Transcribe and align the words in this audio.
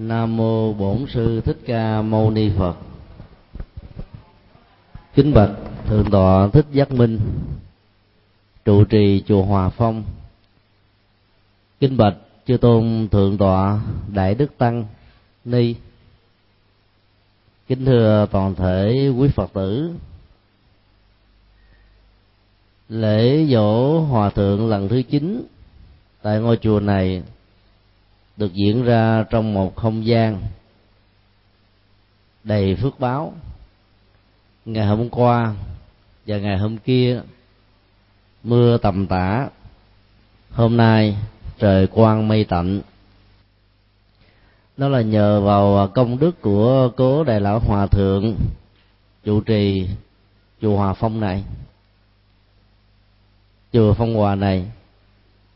nam 0.00 0.36
mô 0.36 0.72
bổn 0.72 1.06
sư 1.08 1.40
thích 1.40 1.58
ca 1.66 2.02
mâu 2.02 2.30
ni 2.30 2.50
phật. 2.58 2.76
Kính 5.14 5.34
bạch 5.34 5.50
thượng 5.86 6.10
tọa 6.10 6.48
thích 6.48 6.66
giác 6.72 6.90
minh, 6.92 7.20
trụ 8.64 8.84
trì 8.84 9.22
chùa 9.26 9.42
hòa 9.42 9.68
phong. 9.68 10.04
Kính 11.80 11.96
bạch 11.96 12.14
chư 12.46 12.56
tôn 12.56 13.08
thượng 13.10 13.38
tọa 13.38 13.80
đại 14.14 14.34
đức 14.34 14.58
tăng 14.58 14.84
ni. 15.44 15.74
Kính 17.68 17.84
thưa 17.84 18.26
toàn 18.30 18.54
thể 18.54 19.08
quý 19.18 19.28
phật 19.28 19.52
tử, 19.52 19.92
lễ 22.88 23.46
dỗ 23.46 24.00
hòa 24.00 24.30
thượng 24.30 24.68
lần 24.68 24.88
thứ 24.88 25.02
chín 25.10 25.46
tại 26.22 26.40
ngôi 26.40 26.56
chùa 26.56 26.80
này 26.80 27.22
được 28.40 28.54
diễn 28.54 28.84
ra 28.84 29.24
trong 29.30 29.54
một 29.54 29.76
không 29.76 30.06
gian 30.06 30.42
đầy 32.44 32.76
phước 32.76 33.00
báo. 33.00 33.32
Ngày 34.64 34.86
hôm 34.86 35.08
qua 35.08 35.54
và 36.26 36.38
ngày 36.38 36.58
hôm 36.58 36.78
kia 36.78 37.20
mưa 38.42 38.78
tầm 38.78 39.06
tã. 39.06 39.48
Hôm 40.50 40.76
nay 40.76 41.16
trời 41.58 41.86
quang 41.86 42.28
mây 42.28 42.44
tạnh. 42.44 42.80
Đó 44.76 44.88
là 44.88 45.00
nhờ 45.00 45.40
vào 45.40 45.88
công 45.88 46.18
đức 46.18 46.40
của 46.42 46.90
cố 46.96 47.24
đại 47.24 47.40
lão 47.40 47.58
hòa 47.58 47.86
thượng 47.86 48.36
trụ 49.24 49.40
trì 49.40 49.88
chùa 50.60 50.76
hòa 50.76 50.92
phong 50.92 51.20
này 51.20 51.44
chùa 53.72 53.94
phong 53.94 54.14
hòa 54.14 54.34
này 54.34 54.66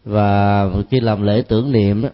và 0.05 0.67
khi 0.91 1.01
làm 1.01 1.23
lễ 1.23 1.43
tưởng 1.49 1.73
niệm 1.73 2.03
đó, 2.03 2.09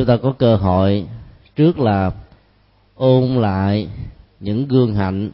chúng 0.00 0.06
ta 0.06 0.16
có 0.22 0.32
cơ 0.38 0.56
hội 0.56 1.06
trước 1.56 1.78
là 1.78 2.10
ôn 2.94 3.24
lại 3.34 3.88
những 4.40 4.68
gương 4.68 4.94
hạnh 4.94 5.30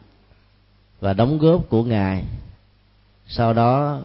và 0.99 1.13
đóng 1.13 1.37
góp 1.37 1.69
của 1.69 1.83
ngài. 1.83 2.23
Sau 3.27 3.53
đó 3.53 4.01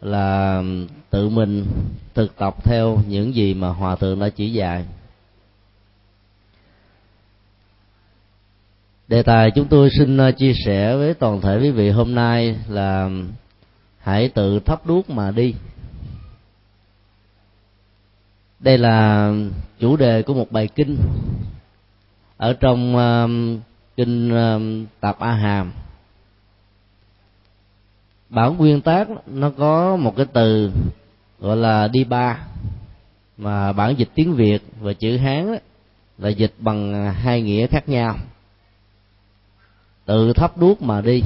là 0.00 0.62
tự 1.10 1.28
mình 1.28 1.66
thực 2.14 2.36
tập 2.36 2.64
theo 2.64 3.00
những 3.08 3.34
gì 3.34 3.54
mà 3.54 3.68
hòa 3.68 3.96
thượng 3.96 4.18
đã 4.20 4.28
chỉ 4.28 4.52
dạy. 4.52 4.84
Đề 9.08 9.22
tài 9.22 9.50
chúng 9.50 9.68
tôi 9.68 9.90
xin 9.98 10.16
à, 10.16 10.30
chia 10.30 10.52
sẻ 10.66 10.96
với 10.96 11.14
toàn 11.14 11.40
thể 11.40 11.58
quý 11.58 11.70
vị 11.70 11.90
hôm 11.90 12.14
nay 12.14 12.56
là 12.68 13.10
hãy 13.98 14.28
tự 14.28 14.60
thắp 14.60 14.86
đuốc 14.86 15.10
mà 15.10 15.30
đi 15.30 15.54
đây 18.64 18.78
là 18.78 19.30
chủ 19.78 19.96
đề 19.96 20.22
của 20.22 20.34
một 20.34 20.52
bài 20.52 20.68
kinh 20.74 20.98
ở 22.36 22.52
trong 22.52 22.96
uh, 22.96 23.60
kinh 23.96 24.32
uh, 24.32 24.88
tạp 25.00 25.18
a 25.18 25.32
hàm. 25.32 25.72
Bản 28.28 28.56
nguyên 28.56 28.80
tác 28.80 29.08
nó 29.26 29.50
có 29.50 29.96
một 29.96 30.16
cái 30.16 30.26
từ 30.32 30.72
gọi 31.40 31.56
là 31.56 31.88
đi 31.88 32.04
ba 32.04 32.38
mà 33.36 33.72
bản 33.72 33.94
dịch 33.98 34.08
tiếng 34.14 34.34
việt 34.34 34.62
và 34.80 34.92
chữ 34.92 35.16
hán 35.16 35.52
đó, 35.52 35.58
là 36.18 36.28
dịch 36.28 36.54
bằng 36.58 37.12
hai 37.14 37.42
nghĩa 37.42 37.66
khác 37.66 37.88
nhau. 37.88 38.16
Tự 40.04 40.32
thắp 40.32 40.58
đuốc 40.58 40.82
mà 40.82 41.00
đi 41.00 41.22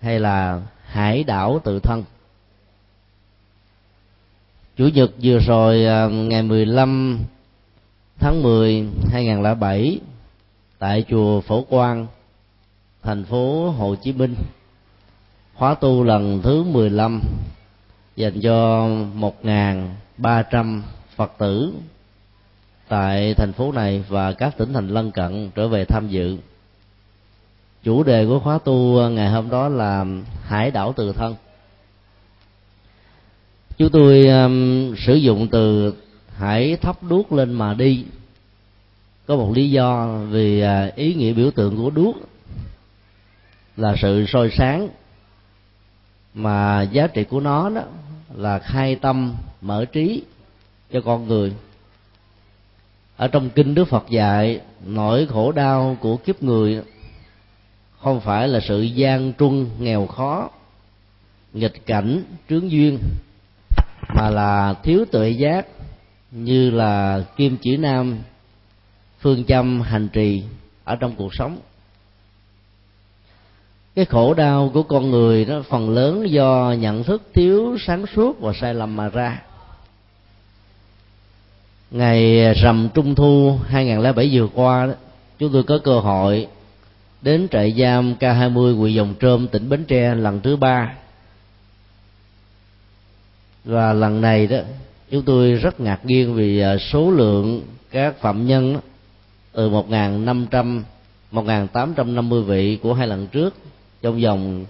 hay 0.00 0.20
là 0.20 0.60
hải 0.84 1.24
đảo 1.24 1.60
tự 1.64 1.80
thân 1.80 2.04
chủ 4.78 4.88
nhật 4.94 5.10
vừa 5.22 5.38
rồi 5.38 5.84
à, 5.84 6.06
ngày 6.06 6.42
15 6.42 7.18
tháng 8.18 8.42
10 8.42 8.86
2007 9.12 10.00
tại 10.78 11.04
chùa 11.10 11.40
Phổ 11.40 11.62
Quang, 11.62 12.06
thành 13.02 13.24
phố 13.24 13.70
Hồ 13.70 13.94
Chí 13.94 14.12
Minh, 14.12 14.34
khóa 15.54 15.74
tu 15.74 16.04
lần 16.04 16.40
thứ 16.42 16.64
15 16.64 17.20
dành 18.16 18.40
cho 18.40 18.88
1.300 19.42 20.80
Phật 21.16 21.32
tử 21.38 21.72
tại 22.88 23.34
thành 23.34 23.52
phố 23.52 23.72
này 23.72 24.04
và 24.08 24.32
các 24.32 24.58
tỉnh 24.58 24.72
thành 24.72 24.88
lân 24.88 25.10
cận 25.10 25.50
trở 25.54 25.68
về 25.68 25.84
tham 25.84 26.08
dự. 26.08 26.38
Chủ 27.82 28.02
đề 28.02 28.26
của 28.26 28.38
khóa 28.38 28.58
tu 28.58 29.08
ngày 29.10 29.30
hôm 29.30 29.50
đó 29.50 29.68
là 29.68 30.04
hải 30.42 30.70
đảo 30.70 30.92
từ 30.96 31.12
thân 31.12 31.34
chúng 33.78 33.90
tôi 33.90 34.26
um, 34.26 34.94
sử 34.96 35.14
dụng 35.14 35.48
từ 35.48 35.94
hãy 36.36 36.76
thắp 36.76 37.02
đuốc 37.02 37.32
lên 37.32 37.52
mà 37.52 37.74
đi. 37.74 38.04
Có 39.26 39.36
một 39.36 39.52
lý 39.54 39.70
do 39.70 40.18
vì 40.30 40.64
uh, 40.64 40.94
ý 40.94 41.14
nghĩa 41.14 41.32
biểu 41.32 41.50
tượng 41.50 41.76
của 41.76 41.90
đuốc 41.90 42.16
là 43.76 43.94
sự 44.02 44.24
soi 44.28 44.50
sáng 44.58 44.88
mà 46.34 46.82
giá 46.82 47.06
trị 47.06 47.24
của 47.24 47.40
nó 47.40 47.70
đó 47.70 47.82
là 48.34 48.58
khai 48.58 48.94
tâm 48.94 49.34
mở 49.60 49.84
trí 49.84 50.22
cho 50.92 51.00
con 51.00 51.28
người. 51.28 51.52
Ở 53.16 53.28
trong 53.28 53.50
kinh 53.50 53.74
đức 53.74 53.84
phật 53.84 54.10
dạy 54.10 54.60
nỗi 54.86 55.26
khổ 55.26 55.52
đau 55.52 55.96
của 56.00 56.16
kiếp 56.16 56.42
người 56.42 56.82
không 57.98 58.20
phải 58.20 58.48
là 58.48 58.60
sự 58.68 58.82
gian 58.82 59.32
truân 59.38 59.66
nghèo 59.78 60.06
khó 60.06 60.50
nghịch 61.52 61.86
cảnh 61.86 62.22
trướng 62.48 62.70
duyên 62.70 62.98
mà 64.14 64.30
là 64.30 64.74
thiếu 64.82 65.04
tuệ 65.12 65.28
giác 65.28 65.66
như 66.30 66.70
là 66.70 67.24
kim 67.36 67.56
chỉ 67.56 67.76
nam 67.76 68.18
phương 69.20 69.44
châm 69.44 69.80
hành 69.80 70.08
trì 70.08 70.42
ở 70.84 70.96
trong 70.96 71.14
cuộc 71.16 71.34
sống. 71.34 71.58
Cái 73.94 74.04
khổ 74.04 74.34
đau 74.34 74.70
của 74.74 74.82
con 74.82 75.10
người 75.10 75.44
nó 75.44 75.62
phần 75.62 75.90
lớn 75.90 76.30
do 76.30 76.74
nhận 76.78 77.04
thức 77.04 77.22
thiếu 77.34 77.76
sáng 77.86 78.04
suốt 78.16 78.40
và 78.40 78.52
sai 78.60 78.74
lầm 78.74 78.96
mà 78.96 79.08
ra. 79.08 79.42
Ngày 81.90 82.54
rằm 82.54 82.88
trung 82.94 83.14
thu 83.14 83.58
2007 83.68 84.30
vừa 84.32 84.46
qua 84.54 84.86
đó, 84.86 84.92
chúng 85.38 85.52
tôi 85.52 85.62
có 85.62 85.78
cơ 85.78 86.00
hội 86.00 86.46
đến 87.22 87.48
trại 87.50 87.74
giam 87.78 88.14
K20 88.20 88.76
huyện 88.78 88.94
Dòng 88.94 89.14
Trôm 89.20 89.48
tỉnh 89.48 89.68
Bến 89.68 89.84
Tre 89.84 90.14
lần 90.14 90.40
thứ 90.40 90.56
ba 90.56 90.94
và 93.64 93.92
lần 93.92 94.20
này 94.20 94.46
đó, 94.46 94.58
chúng 95.10 95.22
tôi 95.22 95.52
rất 95.52 95.80
ngạc 95.80 96.06
nhiên 96.06 96.34
vì 96.34 96.60
à, 96.60 96.76
số 96.78 97.10
lượng 97.10 97.62
các 97.90 98.20
phạm 98.20 98.46
nhân 98.46 98.80
từ 99.52 99.70
1.500 99.70 100.82
1.850 101.32 102.42
vị 102.42 102.78
của 102.82 102.94
hai 102.94 103.06
lần 103.06 103.26
trước, 103.26 103.54
trong 104.02 104.20
vòng 104.22 104.64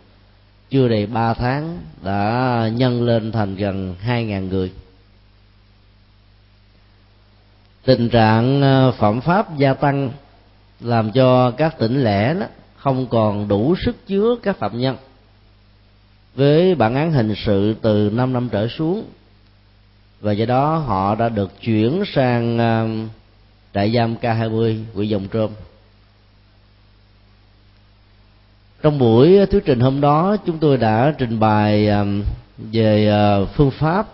chưa 0.71 0.89
đầy 0.89 1.07
3 1.07 1.35
tháng, 1.35 1.79
đã 2.05 2.71
nhân 2.75 3.03
lên 3.03 3.33
thành 3.33 3.57
gần 3.57 3.95
2.000 4.07 4.49
người. 4.49 4.73
Tình 7.85 8.09
trạng 8.09 8.63
à, 8.63 8.91
phạm 8.91 9.21
pháp 9.21 9.59
gia 9.59 9.75
tăng 9.75 10.11
làm 10.81 11.13
cho 11.13 11.51
các 11.51 11.79
tỉnh 11.79 12.05
lẻ 12.05 12.35
đó 12.35 12.47
không 12.77 13.07
còn 13.07 13.49
đủ 13.49 13.75
sức 13.85 14.07
chứa 14.07 14.37
các 14.43 14.57
phạm 14.57 14.79
nhân 14.79 14.97
với 16.39 16.75
bản 16.75 16.95
án 16.95 17.13
hình 17.13 17.35
sự 17.47 17.75
từ 17.83 18.11
5 18.11 18.33
năm 18.33 18.49
trở 18.53 18.69
xuống. 18.69 19.05
Và 20.21 20.33
do 20.33 20.47
đó 20.47 20.77
họ 20.77 21.15
đã 21.15 21.29
được 21.29 21.61
chuyển 21.61 22.03
sang 22.15 22.59
um, 22.59 23.09
trại 23.75 23.93
giam 23.93 24.17
K20 24.21 24.83
huyện 24.95 25.09
Dòng 25.09 25.29
Trôm. 25.29 25.51
Trong 28.83 28.99
buổi 28.99 29.47
thuyết 29.47 29.65
trình 29.65 29.81
hôm 29.81 30.01
đó, 30.01 30.37
chúng 30.47 30.59
tôi 30.59 30.77
đã 30.77 31.15
trình 31.19 31.41
bày 31.41 31.89
um, 31.89 32.23
về 32.57 33.09
ờ, 33.09 33.47
phương 33.47 33.71
pháp 33.71 34.09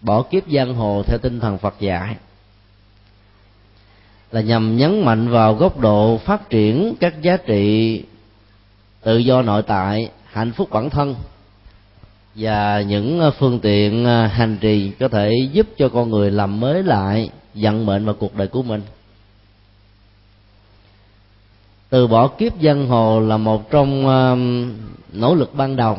bỏ 0.00 0.22
kiếp 0.22 0.42
giang 0.48 0.74
hồ 0.74 1.02
theo 1.06 1.18
tinh 1.18 1.40
thần 1.40 1.58
Phật 1.58 1.74
dạy. 1.80 2.16
Là 4.32 4.40
nhằm 4.40 4.76
nhấn 4.76 5.04
mạnh 5.04 5.28
vào 5.28 5.54
góc 5.54 5.80
độ 5.80 6.18
phát 6.24 6.50
triển 6.50 6.94
các 7.00 7.22
giá 7.22 7.36
trị 7.36 8.02
tự 9.02 9.18
do 9.18 9.42
nội 9.42 9.62
tại, 9.62 10.10
hạnh 10.32 10.52
phúc 10.52 10.70
bản 10.70 10.90
thân 10.90 11.14
và 12.34 12.80
những 12.80 13.20
ờ, 13.20 13.30
phương 13.30 13.60
tiện 13.60 14.04
ờ, 14.04 14.26
hành 14.26 14.58
trì 14.60 14.90
có 14.90 15.08
thể 15.08 15.32
giúp 15.52 15.66
cho 15.78 15.88
con 15.88 16.10
người 16.10 16.30
làm 16.30 16.60
mới 16.60 16.82
lại 16.82 17.30
vận 17.54 17.86
mệnh 17.86 18.04
và 18.04 18.12
cuộc 18.12 18.36
đời 18.36 18.48
của 18.48 18.62
mình. 18.62 18.82
Từ 21.88 22.06
bỏ 22.06 22.28
kiếp 22.28 22.60
dân 22.60 22.88
hồ 22.88 23.20
là 23.20 23.36
một 23.36 23.70
trong 23.70 24.04
nỗ 25.12 25.34
lực 25.34 25.54
ban 25.54 25.76
đầu 25.76 25.98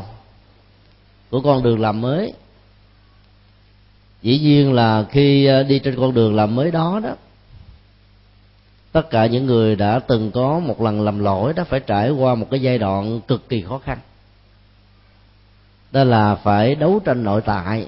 của 1.30 1.40
con 1.40 1.62
đường 1.62 1.80
làm 1.80 2.00
mới. 2.00 2.32
Dĩ 4.22 4.38
nhiên 4.38 4.72
là 4.72 5.04
khi 5.10 5.46
ờ, 5.46 5.62
đi 5.62 5.78
trên 5.78 5.96
con 5.96 6.14
đường 6.14 6.34
làm 6.34 6.54
mới 6.54 6.70
đó 6.70 7.00
đó, 7.04 7.14
tất 8.92 9.10
cả 9.10 9.26
những 9.26 9.46
người 9.46 9.76
đã 9.76 9.98
từng 9.98 10.30
có 10.30 10.58
một 10.58 10.82
lần 10.82 11.00
làm 11.00 11.18
lỗi 11.18 11.52
đã 11.52 11.64
phải 11.64 11.80
trải 11.80 12.10
qua 12.10 12.34
một 12.34 12.46
cái 12.50 12.60
giai 12.60 12.78
đoạn 12.78 13.20
cực 13.20 13.48
kỳ 13.48 13.62
khó 13.62 13.78
khăn 13.78 13.98
đó 15.96 16.04
là 16.04 16.34
phải 16.34 16.74
đấu 16.74 17.00
tranh 17.04 17.24
nội 17.24 17.40
tại. 17.44 17.86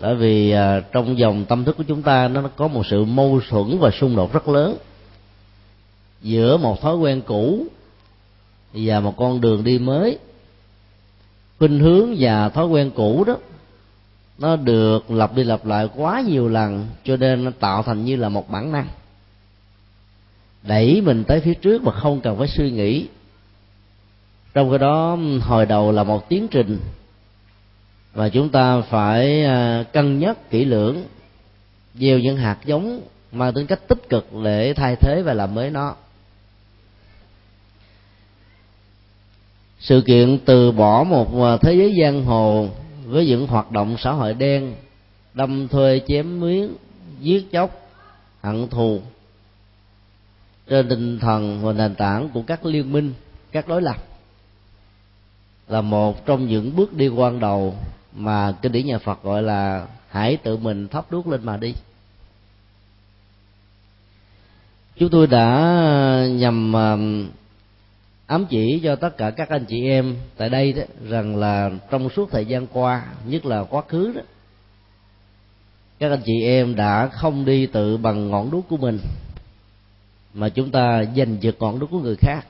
Bởi 0.00 0.14
vì 0.14 0.50
à, 0.50 0.80
trong 0.92 1.18
dòng 1.18 1.44
tâm 1.44 1.64
thức 1.64 1.76
của 1.76 1.82
chúng 1.82 2.02
ta 2.02 2.28
nó 2.28 2.42
có 2.56 2.68
một 2.68 2.86
sự 2.86 3.04
mâu 3.04 3.40
thuẫn 3.48 3.78
và 3.78 3.90
xung 3.90 4.16
đột 4.16 4.32
rất 4.32 4.48
lớn 4.48 4.76
giữa 6.22 6.56
một 6.56 6.80
thói 6.80 6.96
quen 6.96 7.20
cũ 7.26 7.66
và 8.72 9.00
một 9.00 9.16
con 9.16 9.40
đường 9.40 9.64
đi 9.64 9.78
mới. 9.78 10.18
Khuynh 11.58 11.78
hướng 11.78 12.14
và 12.18 12.48
thói 12.48 12.66
quen 12.66 12.90
cũ 12.90 13.24
đó 13.24 13.36
nó 14.38 14.56
được 14.56 15.10
lặp 15.10 15.34
đi 15.34 15.44
lặp 15.44 15.66
lại 15.66 15.88
quá 15.96 16.20
nhiều 16.20 16.48
lần 16.48 16.86
cho 17.04 17.16
nên 17.16 17.44
nó 17.44 17.50
tạo 17.60 17.82
thành 17.82 18.04
như 18.04 18.16
là 18.16 18.28
một 18.28 18.50
bản 18.50 18.72
năng. 18.72 18.88
Đẩy 20.62 21.00
mình 21.00 21.24
tới 21.24 21.40
phía 21.40 21.54
trước 21.54 21.82
mà 21.82 21.92
không 21.92 22.20
cần 22.20 22.38
phải 22.38 22.48
suy 22.48 22.70
nghĩ. 22.70 23.06
Trong 24.54 24.70
cái 24.70 24.78
đó 24.78 25.18
hồi 25.40 25.66
đầu 25.66 25.92
là 25.92 26.04
một 26.04 26.28
tiến 26.28 26.48
trình 26.48 26.78
và 28.16 28.28
chúng 28.28 28.48
ta 28.48 28.80
phải 28.80 29.44
à, 29.44 29.84
cân 29.92 30.18
nhắc 30.18 30.50
kỹ 30.50 30.64
lưỡng, 30.64 31.04
gieo 31.94 32.18
những 32.18 32.36
hạt 32.36 32.58
giống 32.64 33.00
mang 33.32 33.54
tính 33.54 33.66
cách 33.66 33.88
tích 33.88 34.08
cực 34.08 34.28
để 34.44 34.74
thay 34.74 34.96
thế 34.96 35.22
và 35.22 35.34
làm 35.34 35.54
mới 35.54 35.70
nó. 35.70 35.94
Sự 39.80 40.02
kiện 40.06 40.38
từ 40.44 40.72
bỏ 40.72 41.04
một 41.04 41.42
à, 41.42 41.56
thế 41.56 41.74
giới 41.74 41.94
giang 42.02 42.24
hồ 42.24 42.68
với 43.04 43.26
những 43.26 43.46
hoạt 43.46 43.70
động 43.70 43.96
xã 43.98 44.12
hội 44.12 44.34
đen, 44.34 44.74
đâm 45.34 45.68
thuê 45.68 46.00
chém 46.08 46.40
miếng, 46.40 46.74
giết 47.20 47.46
chóc, 47.52 47.90
hận 48.42 48.68
thù 48.68 49.00
trên 50.68 50.88
tinh 50.88 51.18
thần 51.18 51.60
và 51.62 51.72
nền 51.72 51.94
tảng 51.94 52.28
của 52.28 52.42
các 52.42 52.66
liên 52.66 52.92
minh, 52.92 53.12
các 53.52 53.68
đối 53.68 53.82
lập 53.82 53.96
là 55.68 55.80
một 55.80 56.26
trong 56.26 56.46
những 56.46 56.76
bước 56.76 56.92
đi 56.92 57.08
quan 57.08 57.40
đầu 57.40 57.74
mà 58.16 58.52
kinh 58.62 58.72
điển 58.72 58.86
nhà 58.86 58.98
Phật 58.98 59.22
gọi 59.22 59.42
là 59.42 59.86
hãy 60.08 60.36
tự 60.36 60.56
mình 60.56 60.88
thắp 60.88 61.04
đuốc 61.10 61.26
lên 61.26 61.40
mà 61.44 61.56
đi. 61.56 61.74
Chúng 64.96 65.10
tôi 65.10 65.26
đã 65.26 65.46
nhằm 66.30 66.72
ám 68.26 68.46
chỉ 68.50 68.80
cho 68.84 68.96
tất 68.96 69.16
cả 69.16 69.30
các 69.30 69.48
anh 69.48 69.64
chị 69.64 69.88
em 69.88 70.16
tại 70.36 70.48
đây 70.48 70.72
đó 70.72 70.82
rằng 71.08 71.36
là 71.36 71.70
trong 71.90 72.08
suốt 72.10 72.30
thời 72.30 72.46
gian 72.46 72.66
qua, 72.66 73.04
nhất 73.26 73.46
là 73.46 73.64
quá 73.64 73.82
khứ 73.88 74.12
đó, 74.14 74.22
các 75.98 76.10
anh 76.10 76.20
chị 76.24 76.42
em 76.42 76.74
đã 76.76 77.08
không 77.08 77.44
đi 77.44 77.66
tự 77.66 77.96
bằng 77.96 78.30
ngọn 78.30 78.50
đuốc 78.50 78.68
của 78.68 78.76
mình, 78.76 78.98
mà 80.34 80.48
chúng 80.48 80.70
ta 80.70 81.04
giành 81.16 81.36
giật 81.40 81.56
ngọn 81.58 81.78
đuốc 81.78 81.90
của 81.90 82.00
người 82.00 82.16
khác 82.16 82.46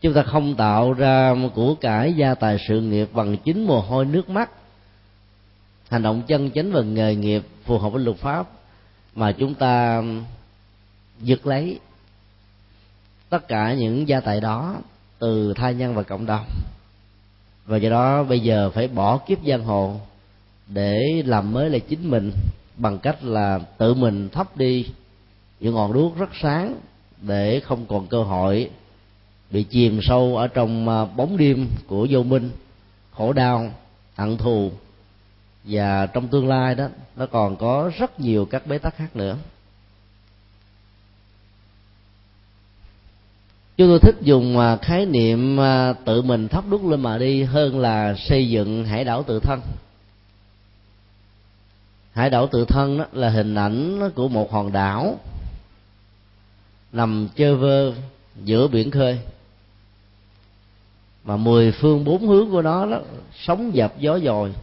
chúng 0.00 0.14
ta 0.14 0.22
không 0.22 0.54
tạo 0.54 0.92
ra 0.92 1.34
của 1.54 1.74
cải 1.74 2.12
gia 2.12 2.34
tài 2.34 2.58
sự 2.68 2.80
nghiệp 2.80 3.08
bằng 3.12 3.36
chính 3.44 3.66
mồ 3.66 3.80
hôi 3.80 4.04
nước 4.04 4.30
mắt. 4.30 4.50
Hành 5.88 6.02
động 6.02 6.22
chân 6.26 6.50
chánh 6.50 6.72
và 6.72 6.82
nghề 6.82 7.14
nghiệp 7.14 7.42
phù 7.64 7.78
hợp 7.78 7.88
với 7.88 8.04
luật 8.04 8.16
pháp 8.16 8.46
mà 9.14 9.32
chúng 9.32 9.54
ta 9.54 10.02
giật 11.20 11.46
lấy 11.46 11.80
tất 13.28 13.48
cả 13.48 13.74
những 13.74 14.08
gia 14.08 14.20
tài 14.20 14.40
đó 14.40 14.76
từ 15.18 15.54
thai 15.54 15.74
nhân 15.74 15.94
và 15.94 16.02
cộng 16.02 16.26
đồng. 16.26 16.46
Và 17.66 17.76
do 17.76 17.90
đó 17.90 18.22
bây 18.22 18.40
giờ 18.40 18.70
phải 18.74 18.88
bỏ 18.88 19.18
kiếp 19.18 19.38
giang 19.46 19.64
hồ 19.64 20.00
để 20.66 21.22
làm 21.26 21.52
mới 21.52 21.70
lại 21.70 21.80
chính 21.80 22.10
mình 22.10 22.32
bằng 22.76 22.98
cách 22.98 23.24
là 23.24 23.58
tự 23.78 23.94
mình 23.94 24.28
thắp 24.28 24.56
đi 24.56 24.86
những 25.60 25.74
ngọn 25.74 25.92
đuốc 25.92 26.18
rất 26.18 26.30
sáng 26.42 26.74
để 27.20 27.60
không 27.60 27.86
còn 27.86 28.06
cơ 28.06 28.22
hội 28.22 28.70
bị 29.50 29.62
chìm 29.62 30.00
sâu 30.02 30.36
ở 30.36 30.48
trong 30.48 30.88
à, 30.88 31.04
bóng 31.04 31.36
đêm 31.36 31.68
của 31.86 32.06
vô 32.10 32.22
minh, 32.22 32.50
khổ 33.12 33.32
đau, 33.32 33.74
hận 34.14 34.36
thù. 34.36 34.70
Và 35.64 36.06
trong 36.06 36.28
tương 36.28 36.48
lai 36.48 36.74
đó, 36.74 36.88
nó 37.16 37.26
còn 37.26 37.56
có 37.56 37.90
rất 37.98 38.20
nhiều 38.20 38.44
các 38.44 38.66
bế 38.66 38.78
tắc 38.78 38.96
khác 38.96 39.16
nữa. 39.16 39.36
Chúng 43.76 43.88
tôi 43.88 43.98
thích 44.00 44.16
dùng 44.20 44.58
à, 44.58 44.76
khái 44.76 45.06
niệm 45.06 45.60
à, 45.60 45.92
tự 45.92 46.22
mình 46.22 46.48
thắp 46.48 46.64
đuốc 46.70 46.84
lên 46.84 47.00
mà 47.00 47.18
đi 47.18 47.42
hơn 47.42 47.78
là 47.78 48.14
xây 48.14 48.48
dựng 48.48 48.84
hải 48.84 49.04
đảo 49.04 49.22
tự 49.22 49.40
thân. 49.40 49.60
Hải 52.12 52.30
đảo 52.30 52.48
tự 52.52 52.64
thân 52.64 52.98
đó 52.98 53.06
là 53.12 53.28
hình 53.28 53.54
ảnh 53.54 54.10
của 54.14 54.28
một 54.28 54.52
hòn 54.52 54.72
đảo 54.72 55.18
nằm 56.92 57.28
chơ 57.36 57.56
vơ 57.56 57.92
giữa 58.44 58.68
biển 58.68 58.90
khơi 58.90 59.18
mà 61.26 61.36
mười 61.36 61.72
phương 61.72 62.04
bốn 62.04 62.28
hướng 62.28 62.50
của 62.50 62.62
nó 62.62 62.86
đó 62.86 63.00
sóng 63.46 63.74
dập 63.74 63.92
gió 63.98 64.18
dồi. 64.18 64.54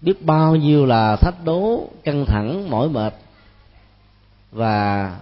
Biết 0.00 0.24
bao 0.26 0.56
nhiêu 0.56 0.86
là 0.86 1.16
thách 1.16 1.44
đố 1.44 1.88
căng 2.04 2.24
thẳng 2.26 2.70
mỏi 2.70 2.88
mệt. 2.88 3.14
Và 4.52 5.16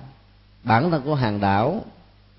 bản 0.64 0.90
thân 0.90 1.02
của 1.04 1.14
hàng 1.14 1.40
đảo 1.40 1.84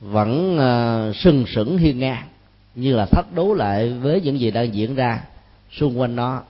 vẫn 0.01 0.55
uh, 0.55 1.15
sừng 1.15 1.45
sững 1.55 1.77
hiên 1.77 1.99
ngang 1.99 2.27
như 2.75 2.95
là 2.95 3.05
thách 3.05 3.33
đố 3.35 3.53
lại 3.53 3.89
với 3.89 4.21
những 4.21 4.39
gì 4.39 4.51
đang 4.51 4.73
diễn 4.73 4.95
ra 4.95 5.23
xung 5.71 5.99
quanh 5.99 6.15
nó 6.15 6.41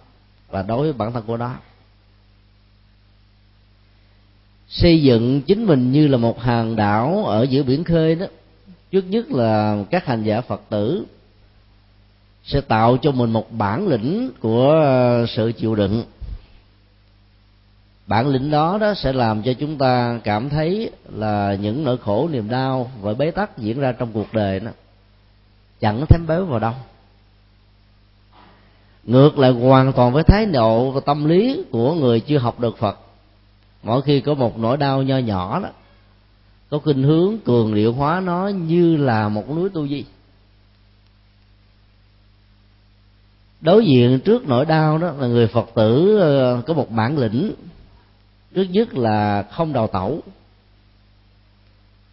và 0.50 0.62
đối 0.62 0.82
với 0.82 0.94
bản 0.94 1.14
thân 1.14 1.24
của 1.28 1.38
nó. 1.38 1.56
Xây 4.70 5.02
dựng 5.02 5.42
chính 5.42 5.66
mình 5.66 5.92
như 5.92 6.08
là 6.08 6.18
một 6.18 6.40
hàng 6.42 6.76
đảo 6.76 7.26
ở 7.26 7.44
giữa 7.44 7.64
biển 7.64 7.84
khơi 7.84 8.16
đó 8.16 8.26
trước 8.92 9.06
nhất 9.10 9.32
là 9.32 9.78
các 9.92 10.06
hành 10.06 10.24
giả 10.24 10.42
phật 10.42 10.62
tử 10.70 11.06
sẽ 12.44 12.62
tạo 12.62 12.98
cho 13.02 13.12
mình 13.12 13.32
một 13.32 13.52
bản 13.52 13.88
lĩnh 13.88 14.32
của 14.40 14.72
ờ, 14.72 15.26
sự 15.26 15.52
chịu 15.52 15.76
đựng. 15.76 16.04
Bản 18.08 18.28
lĩnh 18.28 18.52
đó 18.52 18.78
đó 18.82 18.94
sẽ 18.94 19.14
làm 19.14 19.44
cho 19.44 19.54
chúng 19.54 19.78
ta 19.78 20.20
cảm 20.24 20.50
thấy 20.50 20.92
là 21.14 21.56
những 21.62 21.84
nỗi 21.84 21.98
khổ, 21.98 22.30
niềm 22.32 22.50
đau 22.50 22.92
và 23.02 23.14
bế 23.14 23.32
tắc 23.32 23.58
diễn 23.58 23.80
ra 23.80 23.92
trong 23.92 24.12
cuộc 24.14 24.34
đời 24.34 24.60
đó, 24.60 24.72
chẳng 25.80 26.06
thấm 26.10 26.28
béo 26.28 26.46
vào 26.46 26.60
đâu. 26.60 26.74
Ngược 29.04 29.40
lại 29.40 29.52
hoàn 29.52 29.94
toàn 29.94 30.14
với 30.14 30.24
thái 30.24 30.46
độ 30.46 30.92
và 30.92 31.02
tâm 31.06 31.26
lý 31.26 31.64
của 31.72 31.94
người 31.94 32.20
chưa 32.20 32.38
học 32.38 32.60
được 32.60 32.78
phật, 32.78 33.00
mỗi 33.84 34.02
khi 34.02 34.22
có 34.22 34.34
một 34.34 34.60
nỗi 34.60 34.78
đau 34.78 35.04
nho 35.04 35.18
nhỏ 35.18 35.60
đó 35.60 35.70
có 36.76 36.80
khuynh 36.80 37.04
hướng 37.04 37.38
cường 37.40 37.76
điệu 37.76 37.94
hóa 37.94 38.20
nó 38.20 38.48
như 38.48 38.98
là 38.98 39.30
một 39.30 39.50
núi 39.50 39.70
tu 39.70 39.88
di. 39.88 40.06
Đối 43.62 43.86
diện 43.86 44.20
trước 44.20 44.48
nỗi 44.48 44.66
đau 44.66 44.98
đó 44.98 45.12
là 45.12 45.28
người 45.28 45.48
phật 45.48 45.70
tử 45.76 46.18
ờ, 46.18 46.62
có 46.68 46.74
một 46.74 46.92
bản 46.92 47.18
lĩnh 47.18 47.54
trước 48.56 48.64
nhất 48.64 48.94
là 48.94 49.44
không 49.52 49.74
đào 49.74 49.88
tẩu. 49.88 50.22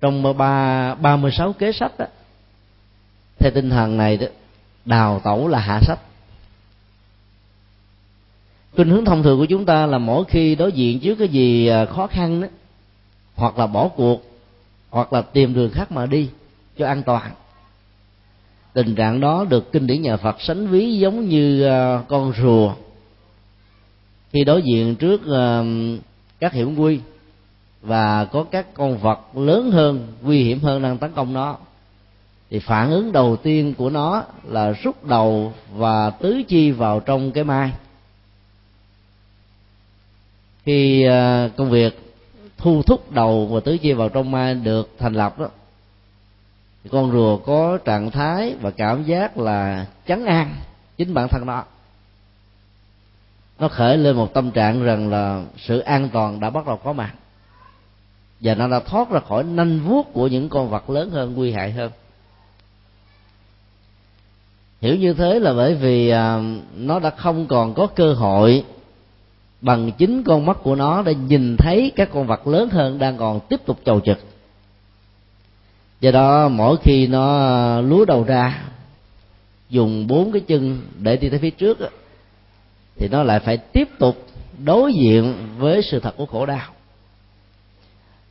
Trong 0.01 0.39
ba 0.39 0.95
ba 0.95 1.17
mươi 1.17 1.31
sáu 1.33 1.53
kế 1.53 1.73
sách 1.73 1.99
đó, 1.99 2.07
theo 3.39 3.51
tinh 3.55 3.71
thần 3.71 3.97
này 3.97 4.17
đó 4.17 4.27
đào 4.85 5.21
tẩu 5.25 5.49
là 5.49 5.59
hạ 5.59 5.81
sách. 5.83 6.01
Khuynh 8.77 8.89
hướng 8.89 9.05
thông 9.05 9.23
thường 9.23 9.39
của 9.39 9.47
chúng 9.47 9.65
ta 9.65 9.87
là 9.87 9.99
mỗi 9.99 10.25
khi 10.25 10.55
đối 10.55 10.73
diện 10.73 11.01
trước 11.01 11.15
cái 11.15 11.29
gì 11.29 11.67
ờ, 11.67 11.87
khó 11.87 12.07
khăn 12.07 12.41
đó 12.41 12.49
hoặc 13.35 13.59
là 13.59 13.67
bỏ 13.67 13.89
cuộc 13.89 14.32
hoặc 14.93 15.13
là 15.13 15.23
tìm 15.23 15.55
đường 15.55 15.71
khác 15.71 15.93
mà 15.93 16.07
đi 16.07 16.29
cho 16.79 16.87
an 16.87 17.03
toàn. 17.03 17.31
Tình 18.73 18.95
trạng 18.95 19.21
đó 19.21 19.45
được 19.49 19.73
kinh 19.73 19.87
điển 19.87 20.03
nhà 20.03 20.17
phật 20.17 20.37
sánh 20.41 20.67
ví 20.67 20.99
giống 20.99 21.29
như 21.29 21.63
ờ, 21.63 22.03
con 22.09 22.33
rùa. 22.43 22.75
Khi 24.33 24.45
đối 24.45 24.63
diện 24.63 24.97
trước 24.97 25.27
ờ, 25.27 25.65
các 26.41 26.53
hiểm 26.53 26.75
nguy 26.75 27.01
và 27.83 28.25
có 28.25 28.45
các 28.51 28.75
con 28.75 28.99
vật 28.99 29.37
lớn 29.37 29.71
hơn, 29.71 30.13
nguy 30.23 30.45
hiểm 30.45 30.61
hơn 30.61 30.83
đang 30.83 30.99
tấn 30.99 31.13
công 31.13 31.33
nó, 31.33 31.57
thì 32.51 32.59
phản 32.59 32.91
ứng 32.91 33.13
đầu 33.13 33.37
tiên 33.37 33.75
của 33.75 33.91
nó 33.91 34.25
là 34.45 34.73
rút 34.73 35.05
đầu 35.05 35.53
và 35.75 36.11
tứ 36.11 36.43
chi 36.49 36.71
vào 36.71 37.01
trong 37.01 37.33
cái 37.33 37.45
mai. 37.45 37.73
Khi 40.65 41.05
ờ, 41.05 41.51
công 41.57 41.71
việc 41.71 42.12
thu 42.63 42.83
thúc 42.83 43.13
đầu 43.13 43.47
và 43.47 43.61
tứ 43.61 43.79
chi 43.79 43.93
vào 43.93 44.09
trong 44.09 44.31
mai 44.31 44.55
được 44.55 44.91
thành 44.99 45.15
lập 45.15 45.39
đó. 45.39 45.49
Thì 46.85 46.91
con 46.93 47.13
rùa 47.13 47.37
có 47.37 47.79
trạng 47.85 48.11
thái 48.11 48.55
và 48.61 48.71
cảm 48.71 49.05
giác 49.05 49.39
là 49.39 49.87
chấn 50.07 50.25
an 50.25 50.57
chính 50.97 51.15
bản 51.15 51.29
thân 51.29 51.47
nó. 51.47 51.65
Nó 53.59 53.69
khởi 53.69 53.97
lên 53.97 54.17
một 54.17 54.35
tâm 54.35 54.51
trạng 54.51 54.83
rằng 54.83 55.11
là 55.11 55.45
sự 55.59 55.79
an 55.79 56.09
toàn 56.13 56.41
đã 56.41 56.51
bắt 56.51 56.67
đầu 56.67 56.77
có 56.77 56.93
mặt. 56.93 57.15
Và 58.41 58.55
nó 58.55 58.69
đã 58.69 58.81
thoát 58.81 59.11
ra 59.11 59.21
khỏi 59.29 59.45
nanh 59.45 59.81
vuốt 59.81 60.13
của 60.13 60.27
những 60.27 60.49
con 60.49 60.71
vật 60.71 60.91
lớn 60.91 61.11
hơn, 61.11 61.35
nguy 61.35 61.53
hại 61.53 61.73
hơn. 61.73 61.93
Hiểu 64.81 64.97
như 64.97 65.15
thế 65.15 65.41
là 65.41 65.53
bởi 65.53 65.75
vì 65.75 66.09
à, 66.09 66.39
nó 66.77 66.99
đã 66.99 67.11
không 67.11 67.47
còn 67.47 67.75
có 67.75 67.87
cơ 67.87 68.13
hội 68.13 68.65
bằng 69.63 69.93
chính 69.99 70.23
con 70.23 70.47
mắt 70.47 70.57
của 70.63 70.75
nó 70.75 71.03
để 71.03 71.15
nhìn 71.15 71.57
thấy 71.57 71.93
các 71.97 72.09
con 72.13 72.27
vật 72.27 72.47
lớn 72.47 72.69
hơn 72.71 72.99
đang 72.99 73.17
còn 73.17 73.41
tiếp 73.49 73.61
tục 73.67 73.79
chầu 73.85 74.01
trực. 74.01 74.19
Do 76.01 76.11
đó, 76.11 76.49
mỗi 76.49 76.77
khi 76.77 77.07
nó 77.07 77.81
lúa 77.81 78.05
đầu 78.05 78.25
ra, 78.25 78.65
dùng 79.71 80.07
bốn 80.07 80.33
cái 80.33 80.41
chân 80.41 80.83
để 80.99 81.17
đi 81.17 81.29
tới 81.29 81.39
phía 81.39 81.51
trước 81.51 81.79
thì 82.97 83.09
nó 83.09 83.23
lại 83.23 83.41
phải 83.41 83.57
tiếp 83.57 83.89
tục 83.99 84.27
đối 84.65 84.93
diện 84.93 85.35
với 85.59 85.83
sự 85.83 86.01
thật 86.01 86.15
của 86.17 86.27
khổ 86.27 86.47
đau. 86.47 86.69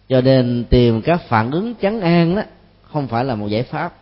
Cho 0.09 0.21
nên 0.21 0.65
tìm 0.69 1.01
các 1.01 1.21
phản 1.27 1.51
ứng 1.51 1.75
chấn 1.81 1.99
an 1.99 2.35
đó 2.35 2.41
không 2.83 3.07
phải 3.07 3.25
là 3.25 3.35
một 3.35 3.47
giải 3.47 3.63
pháp. 3.63 3.93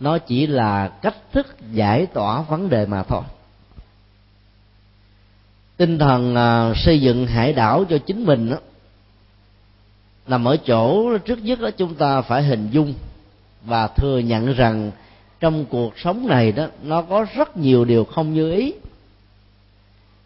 Nó 0.00 0.18
chỉ 0.18 0.46
là 0.46 0.88
cách 0.88 1.16
thức 1.32 1.56
giải 1.72 2.06
tỏa 2.06 2.42
vấn 2.42 2.68
đề 2.68 2.86
mà 2.86 3.02
thôi 3.02 3.22
tinh 5.78 5.98
thần 5.98 6.34
à, 6.34 6.74
xây 6.76 7.00
dựng 7.00 7.26
hải 7.26 7.52
đảo 7.52 7.84
cho 7.90 7.98
chính 7.98 8.24
mình 8.24 8.50
đó, 8.50 8.56
nằm 10.26 10.44
ở 10.44 10.56
chỗ 10.56 11.18
trước 11.18 11.44
nhất 11.44 11.60
đó 11.60 11.70
chúng 11.70 11.94
ta 11.94 12.20
phải 12.20 12.42
hình 12.42 12.68
dung 12.70 12.94
và 13.64 13.88
thừa 13.88 14.18
nhận 14.18 14.54
rằng 14.54 14.90
trong 15.40 15.64
cuộc 15.64 15.98
sống 15.98 16.26
này 16.26 16.52
đó 16.52 16.66
nó 16.82 17.02
có 17.02 17.26
rất 17.36 17.56
nhiều 17.56 17.84
điều 17.84 18.04
không 18.04 18.34
như 18.34 18.52
ý. 18.52 18.72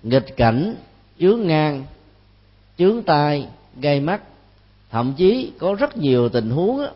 Nghịch 0.02 0.36
cảnh 0.36 0.74
chướng 1.20 1.46
ngang 1.46 1.84
chướng 2.78 3.02
tai 3.02 3.46
gây 3.80 4.00
mắt 4.00 4.22
thậm 4.90 5.14
chí 5.16 5.52
có 5.58 5.74
rất 5.74 5.96
nhiều 5.96 6.28
tình 6.28 6.50
huống 6.50 6.78
đó, 6.78 6.88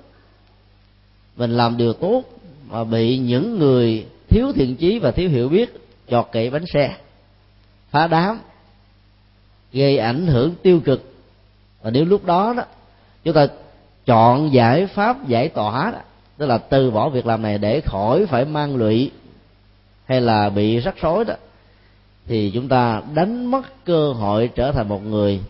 mình 1.37 1.57
làm 1.57 1.77
điều 1.77 1.93
tốt 1.93 2.23
mà 2.69 2.85
bị 2.85 3.19
những 3.19 3.59
người 3.59 4.07
thiếu 4.29 4.53
thiện 4.53 4.77
chí 4.77 4.99
và 4.99 5.11
thiếu 5.11 5.31
hiểu 5.31 5.49
biết 5.49 5.75
chọt 6.09 6.27
kệ 6.33 6.51
bánh 6.51 6.67
xe 6.67 6.97
phá 7.97 8.07
đám 8.07 8.39
gây 9.73 9.99
ảnh 9.99 10.27
hưởng 10.27 10.55
tiêu 10.63 10.81
cực. 10.85 11.15
Và 11.83 11.91
nếu 11.91 12.05
lúc 12.05 12.25
đó 12.25 12.55
đó 12.57 12.63
chúng 13.25 13.35
ta 13.35 13.47
chọn 14.07 14.53
giải 14.53 14.87
pháp 14.87 15.29
giải 15.29 15.49
tỏa 15.49 15.91
đó, 15.91 15.99
tức 16.37 16.47
là 16.47 16.59
từ 16.59 16.91
bỏ 16.91 17.09
việc 17.09 17.27
làm 17.27 17.43
này 17.43 17.59
để 17.59 17.81
khỏi 17.81 18.27
phải 18.27 18.45
mang 18.45 18.77
lụy 18.77 19.11
hay 20.05 20.21
là 20.21 20.51
bị 20.51 20.79
rắc 20.79 20.95
rối 21.01 21.25
đó 21.25 21.35
thì 22.27 22.51
chúng 22.55 22.69
ta 22.69 23.03
đánh 23.15 23.47
mất 23.47 23.85
cơ 23.85 24.13
hội 24.13 24.51
trở 24.55 24.73
thành 24.73 24.89
một 24.89 25.05
người 25.07 25.41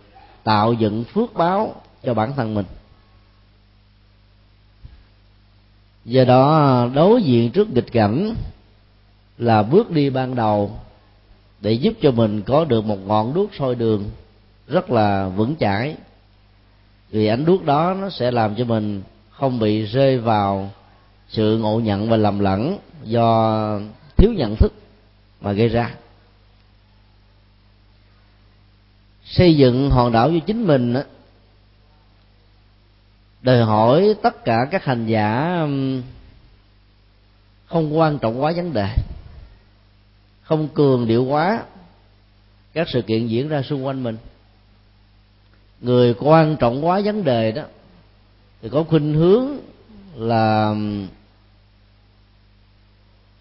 tạo 0.44 0.72
dựng 0.72 1.04
phước 1.04 1.34
báo 1.34 1.74
cho 2.04 2.14
bản 2.14 2.32
thân 2.36 2.54
mình. 2.54 2.66
Do 6.04 6.24
đó 6.24 6.88
đối 6.94 7.22
diện 7.22 7.50
trước 7.50 7.70
nghịch 7.70 7.92
cảnh 7.92 8.34
là 9.38 9.62
bước 9.62 9.90
đi 9.90 10.10
ban 10.10 10.34
đầu 10.34 10.70
để 11.60 11.72
giúp 11.72 11.94
cho 12.02 12.10
mình 12.10 12.42
có 12.42 12.64
được 12.64 12.84
một 12.84 12.98
ngọn 13.06 13.34
đuốc 13.34 13.50
soi 13.58 13.75
đường 13.75 14.10
rất 14.68 14.90
là 14.90 15.28
vững 15.28 15.56
chãi. 15.60 15.96
Vì 17.10 17.26
ánh 17.26 17.44
đuốc 17.44 17.64
đó 17.64 17.94
nó 18.00 18.10
sẽ 18.10 18.30
làm 18.30 18.54
cho 18.54 18.64
mình 18.64 19.02
không 19.30 19.58
bị 19.58 19.82
rơi 19.82 20.18
vào 20.18 20.70
sự 21.28 21.58
ngộ 21.58 21.80
nhận 21.80 22.08
và 22.10 22.16
lầm 22.16 22.38
lẫn 22.38 22.78
do 23.04 23.80
thiếu 24.16 24.32
nhận 24.36 24.56
thức 24.56 24.72
mà 25.40 25.52
gây 25.52 25.68
ra. 25.68 25.94
Xây 29.25 29.56
dựng 29.56 29.90
hòn 29.90 30.12
đảo 30.12 30.30
cho 30.30 30.38
chính 30.46 30.66
mình 30.66 30.94
đòi 33.42 33.62
hỏi 33.62 34.14
tất 34.22 34.44
cả 34.44 34.66
các 34.70 34.84
hành 34.84 35.06
giả 35.06 35.58
không 37.66 37.98
quan 37.98 38.18
trọng 38.18 38.42
quá 38.42 38.52
vấn 38.56 38.72
đề 38.72 38.88
không 40.46 40.68
cường 40.68 41.06
điệu 41.06 41.24
quá. 41.24 41.62
Các 42.72 42.88
sự 42.88 43.02
kiện 43.02 43.26
diễn 43.26 43.48
ra 43.48 43.62
xung 43.62 43.86
quanh 43.86 44.02
mình. 44.02 44.16
Người 45.80 46.14
quan 46.14 46.56
trọng 46.56 46.86
quá 46.86 47.00
vấn 47.04 47.24
đề 47.24 47.52
đó. 47.52 47.62
Thì 48.62 48.68
có 48.68 48.84
khuynh 48.84 49.14
hướng 49.14 49.48
là 50.14 50.74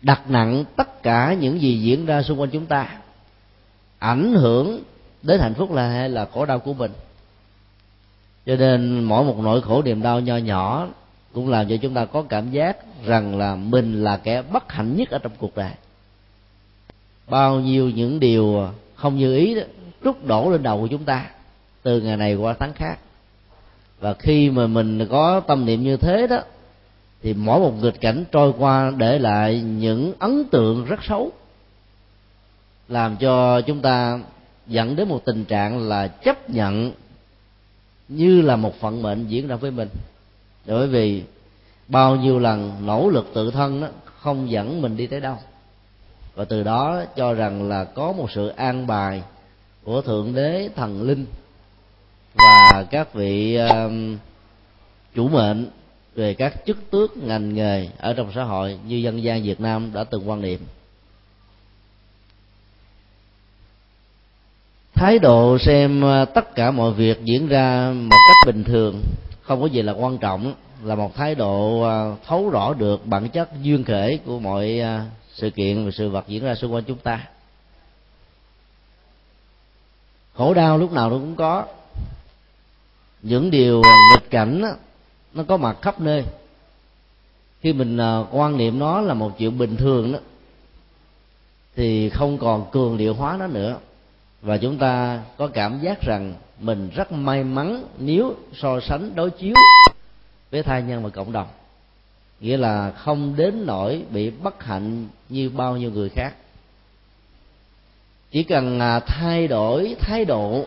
đặt 0.02 0.30
nặng 0.30 0.66
tất 0.76 1.04
cả 1.04 1.36
những 1.40 1.62
gì 1.62 1.82
diễn 1.82 2.06
ra 2.06 2.24
xung 2.24 2.40
quanh 2.40 2.50
chúng 2.50 2.66
ta. 2.66 2.98
Ảnh 4.00 4.34
hưởng 4.34 4.84
đến 5.24 5.40
hạnh 5.40 5.54
phúc 5.54 5.72
là 5.72 5.90
hay 5.90 6.10
là 6.10 6.28
khổ 6.34 6.46
đau 6.46 6.60
của 6.60 6.74
mình. 6.74 6.92
Cho 8.46 8.56
nên 8.56 9.04
mỗi 9.04 9.24
một 9.24 9.38
nỗi 9.40 9.62
khổ 9.62 9.82
niềm 9.82 10.02
đau 10.02 10.20
nho 10.20 10.38
nhỏ 10.38 10.88
cũng 11.34 11.50
làm 11.50 11.70
cho 11.70 11.78
chúng 11.82 11.94
ta 11.94 12.06
có 12.06 12.24
cảm 12.30 12.52
giác 12.52 12.78
rằng 13.06 13.38
là 13.38 13.56
mình 13.56 14.04
là 14.04 14.18
kẻ 14.18 14.42
bất 14.42 14.72
hạnh 14.72 14.96
nhất 14.98 15.10
ở 15.10 15.18
trong 15.18 15.32
cuộc 15.38 15.56
đời 15.56 15.72
bao 17.28 17.60
nhiêu 17.60 17.90
những 17.90 18.20
điều 18.20 18.70
không 18.96 19.18
như 19.18 19.36
ý 19.36 19.56
đó 19.56 19.62
trút 20.04 20.26
đổ 20.26 20.52
lên 20.52 20.64
đầu 20.64 20.82
của 20.82 20.88
chúng 20.88 21.04
ta 21.04 21.26
từ 21.84 22.02
ngày 22.02 22.18
này 22.18 22.36
qua 22.36 22.56
tháng 22.60 22.74
khác. 22.74 23.00
Và 24.00 24.14
khi 24.14 24.50
mà 24.50 24.68
mình 24.68 25.08
có 25.12 25.40
tâm 25.40 25.66
niệm 25.66 25.84
như 25.84 25.98
thế 25.98 26.28
đó, 26.28 26.40
thì 27.22 27.34
mỗi 27.34 27.60
một 27.60 27.74
nghịch 27.82 28.02
cảnh 28.02 28.24
trôi 28.32 28.54
qua 28.58 28.92
để 28.98 29.20
lại 29.20 29.62
những 29.62 30.14
ấn 30.20 30.46
tượng 30.46 30.86
rất 30.86 31.00
xấu, 31.04 31.32
làm 32.88 33.18
cho 33.18 33.62
chúng 33.62 33.82
ta 33.82 34.20
dẫn 34.68 34.96
đến 34.96 35.10
một 35.10 35.26
tình 35.26 35.46
trạng 35.46 35.90
là 35.90 36.08
chấp 36.08 36.50
nhận 36.50 36.92
như 38.08 38.42
là 38.42 38.56
một 38.56 38.80
phận 38.80 39.02
mệnh 39.02 39.28
diễn 39.28 39.48
ra 39.48 39.56
với 39.56 39.72
mình. 39.72 39.90
Bởi 40.66 40.88
vì 40.88 41.24
bao 41.88 42.16
nhiêu 42.16 42.40
lần 42.40 42.72
nỗ 42.86 43.10
lực 43.10 43.32
tự 43.34 43.52
thân 43.52 43.82
đó, 43.82 43.88
không 44.06 44.52
dẫn 44.52 44.82
mình 44.82 44.98
đi 44.98 45.08
tới 45.08 45.20
đâu 45.20 45.38
và 46.36 46.46
từ 46.46 46.64
đó 46.64 47.04
cho 47.16 47.34
rằng 47.34 47.70
là 47.70 47.84
có 47.84 48.12
một 48.12 48.32
sự 48.32 48.48
an 48.48 48.88
bài 48.88 49.22
của 49.84 50.02
thượng 50.02 50.36
đế 50.36 50.70
thần 50.76 51.02
linh 51.02 51.26
và 52.36 52.86
các 52.92 53.14
vị 53.14 53.60
uh, 53.60 53.92
chủ 55.16 55.28
mệnh 55.28 55.70
về 56.16 56.34
các 56.34 56.54
chức 56.66 56.78
tước 56.92 57.18
ngành 57.18 57.54
nghề 57.54 57.88
ở 57.98 58.14
trong 58.14 58.32
xã 58.36 58.44
hội 58.44 58.80
như 58.88 58.96
dân 58.96 59.24
gian 59.24 59.44
Việt 59.44 59.60
Nam 59.60 59.92
đã 59.94 60.04
từng 60.04 60.30
quan 60.30 60.42
niệm. 60.42 60.60
Thái 64.94 65.20
độ 65.20 65.58
xem 65.58 66.04
uh, 66.04 66.34
tất 66.34 66.56
cả 66.56 66.72
mọi 66.72 66.94
việc 66.94 67.24
diễn 67.24 67.48
ra 67.48 67.92
một 67.96 68.18
cách 68.30 68.54
bình 68.54 68.64
thường 68.64 69.02
không 69.42 69.62
có 69.62 69.68
gì 69.68 69.82
là 69.82 69.94
quan 69.94 70.18
trọng 70.18 70.54
là 70.84 70.96
một 70.96 71.16
thái 71.16 71.36
độ 71.36 71.82
uh, 71.82 72.20
thấu 72.28 72.50
rõ 72.50 72.74
được 72.74 73.06
bản 73.06 73.30
chất 73.30 73.50
duyên 73.62 73.84
khể 73.84 74.20
của 74.26 74.40
mọi 74.40 74.82
uh, 74.82 75.25
sự 75.36 75.50
kiện 75.50 75.86
và 75.86 75.92
sự 75.92 76.10
vật 76.10 76.26
diễn 76.28 76.44
ra 76.44 76.56
xung 76.56 76.74
quanh 76.74 76.84
chúng 76.84 76.98
ta. 76.98 77.28
Khổ 80.34 80.54
đau 80.54 80.78
lúc 80.78 80.92
nào 80.92 81.10
nó 81.10 81.16
cũng 81.16 81.36
có. 81.36 81.66
Những 83.22 83.52
điều 83.52 83.82
nghịch 84.12 84.30
cảnh 84.30 84.62
đó, 84.62 84.70
nó 85.34 85.44
có 85.44 85.58
mặt 85.58 85.78
khắp 85.82 86.00
nơi. 86.00 86.24
Khi 87.62 87.74
mình 87.74 87.98
à, 87.98 88.20
quan 88.32 88.58
niệm 88.58 88.80
nó 88.80 89.02
là 89.02 89.14
một 89.14 89.38
chuyện 89.38 89.58
bình 89.58 89.78
thường 89.78 90.12
đó 90.12 90.20
thì 91.76 92.10
không 92.10 92.38
còn 92.38 92.72
cường 92.72 92.98
điệu 92.98 93.14
hóa 93.14 93.38
nó 93.40 93.48
nữa. 93.48 93.78
Và 94.42 94.58
chúng 94.58 94.78
ta 94.78 95.24
có 95.38 95.48
cảm 95.48 95.80
giác 95.80 96.02
rằng 96.02 96.34
mình 96.60 96.90
rất 96.96 97.12
may 97.12 97.44
mắn 97.44 97.84
nếu 97.98 98.36
so 98.54 98.80
sánh 98.80 99.16
đối 99.16 99.32
chiếu 99.32 99.54
với 100.52 100.64
thai 100.64 100.82
nhân 100.82 101.04
và 101.04 101.10
cộng 101.10 101.32
đồng 101.32 101.48
nghĩa 102.40 102.58
là 102.58 102.92
không 102.92 103.36
đến 103.36 103.66
nỗi 103.66 104.04
bị 104.12 104.30
bất 104.30 104.64
hạnh 104.64 105.08
như 105.30 105.50
bao 105.50 105.78
nhiêu 105.78 105.92
người 105.92 106.10
khác. 106.10 106.36
Chỉ 108.32 108.44
cần 108.44 108.80
à, 108.80 109.00
thay 109.00 109.48
đổi 109.48 109.96
thái 110.00 110.26
độ 110.26 110.66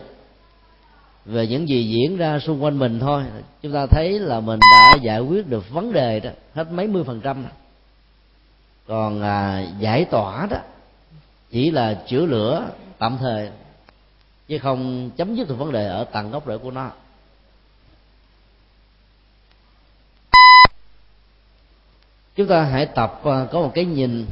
về 1.25 1.47
những 1.47 1.69
gì 1.69 1.83
diễn 1.89 2.17
ra 2.17 2.39
xung 2.39 2.63
quanh 2.63 2.79
mình 2.79 2.99
thôi 2.99 3.23
chúng 3.61 3.73
ta 3.73 3.85
thấy 3.85 4.19
là 4.19 4.39
mình 4.39 4.59
đã 4.59 4.97
giải 5.01 5.19
quyết 5.19 5.47
được 5.47 5.69
vấn 5.69 5.93
đề 5.93 6.19
đó 6.19 6.29
hết 6.53 6.71
mấy 6.71 6.87
mươi 6.87 7.03
phần 7.03 7.21
trăm. 7.21 7.45
Còn 8.87 9.21
à, 9.21 9.67
giải 9.79 10.05
tỏa 10.05 10.47
đó 10.49 10.57
chỉ 11.51 11.71
là 11.71 11.93
chữa 12.07 12.25
lửa 12.25 12.69
tạm 12.97 13.17
thời 13.17 13.49
chứ 14.47 14.57
không 14.57 15.09
chấm 15.17 15.35
dứt 15.35 15.49
được 15.49 15.55
vấn 15.55 15.71
đề 15.71 15.87
ở 15.87 16.03
tầng 16.03 16.31
gốc 16.31 16.43
rễ 16.47 16.57
của 16.57 16.71
nó. 16.71 16.91
Chúng 22.39 22.47
ta 22.47 22.63
hãy 22.63 22.85
tập 22.85 23.21
à, 23.23 23.47
có 23.51 23.61
một 23.61 23.71
cái 23.73 23.85
nhìn 23.85 24.25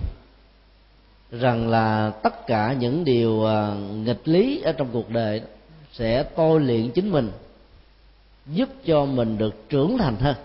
rằng 1.31 1.69
là 1.69 2.11
tất 2.23 2.47
cả 2.47 2.75
những 2.79 3.03
điều 3.03 3.45
à, 3.45 3.75
nghịch 3.75 4.27
lý 4.27 4.61
ở 4.61 4.71
trong 4.71 4.89
cuộc 4.93 5.09
đời 5.09 5.41
sẽ 5.93 6.23
tôi 6.23 6.59
luyện 6.59 6.91
chính 6.91 7.11
mình 7.11 7.31
giúp 8.45 8.69
cho 8.85 9.05
mình 9.05 9.37
được 9.37 9.69
trưởng 9.69 9.97
thành 9.97 10.15
hơn. 10.15 10.35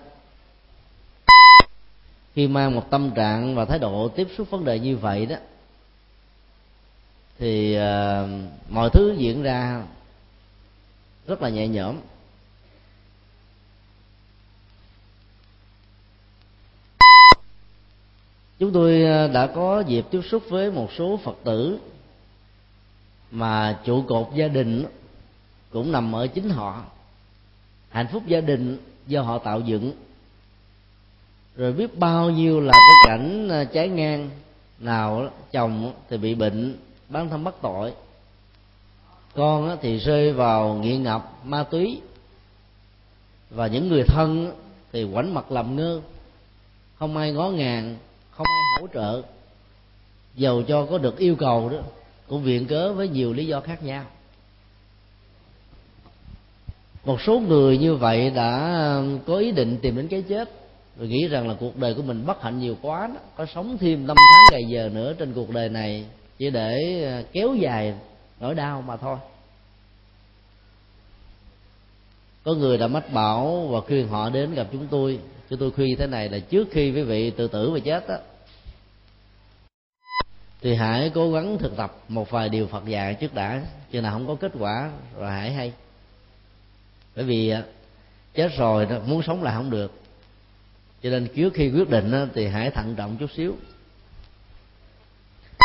Khi 2.34 2.48
mang 2.48 2.74
một 2.74 2.90
tâm 2.90 3.10
trạng 3.10 3.54
và 3.54 3.64
thái 3.64 3.78
độ 3.78 4.08
tiếp 4.08 4.28
xúc 4.36 4.50
vấn 4.50 4.64
đề 4.64 4.78
như 4.78 4.96
vậy 4.96 5.26
đó 5.26 5.36
thì 7.38 7.78
uh, 7.78 8.28
mọi 8.68 8.90
thứ 8.90 9.14
diễn 9.18 9.42
ra 9.42 9.82
rất 11.26 11.42
là 11.42 11.48
nhẹ 11.48 11.68
nhõm. 11.68 11.96
Chúng 18.62 18.72
tôi 18.72 19.02
ờ, 19.02 19.28
đã 19.28 19.46
có 19.46 19.80
dịp 19.80 20.04
tiếp 20.10 20.20
xúc 20.30 20.42
với 20.48 20.70
một 20.70 20.88
số 20.98 21.20
phật 21.24 21.36
tử 21.44 21.78
mà 23.30 23.78
trụ 23.84 24.02
cột 24.08 24.28
gia 24.34 24.48
đình 24.48 24.84
cũng 25.70 25.92
nằm 25.92 26.14
ở 26.14 26.26
chính 26.26 26.50
họ. 26.50 26.84
Hạnh 27.88 28.06
phúc 28.12 28.22
gia 28.26 28.40
đình 28.40 28.78
do 29.06 29.22
họ 29.22 29.38
tạo 29.38 29.60
dựng. 29.60 29.92
Rồi 31.56 31.72
biết 31.72 31.98
bao 31.98 32.30
nhiêu 32.30 32.60
là 32.60 32.72
cái 32.72 32.94
cảnh 33.06 33.48
ờ, 33.48 33.64
trái 33.64 33.88
ngang, 33.88 34.30
nào 34.78 35.30
chồng 35.52 35.92
thì 36.10 36.16
bị 36.16 36.34
bệnh, 36.34 36.76
bán 37.08 37.28
thân 37.28 37.44
bắt 37.44 37.54
tội. 37.62 37.92
Con 39.34 39.78
thì 39.82 39.98
rơi 39.98 40.32
vào 40.32 40.74
nghiện 40.74 41.02
ngập 41.02 41.44
ma 41.44 41.62
túy. 41.62 42.00
Và 43.50 43.66
những 43.66 43.88
người 43.88 44.02
thân 44.06 44.52
thì 44.92 45.06
quảnh 45.12 45.34
mặt 45.34 45.52
làm 45.52 45.76
ngơ. 45.76 46.00
Không 46.98 47.16
ai 47.16 47.32
ngó 47.32 47.50
ngàng 47.50 47.96
không 48.32 48.46
ai 48.46 48.80
hỗ 48.80 48.86
trợ. 48.94 49.22
Dầu 50.34 50.62
cho 50.62 50.86
có 50.86 50.98
được 50.98 51.18
yêu 51.18 51.36
cầu 51.36 51.68
đó 51.68 51.78
cũng 52.28 52.42
viện 52.42 52.66
cớ 52.66 52.92
với 52.92 53.08
nhiều 53.08 53.32
lý 53.32 53.46
do 53.46 53.60
khác 53.60 53.82
nhau. 53.82 54.04
Một 57.04 57.20
số 57.26 57.40
người 57.40 57.78
như 57.78 57.94
vậy 57.94 58.30
đã 58.30 58.82
um, 58.96 59.18
có 59.26 59.36
ý 59.36 59.52
định 59.52 59.78
tìm 59.82 59.96
đến 59.96 60.08
cái 60.08 60.22
chết. 60.22 60.50
Rồi 60.98 61.08
nghĩ 61.08 61.28
rằng 61.28 61.48
là 61.48 61.54
cuộc 61.60 61.76
đời 61.76 61.94
của 61.94 62.02
mình 62.02 62.26
bất 62.26 62.42
hạnh 62.42 62.60
nhiều 62.60 62.76
quá 62.82 63.06
đó, 63.06 63.20
có 63.36 63.46
sống 63.54 63.78
thêm 63.78 64.06
năm 64.06 64.16
tháng 64.16 64.44
ngày 64.52 64.62
giờ 64.68 64.90
nữa 64.94 65.14
trên 65.18 65.32
cuộc 65.34 65.50
đời 65.50 65.68
này 65.68 66.06
chỉ 66.38 66.50
để 66.50 66.76
uh, 67.20 67.32
kéo 67.32 67.54
dài 67.54 67.94
nỗi 68.40 68.54
đau 68.54 68.82
mà 68.82 68.96
thôi. 68.96 69.16
Có 72.44 72.54
người 72.54 72.78
đã 72.78 72.86
mách 72.86 73.12
bảo 73.12 73.66
và 73.70 73.80
khuyên 73.80 74.08
họ 74.08 74.30
đến 74.30 74.54
gặp 74.54 74.66
chúng 74.72 74.86
tôi 74.90 75.18
chúng 75.52 75.60
tôi 75.60 75.70
khuyên 75.70 75.96
thế 75.96 76.06
này 76.06 76.28
là 76.28 76.38
trước 76.38 76.68
khi 76.70 76.92
quý 76.92 77.02
vị 77.02 77.30
tự 77.30 77.48
tử 77.48 77.70
và 77.70 77.78
chết 77.78 78.06
á, 78.08 78.18
thì 80.60 80.74
hãy 80.74 81.10
cố 81.14 81.32
gắng 81.32 81.58
thực 81.58 81.76
tập 81.76 81.96
một 82.08 82.30
vài 82.30 82.48
điều 82.48 82.66
Phật 82.66 82.84
dạy 82.86 83.14
trước 83.14 83.34
đã, 83.34 83.62
chứ 83.90 84.00
nào 84.00 84.12
không 84.12 84.26
có 84.26 84.34
kết 84.34 84.52
quả 84.58 84.90
rồi 85.18 85.30
hãy 85.30 85.52
hay. 85.52 85.72
Bởi 87.16 87.24
vì 87.24 87.48
à, 87.48 87.62
chết 88.34 88.48
rồi 88.56 88.86
muốn 89.06 89.22
sống 89.22 89.42
là 89.42 89.54
không 89.54 89.70
được. 89.70 89.92
Cho 91.02 91.10
nên 91.10 91.28
trước 91.36 91.54
khi 91.54 91.70
quyết 91.70 91.90
định 91.90 92.28
thì 92.34 92.46
hãy 92.46 92.70
thận 92.70 92.94
trọng 92.94 93.16
chút 93.16 93.30
xíu. 93.36 93.56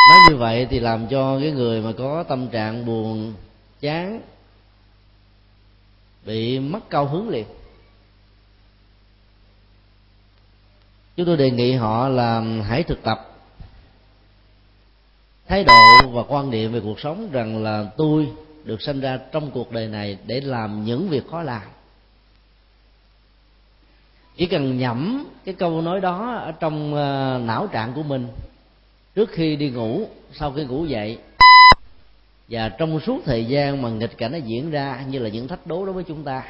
Nói 0.10 0.20
như 0.30 0.38
vậy 0.38 0.68
thì 0.70 0.80
làm 0.80 1.08
cho 1.08 1.40
cái 1.40 1.52
người 1.52 1.82
mà 1.82 1.92
có 1.98 2.24
tâm 2.24 2.48
trạng 2.48 2.86
buồn, 2.86 3.34
chán, 3.80 4.22
bị 6.26 6.60
mất 6.60 6.90
cao 6.90 7.06
hứng 7.06 7.30
liền. 7.30 7.46
Chúng 11.18 11.26
tôi 11.26 11.38
đề 11.38 11.52
nghị 11.52 11.74
họ 11.74 12.10
là 12.10 12.44
hãy 12.68 12.84
thực 12.84 13.04
tập 13.04 13.36
thái 15.48 15.64
độ 15.64 16.10
và 16.12 16.24
quan 16.28 16.50
niệm 16.50 16.74
về 16.74 16.80
cuộc 16.80 17.00
sống 17.00 17.32
rằng 17.32 17.64
là 17.64 17.86
tôi 17.98 18.28
được 18.64 18.82
sinh 18.82 19.00
ra 19.00 19.20
trong 19.32 19.52
cuộc 19.52 19.72
đời 19.72 19.88
này 19.88 20.18
để 20.26 20.42
làm 20.42 20.86
những 20.86 21.10
việc 21.10 21.28
khó 21.32 21.42
làm. 21.42 21.62
Chỉ 24.38 24.46
cần 24.46 24.78
nhẩm 24.78 25.28
cái 25.46 25.56
câu 25.56 25.82
nói 25.82 26.00
đó 26.02 26.36
ở 26.36 26.52
trong 26.52 26.96
ờ, 26.96 27.40
não 27.46 27.68
trạng 27.68 27.94
của 27.94 28.04
mình 28.04 28.28
trước 29.16 29.30
khi 29.32 29.56
đi 29.56 29.70
ngủ, 29.70 30.08
sau 30.34 30.52
khi 30.52 30.64
ngủ 30.64 30.86
dậy. 30.86 31.18
Và 32.50 32.70
trong 32.70 33.00
suốt 33.00 33.22
thời 33.26 33.46
gian 33.46 33.82
mà 33.82 33.90
nghịch 33.90 34.18
cảnh 34.18 34.32
nó 34.32 34.38
diễn 34.38 34.72
ra 34.72 35.04
như 35.10 35.20
là 35.20 35.30
những 35.30 35.48
thách 35.48 35.68
đố 35.68 35.86
đối 35.86 35.94
với 35.94 36.04
chúng 36.04 36.24
ta, 36.24 36.44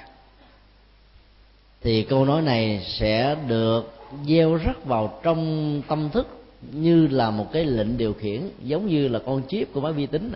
thì 1.81 2.03
câu 2.03 2.25
nói 2.25 2.41
này 2.41 2.85
sẽ 2.99 3.35
được 3.47 3.96
gieo 4.25 4.55
rắc 4.55 4.85
vào 4.85 5.19
trong 5.23 5.81
tâm 5.87 6.09
thức 6.09 6.27
như 6.71 7.07
là 7.07 7.29
một 7.29 7.47
cái 7.51 7.65
lệnh 7.65 7.97
điều 7.97 8.13
khiển, 8.13 8.49
giống 8.63 8.87
như 8.87 9.07
là 9.07 9.19
con 9.25 9.41
chip 9.47 9.73
của 9.73 9.81
máy 9.81 9.93
vi 9.93 10.05
tính 10.05 10.31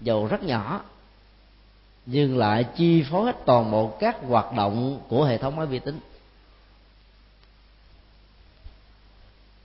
dầu 0.00 0.26
rất 0.26 0.42
nhỏ, 0.42 0.80
nhưng 2.06 2.38
lại 2.38 2.64
chi 2.76 3.04
phối 3.10 3.24
hết 3.24 3.36
toàn 3.46 3.70
bộ 3.70 3.96
các 4.00 4.16
hoạt 4.22 4.52
động 4.56 5.00
của 5.08 5.24
hệ 5.24 5.38
thống 5.38 5.56
máy 5.56 5.66
vi 5.66 5.78
tính. 5.78 6.00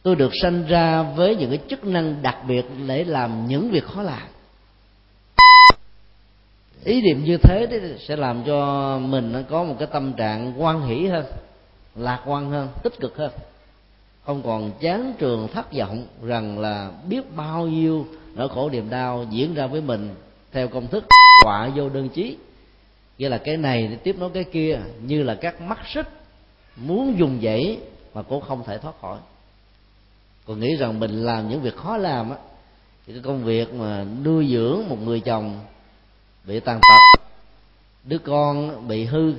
Tôi 0.03 0.15
được 0.15 0.31
sanh 0.41 0.65
ra 0.65 1.03
với 1.03 1.35
những 1.35 1.49
cái 1.49 1.59
chức 1.69 1.85
năng 1.85 2.21
đặc 2.21 2.37
biệt 2.47 2.65
để 2.87 3.03
làm 3.03 3.47
những 3.47 3.71
việc 3.71 3.83
khó 3.83 4.01
làm. 4.01 4.27
Ý 6.83 7.01
niệm 7.01 7.23
như 7.23 7.37
thế 7.37 7.67
sẽ 8.07 8.15
làm 8.15 8.43
cho 8.43 8.99
mình 8.99 9.43
có 9.49 9.63
một 9.63 9.75
cái 9.79 9.87
tâm 9.91 10.13
trạng 10.13 10.61
quan 10.61 10.81
hỷ 10.87 11.07
hơn 11.07 11.25
lạc 11.95 12.21
quan 12.25 12.49
hơn, 12.49 12.69
tích 12.83 12.99
cực 12.99 13.17
hơn. 13.17 13.31
Không 14.25 14.41
còn 14.43 14.71
chán 14.79 15.13
trường 15.19 15.47
thất 15.53 15.73
vọng 15.73 16.07
rằng 16.23 16.59
là 16.59 16.91
biết 17.07 17.35
bao 17.35 17.67
nhiêu 17.67 18.07
nỗi 18.35 18.49
khổ 18.49 18.69
niềm 18.69 18.89
đau 18.89 19.25
diễn 19.29 19.53
ra 19.53 19.67
với 19.67 19.81
mình 19.81 20.15
theo 20.51 20.67
công 20.67 20.87
thức 20.87 21.05
quả 21.43 21.69
vô 21.75 21.89
đơn 21.89 22.09
chí. 22.09 22.37
Nghĩa 23.17 23.29
là 23.29 23.37
cái 23.37 23.57
này 23.57 23.87
để 23.87 23.95
tiếp 23.95 24.15
nối 24.19 24.29
cái 24.33 24.43
kia, 24.43 24.79
như 25.01 25.23
là 25.23 25.35
các 25.35 25.61
mắt 25.61 25.79
xích 25.93 26.07
muốn 26.75 27.19
dùng 27.19 27.39
dãy 27.43 27.77
mà 28.13 28.21
cũng 28.21 28.41
không 28.41 28.63
thể 28.63 28.77
thoát 28.77 29.01
khỏi. 29.01 29.17
Còn 30.45 30.59
nghĩ 30.59 30.75
rằng 30.75 30.99
mình 30.99 31.25
làm 31.25 31.49
những 31.49 31.61
việc 31.61 31.75
khó 31.75 31.97
làm 31.97 32.29
á, 32.29 32.37
thì 33.07 33.13
cái 33.13 33.21
công 33.21 33.43
việc 33.43 33.73
mà 33.73 34.05
nuôi 34.23 34.47
dưỡng 34.51 34.83
một 34.89 34.97
người 35.01 35.19
chồng 35.19 35.59
bị 36.45 36.59
tàn 36.59 36.79
tật, 36.81 37.21
đứa 38.03 38.17
con 38.17 38.87
bị 38.87 39.05
hư 39.05 39.33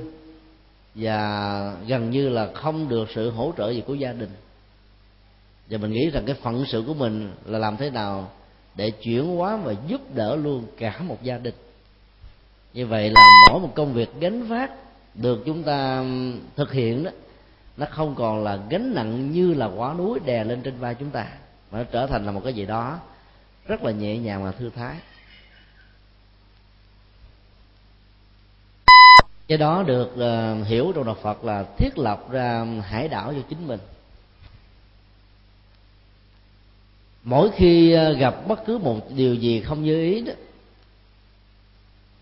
và 0.94 1.76
gần 1.86 2.10
như 2.10 2.28
là 2.28 2.48
không 2.54 2.88
được 2.88 3.08
sự 3.14 3.30
hỗ 3.30 3.52
trợ 3.56 3.70
gì 3.70 3.82
của 3.86 3.94
gia 3.94 4.12
đình. 4.12 4.30
Và 5.70 5.78
mình 5.78 5.92
nghĩ 5.92 6.10
rằng 6.10 6.24
cái 6.26 6.36
phận 6.42 6.64
sự 6.66 6.84
của 6.86 6.94
mình 6.94 7.32
là 7.44 7.58
làm 7.58 7.76
thế 7.76 7.90
nào 7.90 8.30
để 8.74 8.90
chuyển 8.90 9.36
hóa 9.36 9.56
và 9.56 9.74
giúp 9.86 10.00
đỡ 10.14 10.36
luôn 10.36 10.66
cả 10.78 10.98
một 10.98 11.22
gia 11.22 11.38
đình. 11.38 11.54
Như 12.74 12.86
vậy 12.86 13.10
là 13.10 13.20
mỗi 13.50 13.60
một 13.60 13.74
công 13.74 13.92
việc 13.92 14.08
gánh 14.20 14.42
vác 14.42 14.70
được 15.14 15.42
chúng 15.46 15.62
ta 15.62 16.04
thực 16.56 16.72
hiện 16.72 17.04
đó, 17.04 17.10
nó 17.76 17.86
không 17.90 18.14
còn 18.14 18.44
là 18.44 18.58
gánh 18.68 18.94
nặng 18.94 19.32
như 19.32 19.54
là 19.54 19.66
quả 19.66 19.94
núi 19.94 20.18
đè 20.24 20.44
lên 20.44 20.62
trên 20.62 20.78
vai 20.78 20.94
chúng 20.94 21.10
ta, 21.10 21.26
mà 21.70 21.78
nó 21.78 21.84
trở 21.84 22.06
thành 22.06 22.26
là 22.26 22.32
một 22.32 22.40
cái 22.44 22.54
gì 22.54 22.66
đó 22.66 22.98
rất 23.66 23.82
là 23.82 23.90
nhẹ 23.92 24.18
nhàng 24.18 24.44
và 24.44 24.52
thư 24.52 24.70
thái. 24.70 24.96
Cái 29.52 29.58
đó 29.58 29.82
được 29.82 30.10
uh, 30.14 30.66
hiểu 30.66 30.92
trong 30.94 31.04
đạo 31.04 31.16
Phật 31.22 31.44
là 31.44 31.64
thiết 31.78 31.98
lập 31.98 32.30
ra 32.30 32.66
hải 32.84 33.08
đảo 33.08 33.32
cho 33.32 33.40
chính 33.48 33.66
mình. 33.66 33.80
Mỗi 37.22 37.50
khi 37.56 37.92
ờ, 37.92 38.12
gặp 38.12 38.48
bất 38.48 38.66
cứ 38.66 38.78
một 38.78 39.00
điều 39.10 39.34
gì 39.34 39.60
không 39.60 39.84
như 39.84 40.02
ý 40.02 40.20
đó 40.20 40.32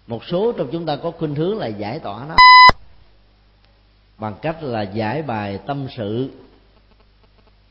một 0.06 0.24
số 0.24 0.52
trong 0.52 0.68
chúng 0.72 0.86
ta 0.86 0.96
có 0.96 1.10
khuynh 1.10 1.34
hướng 1.34 1.58
là 1.58 1.66
giải 1.66 1.98
tỏa 1.98 2.24
nó 2.28 2.36
bằng 4.18 4.34
cách 4.42 4.62
là 4.62 4.82
giải 4.82 5.22
bài 5.22 5.58
tâm 5.66 5.86
sự 5.96 6.30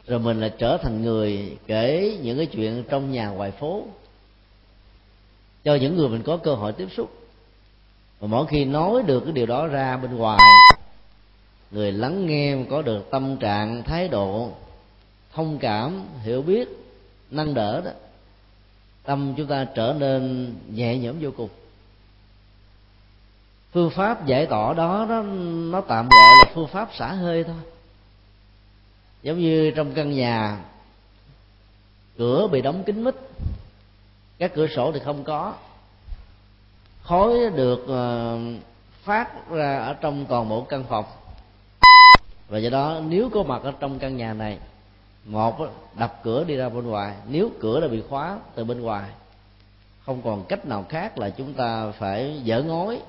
rồi 0.08 0.19
mình 0.19 0.39
lại 0.39 0.52
trở 0.58 0.78
thành 0.78 1.02
người 1.02 1.58
kể 1.67 2.17
những 2.22 2.38
cái 2.38 2.45
chuyện 2.45 2.84
trong 2.89 3.12
nhà 3.12 3.30
ngoài 3.30 3.52
phố 3.52 3.84
cho 5.63 5.76
những 5.76 5.95
người 5.95 6.10
mình 6.10 6.24
có 6.24 6.38
cơ 6.38 6.56
hội 6.56 6.72
tiếp 6.72 6.88
xúc 6.98 7.18
mà 8.21 8.27
mỗi 8.27 8.47
khi 8.47 8.65
nói 8.65 9.03
được 9.03 9.19
cái 9.23 9.34
điều 9.34 9.45
đó 9.45 9.67
ra 9.67 9.97
bên 9.97 10.15
ngoài, 10.15 10.39
người 11.71 11.91
lắng 11.91 12.25
nghe 12.25 12.58
có 12.69 12.82
được 12.82 13.12
tâm 13.12 13.38
trạng, 13.38 13.84
thái 13.84 14.08
độ, 14.08 14.51
thông 15.34 15.58
cảm, 15.60 16.05
hiểu 16.23 16.41
biết, 16.41 16.67
nâng 17.32 17.53
đỡ 17.53 17.82
đó, 17.82 17.91
tâm 19.03 19.34
chúng 19.38 19.47
ta 19.47 19.65
trở 19.75 19.95
nên 19.99 20.53
nhẹ 20.71 20.97
nhõm 20.97 21.15
vô 21.21 21.29
cùng. 21.38 21.49
Phương 23.71 23.89
pháp 23.89 24.25
giải 24.25 24.45
tỏa 24.45 24.73
đó 24.73 25.05
nó 25.10 25.21
nó 25.71 25.82
tạm 25.82 26.10
gọi 26.10 26.36
là 26.39 26.51
phương 26.53 26.67
pháp 26.67 26.89
xả 26.93 27.13
hơi 27.13 27.43
thôi. 27.43 27.55
Giống 29.23 29.39
như 29.39 29.71
trong 29.75 29.93
căn 29.93 30.12
nhà, 30.12 30.60
cửa 32.17 32.47
bị 32.51 32.62
đóng 32.62 32.84
kín 32.84 33.03
mít, 33.03 33.15
các 34.38 34.51
cửa 34.55 34.67
sổ 34.75 34.91
thì 34.91 34.99
không 35.05 35.23
có 35.23 35.53
khói 37.10 37.50
được 37.56 37.88
ờ, 37.88 38.38
phát 39.04 39.50
ra 39.50 39.78
ở 39.78 39.93
trong 39.93 40.26
toàn 40.26 40.50
bộ 40.50 40.62
căn 40.62 40.84
phòng. 40.89 41.06
Và 42.50 42.58
do 42.58 42.69
đó, 42.69 43.02
nếu 43.08 43.30
có 43.30 43.43
mặt 43.43 43.62
ở 43.63 43.74
trong 43.80 44.00
căn 44.00 44.17
nhà 44.17 44.34
này, 44.34 44.58
một 45.26 45.60
đập 46.00 46.19
cửa 46.24 46.43
đi 46.43 46.56
ra 46.56 46.69
bên 46.69 46.88
ngoài. 46.88 47.13
Nếu 47.30 47.50
cửa 47.60 47.82
đã 47.82 47.88
bị 47.88 48.04
khóa 48.10 48.38
từ 48.56 48.63
bên 48.63 48.82
ngoài, 48.82 49.10
không 50.06 50.22
còn 50.22 50.45
cách 50.45 50.65
nào 50.65 50.86
khác 50.89 51.17
là 51.17 51.30
chúng 51.30 51.54
ta 51.54 51.91
phải 51.91 52.41
dỡ 52.45 52.62
ngói, 52.62 53.02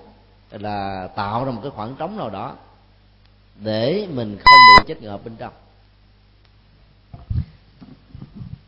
là 0.50 1.08
tạo 1.16 1.44
ra 1.44 1.50
một 1.50 1.60
cái 1.62 1.70
khoảng 1.70 1.94
trống 1.98 2.16
nào 2.16 2.30
đó 2.30 2.54
để 3.56 4.08
mình 4.14 4.38
không 4.38 4.58
bị 4.78 4.94
chết 4.94 5.02
ngợp 5.02 5.24
bên 5.24 5.36
trong. 5.38 5.52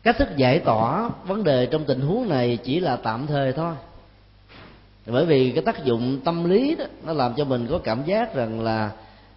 Cách 0.03 0.15
thức 0.19 0.37
giải 0.37 0.59
tỏa 0.59 1.09
vấn 1.25 1.43
đề 1.43 1.65
trong 1.65 1.85
tình 1.85 2.01
huống 2.01 2.29
này 2.29 2.57
chỉ 2.63 2.79
là 2.79 2.95
tạm 2.95 3.27
thời 3.27 3.53
thôi 3.53 3.75
bởi 5.05 5.25
vì 5.25 5.51
cái 5.51 5.63
tác 5.63 5.83
dụng 5.83 6.19
tâm 6.25 6.43
lý 6.43 6.75
đó 6.75 6.85
nó 7.03 7.13
làm 7.13 7.33
cho 7.37 7.45
mình 7.45 7.67
có 7.69 7.79
cảm 7.83 8.03
giác 8.05 8.35
rằng 8.35 8.61
là 8.61 8.91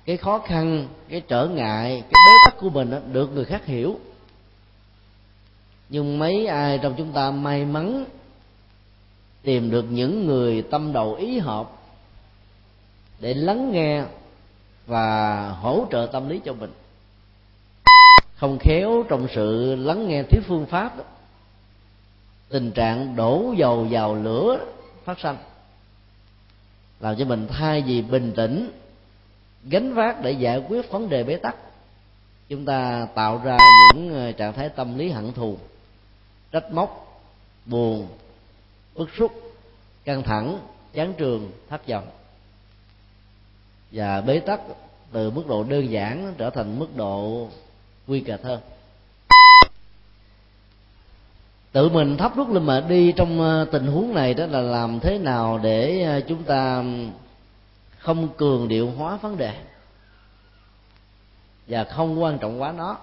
cái 0.04 0.16
khó 0.16 0.38
khăn 0.38 0.88
cái 1.08 1.22
trở 1.28 1.46
ngại 1.46 1.90
cái 2.00 2.12
bế 2.26 2.32
tắc 2.44 2.60
của 2.60 2.70
mình 2.70 2.90
đó, 2.90 2.98
được 3.12 3.32
người 3.34 3.44
khác 3.44 3.66
hiểu. 3.66 3.96
Nhưng 5.88 6.18
mấy 6.18 6.46
ai 6.46 6.78
trong 6.78 6.94
chúng 6.98 7.12
ta 7.12 7.30
may 7.30 7.64
mắn 7.64 8.04
tìm 9.42 9.70
được 9.70 9.84
những 9.90 10.26
người 10.26 10.62
tâm 10.62 10.92
đầu 10.92 11.14
ý 11.14 11.38
hợp 11.38 11.70
để 13.20 13.34
lắng 13.34 13.72
nghe 13.72 14.02
và 14.86 15.48
hỗ 15.48 15.86
trợ 15.90 16.08
tâm 16.12 16.28
lý 16.28 16.40
cho 16.44 16.52
mình. 16.52 16.72
Không 18.36 18.58
khéo 18.60 19.04
trong 19.08 19.26
sự 19.34 19.76
lắng 19.76 20.08
nghe 20.08 20.22
thuyết 20.22 20.40
phương 20.48 20.66
pháp 20.66 20.98
đó, 20.98 21.04
tình 22.48 22.72
trạng 22.72 23.16
đổ 23.16 23.54
dầu 23.56 23.86
vào 23.90 24.14
lửa 24.14 24.58
phát 25.04 25.20
sanh 25.20 25.36
làm 27.00 27.16
cho 27.16 27.24
mình 27.24 27.46
thay 27.50 27.82
vì 27.82 28.02
bình 28.02 28.32
tĩnh, 28.36 28.70
gánh 29.64 29.94
vác 29.94 30.22
để 30.22 30.30
giải 30.30 30.58
quyết 30.68 30.90
vấn 30.90 31.08
đề 31.08 31.24
bế 31.24 31.36
tắc, 31.36 31.56
chúng 32.48 32.64
ta 32.64 33.08
tạo 33.14 33.40
ra 33.44 33.58
những 33.94 34.14
ờ, 34.14 34.32
trạng 34.32 34.52
thái 34.52 34.68
tâm 34.68 34.98
lý 34.98 35.10
hận 35.10 35.32
thù, 35.32 35.58
trách 36.52 36.72
móc, 36.72 37.20
buồn, 37.66 38.08
bức 38.94 39.08
xúc, 39.18 39.32
căng 40.04 40.22
thẳng, 40.22 40.58
chán 40.92 41.14
trường, 41.16 41.52
thất 41.68 41.88
vọng. 41.88 42.08
Và 43.92 44.20
bế 44.20 44.40
tắc 44.40 44.60
từ 45.12 45.30
mức 45.30 45.46
độ 45.48 45.64
đơn 45.64 45.90
giản 45.90 46.34
trở 46.38 46.50
thành 46.50 46.78
mức 46.78 46.96
độ 46.96 47.48
nguy 48.06 48.20
kịch 48.20 48.42
hơn 48.42 48.60
tự 51.76 51.88
mình 51.88 52.16
thắp 52.16 52.36
rút 52.36 52.50
lên 52.50 52.66
mà 52.66 52.80
đi 52.80 53.12
trong 53.12 53.40
ờ, 53.40 53.64
tình 53.64 53.86
huống 53.86 54.14
này 54.14 54.34
đó 54.34 54.46
là 54.46 54.60
làm 54.60 55.00
thế 55.00 55.18
nào 55.18 55.60
để 55.62 56.02
ờ, 56.02 56.20
chúng 56.20 56.42
ta 56.42 56.84
không 57.98 58.28
cường 58.36 58.68
điệu 58.68 58.90
hóa 58.90 59.16
vấn 59.16 59.36
đề? 59.36 59.52
Và 61.68 61.84
không 61.84 62.22
quan 62.22 62.38
trọng 62.38 62.62
quá 62.62 62.72
nó. 62.72 62.96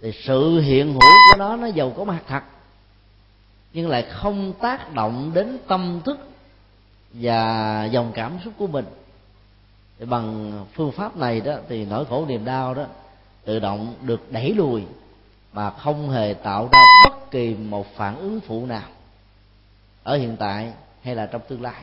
Thì 0.00 0.12
sự 0.12 0.60
hiện 0.60 0.86
hữu 0.86 1.00
của 1.00 1.38
nó 1.38 1.56
nó 1.56 1.66
giàu 1.66 1.92
có 1.96 2.04
mặt 2.04 2.22
thật. 2.26 2.42
Nhưng 3.72 3.88
lại 3.88 4.02
không 4.02 4.52
tác 4.52 4.94
động 4.94 5.30
đến 5.34 5.58
tâm 5.68 6.00
thức 6.04 6.18
và 7.12 7.84
dòng 7.84 8.12
cảm 8.14 8.38
xúc 8.44 8.52
của 8.58 8.66
mình. 8.66 8.84
Thì 9.98 10.06
bằng 10.06 10.52
phương 10.74 10.92
pháp 10.92 11.16
này 11.16 11.40
đó, 11.40 11.54
thì 11.68 11.84
nỗi 11.84 12.04
khổ 12.04 12.26
niềm 12.28 12.44
đau 12.44 12.74
đó 12.74 12.84
tự 13.44 13.58
động 13.58 13.94
được 14.02 14.32
đẩy 14.32 14.54
lùi 14.54 14.82
mà 15.54 15.70
không 15.70 16.10
hề 16.10 16.34
tạo 16.34 16.68
ra 16.72 16.78
bất 17.04 17.30
kỳ 17.30 17.54
một 17.54 17.86
phản 17.96 18.16
ứng 18.16 18.40
phụ 18.40 18.66
nào 18.66 18.88
ở 20.02 20.16
hiện 20.16 20.36
tại 20.36 20.72
hay 21.02 21.14
là 21.14 21.26
trong 21.26 21.42
tương 21.48 21.62
lai. 21.62 21.82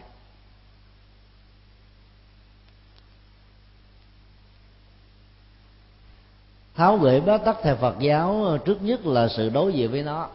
Tháo 6.76 6.98
gỡ 6.98 7.20
bế 7.20 7.38
tắc 7.38 7.58
theo 7.64 7.76
phật 7.76 7.96
giáo 8.00 8.58
trước 8.66 8.82
nhất 8.82 9.06
là 9.06 9.28
sự 9.28 9.50
đối 9.50 9.74
diện 9.74 9.92
với 9.92 10.04
nó. 10.04 10.30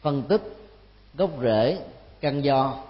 Phân 0.00 0.22
tích, 0.22 0.42
gốc 1.14 1.30
rễ, 1.42 1.78
căn 2.20 2.44
do. 2.44 2.84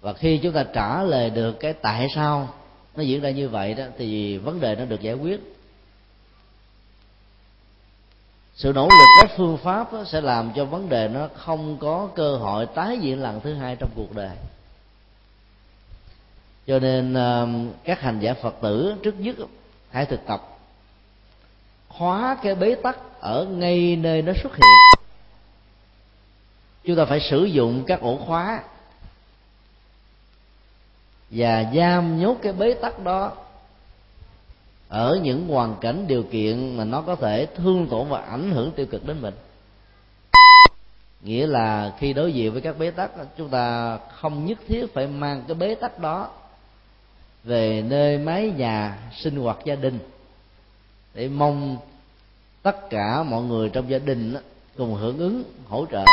Và 0.00 0.12
khi 0.12 0.40
chúng 0.42 0.52
ta 0.52 0.64
trả 0.74 1.02
lời 1.02 1.30
được 1.30 1.52
cái 1.60 1.72
tại 1.72 2.06
sao 2.14 2.54
nó 2.96 3.02
diễn 3.02 3.20
ra 3.20 3.30
như 3.30 3.48
vậy 3.48 3.74
đó, 3.74 3.84
thì 3.98 4.38
vấn 4.38 4.60
đề 4.60 4.74
nó 4.74 4.84
được 4.84 5.00
giải 5.00 5.14
quyết 5.14 5.55
sự 8.56 8.72
nỗ 8.72 8.82
lực 8.82 9.06
các 9.20 9.30
phương 9.36 9.58
pháp 9.58 9.88
sẽ 10.06 10.20
làm 10.20 10.52
cho 10.56 10.64
vấn 10.64 10.88
đề 10.88 11.08
nó 11.08 11.28
không 11.34 11.78
có 11.78 12.08
cơ 12.14 12.36
hội 12.36 12.66
tái 12.66 12.98
diễn 12.98 13.22
lần 13.22 13.40
thứ 13.40 13.54
hai 13.54 13.76
trong 13.76 13.90
cuộc 13.94 14.14
đời. 14.14 14.36
Cho 16.66 16.78
nên 16.78 17.14
các 17.84 18.00
hành 18.00 18.20
giả 18.20 18.34
phật 18.34 18.54
tử 18.62 18.94
trước 19.02 19.20
nhất 19.20 19.36
hãy 19.90 20.06
thực 20.06 20.26
tập. 20.26 20.58
Khóa 21.88 22.36
cái 22.42 22.54
bế 22.54 22.74
tắc 22.74 23.20
ở 23.20 23.44
ngay 23.44 23.96
nơi 23.96 24.22
nó 24.22 24.32
xuất 24.42 24.56
hiện. 24.56 25.00
Chúng 26.84 26.96
ta 26.96 27.04
phải 27.04 27.20
sử 27.20 27.44
dụng 27.44 27.84
các 27.86 28.00
ổ 28.00 28.16
khóa 28.16 28.62
và 31.30 31.64
giam 31.74 32.20
nhốt 32.20 32.36
cái 32.42 32.52
bế 32.52 32.74
tắc 32.74 32.98
đó 33.04 33.32
ở 34.88 35.20
những 35.22 35.48
hoàn 35.48 35.76
cảnh 35.80 36.04
điều 36.06 36.22
kiện 36.22 36.76
mà 36.76 36.84
nó 36.84 37.02
có 37.02 37.16
thể 37.16 37.46
thương 37.46 37.86
tổn 37.90 38.08
và 38.08 38.20
ảnh 38.20 38.50
hưởng 38.50 38.72
tiêu 38.76 38.86
cực 38.86 39.06
đến 39.06 39.22
mình. 39.22 39.34
Nghĩa 41.22 41.46
là 41.46 41.92
khi 41.98 42.12
đối 42.12 42.32
diện 42.32 42.52
với 42.52 42.60
các 42.60 42.78
bế 42.78 42.90
tắc, 42.90 43.10
chúng 43.38 43.48
ta 43.48 43.98
không 43.98 44.46
nhất 44.46 44.58
thiết 44.66 44.86
phải 44.94 45.06
mang 45.06 45.42
cái 45.48 45.54
bế 45.54 45.74
tắc 45.74 45.98
đó 45.98 46.30
về 47.44 47.84
nơi 47.88 48.18
mái 48.18 48.52
nhà 48.56 48.98
sinh 49.16 49.36
hoạt 49.36 49.58
gia 49.64 49.74
đình. 49.74 49.98
Để 51.14 51.28
mong 51.28 51.76
tất 52.62 52.90
cả 52.90 53.22
mọi 53.22 53.42
người 53.42 53.68
trong 53.68 53.90
gia 53.90 53.98
đình 53.98 54.34
cùng 54.76 54.94
hưởng 54.94 55.18
ứng, 55.18 55.42
hỗ 55.68 55.86
trợ. 55.86 56.04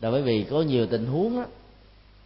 Là 0.00 0.10
bởi 0.10 0.22
vì 0.22 0.46
có 0.50 0.62
nhiều 0.62 0.86
tình 0.86 1.06
huống 1.06 1.44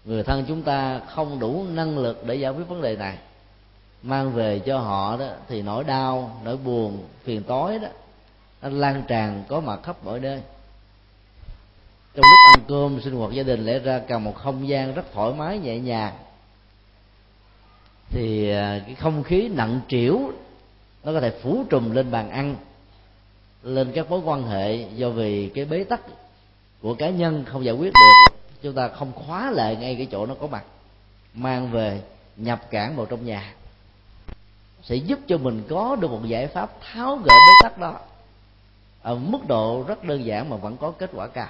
người 0.04 0.22
thân 0.22 0.44
chúng 0.48 0.62
ta 0.62 1.00
không 1.08 1.38
đủ 1.38 1.64
năng 1.74 1.98
lực 1.98 2.26
để 2.26 2.34
giải 2.34 2.52
quyết 2.52 2.68
vấn 2.68 2.82
đề 2.82 2.96
này 2.96 3.18
mang 4.02 4.32
về 4.32 4.58
cho 4.58 4.78
họ 4.78 5.16
đó, 5.16 5.26
thì 5.48 5.62
nỗi 5.62 5.84
đau, 5.84 6.40
nỗi 6.44 6.56
buồn, 6.56 7.06
phiền 7.24 7.42
tối 7.42 7.78
đó, 7.78 7.88
nó 8.62 8.68
lan 8.68 9.02
tràn 9.08 9.44
có 9.48 9.60
mặt 9.60 9.80
khắp 9.82 10.04
mọi 10.04 10.20
nơi. 10.20 10.40
Trong 12.14 12.24
lúc 12.30 12.40
ăn 12.54 12.64
cơm, 12.68 13.00
sinh 13.00 13.14
hoạt 13.14 13.32
gia 13.32 13.42
đình 13.42 13.66
lẽ 13.66 13.78
ra 13.78 13.98
cần 13.98 14.24
một 14.24 14.36
không 14.36 14.68
gian 14.68 14.94
rất 14.94 15.12
thoải 15.12 15.32
mái, 15.32 15.58
nhẹ 15.58 15.78
nhàng. 15.78 16.14
Thì 18.10 18.50
à, 18.50 18.80
cái 18.86 18.94
không 18.94 19.22
khí 19.22 19.48
nặng 19.48 19.80
trĩu, 19.88 20.32
nó 21.04 21.12
có 21.12 21.20
thể 21.20 21.30
phủ 21.42 21.64
trùm 21.70 21.90
lên 21.90 22.10
bàn 22.10 22.30
ăn, 22.30 22.56
lên 23.62 23.92
các 23.94 24.10
mối 24.10 24.20
quan 24.24 24.42
hệ 24.42 24.76
do 24.76 25.10
vì 25.10 25.50
cái 25.54 25.64
bế 25.64 25.84
tắc 25.84 26.00
của 26.82 26.94
cá 26.94 27.10
nhân 27.10 27.44
không 27.44 27.64
giải 27.64 27.74
quyết 27.74 27.92
được. 27.92 28.36
Chúng 28.62 28.74
ta 28.74 28.88
không 28.88 29.12
khóa 29.12 29.50
lại 29.50 29.76
ngay 29.76 29.94
cái 29.94 30.06
chỗ 30.10 30.26
nó 30.26 30.34
có 30.34 30.46
mặt, 30.46 30.64
mang 31.34 31.70
về, 31.70 32.00
nhập 32.36 32.70
cản 32.70 32.96
vào 32.96 33.06
trong 33.06 33.26
nhà 33.26 33.52
sẽ 34.82 34.94
giúp 34.94 35.18
cho 35.28 35.38
mình 35.38 35.62
có 35.68 35.96
được 35.96 36.10
một 36.10 36.26
giải 36.26 36.46
pháp 36.46 36.70
tháo 36.80 37.16
gỡ 37.16 37.34
bế 37.34 37.52
tắc 37.62 37.78
đó 37.78 38.00
ở 39.02 39.16
mức 39.16 39.38
độ 39.48 39.84
rất 39.88 40.04
đơn 40.04 40.24
giản 40.24 40.50
mà 40.50 40.56
vẫn 40.56 40.76
có 40.76 40.90
kết 40.90 41.10
quả 41.14 41.28
cao. 41.28 41.48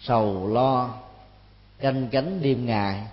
Sầu, 0.00 0.48
lo, 0.48 0.94
canh 1.78 2.08
cánh 2.08 2.42
đêm 2.42 2.66
ngày, 2.66 3.06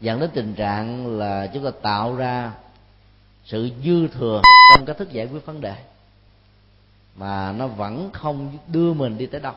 dẫn 0.00 0.20
đến 0.20 0.30
tình 0.34 0.54
trạng 0.54 1.18
là 1.18 1.46
chúng 1.54 1.64
ta 1.64 1.70
tạo 1.82 2.16
ra 2.16 2.52
sự 3.44 3.70
dư 3.84 4.08
thừa 4.08 4.42
trong 4.76 4.86
cách 4.86 4.96
thức 4.98 5.12
giải 5.12 5.26
quyết 5.26 5.46
vấn 5.46 5.60
đề 5.60 5.74
mà 7.16 7.52
nó 7.52 7.66
vẫn 7.66 8.10
không 8.12 8.58
đưa 8.66 8.92
mình 8.92 9.18
đi 9.18 9.26
tới 9.26 9.40
đâu. 9.40 9.54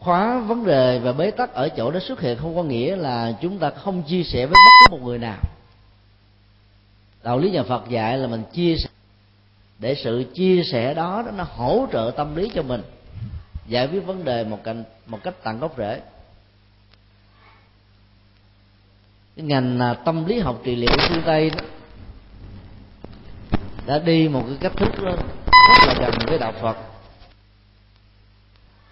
Khóa 0.00 0.38
vấn 0.40 0.64
đề 0.64 0.98
và 0.98 1.12
bế 1.12 1.30
tắc 1.30 1.52
ở 1.54 1.68
chỗ 1.68 1.90
đó 1.90 2.00
xuất 2.00 2.20
hiện 2.20 2.38
không 2.38 2.56
có 2.56 2.62
nghĩa 2.62 2.96
là 2.96 3.32
chúng 3.40 3.58
ta 3.58 3.70
không 3.70 4.02
chia 4.02 4.22
sẻ 4.22 4.46
với 4.46 4.54
bất 4.54 4.70
cứ 4.80 4.96
một 4.96 5.06
người 5.06 5.18
nào. 5.18 5.38
Đạo 7.22 7.38
lý 7.38 7.50
nhà 7.50 7.62
phật 7.62 7.88
dạy 7.88 8.18
là 8.18 8.26
mình 8.26 8.42
chia 8.52 8.76
sẻ. 8.76 8.88
Để 9.78 9.94
sự 9.94 10.24
chia 10.34 10.62
sẻ 10.72 10.94
đó 10.94 11.24
nó 11.36 11.44
hỗ 11.44 11.86
trợ 11.92 12.12
tâm 12.16 12.36
lý 12.36 12.50
cho 12.54 12.62
mình. 12.62 12.82
Giải 13.66 13.86
quyết 13.86 14.00
vấn 14.00 14.24
đề 14.24 14.44
một 14.44 14.64
cách 14.64 14.76
một 15.06 15.18
cách 15.22 15.34
tận 15.42 15.60
gốc 15.60 15.74
rễ. 15.78 16.00
Cái 19.36 19.46
ngành 19.46 19.80
à, 19.80 19.94
tâm 19.94 20.24
lý 20.24 20.38
học 20.38 20.60
trị 20.64 20.76
liệu 20.76 20.96
phương 21.08 21.22
tây 21.26 21.50
đó 21.50 21.62
đã 23.86 23.98
đi 23.98 24.28
một 24.28 24.42
cái 24.46 24.56
cách 24.60 24.72
thức 24.76 25.04
đó 25.04 25.12
rất 25.56 25.86
là 25.86 25.94
gần 25.98 26.12
với 26.26 26.38
đạo 26.38 26.52
phật 26.62 26.76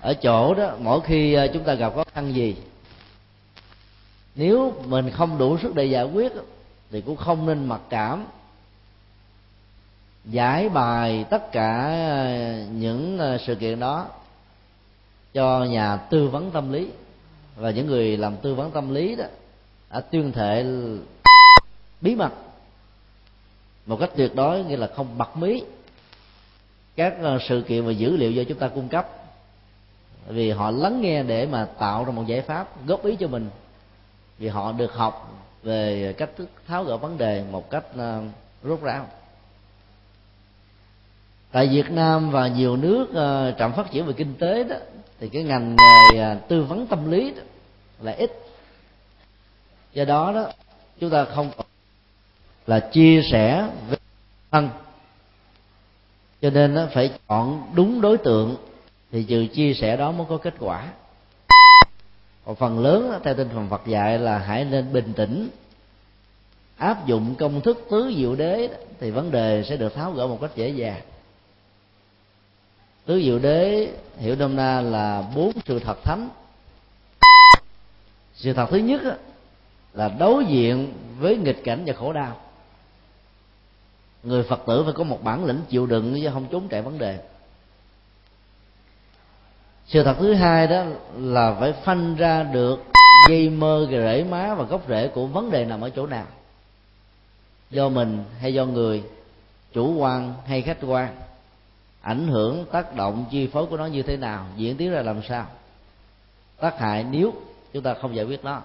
ở 0.01 0.15
chỗ 0.15 0.55
đó, 0.55 0.77
mỗi 0.81 1.01
khi 1.01 1.35
ờ, 1.35 1.49
chúng 1.55 1.65
ta 1.65 1.75
gặp 1.75 1.93
khó 1.95 2.05
khăn 2.15 2.35
gì, 2.35 2.57
nếu 4.35 4.83
mình 4.87 5.11
không 5.11 5.39
đủ 5.39 5.59
sức 5.59 5.75
để 5.75 5.85
giải 5.85 6.05
quyết 6.05 6.33
thì 6.91 7.01
cũng 7.01 7.17
không 7.17 7.47
nên 7.47 7.67
mặc 7.67 7.81
cảm, 7.91 8.25
giải 10.25 10.69
bài 10.69 11.25
tất 11.31 11.53
cả 11.53 11.85
ờ, 12.09 12.65
những 12.73 13.19
ờ, 13.19 13.39
sự 13.47 13.55
kiện 13.55 13.81
đó 13.81 14.07
cho 15.35 15.65
nhà 15.65 15.97
tư 15.97 16.29
vấn 16.29 16.51
tâm 16.51 16.73
lý. 16.73 16.89
Và 17.57 17.71
những 17.71 17.87
người 17.87 18.17
làm 18.17 18.37
tư 18.37 18.55
vấn 18.55 18.71
tâm 18.71 18.95
lý 18.95 19.17
đó, 19.17 19.25
đã 19.91 20.01
tuyên 20.01 20.33
thệ 20.33 20.67
bí 22.01 22.15
mật 22.15 22.33
một 23.87 23.97
cách 24.01 24.11
tuyệt 24.17 24.35
đối, 24.35 24.65
nghĩa 24.65 24.77
là 24.77 24.89
không 24.97 25.19
bật 25.19 25.37
mí 25.37 25.63
các 26.97 27.15
sự 27.49 27.65
kiện 27.69 27.85
và 27.85 27.93
dữ 27.93 28.17
liệu 28.17 28.31
do 28.31 28.43
chúng 28.49 28.59
ta 28.59 28.69
cung 28.69 28.89
cấp 28.89 29.18
vì 30.29 30.51
họ 30.51 30.71
lắng 30.71 31.01
nghe 31.01 31.23
để 31.23 31.47
mà 31.47 31.65
tạo 31.65 32.05
ra 32.05 32.13
một 32.13 32.27
giải 32.27 32.41
pháp 32.41 32.87
góp 32.87 33.05
ý 33.05 33.17
cho 33.17 33.29
mình. 33.29 33.51
Vì 34.39 34.49
họ 34.49 34.73
được 34.73 34.95
học 34.95 35.45
về 35.63 36.15
cách 36.19 36.31
thức 36.37 36.49
tháo 36.67 36.85
gỡ 36.85 36.97
vấn 36.97 37.19
đề 37.19 37.45
một 37.51 37.71
cách 37.71 37.85
rút 37.95 38.33
rốt 38.63 38.83
ráo. 38.83 39.07
Tại 41.53 41.69
Việt 41.69 41.91
Nam 41.91 42.31
và 42.31 42.49
nhiều 42.49 42.77
nước 42.77 43.07
ờ, 43.15 43.55
trạm 43.59 43.73
phát 43.73 43.91
triển 43.91 44.07
về 44.07 44.13
kinh 44.13 44.35
tế 44.35 44.65
đó, 44.65 44.77
thì 45.21 45.29
cái 45.29 45.43
ngành 45.43 45.77
nghề 45.77 46.21
ờ, 46.21 46.37
tư 46.49 46.63
vấn 46.63 46.87
tâm 46.87 47.11
lý 47.11 47.31
đó 47.37 47.43
là 48.01 48.13
ít. 48.13 48.33
Do 49.93 50.05
đó 50.05 50.33
đó, 50.33 50.47
chúng 51.01 51.11
ta 51.11 51.25
không 51.25 51.51
còn 51.57 51.67
là 52.67 52.81
chia 52.81 53.23
sẻ 53.33 53.69
với 53.89 53.99
thân. 54.51 54.71
Cho 56.43 56.51
nên 56.51 56.75
nó 56.75 56.87
phải 56.95 57.11
chọn 57.29 57.71
đúng 57.75 58.01
đối 58.01 58.19
tượng 58.19 58.57
thì 59.13 59.27
sự 59.29 59.47
chia 59.55 59.75
sẻ 59.75 59.97
đó 59.97 60.13
mới 60.13 60.27
có 60.31 60.37
kết 60.37 60.55
quả. 60.59 60.89
Còn 62.45 62.57
phần 62.57 62.79
lớn, 62.79 63.21
theo 63.25 63.35
tinh 63.35 63.49
thần 63.49 63.69
Phật 63.69 63.87
dạy 63.87 64.19
là 64.19 64.39
hãy 64.39 64.65
nên 64.65 64.93
bình 64.93 65.13
tĩnh. 65.17 65.49
Áp 66.77 67.07
dụng 67.07 67.35
công 67.35 67.61
thức 67.61 67.87
tứ 67.91 68.13
diệu 68.17 68.35
đế 68.35 68.69
thì 69.01 69.11
vấn 69.11 69.31
đề 69.31 69.65
sẽ 69.69 69.77
được 69.77 69.95
tháo 69.95 70.13
gỡ 70.13 70.27
một 70.27 70.39
cách 70.41 70.51
dễ 70.57 70.69
dàng. 70.69 71.01
Tứ 73.05 73.23
diệu 73.23 73.39
đế, 73.39 73.93
hiểu 74.19 74.37
nôm 74.37 74.57
na 74.57 74.81
là 74.81 75.25
bốn 75.35 75.53
sự 75.67 75.79
thật 75.79 75.99
thánh. 76.05 76.29
Sự 78.35 78.53
thật 78.53 78.67
thứ 78.71 78.77
nhất 78.77 79.03
là 79.93 80.09
đối 80.09 80.45
diện 80.45 80.93
với 81.19 81.37
nghịch 81.37 81.65
cảnh 81.65 81.83
và 81.87 81.95
khổ 81.95 82.13
đau. 82.13 82.41
Người 84.23 84.43
phật 84.43 84.61
tử 84.67 84.85
phải 84.85 84.93
có 84.93 85.05
một 85.05 85.25
bản 85.25 85.45
lĩnh 85.45 85.61
chịu 85.69 85.87
đựng 85.87 86.19
chứ 86.23 86.31
không 86.33 86.47
trốn 86.51 86.69
chạy 86.69 86.83
vấn 86.83 86.99
đề 86.99 87.19
sự 89.89 90.05
thật 90.05 90.17
thứ 90.19 90.35
hai 90.35 90.67
đó 90.67 90.85
là 91.17 91.55
phải 91.61 91.73
phanh 91.73 92.15
ra 92.17 92.43
được 92.43 92.85
dây 93.29 93.49
mơ 93.49 93.87
rễ 93.91 94.25
má 94.31 94.55
và 94.55 94.65
gốc 94.65 94.83
rễ 94.89 95.09
của 95.09 95.27
vấn 95.27 95.51
đề 95.51 95.65
nằm 95.65 95.81
ở 95.81 95.91
chỗ 95.91 96.07
nào? 96.07 96.27
Do 97.71 97.89
mình 97.89 98.25
hay 98.41 98.55
do 98.55 98.65
người, 98.65 99.03
chủ 99.73 99.95
quan 99.95 100.35
hay 100.47 100.63
khách 100.63 100.79
quan? 100.87 101.17
Ảnh 102.01 102.29
hưởng, 102.29 102.65
tác 102.73 102.97
động, 102.97 103.25
chi 103.31 103.47
phối 103.47 103.67
của 103.67 103.77
nó 103.77 103.87
như 103.87 104.03
thế 104.03 104.17
nào? 104.17 104.47
Diễn 104.57 104.77
tiến 104.77 104.91
ra 104.91 105.03
làm 105.03 105.23
sao? 105.29 105.47
Tác 106.61 106.79
hại 106.79 107.05
nếu 107.11 107.33
chúng 107.73 107.83
ta 107.83 107.95
không 107.95 108.17
giải 108.17 108.25
quyết 108.25 108.45
nó. 108.45 108.61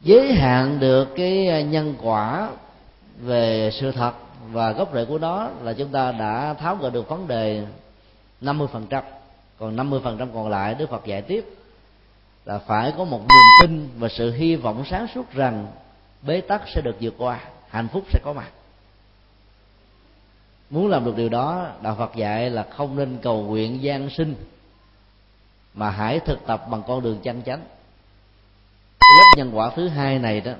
Giới 0.00 0.32
hạn 0.32 0.80
được 0.80 1.08
cái 1.16 1.64
nhân 1.64 1.94
quả 2.02 2.50
về 3.20 3.70
sự 3.72 3.92
thật 3.92 4.12
và 4.50 4.72
gốc 4.72 4.94
rễ 4.94 5.04
của 5.04 5.18
nó 5.18 5.48
là 5.62 5.72
chúng 5.72 5.88
ta 5.88 6.12
đã 6.12 6.54
tháo 6.54 6.76
gỡ 6.76 6.90
được 6.90 7.08
vấn 7.08 7.28
đề 7.28 7.66
50% 8.40 9.02
còn 9.58 9.76
50% 9.76 10.28
còn 10.34 10.48
lại, 10.48 10.74
Đức 10.74 10.90
Phật 10.90 11.06
dạy 11.06 11.22
tiếp 11.22 11.44
là 12.44 12.58
phải 12.58 12.92
có 12.98 13.04
một 13.04 13.20
niềm 13.20 13.44
tin 13.60 13.88
và 13.98 14.08
sự 14.08 14.32
hy 14.32 14.56
vọng 14.56 14.84
sáng 14.90 15.06
suốt 15.14 15.32
rằng 15.32 15.66
bế 16.22 16.40
tắc 16.40 16.62
sẽ 16.74 16.80
được 16.84 16.96
vượt 17.00 17.14
qua, 17.18 17.40
hạnh 17.68 17.88
phúc 17.88 18.04
sẽ 18.12 18.20
có 18.24 18.32
mặt. 18.32 18.50
Muốn 20.70 20.88
làm 20.88 21.04
được 21.04 21.16
điều 21.16 21.28
đó, 21.28 21.72
đạo 21.82 21.94
phật 21.98 22.14
dạy 22.14 22.50
là 22.50 22.62
không 22.62 22.96
nên 22.96 23.18
cầu 23.22 23.42
nguyện 23.42 23.82
gian 23.82 24.10
sinh, 24.10 24.34
mà 25.74 25.90
hãy 25.90 26.20
thực 26.20 26.46
tập 26.46 26.64
bằng 26.70 26.82
con 26.86 27.02
đường 27.02 27.18
chân 27.22 27.42
chánh. 27.42 27.60
Cái 29.00 29.08
lớp 29.18 29.24
nhân 29.36 29.50
quả 29.54 29.70
thứ 29.76 29.88
hai 29.88 30.18
này 30.18 30.40
đó 30.40 30.52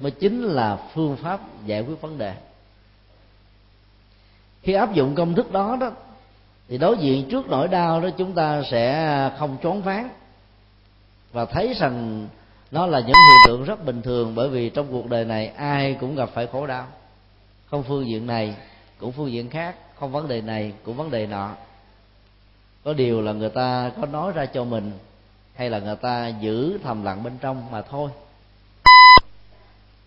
mới 0.00 0.10
chính 0.10 0.42
là 0.42 0.78
phương 0.94 1.16
pháp 1.16 1.40
giải 1.66 1.80
quyết 1.80 2.00
vấn 2.00 2.18
đề. 2.18 2.34
Khi 4.62 4.72
áp 4.72 4.94
dụng 4.94 5.14
công 5.14 5.34
thức 5.34 5.52
đó 5.52 5.76
đó 5.80 5.90
thì 6.68 6.78
đối 6.78 6.98
diện 6.98 7.28
trước 7.28 7.48
nỗi 7.48 7.68
đau 7.68 8.00
đó 8.00 8.08
chúng 8.18 8.32
ta 8.32 8.62
sẽ 8.70 9.30
không 9.38 9.56
trốn 9.62 9.82
phán 9.82 10.08
và 11.32 11.44
thấy 11.44 11.74
rằng 11.74 12.26
nó 12.70 12.86
là 12.86 12.98
những 12.98 13.06
hiện 13.06 13.38
tượng 13.46 13.64
rất 13.64 13.84
bình 13.84 14.02
thường 14.02 14.34
bởi 14.34 14.48
vì 14.48 14.70
trong 14.70 14.86
cuộc 14.90 15.10
đời 15.10 15.24
này 15.24 15.46
ai 15.46 15.96
cũng 16.00 16.14
gặp 16.14 16.28
phải 16.34 16.46
khổ 16.46 16.66
đau. 16.66 16.86
Không 17.70 17.82
phương 17.82 18.06
diện 18.08 18.26
này 18.26 18.56
cũng 18.98 19.12
phương 19.12 19.32
diện 19.32 19.50
khác, 19.50 19.76
không 19.98 20.12
vấn 20.12 20.28
đề 20.28 20.40
này 20.40 20.72
cũng 20.84 20.96
vấn 20.96 21.10
đề 21.10 21.26
nọ. 21.26 21.50
Có 22.84 22.92
điều 22.92 23.22
là 23.22 23.32
người 23.32 23.50
ta 23.50 23.90
có 24.00 24.06
nói 24.06 24.32
ra 24.32 24.46
cho 24.46 24.64
mình 24.64 24.92
hay 25.54 25.70
là 25.70 25.78
người 25.78 25.96
ta 25.96 26.28
giữ 26.28 26.78
thầm 26.84 27.04
lặng 27.04 27.22
bên 27.22 27.32
trong 27.40 27.70
mà 27.70 27.82
thôi. 27.82 28.10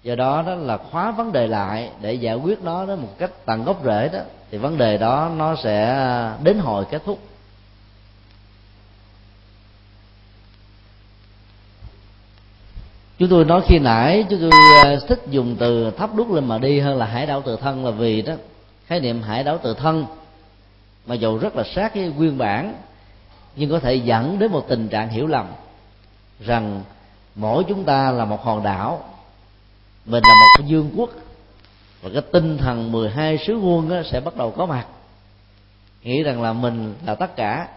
Do 0.03 0.15
đó 0.15 0.43
đó 0.47 0.55
là 0.55 0.77
khóa 0.77 1.11
vấn 1.11 1.31
đề 1.31 1.47
lại 1.47 1.91
để 2.01 2.13
giải 2.13 2.35
quyết 2.35 2.63
nó 2.63 2.85
đó 2.85 2.95
một 2.95 3.17
cách 3.17 3.31
tận 3.45 3.63
gốc 3.63 3.81
rễ 3.85 4.09
đó 4.13 4.19
thì 4.51 4.57
vấn 4.57 4.77
đề 4.77 4.97
đó 4.97 5.31
nó 5.37 5.55
sẽ 5.63 6.05
đến 6.43 6.59
hồi 6.59 6.85
kết 6.91 7.01
thúc. 7.05 7.19
Chúng 13.19 13.29
tôi 13.29 13.45
nói 13.45 13.61
khi 13.65 13.79
nãy, 13.79 14.25
chúng 14.29 14.39
tôi 14.39 14.51
à, 14.83 14.95
thích 15.07 15.21
dùng 15.29 15.55
từ 15.59 15.91
thắp 15.91 16.15
đuốc 16.15 16.31
lên 16.31 16.45
mà 16.45 16.57
đi 16.57 16.79
hơn 16.79 16.97
là 16.97 17.05
hải 17.05 17.25
đảo 17.25 17.41
tự 17.41 17.57
thân 17.57 17.85
là 17.85 17.91
vì 17.91 18.21
đó, 18.21 18.33
khái 18.87 18.99
niệm 18.99 19.21
hải 19.21 19.43
đảo 19.43 19.57
tự 19.63 19.73
thân 19.73 20.05
mà 21.05 21.15
dù 21.15 21.37
rất 21.37 21.55
là 21.55 21.63
sát 21.75 21.95
với 21.95 22.07
nguyên 22.17 22.37
bản, 22.37 22.73
nhưng 23.55 23.69
có 23.69 23.79
thể 23.79 23.95
dẫn 23.95 24.39
đến 24.39 24.51
một 24.51 24.65
tình 24.67 24.89
trạng 24.89 25.09
hiểu 25.09 25.27
lầm 25.27 25.45
rằng 26.39 26.83
mỗi 27.35 27.63
chúng 27.67 27.83
ta 27.83 28.11
là 28.11 28.25
một 28.25 28.43
hòn 28.43 28.63
đảo, 28.63 29.03
mình 30.05 30.23
là 30.23 30.33
một 30.33 30.65
dương 30.65 30.91
quốc 30.95 31.09
và 32.01 32.09
cái 32.13 32.21
tinh 32.31 32.57
thần 32.57 32.91
12 32.91 33.37
sứ 33.37 33.57
quân 33.57 34.03
sẽ 34.11 34.19
bắt 34.19 34.37
đầu 34.37 34.51
có 34.51 34.65
mặt. 34.65 34.85
Nghĩ 36.03 36.23
rằng 36.23 36.41
là 36.41 36.53
mình 36.53 36.93
là 37.05 37.15
tất 37.15 37.35
cả. 37.35 37.67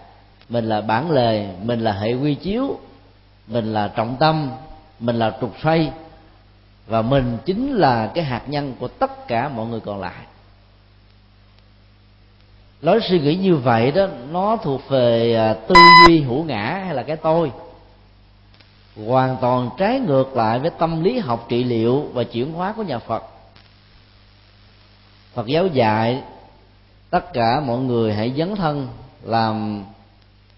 Mình 0.48 0.64
là 0.64 0.80
bản 0.80 1.10
lề, 1.10 1.46
mình 1.62 1.80
là 1.80 1.92
hệ 1.92 2.14
quy 2.14 2.34
chiếu, 2.34 2.78
mình 3.46 3.72
là 3.72 3.88
trọng 3.88 4.16
tâm, 4.20 4.50
mình 5.00 5.16
là 5.16 5.36
trục 5.40 5.54
xoay. 5.62 5.92
Và 6.86 7.02
mình 7.02 7.38
chính 7.44 7.72
là 7.72 8.10
cái 8.14 8.24
hạt 8.24 8.42
nhân 8.46 8.74
của 8.78 8.88
tất 8.88 9.28
cả 9.28 9.48
mọi 9.48 9.66
người 9.66 9.80
còn 9.80 10.00
lại. 10.00 10.24
Lối 12.80 13.00
suy 13.08 13.20
nghĩ 13.20 13.34
như 13.36 13.56
vậy 13.56 13.92
đó, 13.92 14.06
nó 14.30 14.56
thuộc 14.56 14.88
về 14.88 15.34
à, 15.34 15.54
tư 15.54 15.74
duy 16.06 16.20
hữu 16.20 16.44
ngã 16.44 16.82
hay 16.84 16.94
là 16.94 17.02
cái 17.02 17.16
tôi? 17.16 17.52
Hoàn 19.06 19.36
toàn 19.40 19.70
trái 19.78 20.00
ngược 20.00 20.36
lại 20.36 20.58
với 20.58 20.70
tâm 20.78 21.04
lý 21.04 21.18
học 21.18 21.46
trị 21.48 21.64
liệu 21.64 22.08
và 22.12 22.24
chuyển 22.24 22.52
hóa 22.52 22.72
của 22.76 22.82
nhà 22.82 22.98
phật 22.98 23.33
phật 25.34 25.46
giáo 25.46 25.66
dạy 25.66 26.22
tất 27.10 27.32
cả 27.32 27.60
mọi 27.60 27.78
người 27.78 28.14
hãy 28.14 28.32
dấn 28.36 28.56
thân 28.56 28.88
làm 29.22 29.84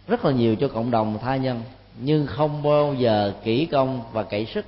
rất 0.09 0.25
là 0.25 0.33
nhiều 0.33 0.57
cho 0.57 0.69
cộng 0.69 0.91
đồng 0.91 1.19
tha 1.23 1.37
nhân, 1.37 1.63
nhưng 2.01 2.27
không 2.27 2.63
bao 2.63 2.95
giờ 2.95 3.33
kỹ 3.45 3.67
công 3.67 4.03
và 4.13 4.23
cậy 4.23 4.47
sức. 4.47 4.67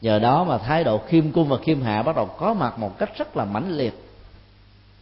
Nhờ 0.00 0.18
đó 0.18 0.44
mà 0.44 0.58
thái 0.58 0.84
độ 0.84 0.98
khiêm 0.98 1.32
cung 1.32 1.48
và 1.48 1.56
khiêm 1.56 1.82
hạ 1.82 2.02
bắt 2.02 2.16
đầu 2.16 2.26
có 2.26 2.54
mặt 2.54 2.78
một 2.78 2.98
cách 2.98 3.18
rất 3.18 3.36
là 3.36 3.44
mãnh 3.44 3.76
liệt. 3.76 4.04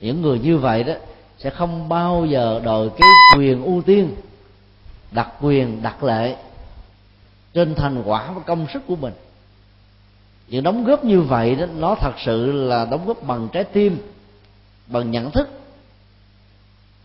Những 0.01 0.23
người 0.23 0.39
như 0.39 0.59
vậy 0.59 0.85
đó 0.85 0.95
sẽ 1.39 1.51
không 1.51 1.89
bao 1.89 2.27
giờ 2.27 2.61
đòi 2.65 2.89
cái 2.89 3.09
quyền 3.37 3.65
ưu 3.65 3.83
tiên 3.83 4.15
đặc 5.11 5.29
quyền 5.41 5.83
đặc 5.83 6.05
lệ 6.05 6.37
trên 7.55 7.75
thành 7.75 8.03
quả 8.03 8.33
và 8.33 8.41
công 8.41 8.67
sức 8.73 8.83
của 8.87 8.97
mình 8.97 9.13
những 10.49 10.63
đóng 10.63 10.85
góp 10.85 11.05
như 11.05 11.21
vậy 11.21 11.55
đó 11.55 11.67
nó 11.77 11.95
thật 11.95 12.13
sự 12.25 12.53
là 12.53 12.85
đóng 12.85 13.07
góp 13.07 13.23
bằng 13.23 13.49
trái 13.53 13.65
tim 13.65 13.99
bằng 14.87 15.11
nhận 15.11 15.31
thức. 15.31 15.49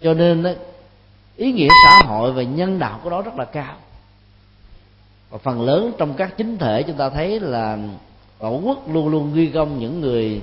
Cho 0.02 0.14
nên 0.14 0.44
đó, 0.44 0.52
ý 1.36 1.52
nghĩa 1.52 1.68
xã 1.86 2.08
hội 2.08 2.34
và 2.34 2.44
nhân 2.44 2.80
đạo 2.80 3.00
của 3.04 3.10
đó 3.10 3.22
rất 3.22 3.36
là 3.36 3.46
cao. 3.46 3.76
Và 5.30 5.38
phần 5.38 5.62
lớn 5.62 5.92
trong 5.98 6.14
các 6.14 6.38
chính 6.38 6.58
thể 6.58 6.84
chúng 6.84 6.98
ta 6.98 7.10
thấy 7.10 7.40
là 7.40 7.78
tổ 8.40 8.62
quốc 8.64 8.90
luôn 8.90 9.08
luôn 9.08 9.34
ghi 9.34 9.48
công 9.48 9.80
những 9.80 10.02
người 10.02 10.42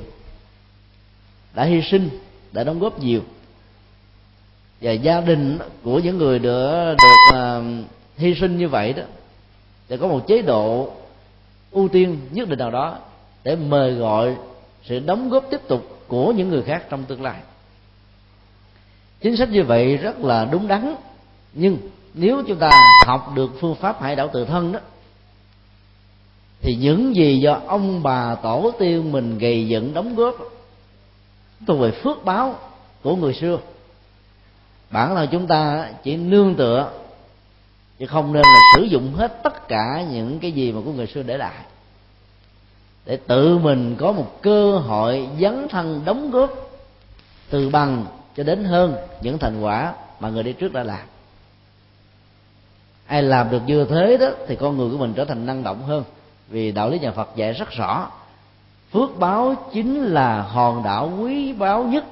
đã 1.54 1.64
hy 1.64 1.82
sinh 1.90 2.08
đã 2.52 2.64
đóng 2.64 2.78
góp 2.78 2.98
nhiều. 2.98 3.20
Và 4.80 4.92
gia 4.92 5.20
đình 5.20 5.58
của 5.82 5.98
những 5.98 6.18
người 6.18 6.38
được 6.38 6.94
được 6.98 7.38
uh, 7.58 7.64
hy 8.16 8.34
sinh 8.34 8.58
như 8.58 8.68
vậy 8.68 8.92
đó 8.92 9.02
để 9.88 9.96
có 9.96 10.08
một 10.08 10.26
chế 10.26 10.42
độ 10.42 10.92
ưu 11.70 11.88
tiên 11.88 12.20
nhất 12.31 12.48
định 12.48 12.59
nào 12.59 12.70
đó 12.70 12.98
để 13.44 13.57
mời 13.57 13.94
gọi 13.94 14.37
sự 14.85 14.98
đóng 14.98 15.28
góp 15.28 15.44
tiếp 15.50 15.61
tục 15.68 16.00
của 16.09 16.33
những 16.33 16.48
người 16.48 16.62
khác 16.62 16.85
trong 16.90 17.04
tương 17.04 17.22
lai. 17.22 17.40
Chính 19.20 19.37
sách 19.37 19.50
như 19.50 19.62
vậy 19.62 19.96
rất 19.96 20.18
là 20.20 20.44
đúng 20.44 20.68
đắn, 20.68 20.94
nhưng 21.52 21.78
nếu 22.14 22.42
chúng 22.48 22.59
ta 22.59 22.70
học 23.07 23.33
được 23.35 23.50
phương 23.61 23.74
pháp 23.74 24.02
hải 24.02 24.16
đảo 24.16 24.31
tự 24.33 24.44
thân 24.44 24.72
đó, 24.72 24.81
thì 26.61 26.74
những 26.74 27.16
gì 27.16 27.38
do 27.40 27.61
ông 27.66 28.02
bà 28.02 28.35
tổ 28.35 28.70
tiên 28.78 29.12
mình 29.12 29.38
gầy 29.38 29.68
dựng 29.68 29.94
đóng 29.94 30.14
góp 30.14 30.35
thuộc 31.66 31.81
về 31.81 31.90
phước 31.90 32.24
báo 32.24 32.54
của 33.02 33.16
người 33.16 33.35
xưa, 33.35 33.59
bản 34.90 35.14
thân 35.14 35.28
chúng 35.33 35.46
ta 35.46 35.90
chỉ 36.02 36.16
nương 36.16 36.54
tựa 36.54 36.90
chứ 37.98 38.06
không 38.06 38.32
nên 38.32 38.42
là 38.42 38.61
sử 38.76 38.82
dụng 38.82 39.14
hết 39.14 39.42
tất 39.42 39.68
cả 39.68 40.04
những 40.11 40.38
cái 40.38 40.52
gì 40.52 40.72
mà 40.72 40.80
của 40.84 40.92
người 40.92 41.06
xưa 41.06 41.22
để 41.22 41.37
lại. 41.37 41.64
Để 43.06 43.16
tự 43.26 43.58
mình 43.58 43.96
có 43.98 44.12
một 44.12 44.42
cơ 44.42 44.78
hội 44.78 45.28
dấn 45.40 45.68
thân 45.68 46.02
đóng 46.04 46.30
góp 46.30 46.70
từ 47.50 47.68
bằng 47.68 48.06
cho 48.37 48.42
đến 48.42 48.64
hơn 48.64 48.96
những 49.20 49.38
thành 49.38 49.61
quả 49.61 49.94
mà 50.20 50.28
người 50.28 50.42
đi 50.42 50.52
trước 50.52 50.72
đã 50.72 50.82
làm. 50.82 51.06
Ai 53.06 53.22
làm 53.22 53.50
được 53.50 53.62
như 53.66 53.84
thế 53.84 54.16
đó 54.16 54.26
thì 54.46 54.56
con 54.56 54.76
người 54.76 54.90
của 54.90 54.96
mình 54.96 55.12
trở 55.14 55.24
thành 55.24 55.46
năng 55.46 55.62
động 55.62 55.82
hơn. 55.82 56.04
Vì 56.48 56.72
đạo 56.72 56.90
lý 56.90 56.98
nhà 56.98 57.11
phật 57.11 57.28
dạy 57.37 57.52
rất 57.52 57.70
rõ, 57.70 58.11
phước 58.92 59.18
báo 59.18 59.54
chính 59.72 60.04
là 60.04 60.42
hòn 60.42 60.82
đảo 60.82 61.12
quý 61.18 61.52
báu 61.52 61.84
nhất. 61.84 62.04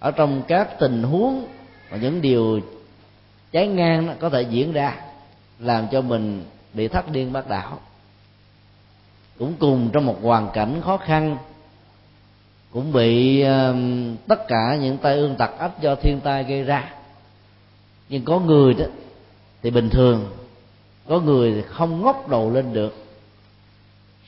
Ở 0.00 0.10
trong 0.10 0.42
các 0.48 0.78
tình 0.78 1.02
huống 1.02 1.46
và 1.90 1.96
những 1.96 2.20
điều 2.20 2.60
trái 3.54 3.66
ngang 3.66 4.06
nó 4.06 4.12
có 4.20 4.28
thể 4.28 4.42
diễn 4.42 4.72
ra 4.72 4.96
làm 5.58 5.86
cho 5.92 6.00
mình 6.00 6.44
bị 6.72 6.88
thất 6.88 7.10
điên 7.10 7.32
bác 7.32 7.48
đảo 7.48 7.78
cũng 9.38 9.54
cùng 9.58 9.90
trong 9.92 10.06
một 10.06 10.16
hoàn 10.22 10.50
cảnh 10.52 10.80
khó 10.84 10.96
khăn 10.96 11.36
cũng 12.72 12.92
bị 12.92 13.44
uh, 13.44 13.76
tất 14.28 14.48
cả 14.48 14.76
những 14.80 14.98
tai 14.98 15.16
ương 15.16 15.36
tặc 15.36 15.58
ách 15.58 15.80
do 15.80 15.94
thiên 15.94 16.20
tai 16.20 16.44
gây 16.44 16.62
ra. 16.62 16.94
Nhưng 18.08 18.24
có 18.24 18.38
người 18.38 18.74
đó 18.74 18.84
thì 19.62 19.70
bình 19.70 19.90
thường 19.90 20.30
có 21.08 21.20
người 21.20 21.54
thì 21.54 21.62
không 21.62 22.02
ngóc 22.02 22.28
đầu 22.28 22.50
lên 22.50 22.72
được. 22.72 23.04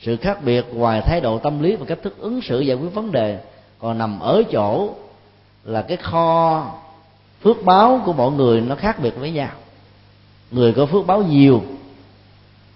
Sự 0.01 0.17
khác 0.17 0.43
biệt 0.43 0.65
ngoài 0.73 1.01
thái 1.01 1.21
độ 1.21 1.39
tâm 1.39 1.63
lý 1.63 1.75
và 1.75 1.85
cách 1.85 1.99
thức 2.03 2.17
ứng 2.17 2.41
xử 2.41 2.59
giải 2.59 2.77
quyết 2.77 2.93
vấn 2.93 3.11
đề 3.11 3.39
còn 3.79 3.97
nằm 3.97 4.19
ở 4.19 4.43
chỗ 4.51 4.95
là 5.63 5.81
cái 5.81 5.97
kho 5.97 6.65
phước 7.41 7.63
báo 7.63 8.01
của 8.05 8.13
mọi 8.13 8.31
người 8.31 8.61
nó 8.61 8.75
khác 8.75 8.99
biệt 8.99 9.13
với 9.17 9.31
nhau. 9.31 9.49
Người 10.51 10.73
có 10.73 10.85
phước 10.85 11.07
báo 11.07 11.23
nhiều, 11.23 11.63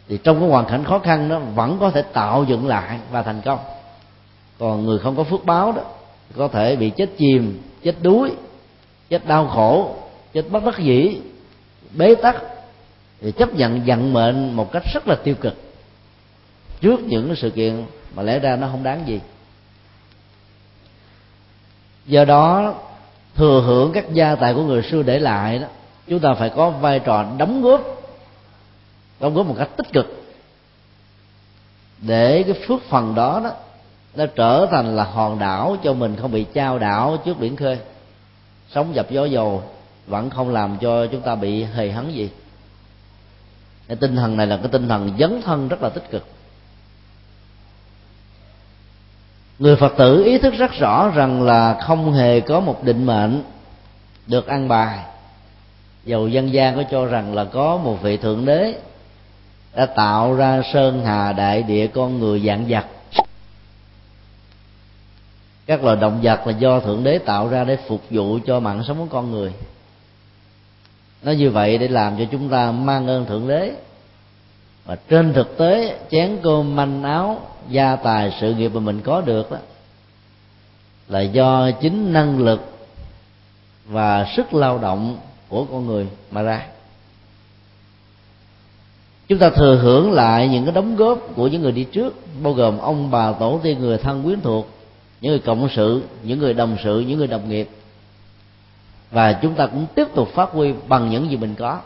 thì 0.07 0.19
trong 0.23 0.39
cái 0.39 0.49
hoàn 0.49 0.65
cảnh 0.65 0.83
khó 0.83 0.99
khăn 0.99 1.29
nó 1.29 1.39
vẫn 1.39 1.77
có 1.79 1.91
thể 1.91 2.01
tạo 2.01 2.43
dựng 2.43 2.67
lại 2.67 2.99
và 3.11 3.23
thành 3.23 3.41
công. 3.45 3.59
Còn 4.59 4.85
người 4.85 4.99
không 4.99 5.15
có 5.15 5.23
phước 5.23 5.45
báo 5.45 5.71
đó, 5.71 5.81
có 6.37 6.47
thể 6.47 6.75
bị 6.75 6.91
chết 6.97 7.09
chìm, 7.17 7.61
chết 7.83 7.95
đuối, 8.01 8.31
chết 9.09 9.27
đau 9.27 9.47
khổ, 9.47 9.95
chết 10.33 10.45
bất 10.49 10.65
đắc 10.65 10.79
dĩ, 10.79 11.17
bế 11.93 12.15
tắc, 12.15 12.35
thì 13.21 13.31
chấp 13.31 13.53
nhận 13.53 13.81
vận 13.85 14.13
mệnh 14.13 14.55
một 14.55 14.71
cách 14.71 14.83
rất 14.93 15.07
là 15.07 15.15
tiêu 15.15 15.35
cực 15.41 15.53
trước 16.81 16.99
những 16.99 17.35
sự 17.35 17.49
kiện 17.49 17.85
mà 18.15 18.23
lẽ 18.23 18.39
ra 18.39 18.55
nó 18.55 18.67
không 18.67 18.83
đáng 18.83 19.07
gì. 19.07 19.19
Do 22.05 22.25
đó 22.25 22.75
thừa 23.35 23.63
hưởng 23.65 23.91
các 23.93 24.13
gia 24.13 24.35
tài 24.35 24.53
của 24.53 24.63
người 24.63 24.83
xưa 24.83 25.03
để 25.03 25.19
lại 25.19 25.59
đó, 25.59 25.67
chúng 26.07 26.19
ta 26.19 26.33
phải 26.33 26.49
có 26.49 26.69
vai 26.69 26.99
trò 26.99 27.25
đóng 27.37 27.61
góp 27.61 27.81
đóng 29.19 29.33
góp 29.33 29.45
một 29.45 29.55
cách 29.57 29.69
tích 29.77 29.93
cực 29.93 30.23
để 32.01 32.43
cái 32.43 32.55
phước 32.67 32.81
phần 32.89 33.15
đó 33.15 33.41
đó 33.43 33.51
nó 34.15 34.25
trở 34.25 34.67
thành 34.71 34.95
là 34.95 35.03
hòn 35.03 35.39
đảo 35.39 35.77
cho 35.83 35.93
mình 35.93 36.15
không 36.21 36.31
bị 36.31 36.45
trao 36.53 36.79
đảo 36.79 37.17
trước 37.25 37.39
biển 37.39 37.55
khơi. 37.55 37.79
Sống 38.69 38.95
dập 38.95 39.11
gió 39.11 39.25
dầu 39.25 39.63
vẫn 40.07 40.29
không 40.29 40.49
làm 40.49 40.77
cho 40.81 41.05
chúng 41.05 41.21
ta 41.21 41.35
bị 41.35 41.63
hề 41.63 41.91
hấn 41.91 42.11
gì. 42.11 42.29
Cái 43.87 43.97
tinh 43.97 44.15
thần 44.15 44.37
này 44.37 44.47
là 44.47 44.57
cái 44.57 44.67
tinh 44.71 44.87
thần 44.87 45.11
dấn 45.19 45.41
thân 45.41 45.67
rất 45.67 45.83
là 45.83 45.89
tích 45.89 46.11
cực. 46.11 46.25
Người 49.61 49.75
phật 49.75 49.93
tử 49.97 50.23
ý 50.23 50.37
thức 50.37 50.53
rất 50.57 50.71
rõ 50.71 51.09
rằng 51.09 51.43
là 51.43 51.77
không 51.81 52.13
hề 52.13 52.39
có 52.39 52.59
một 52.59 52.83
định 52.83 53.05
mệnh 53.05 53.43
được 54.27 54.47
ăn 54.47 54.67
bài. 54.67 54.99
Dầu 56.05 56.27
dân 56.27 56.53
gian 56.53 56.75
có 56.75 56.83
cho 56.91 57.05
rằng 57.05 57.35
là 57.35 57.43
có 57.43 57.77
một 57.77 58.01
vị 58.01 58.17
thượng 58.17 58.45
đế 58.45 58.75
đã 59.75 59.85
tạo 59.85 60.35
ra 60.35 60.61
sơn 60.73 61.05
hà 61.05 61.33
đại 61.33 61.63
địa 61.63 61.87
con 61.87 62.19
người 62.19 62.39
dạng 62.39 62.65
vật. 62.67 62.85
Các 65.65 65.83
loài 65.83 65.97
động 66.01 66.19
vật 66.23 66.47
là 66.47 66.53
do 66.59 66.79
thượng 66.79 67.03
đế 67.03 67.17
tạo 67.17 67.47
ra 67.47 67.63
để 67.63 67.77
phục 67.87 68.01
vụ 68.09 68.39
cho 68.45 68.59
mạng 68.59 68.83
sống 68.87 68.97
của 68.97 69.07
con 69.09 69.31
người. 69.31 69.53
Nó 71.23 71.31
như 71.31 71.49
vậy 71.49 71.77
để 71.77 71.87
làm 71.87 72.17
cho 72.17 72.23
chúng 72.31 72.49
ta 72.49 72.71
mang 72.71 73.07
ơn 73.07 73.25
thượng 73.25 73.47
đế 73.47 73.71
và 74.85 74.95
trên 75.09 75.33
thực 75.33 75.57
tế, 75.57 75.99
chén 76.11 76.37
cơm 76.43 76.75
manh 76.75 77.03
áo, 77.03 77.41
gia 77.69 77.95
tài 77.95 78.37
sự 78.41 78.53
nghiệp 78.53 78.71
mà 78.73 78.79
mình 78.79 79.01
có 79.01 79.21
được 79.21 79.51
đó, 79.51 79.57
là 81.07 81.21
do 81.21 81.71
chính 81.71 82.13
năng 82.13 82.39
lực 82.39 82.71
và 83.85 84.27
sức 84.35 84.53
lao 84.53 84.77
động 84.77 85.17
của 85.49 85.65
con 85.65 85.87
người 85.87 86.07
mà 86.31 86.41
ra. 86.41 86.65
Chúng 89.27 89.39
ta 89.39 89.49
thừa 89.49 89.75
hưởng 89.81 90.11
lại 90.11 90.47
những 90.47 90.65
cái 90.65 90.73
đóng 90.73 90.95
góp 90.95 91.19
của 91.35 91.47
những 91.47 91.61
người 91.61 91.71
đi 91.71 91.83
trước, 91.83 92.13
bao 92.43 92.53
gồm 92.53 92.77
ông 92.77 93.11
bà 93.11 93.31
tổ 93.31 93.59
tiên, 93.63 93.79
người 93.79 93.97
thân 93.97 94.23
quyến 94.23 94.41
thuộc, 94.41 94.67
những 95.21 95.31
người 95.31 95.39
cộng 95.39 95.69
sự, 95.75 96.03
những 96.23 96.39
người 96.39 96.53
đồng 96.53 96.77
sự, 96.83 96.99
những 96.99 97.17
người 97.17 97.27
đồng 97.27 97.49
nghiệp. 97.49 97.69
Và 99.11 99.33
chúng 99.33 99.53
ta 99.53 99.67
cũng 99.67 99.85
tiếp 99.95 100.07
tục 100.15 100.29
phát 100.33 100.49
huy 100.51 100.73
bằng 100.87 101.09
những 101.09 101.29
gì 101.29 101.37
mình 101.37 101.55
có. 101.55 101.79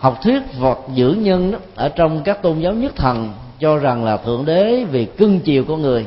Học 0.00 0.18
thuyết 0.22 0.42
vật 0.58 0.78
giữ 0.94 1.12
nhân 1.12 1.50
đó, 1.50 1.58
ở 1.74 1.88
trong 1.88 2.22
các 2.22 2.42
tôn 2.42 2.60
giáo 2.60 2.72
nhất 2.72 2.92
thần 2.96 3.32
cho 3.58 3.76
rằng 3.76 4.04
là 4.04 4.16
thượng 4.16 4.44
đế 4.44 4.84
vì 4.84 5.04
cưng 5.04 5.40
chiều 5.40 5.64
con 5.68 5.82
người. 5.82 6.06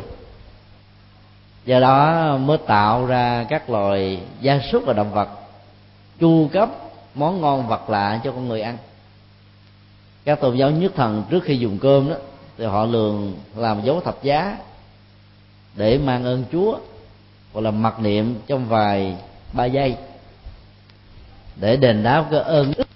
Do 1.65 1.79
đó 1.79 2.37
mới 2.37 2.57
tạo 2.57 3.05
ra 3.05 3.45
các 3.49 3.69
loài 3.69 4.19
gia 4.41 4.59
súc 4.59 4.83
và 4.85 4.93
động 4.93 5.13
vật 5.13 5.29
chu 6.19 6.49
cấp 6.53 6.69
món 7.15 7.41
ngon 7.41 7.67
vật 7.67 7.89
lạ 7.89 8.19
cho 8.23 8.31
con 8.31 8.47
người 8.47 8.61
ăn. 8.61 8.77
Các 10.25 10.41
tôn 10.41 10.57
giáo 10.57 10.71
nhất 10.71 10.91
thần 10.95 11.23
trước 11.29 11.43
khi 11.43 11.57
dùng 11.57 11.77
cơm 11.81 12.09
đó 12.09 12.15
thì 12.57 12.65
họ 12.65 12.85
lường 12.85 13.33
làm 13.55 13.81
dấu 13.83 14.01
thập 14.01 14.23
giá 14.23 14.57
để 15.75 15.97
mang 15.97 16.23
ơn 16.23 16.43
chúa 16.51 16.77
hoặc 17.53 17.61
là 17.61 17.71
mặc 17.71 17.99
niệm 17.99 18.35
trong 18.47 18.65
vài 18.65 19.15
ba 19.53 19.65
giây 19.65 19.95
để 21.55 21.77
đền 21.77 22.03
đáp 22.03 22.25
cái 22.31 22.39
ơn 22.39 22.73
đức 22.77 22.87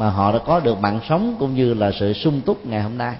mà 0.00 0.10
họ 0.10 0.32
đã 0.32 0.38
có 0.38 0.60
được 0.60 0.80
mạng 0.80 1.00
sống 1.08 1.36
cũng 1.38 1.54
như 1.54 1.74
là 1.74 1.92
sự 2.00 2.12
sung 2.12 2.40
túc 2.40 2.66
ngày 2.66 2.82
hôm 2.82 2.98
nay. 2.98 3.14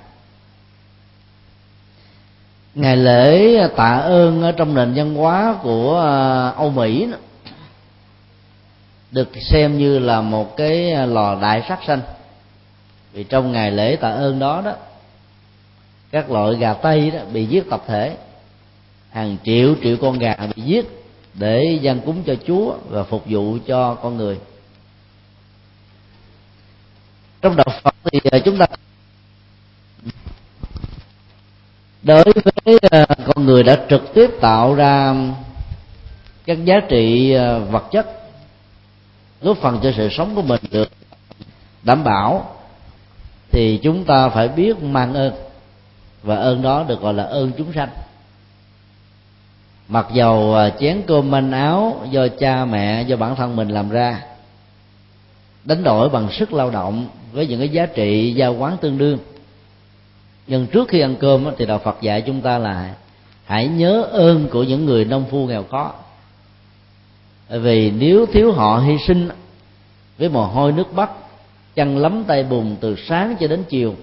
Ngày 2.75 2.97
lễ 2.97 3.59
tạ 3.77 3.97
ơn 3.97 4.43
ở 4.43 4.53
trong 4.53 4.75
nền 4.75 4.93
văn 4.97 5.15
hóa 5.15 5.57
của 5.63 6.01
à, 6.01 6.49
Âu 6.49 6.71
Mỹ 6.71 7.09
được 9.11 9.29
xem 9.51 9.79
như 9.79 9.99
là 9.99 10.21
một 10.21 10.57
cái 10.57 11.07
lò 11.07 11.39
đại 11.43 11.63
sát 11.69 11.79
sanh. 11.87 12.01
Vì 13.13 13.25
trong 13.25 13.53
ngày 13.53 13.71
lễ 13.71 13.97
tạ 13.97 14.11
ơn 14.11 14.39
đó 14.39 14.63
đó, 14.65 14.73
các 16.11 16.31
loại 16.31 16.55
gà 16.55 16.75
tây 16.75 17.11
đó 17.11 17.21
bị 17.33 17.47
giết 17.47 17.71
tập 17.71 17.83
thể. 17.87 18.17
Hàng 19.11 19.37
triệu 19.45 19.75
triệu 19.83 19.97
con 20.01 20.19
gà 20.19 20.37
bị 20.57 20.63
giết 20.63 20.87
để 21.35 21.79
dân 21.83 22.01
cúng 22.01 22.23
cho 22.27 22.35
chúa 22.47 22.75
và 22.89 23.03
phục 23.03 23.23
vụ 23.27 23.59
cho 23.67 23.95
con 23.95 24.17
người 24.17 24.39
trong 27.43 27.57
đạo 27.57 27.67
phật 27.83 27.95
thì 28.13 28.21
à, 28.31 28.39
chúng 28.45 28.59
ta 28.59 28.67
đối 32.03 32.25
với 32.25 32.79
à, 32.91 33.07
con 33.27 33.47
người 33.47 33.63
đã 33.63 33.77
trực 33.91 34.15
tiếp 34.15 34.31
tạo 34.41 34.75
ra 34.75 35.15
các 36.47 36.65
giá 36.65 36.75
trị 36.89 37.33
à, 37.35 37.59
vật 37.59 37.85
chất, 37.93 38.07
góp 39.43 39.59
phần 39.59 39.81
cho 39.83 39.93
sự 39.97 40.09
sống 40.11 40.35
của 40.35 40.43
mình 40.43 40.61
được 40.71 40.89
đảm 41.83 42.05
bảo, 42.05 42.57
thì 43.51 43.81
chúng 43.83 44.05
ta 44.05 44.29
phải 44.29 44.49
biết 44.49 44.83
mang 44.83 45.15
ơn. 45.15 45.33
Và 46.23 46.37
ơn 46.37 46.63
đó 46.63 46.85
được 46.89 47.01
gọi 47.01 47.15
là 47.15 47.25
ơn 47.25 47.53
chúng 47.59 47.73
sanh. 47.73 47.89
Mặc 49.89 50.07
dầu 50.13 50.57
chén 50.81 51.03
cơm 51.07 51.31
manh 51.31 51.53
áo 51.53 52.07
do 52.11 52.29
cha 52.29 52.65
mẹ, 52.65 53.03
do 53.03 53.17
bản 53.17 53.37
thân 53.37 53.57
mình 53.57 53.69
làm 53.69 53.91
ra 53.91 54.21
đánh 55.65 55.83
đổi 55.83 56.09
bằng 56.09 56.29
sức 56.33 56.53
lao 56.53 56.71
động 56.71 57.07
với 57.33 57.47
những 57.47 57.59
cái 57.59 57.69
giá 57.69 57.87
trị 57.87 58.33
giao 58.37 58.55
quán 58.55 58.77
tương 58.81 58.99
đương. 58.99 59.19
Nhưng 60.47 60.67
trước 60.67 60.89
khi 60.89 61.01
ăn 61.01 61.17
cơm 61.21 61.47
thì 61.59 61.67
đạo 61.67 61.79
phật 61.79 62.03
dạy 62.03 62.23
chúng 62.23 62.41
ta 62.41 62.59
là 62.59 62.95
hãy 63.45 63.69
nhớ 63.69 64.03
ơn 64.03 64.49
của 64.49 64.63
những 64.63 64.87
người 64.87 65.05
nông 65.05 65.25
phu 65.31 65.47
nghèo 65.47 65.65
khó 65.65 65.93
vì 67.59 67.91
nếu 67.91 68.27
thiếu 68.27 68.53
họ 68.53 68.79
hy 68.79 68.99
sinh 69.07 69.29
với 70.19 70.29
mồ 70.29 70.47
hôi 70.47 70.73
nước 70.73 70.95
mắt, 70.95 71.11
chăn 71.75 71.99
lắm 71.99 72.25
tay 72.27 72.45
bùn 72.45 72.77
từ 72.81 72.97
sáng 73.09 73.37
cho 73.41 73.47
đến 73.47 73.65
chiều 73.69 73.95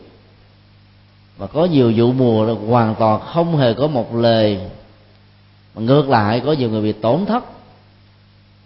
và 1.37 1.47
có 1.47 1.65
nhiều 1.65 1.93
vụ 1.95 2.11
mùa 2.11 2.45
là 2.45 2.53
hoàn 2.53 2.95
toàn 2.95 3.21
không 3.21 3.57
hề 3.57 3.73
có 3.73 3.87
một 3.87 4.15
lời, 4.15 4.59
mà 5.75 5.81
ngược 5.81 6.09
lại 6.09 6.41
có 6.45 6.53
nhiều 6.53 6.69
người 6.69 6.81
bị 6.81 6.91
tổn 6.91 7.25
thất, 7.25 7.43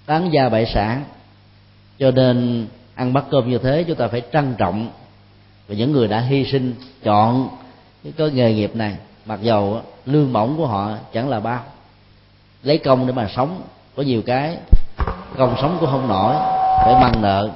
tán 0.05 0.29
gia 0.33 0.49
bại 0.49 0.65
sản. 0.73 1.03
Cho 1.99 2.11
nên 2.11 2.67
ăn 3.01 3.13
bát 3.13 3.23
cơm 3.31 3.49
như 3.49 3.57
thế, 3.57 3.83
chúng 3.87 3.95
ta 3.97 4.07
phải 4.07 4.21
trân 4.33 4.55
trọng. 4.57 4.87
Và 5.67 5.75
những 5.75 5.91
người 5.91 6.07
đã 6.07 6.19
hy 6.19 6.45
sinh, 6.45 6.75
chọn 7.03 7.49
cái 8.17 8.31
nghề 8.31 8.53
nghiệp 8.53 8.75
này, 8.75 8.95
mặc 9.25 9.39
dầu 9.41 9.81
lương 10.05 10.33
bổng 10.33 10.57
của 10.57 10.67
họ 10.67 10.91
chẳng 11.13 11.29
là 11.29 11.39
bao. 11.39 11.63
Lấy 12.63 12.77
công 12.77 13.07
để 13.07 13.13
mà 13.13 13.29
sống, 13.35 13.61
có 13.95 14.03
nhiều 14.03 14.21
cái 14.25 14.57
công 15.37 15.55
sống 15.61 15.77
cũng 15.79 15.89
không 15.89 16.07
nổi, 16.07 16.35
phải 16.83 16.93
mang 17.01 17.21
nợ. 17.21 17.49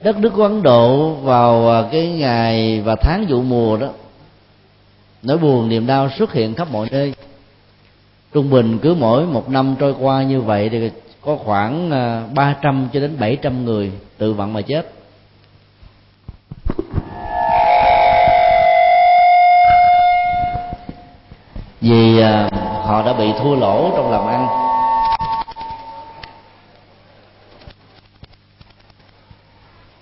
Đất 0.00 0.18
nước 0.18 0.30
của 0.36 0.42
ấn 0.42 0.62
độ 0.62 1.14
vào 1.14 1.70
à, 1.70 1.88
cái 1.92 2.08
ngày 2.08 2.80
và 2.80 2.96
tháng 2.96 3.26
vụ 3.28 3.42
mùa 3.42 3.76
đó, 3.76 3.88
nỗi 5.22 5.38
buồn 5.38 5.68
niềm 5.68 5.86
đau 5.86 6.08
xuất 6.18 6.32
hiện 6.32 6.54
khắp 6.54 6.68
mọi 6.70 6.88
nơi. 6.90 7.14
Trung 8.32 8.50
bình 8.50 8.78
cứ 8.78 8.94
mỗi 8.94 9.26
một 9.26 9.48
năm 9.48 9.74
trôi 9.78 9.94
qua 9.98 10.22
như 10.22 10.40
vậy 10.40 10.68
thì 10.68 10.90
có 11.24 11.36
khoảng 11.44 11.90
ờ, 11.90 12.22
300 12.34 12.88
cho 12.92 13.00
đến 13.00 13.16
700 13.20 13.64
người 13.64 13.92
tự 14.18 14.32
vận 14.32 14.52
mà 14.52 14.60
chết. 14.60 14.92
Vì 21.80 22.20
ờ, 22.20 22.48
họ 22.82 23.02
đã 23.02 23.12
bị 23.12 23.32
thua 23.42 23.54
lỗ 23.54 23.90
trong 23.96 24.10
làm 24.10 24.26
ăn. 24.26 24.46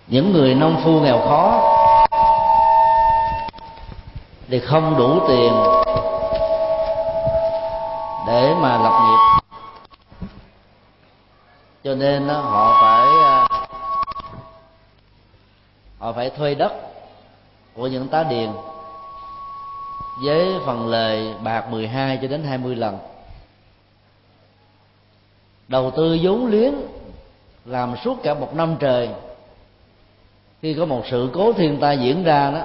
Những 0.06 0.32
người 0.32 0.54
nông 0.54 0.80
phu 0.84 1.00
nghèo 1.00 1.18
khó 1.18 1.74
thì 4.50 4.60
không 4.60 4.96
đủ 4.98 5.20
tiền 5.28 5.52
để 8.26 8.54
mà 8.60 8.82
lập 8.82 9.00
nghiệp 9.02 9.37
cho 11.84 11.94
nên 11.94 12.28
họ 12.28 12.78
phải 12.82 13.08
à, 13.24 13.48
họ 15.98 16.12
phải 16.12 16.30
thuê 16.30 16.54
đất 16.54 16.72
của 17.74 17.86
những 17.86 18.08
tá 18.08 18.22
điền 18.22 18.50
với 20.24 20.54
phần 20.66 20.88
lời 20.88 21.34
bạc 21.42 21.70
12 21.70 22.18
cho 22.22 22.28
đến 22.28 22.44
20 22.44 22.76
lần. 22.76 22.98
Đầu 25.68 25.90
tư 25.96 26.18
vốn 26.22 26.46
liếng, 26.46 26.74
làm 27.64 27.94
suốt 28.04 28.22
cả 28.22 28.34
một 28.34 28.54
năm 28.54 28.76
trời. 28.80 29.08
Khi 30.62 30.74
có 30.74 30.84
một 30.84 31.02
sự 31.10 31.30
cố 31.32 31.52
thiên 31.52 31.80
tai 31.80 31.98
diễn 31.98 32.24
ra 32.24 32.50
đó, 32.50 32.62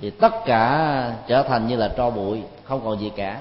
thì 0.00 0.10
tất 0.10 0.32
cả 0.46 1.12
trở 1.26 1.42
thành 1.42 1.68
như 1.68 1.76
là 1.76 1.92
tro 1.96 2.10
bụi, 2.10 2.42
không 2.64 2.80
còn 2.84 3.00
gì 3.00 3.12
cả 3.16 3.40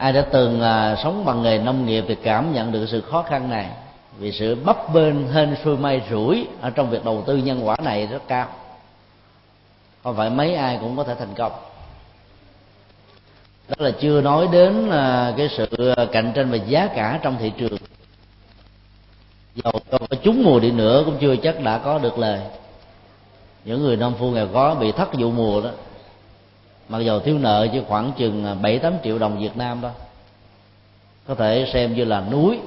ai 0.00 0.12
đã 0.12 0.22
từng 0.32 0.60
à, 0.60 0.96
sống 1.02 1.24
bằng 1.24 1.42
nghề 1.42 1.58
nông 1.58 1.86
nghiệp 1.86 2.04
thì 2.08 2.14
cảm 2.14 2.54
nhận 2.54 2.72
được 2.72 2.86
sự 2.90 3.00
khó 3.00 3.22
khăn 3.22 3.50
này. 3.50 3.70
Vì 4.18 4.32
sự 4.32 4.54
bấp 4.54 4.94
bênh 4.94 5.28
hên 5.28 5.56
xuôi 5.64 5.76
may 5.76 6.02
rủi 6.10 6.46
ở 6.60 6.70
trong 6.70 6.90
việc 6.90 7.04
đầu 7.04 7.22
tư 7.26 7.36
nhân 7.36 7.66
quả 7.66 7.76
này 7.84 8.06
rất 8.06 8.22
cao. 8.28 8.48
Không 10.02 10.16
phải 10.16 10.30
mấy 10.30 10.54
ai 10.54 10.78
cũng 10.80 10.96
có 10.96 11.04
thể 11.04 11.14
thành 11.14 11.34
công. 11.36 11.52
Đó 13.68 13.74
là 13.78 13.90
chưa 14.00 14.20
nói 14.20 14.48
đến 14.52 14.90
à, 14.90 15.34
cái 15.36 15.48
sự 15.56 15.92
à, 15.96 16.06
cạnh 16.12 16.32
tranh 16.34 16.50
về 16.50 16.60
giá 16.66 16.86
cả 16.86 17.18
trong 17.22 17.36
thị 17.38 17.52
trường. 17.58 17.78
Dầu 19.54 19.72
có 19.90 19.98
trúng 20.22 20.42
mùa 20.44 20.60
đi 20.60 20.70
nữa 20.70 21.02
cũng 21.06 21.16
chưa 21.20 21.36
chắc 21.36 21.62
đã 21.62 21.78
có 21.78 21.98
được 21.98 22.18
lời. 22.18 22.40
Những 23.64 23.82
người 23.82 23.96
nông 23.96 24.14
phu 24.18 24.30
nghèo 24.30 24.48
khó 24.52 24.74
bị 24.74 24.92
thất 24.92 25.08
vụ 25.14 25.30
mùa 25.30 25.60
đó 25.60 25.70
mặc 26.90 26.98
dù 26.98 27.20
thiếu 27.20 27.38
nợ 27.38 27.68
chỉ 27.72 27.80
khoảng 27.88 28.12
chừng 28.18 28.44
à, 28.44 28.54
bảy 28.54 28.78
tám 28.78 28.94
triệu 29.04 29.18
đồng 29.18 29.38
Việt 29.38 29.56
Nam 29.56 29.78
thôi. 29.82 29.90
Có 31.26 31.34
thể 31.34 31.70
xem 31.72 31.94
như 31.94 32.04
là 32.04 32.24
núi 32.30 32.58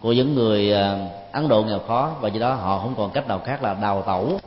của 0.00 0.12
những 0.12 0.34
người 0.34 0.72
à, 0.72 1.08
Ấn 1.32 1.48
Độ 1.48 1.62
nghèo 1.62 1.78
khó, 1.78 2.12
và 2.20 2.28
do 2.28 2.40
đó 2.40 2.54
họ 2.54 2.78
không 2.78 2.94
còn 2.96 3.10
cách 3.10 3.28
nào 3.28 3.38
khác 3.38 3.62
là 3.62 3.74
đào 3.74 4.02
tẩu 4.02 4.40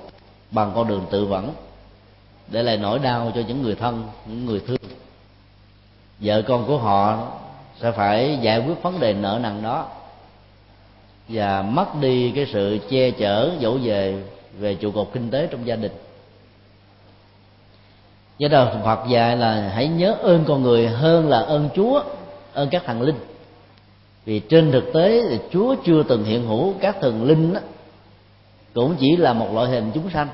bằng 0.52 0.72
con 0.76 0.88
đường 0.88 1.06
tự 1.12 1.26
vẫn, 1.26 1.54
để 2.48 2.64
lại 2.64 2.78
nỗi 2.78 3.00
đau 3.00 3.32
cho 3.36 3.42
những 3.48 3.62
người 3.62 3.76
thân, 3.76 4.04
những 4.26 4.46
người 4.46 4.62
thương. 4.68 4.78
Vợ 6.20 6.42
con 6.42 6.66
của 6.68 6.78
họ 6.78 7.28
sẽ 7.82 7.92
phải 7.92 8.38
giải 8.42 8.60
quyết 8.60 8.82
vấn 8.82 9.00
đề 9.00 9.14
nợ 9.14 9.40
nần 9.44 9.62
đó 9.62 9.88
và 11.28 11.62
mất 11.62 11.96
đi 12.02 12.32
cái 12.36 12.48
sự 12.54 12.80
che 12.90 13.12
chở 13.12 13.52
dỗ 13.62 13.78
về 13.78 14.24
về 14.60 14.76
trụ 14.76 14.92
cột 14.92 15.10
kinh 15.14 15.30
tế 15.30 15.48
trong 15.52 15.68
gia 15.68 15.76
đình 15.76 15.92
do 18.38 18.48
đó 18.48 18.72
Phật 18.84 19.00
dạy 19.10 19.38
là 19.38 19.72
hãy 19.76 19.88
nhớ 19.88 20.16
ơn 20.22 20.44
con 20.48 20.64
người 20.64 20.88
hơn 20.88 21.30
là 21.30 21.40
ơn 21.40 21.70
Chúa 21.76 22.04
ơn 22.54 22.70
các 22.70 22.84
thần 22.86 23.02
linh. 23.02 23.16
Vì 24.26 24.40
trên 24.40 24.72
thực 24.72 24.94
tế 24.94 25.24
thì 25.30 25.40
Chúa 25.52 25.76
chưa 25.86 26.04
từng 26.04 26.24
hiện 26.24 26.48
hữu 26.48 26.74
các 26.80 26.98
thần 27.02 27.24
linh 27.24 27.54
đó, 27.54 27.60
cũng 28.74 28.96
chỉ 29.00 29.16
là 29.16 29.34
một 29.34 29.54
loại 29.54 29.70
hình 29.70 29.92
chúng 29.94 30.10
sanh. 30.10 30.28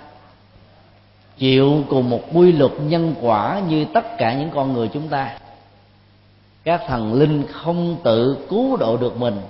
Chịu 1.37 1.83
cùng 1.89 2.09
một 2.09 2.21
quy 2.33 2.51
luật 2.51 2.71
nhân 2.81 3.15
quả 3.21 3.61
như 3.67 3.85
tất 3.93 4.17
cả 4.17 4.33
những 4.33 4.49
con 4.49 4.73
người 4.73 4.89
chúng 4.93 5.07
ta. 5.07 5.37
Các 6.63 6.81
thần 6.87 7.13
linh 7.13 7.43
không 7.51 7.97
tự 8.03 8.37
cứu 8.49 8.77
độ 8.77 8.97
được 8.97 9.17
mình 9.17 9.41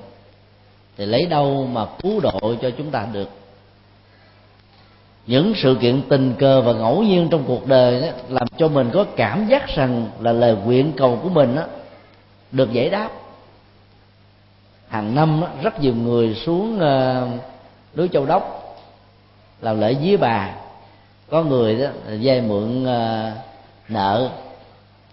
thì 0.98 1.06
lấy 1.06 1.26
đâu 1.26 1.68
mà 1.72 1.86
cứu 2.02 2.20
độ 2.20 2.56
cho 2.62 2.70
chúng 2.78 2.92
ta 2.92 3.08
được? 3.14 3.30
Những 5.30 5.54
sự 5.56 5.78
kiện 5.82 6.02
tình 6.10 6.34
cờ 6.40 6.62
và 6.62 6.74
ngẫu 6.74 7.04
nhiên 7.04 7.28
trong 7.32 7.44
cuộc 7.48 7.68
đời 7.68 8.02
đó, 8.02 8.08
làm 8.30 8.48
cho 8.58 8.68
mình 8.68 8.90
có 8.94 9.06
cảm 9.16 9.48
giác 9.48 9.68
rằng 9.68 10.08
là 10.20 10.32
lời 10.32 10.56
nguyện 10.66 10.92
cầu 10.98 11.20
của 11.24 11.30
mình 11.30 11.56
đó, 11.56 11.64
được 12.52 12.72
giải 12.72 12.90
đáp. 12.90 13.10
Hàng 14.88 15.16
năm 15.16 15.42
đó, 15.42 15.48
rất 15.62 15.82
nhiều 15.82 15.96
người 15.96 16.36
xuống 16.36 16.80
ờ, 16.80 17.28
núi 17.96 18.10
châu 18.14 18.26
đốc 18.26 18.76
làm 19.62 19.80
lễ 19.80 19.94
với 19.94 20.18
bà. 20.18 20.50
Có 21.30 21.44
người 21.44 21.76
đó 21.76 21.88
vay 22.22 22.42
mượn 22.42 22.84
uh, 22.84 23.34
nợ 23.90 24.30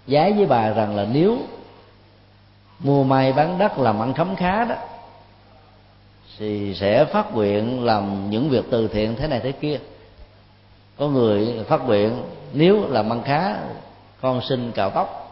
giá 0.06 0.30
với 0.36 0.46
bà 0.46 0.70
rằng 0.70 0.96
là 0.96 1.06
nếu 1.12 1.38
mua 2.78 3.04
may 3.04 3.32
bán 3.32 3.58
đất 3.58 3.78
làm 3.78 4.02
ăn 4.02 4.14
khấm 4.14 4.36
khá 4.36 4.64
đó 4.64 4.74
thì 6.38 6.74
sẽ 6.74 7.04
phát 7.04 7.34
nguyện 7.34 7.84
làm 7.84 8.30
những 8.30 8.48
việc 8.48 8.64
từ 8.70 8.88
thiện 8.88 9.16
thế 9.16 9.28
này 9.28 9.40
thế 9.40 9.52
kia 9.52 9.78
có 10.99 11.09
người 11.09 11.64
phát 11.68 11.86
nguyện, 11.86 12.22
nếu 12.53 12.88
là 12.88 13.03
măng 13.03 13.22
khá, 13.22 13.57
con 14.20 14.40
xin 14.49 14.72
cạo 14.72 14.90
tóc. 14.90 15.22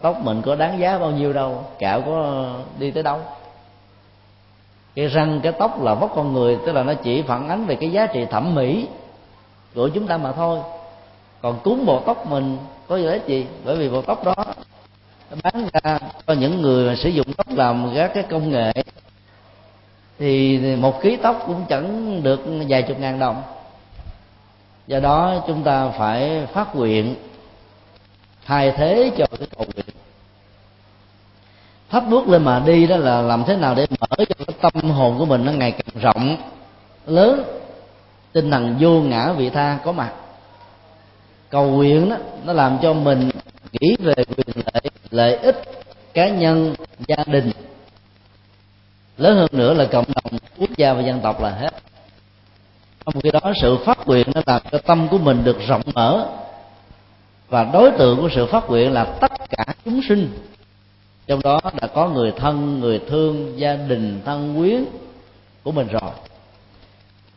Tóc 0.00 0.16
mình 0.24 0.42
có 0.42 0.54
đáng 0.54 0.78
giá 0.78 0.98
bao 0.98 1.10
nhiêu 1.10 1.32
đâu, 1.32 1.64
cạo 1.78 2.00
có 2.00 2.46
đi 2.78 2.90
tới 2.90 3.02
đâu. 3.02 3.20
Cái 4.94 5.06
răng, 5.06 5.40
cái 5.42 5.52
tóc 5.52 5.82
là 5.82 5.94
vóc 5.94 6.12
con 6.16 6.32
người, 6.32 6.58
tức 6.66 6.72
là 6.72 6.82
nó 6.82 6.94
chỉ 6.94 7.22
phản 7.22 7.48
ánh 7.48 7.66
về 7.66 7.74
cái 7.74 7.92
giá 7.92 8.06
trị 8.06 8.26
thẩm 8.30 8.54
mỹ 8.54 8.88
của 9.74 9.88
chúng 9.88 10.06
ta 10.06 10.16
mà 10.16 10.32
thôi. 10.32 10.58
Còn 11.42 11.60
cúng 11.64 11.86
bộ 11.86 12.00
tóc 12.06 12.26
mình 12.26 12.58
có 12.88 12.96
gì 12.96 13.06
ích 13.06 13.26
gì? 13.26 13.46
Bởi 13.64 13.76
vì 13.76 13.88
bộ 13.88 14.02
tóc 14.02 14.24
đó 14.24 14.34
bán 15.42 15.68
ra 15.72 15.98
cho 16.26 16.34
những 16.34 16.62
người 16.62 16.88
mà 16.88 16.94
sử 16.94 17.08
dụng 17.08 17.32
tóc 17.36 17.46
làm 17.50 17.90
các 17.94 18.10
cái 18.14 18.22
công 18.22 18.50
nghệ, 18.50 18.72
thì 20.18 20.58
một 20.76 21.02
ký 21.02 21.16
tóc 21.16 21.42
cũng 21.46 21.64
chẳng 21.68 22.22
được 22.22 22.40
vài 22.68 22.82
chục 22.82 22.98
ngàn 23.00 23.18
đồng 23.18 23.42
do 24.86 25.00
đó 25.00 25.44
chúng 25.46 25.62
ta 25.62 25.88
phải 25.88 26.46
phát 26.52 26.76
nguyện 26.76 27.14
thay 28.46 28.72
thế 28.72 29.12
cho 29.18 29.26
cái 29.38 29.48
cầu 29.56 29.66
nguyện. 29.74 29.86
Thắp 31.90 32.04
bước 32.08 32.28
lên 32.28 32.44
mà 32.44 32.62
đi 32.66 32.86
đó 32.86 32.96
là 32.96 33.22
làm 33.22 33.44
thế 33.44 33.56
nào 33.56 33.74
để 33.74 33.86
mở 34.00 34.06
cho 34.18 34.44
cái 34.46 34.56
tâm 34.60 34.90
hồn 34.90 35.18
của 35.18 35.24
mình 35.24 35.44
nó 35.44 35.52
ngày 35.52 35.72
càng 35.72 36.02
rộng, 36.02 36.36
lớn. 37.06 37.42
Tinh 38.32 38.50
thần 38.50 38.76
vô 38.80 39.00
ngã 39.00 39.32
vị 39.32 39.50
tha 39.50 39.78
có 39.84 39.92
mặt. 39.92 40.12
Cầu 41.50 41.70
nguyện 41.70 42.10
đó, 42.10 42.16
nó 42.44 42.52
làm 42.52 42.78
cho 42.82 42.92
mình 42.92 43.30
nghĩ 43.72 43.96
về 43.98 44.14
quyền 44.14 44.56
lợi 44.56 44.90
lợi 45.10 45.36
ích 45.36 45.62
cá 46.14 46.28
nhân, 46.28 46.74
gia 47.08 47.24
đình. 47.26 47.50
Lớn 49.16 49.36
hơn 49.36 49.48
nữa 49.52 49.74
là 49.74 49.84
cộng 49.92 50.04
đồng 50.14 50.38
quốc 50.58 50.70
gia 50.76 50.92
và 50.92 51.00
dân 51.02 51.20
tộc 51.20 51.42
là 51.42 51.50
hết 51.50 51.74
trong 53.06 53.20
khi 53.22 53.30
đó 53.30 53.52
sự 53.62 53.78
phát 53.84 54.08
nguyện 54.08 54.26
nó 54.34 54.42
làm 54.46 54.62
cho 54.72 54.78
tâm 54.78 55.08
của 55.10 55.18
mình 55.18 55.44
được 55.44 55.56
rộng 55.68 55.82
mở. 55.94 56.26
Và 57.48 57.64
đối 57.64 57.90
tượng 57.90 58.20
của 58.20 58.28
sự 58.34 58.46
phát 58.46 58.68
nguyện 58.68 58.92
là 58.92 59.04
tất 59.04 59.32
cả 59.50 59.64
chúng 59.84 60.00
sinh. 60.08 60.30
Trong 61.26 61.40
đó 61.42 61.60
đã 61.80 61.86
có 61.86 62.08
người 62.08 62.32
thân 62.36 62.80
người 62.80 63.00
thương 63.08 63.58
gia 63.60 63.74
đình 63.74 64.20
thân 64.24 64.54
quyến 64.58 64.84
của 65.62 65.72
mình 65.72 65.88
rồi. 65.88 66.10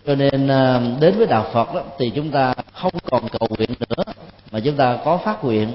Cho 0.05 0.15
nên 0.15 0.47
à, 0.47 0.81
đến 0.99 1.17
với 1.17 1.27
đạo 1.27 1.45
phật 1.53 1.73
đó, 1.73 1.81
thì 1.99 2.11
chúng 2.15 2.31
ta 2.31 2.53
không 2.73 2.93
còn 3.11 3.29
cầu 3.29 3.47
nguyện 3.57 3.69
nữa 3.79 4.03
mà 4.51 4.59
chúng 4.59 4.75
ta 4.75 4.97
có 5.05 5.17
phát 5.17 5.43
nguyện. 5.43 5.71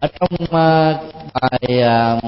Ở 0.00 0.08
trong 0.20 0.46
à, 0.50 0.98
bài 1.40 1.82
à, 1.82 2.20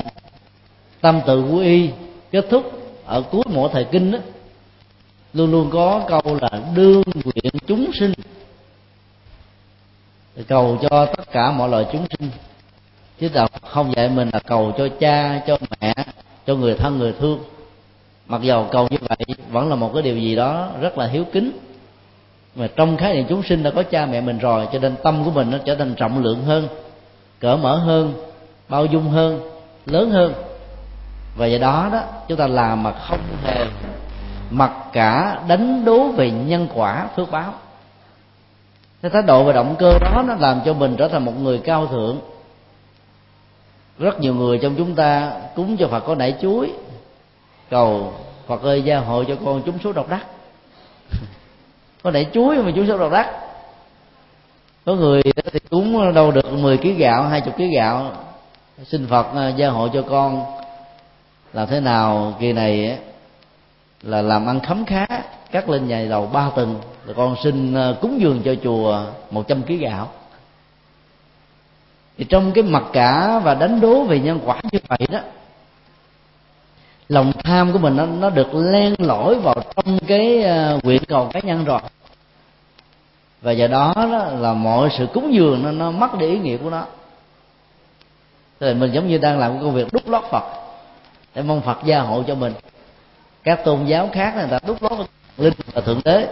tâm 1.00 1.20
tự 1.26 1.44
của 1.50 1.58
y 1.58 1.90
kết 2.30 2.46
thúc 2.50 2.72
ở 3.06 3.22
cuối 3.30 3.42
mỗi 3.50 3.70
thời 3.72 3.84
kinh 3.84 4.12
đó, 4.12 4.18
luôn 5.34 5.50
luôn 5.50 5.70
có 5.72 6.02
câu 6.08 6.38
là 6.40 6.50
đương 6.74 7.02
nguyện 7.24 7.52
chúng 7.66 7.92
sinh. 7.92 8.12
Cầu 10.48 10.78
cho 10.82 11.06
tất 11.06 11.32
cả 11.32 11.50
mọi 11.50 11.68
loài 11.68 11.86
chúng 11.92 12.06
sinh. 12.10 12.30
Chứ 13.20 13.28
đạo 13.34 13.48
không 13.62 13.96
dạy 13.96 14.08
mình 14.08 14.30
là 14.32 14.40
cầu 14.40 14.72
cho 14.78 14.88
cha, 15.00 15.40
cho 15.46 15.58
mẹ, 15.80 15.94
cho 16.46 16.54
người 16.54 16.74
thân, 16.74 16.98
người 16.98 17.14
thương. 17.20 17.38
Mặc 18.26 18.42
dầu 18.42 18.66
cầu 18.72 18.88
như 18.90 18.96
vậy, 19.00 19.36
vẫn 19.50 19.68
là 19.68 19.76
một 19.76 19.90
cái 19.94 20.02
điều 20.02 20.18
gì 20.18 20.36
đó 20.36 20.68
rất 20.80 20.98
là 20.98 21.06
hiếu 21.06 21.24
kính. 21.32 21.52
Mà 22.54 22.68
trong 22.76 22.96
khái 22.96 23.14
niệm 23.14 23.26
chúng 23.28 23.42
sinh 23.42 23.62
đã 23.62 23.70
có 23.70 23.82
cha 23.82 24.06
mẹ 24.06 24.20
mình 24.20 24.38
rồi, 24.38 24.68
cho 24.72 24.78
nên 24.78 24.96
tâm 25.02 25.24
của 25.24 25.30
mình 25.30 25.50
nó 25.50 25.58
trở 25.64 25.74
thành 25.74 25.94
trọng 25.94 26.22
lượng 26.22 26.44
hơn, 26.44 26.68
cỡ 27.40 27.56
mở 27.56 27.76
hơn, 27.76 28.14
bao 28.68 28.86
dung 28.86 29.08
hơn, 29.08 29.40
lớn 29.86 30.10
hơn. 30.10 30.34
Và 31.36 31.46
do 31.46 31.58
đó 31.58 31.88
đó, 31.92 32.02
chúng 32.28 32.38
ta 32.38 32.46
làm 32.46 32.82
mà 32.82 32.92
không 32.92 33.20
hề 33.44 33.66
mặc 34.50 34.72
cả 34.92 35.40
đánh 35.48 35.84
đố 35.84 36.08
về 36.08 36.30
nhân 36.30 36.68
quả, 36.74 37.08
phước 37.16 37.30
báo. 37.30 37.52
Cái 39.02 39.10
thái 39.10 39.22
độ 39.22 39.44
và 39.44 39.52
động 39.52 39.76
cơ 39.78 39.98
đó 40.00 40.22
nó 40.26 40.34
làm 40.34 40.60
cho 40.64 40.74
mình 40.74 40.96
trở 40.96 41.08
thành 41.08 41.24
một 41.24 41.32
người 41.40 41.58
cao 41.58 41.86
thượng. 41.86 42.20
Rất 43.98 44.20
nhiều 44.20 44.34
người 44.34 44.58
trong 44.58 44.74
chúng 44.78 44.94
ta 44.94 45.32
cúng 45.56 45.76
cho 45.76 45.88
phật 45.88 46.00
có 46.00 46.14
nảy 46.14 46.34
chuối, 46.42 46.72
cầu 47.70 48.12
phật 48.46 48.62
ơi 48.62 48.82
gia 48.82 48.98
hộ 48.98 49.24
cho 49.24 49.36
con 49.44 49.62
trúng 49.62 49.78
số 49.84 49.92
độc 49.92 50.08
đắc. 50.08 50.26
Có 52.02 52.10
nảy 52.10 52.26
chuối 52.32 52.62
mà 52.62 52.70
trúng 52.76 52.86
số 52.88 52.98
độc 52.98 53.12
đắc. 53.12 53.30
Có 54.84 54.94
người 54.94 55.22
thì 55.52 55.58
cúng 55.70 56.14
đâu 56.14 56.30
được 56.30 56.52
10 56.52 56.76
kg 56.76 56.96
gạo, 56.96 57.22
hai 57.22 57.40
chục 57.40 57.56
kg 57.56 57.74
gạo. 57.76 58.12
Xin 58.84 59.06
phật 59.06 59.26
à, 59.34 59.48
gia 59.48 59.68
hộ 59.68 59.88
cho 59.88 60.02
con. 60.02 60.44
Làm 61.52 61.68
thế 61.68 61.80
nào, 61.80 62.34
kỳ 62.40 62.52
này 62.52 62.98
là 64.04 64.22
làm 64.22 64.46
ăn 64.46 64.60
khấm 64.60 64.84
khá 64.84 65.06
cắt 65.50 65.68
lên 65.68 65.88
nhà 65.88 66.06
đầu 66.10 66.26
ba 66.26 66.50
tuần 66.56 66.80
rồi 67.06 67.14
con 67.14 67.36
xin 67.44 67.74
ờ, 67.74 67.96
cúng 68.00 68.20
dường 68.20 68.42
cho 68.44 68.54
chùa 68.64 69.04
một 69.30 69.48
trăm 69.48 69.62
kg 69.62 69.78
gạo. 69.78 70.08
Thì 72.18 72.24
trong 72.24 72.52
cái 72.52 72.64
mặc 72.64 72.82
cả 72.92 73.40
và 73.44 73.54
đánh 73.54 73.80
đố 73.80 74.04
về 74.04 74.20
nhân 74.20 74.40
quả 74.44 74.60
như 74.72 74.78
vậy 74.88 75.08
đó 75.10 75.20
lòng 77.08 77.32
tham 77.44 77.72
của 77.72 77.78
mình 77.78 77.96
nó, 77.96 78.06
nó 78.06 78.30
được 78.30 78.54
len 78.54 78.94
lỏi 78.98 79.34
vào 79.34 79.54
trong 79.76 79.98
cái 80.06 80.44
uh, 80.44 80.84
nguyện 80.84 81.02
cầu 81.08 81.28
cá 81.32 81.40
nhân 81.40 81.64
rồi. 81.64 81.80
Và 83.42 83.52
do 83.52 83.66
đó, 83.66 83.92
đó 83.96 84.24
là 84.38 84.54
mọi 84.54 84.88
sự 84.98 85.06
cúng 85.14 85.34
dường 85.34 85.62
nó, 85.62 85.70
nó 85.70 85.90
mất 85.90 86.18
đi 86.18 86.26
ý 86.26 86.38
nghĩa 86.38 86.56
của 86.56 86.70
nó. 86.70 86.86
Thì 88.60 88.74
mình 88.74 88.92
giống 88.92 89.08
như 89.08 89.18
đang 89.18 89.38
làm 89.38 89.60
công 89.60 89.74
việc 89.74 89.92
đúc 89.92 90.08
lót 90.08 90.22
phật 90.30 90.42
để 91.34 91.42
mong 91.42 91.60
phật 91.60 91.78
gia 91.84 92.00
hộ 92.00 92.22
cho 92.26 92.34
mình 92.34 92.52
các 93.44 93.64
tôn 93.64 93.84
giáo 93.84 94.10
khác 94.12 94.34
người 94.36 94.48
ta 94.50 94.58
đúc 94.66 94.82
lót 94.82 95.06
linh 95.38 95.52
và 95.72 95.80
thượng 95.80 96.00
đế. 96.04 96.28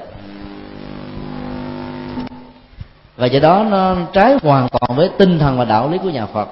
Và 3.17 3.27
do 3.27 3.41
đó 3.41 3.67
nó 3.71 3.97
trái 4.13 4.37
hoàn 4.43 4.69
toàn 4.69 4.97
với 4.97 5.11
tinh 5.19 5.39
thần 5.39 5.59
và 5.59 5.65
đạo 5.65 5.91
lý 5.91 5.99
của 5.99 6.11
nhà 6.11 6.27
phật. 6.27 6.49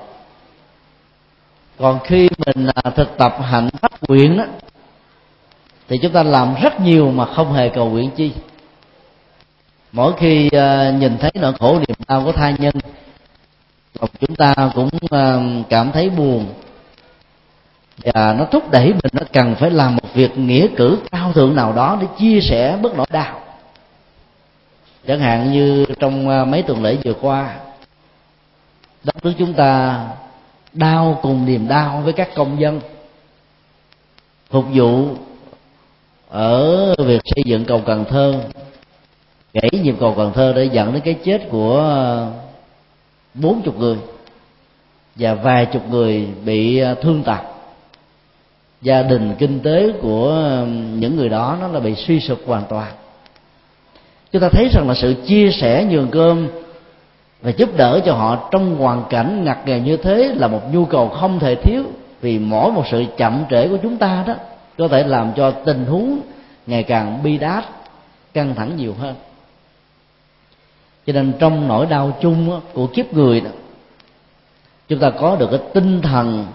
Còn 1.79 1.99
khi 2.05 2.29
mình 2.47 2.67
à, 2.75 2.91
thực 2.91 3.17
tập 3.19 3.37
hạnh 3.43 3.69
phát 3.83 3.93
nguyện 4.09 4.37
đó 4.37 4.45
thì 5.89 5.99
chúng 5.99 6.13
ta 6.13 6.23
làm 6.23 6.55
rất 6.63 6.81
nhiều 6.81 7.11
mà 7.11 7.25
không 7.25 7.53
hề 7.53 7.69
cầu 7.69 7.91
nguyện 7.91 8.11
chi. 8.17 8.33
Mỗi 9.93 10.13
khi 10.19 10.49
à, 10.49 10.91
nhìn 10.91 11.19
thấy 11.19 11.31
nỗi 11.35 11.53
khổ 11.61 11.79
niềm 11.79 11.97
đau 12.09 12.23
của 12.25 12.33
thai 12.33 12.55
nhân 12.59 12.75
chúng 14.21 14.37
ta 14.37 14.55
cũng 14.75 14.89
à, 15.11 15.39
cảm 15.69 15.93
thấy 15.93 16.11
buồn 16.11 16.47
và 18.05 18.35
nó 18.39 18.45
thúc 18.45 18.71
đẩy 18.71 18.87
mình, 18.87 19.13
nó 19.13 19.23
cần 19.33 19.55
phải 19.55 19.71
làm 19.71 19.97
một 19.97 20.15
việc 20.15 20.39
nghĩa 20.39 20.67
cử 20.77 20.99
cao 21.11 21.33
thượng 21.33 21.57
nào 21.57 21.73
đó 21.73 21.99
để 22.01 22.07
chia 22.19 22.41
sẻ 22.41 22.79
bớt 22.83 22.95
nỗi 22.97 23.07
đau. 23.11 23.41
Chẳng 25.07 25.21
hạn 25.21 25.53
như 25.53 25.87
trong 25.99 26.29
à, 26.29 26.45
mấy 26.45 26.63
tuần 26.63 26.83
lễ 26.83 26.97
vừa 27.05 27.15
qua, 27.15 27.57
đất 29.05 29.25
nước 29.25 29.33
chúng 29.39 29.53
ta 29.53 30.01
đau 30.73 31.19
cùng 31.23 31.47
niềm 31.47 31.69
đau 31.69 32.01
với 32.05 32.13
các 32.13 32.29
công 32.35 32.61
dân 32.61 32.81
phục 34.51 34.65
vụ 34.75 35.09
ở 36.29 36.95
việc 36.99 37.21
xây 37.25 37.43
dựng 37.47 37.65
cầu 37.65 37.83
Cần 37.87 38.05
Thơ, 38.05 38.35
gãy 39.53 39.71
nhịp 39.83 39.95
cầu 40.01 40.15
Cần 40.17 40.33
Thơ 40.33 40.53
để 40.57 40.65
dẫn 40.65 40.93
đến 40.93 41.03
cái 41.05 41.15
chết 41.25 41.43
của 41.51 42.27
bốn 43.35 43.63
chục 43.63 43.79
người 43.79 43.97
và 45.17 45.35
vài 45.35 45.67
chục 45.67 45.91
người 45.91 46.29
bị 46.45 46.79
à, 46.79 46.95
thương 47.03 47.23
tật 47.23 47.50
gia 48.83 49.03
đình 49.03 49.35
kinh 49.39 49.61
tế 49.61 49.93
của 50.03 50.28
um, 50.61 51.01
những 51.01 51.16
người 51.16 51.28
đó 51.28 51.57
nó 51.61 51.68
là 51.68 51.81
bị 51.81 51.95
suy 51.95 52.20
sụp 52.20 52.39
hoàn 52.47 52.62
toàn. 52.68 52.93
Chúng 54.33 54.43
ta 54.43 54.49
thấy 54.49 54.68
rằng 54.72 54.89
là 54.89 54.95
sự 54.95 55.14
chia 55.26 55.51
sẻ 55.51 55.87
nhường 55.91 56.09
cơm 56.11 56.49
và 57.43 57.51
giúp 57.51 57.76
đỡ 57.76 58.01
cho 58.05 58.12
họ 58.12 58.49
trong 58.51 58.76
hoàn 58.76 59.05
cảnh 59.11 59.45
ngặt 59.45 59.59
nghèo 59.66 59.78
như 59.78 59.97
thế 59.97 60.35
là 60.35 60.49
một 60.49 60.61
nhu 60.72 60.85
cầu 60.85 61.09
không 61.09 61.39
thể 61.39 61.55
thiếu 61.55 61.83
vì 62.20 62.39
mỗi 62.39 62.72
một 62.72 62.85
sự 62.91 63.05
chậm 63.16 63.45
trễ 63.51 63.68
của 63.68 63.76
chúng 63.83 63.97
ta 63.97 64.24
đó 64.26 64.35
có 64.78 64.89
thể 64.89 65.03
làm 65.03 65.33
cho 65.37 65.51
tình 65.51 65.85
huống 65.85 66.20
ngày 66.66 66.83
càng 66.83 67.22
bi 67.22 67.39
đát, 67.39 67.64
căng 68.35 68.55
thẳng 68.55 68.76
nhiều 68.76 68.95
hơn. 68.99 69.14
Cho 71.07 71.12
nên 71.12 71.33
trong 71.39 71.68
nỗi 71.68 71.87
đau 71.87 72.16
chung 72.20 72.61
của 72.72 72.87
kiếp 72.87 73.12
người 73.12 73.41
đó, 73.41 73.51
chúng 74.89 74.99
ta 74.99 75.11
có 75.11 75.37
được 75.37 75.49
cái 75.51 75.61
tinh 75.74 76.01
thần 76.03 76.47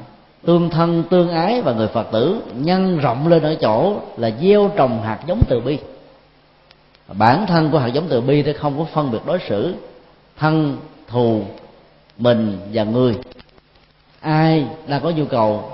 tương 0.46 0.70
thân, 0.70 1.04
tương 1.10 1.30
ái 1.30 1.62
và 1.62 1.74
người 1.74 1.88
phật 1.88 2.08
tử 2.12 2.41
nhân 2.56 2.98
rộng 2.98 3.28
lên 3.28 3.43
ở 3.43 3.56
chỗ 3.56 4.00
là 4.18 4.32
gieo 4.41 4.72
trồng 4.76 5.02
hạt 5.04 5.20
giống 5.28 5.41
từ 5.50 5.60
bi. 5.60 5.78
Bản 7.14 7.46
thân 7.48 7.72
của 7.72 7.80
hạt 7.80 7.88
giống 7.88 8.08
từ 8.10 8.22
bi 8.22 8.43
thì 8.43 8.54
không 8.54 8.78
có 8.78 8.86
phân 8.93 9.12
biệt 9.12 9.20
đối 9.26 9.39
xử, 9.50 9.76
thân, 10.38 10.78
thù, 11.08 11.41
mình 12.18 12.58
và 12.74 12.84
người. 12.84 13.16
Ai 14.20 14.66
đang 14.88 15.02
có 15.02 15.10
nhu 15.10 15.26
cầu? 15.26 15.72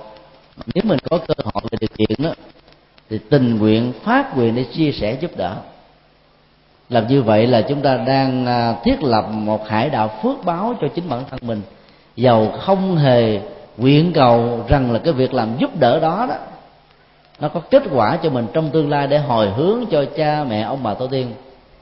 Nếu 0.76 0.84
mình 0.84 1.00
có 1.10 1.18
cơ 1.18 1.34
hội 1.44 1.64
về 1.72 1.78
điều 1.80 1.90
kiện 1.98 2.26
đó, 2.26 2.34
thì 3.10 3.20
tình 3.30 3.58
nguyện, 3.58 3.94
phát 4.04 4.38
nguyện 4.38 4.56
để 4.56 4.64
chia 4.64 4.92
sẻ 4.92 5.18
giúp 5.22 5.32
đỡ. 5.38 5.56
Làm 6.90 7.08
như 7.08 7.22
vậy 7.22 7.48
là 7.48 7.62
chúng 7.62 7.82
ta 7.82 7.98
đang 7.98 8.46
à, 8.46 8.76
thiết 8.84 9.04
lập 9.04 9.26
một 9.32 9.68
hải 9.68 9.90
đạo 9.90 10.12
phước 10.24 10.46
báo 10.46 10.74
cho 10.82 10.88
chính 10.96 11.10
bản 11.10 11.24
thân 11.30 11.40
mình, 11.42 11.62
giàu 12.16 12.54
không 12.62 12.98
hề 12.98 13.40
nguyện 13.78 14.12
cầu 14.14 14.66
rằng 14.68 14.92
là 14.92 15.00
cái 15.00 15.14
việc 15.14 15.34
làm 15.34 15.58
giúp 15.58 15.80
đỡ 15.80 16.00
đó 16.00 16.26
đó, 16.30 16.36
nó 17.40 17.48
có 17.48 17.60
kết 17.72 17.84
quả 17.94 18.18
cho 18.24 18.30
mình 18.30 18.48
trong 18.54 18.70
tương 18.70 18.90
lai 18.90 19.08
để 19.08 19.18
hồi 19.18 19.50
hướng 19.50 19.86
cho 19.92 20.06
cha 20.18 20.44
mẹ 20.50 20.62
ông 20.62 20.84
bà 20.84 20.94
tổ 20.94 21.08
tiên. 21.08 21.34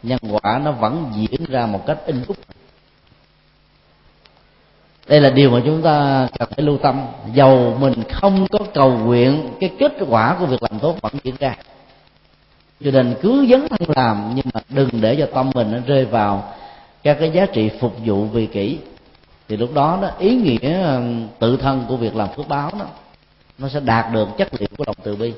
Nhân 0.03 0.19
quả 0.31 0.61
nó 0.63 0.71
vẫn 0.71 1.11
diễn 1.15 1.45
ra 1.47 1.65
một 1.65 1.85
cách 1.85 1.97
in 2.05 2.23
đúc 2.27 2.37
đây 5.09 5.21
là 5.21 5.29
điều 5.29 5.51
mà 5.51 5.61
chúng 5.65 5.81
ta 5.81 6.27
cần 6.39 6.49
phải 6.55 6.65
lưu 6.65 6.77
tâm. 6.77 7.01
Dầu 7.33 7.77
mình 7.79 7.93
không 8.11 8.47
có 8.47 8.59
cầu 8.73 8.97
nguyện, 8.97 9.49
cái 9.59 9.71
kết 9.79 9.93
quả 10.09 10.35
của 10.39 10.45
việc 10.45 10.63
làm 10.63 10.79
tốt 10.79 10.95
vẫn 11.01 11.13
diễn 11.23 11.35
ra. 11.39 11.55
Cho 12.83 12.91
nên 12.91 13.15
cứ 13.21 13.47
dấn 13.49 13.67
thân 13.69 13.89
làm, 13.95 14.31
nhưng 14.35 14.45
mà 14.53 14.61
đừng 14.69 14.89
để 15.01 15.15
cho 15.15 15.27
tâm 15.33 15.51
mình 15.53 15.71
nó 15.71 15.77
rơi 15.87 16.05
vào 16.05 16.53
các 17.03 17.17
cái 17.19 17.31
giá 17.31 17.45
trị 17.45 17.69
phục 17.79 17.93
vụ 18.05 18.23
vì 18.25 18.45
kỷ 18.45 18.77
thì 19.49 19.57
lúc 19.57 19.73
đó 19.73 19.99
đó, 20.01 20.09
ý 20.19 20.35
nghĩa 20.35 20.81
ờ, 20.81 21.03
tự 21.39 21.57
thân 21.57 21.85
của 21.87 21.97
việc 21.97 22.15
làm 22.15 22.29
phước 22.35 22.47
báo 22.47 22.71
đó, 22.79 22.85
nó 23.57 23.69
sẽ 23.69 23.79
đạt 23.79 24.13
được 24.13 24.27
chất 24.37 24.47
liệu 24.59 24.67
của 24.77 24.83
lòng 24.87 24.95
từ 25.03 25.15
bi. 25.15 25.33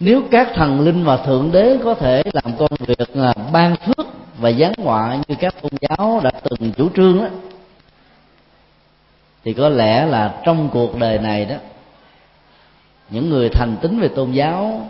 Nếu 0.00 0.22
các 0.30 0.48
thần 0.54 0.80
linh 0.80 1.04
và 1.04 1.16
thượng 1.16 1.52
đế 1.52 1.78
có 1.84 1.94
thể 1.94 2.22
làm 2.32 2.56
công 2.58 2.70
việc 2.78 3.16
là 3.16 3.34
ban 3.52 3.76
phước 3.76 4.06
và 4.38 4.52
giáng 4.52 4.72
họa 4.78 5.18
như 5.28 5.34
các 5.40 5.54
tôn 5.62 5.72
giáo 5.80 6.20
đã 6.24 6.30
từng 6.30 6.72
chủ 6.72 6.88
trương 6.96 7.18
đó, 7.18 7.28
thì 9.44 9.52
có 9.52 9.68
lẽ 9.68 10.06
là 10.06 10.40
trong 10.44 10.68
cuộc 10.72 10.98
đời 10.98 11.18
này 11.18 11.44
đó, 11.44 11.56
những 13.10 13.30
người 13.30 13.48
thành 13.48 13.76
tín 13.82 14.00
về 14.00 14.08
tôn 14.08 14.32
giáo 14.32 14.88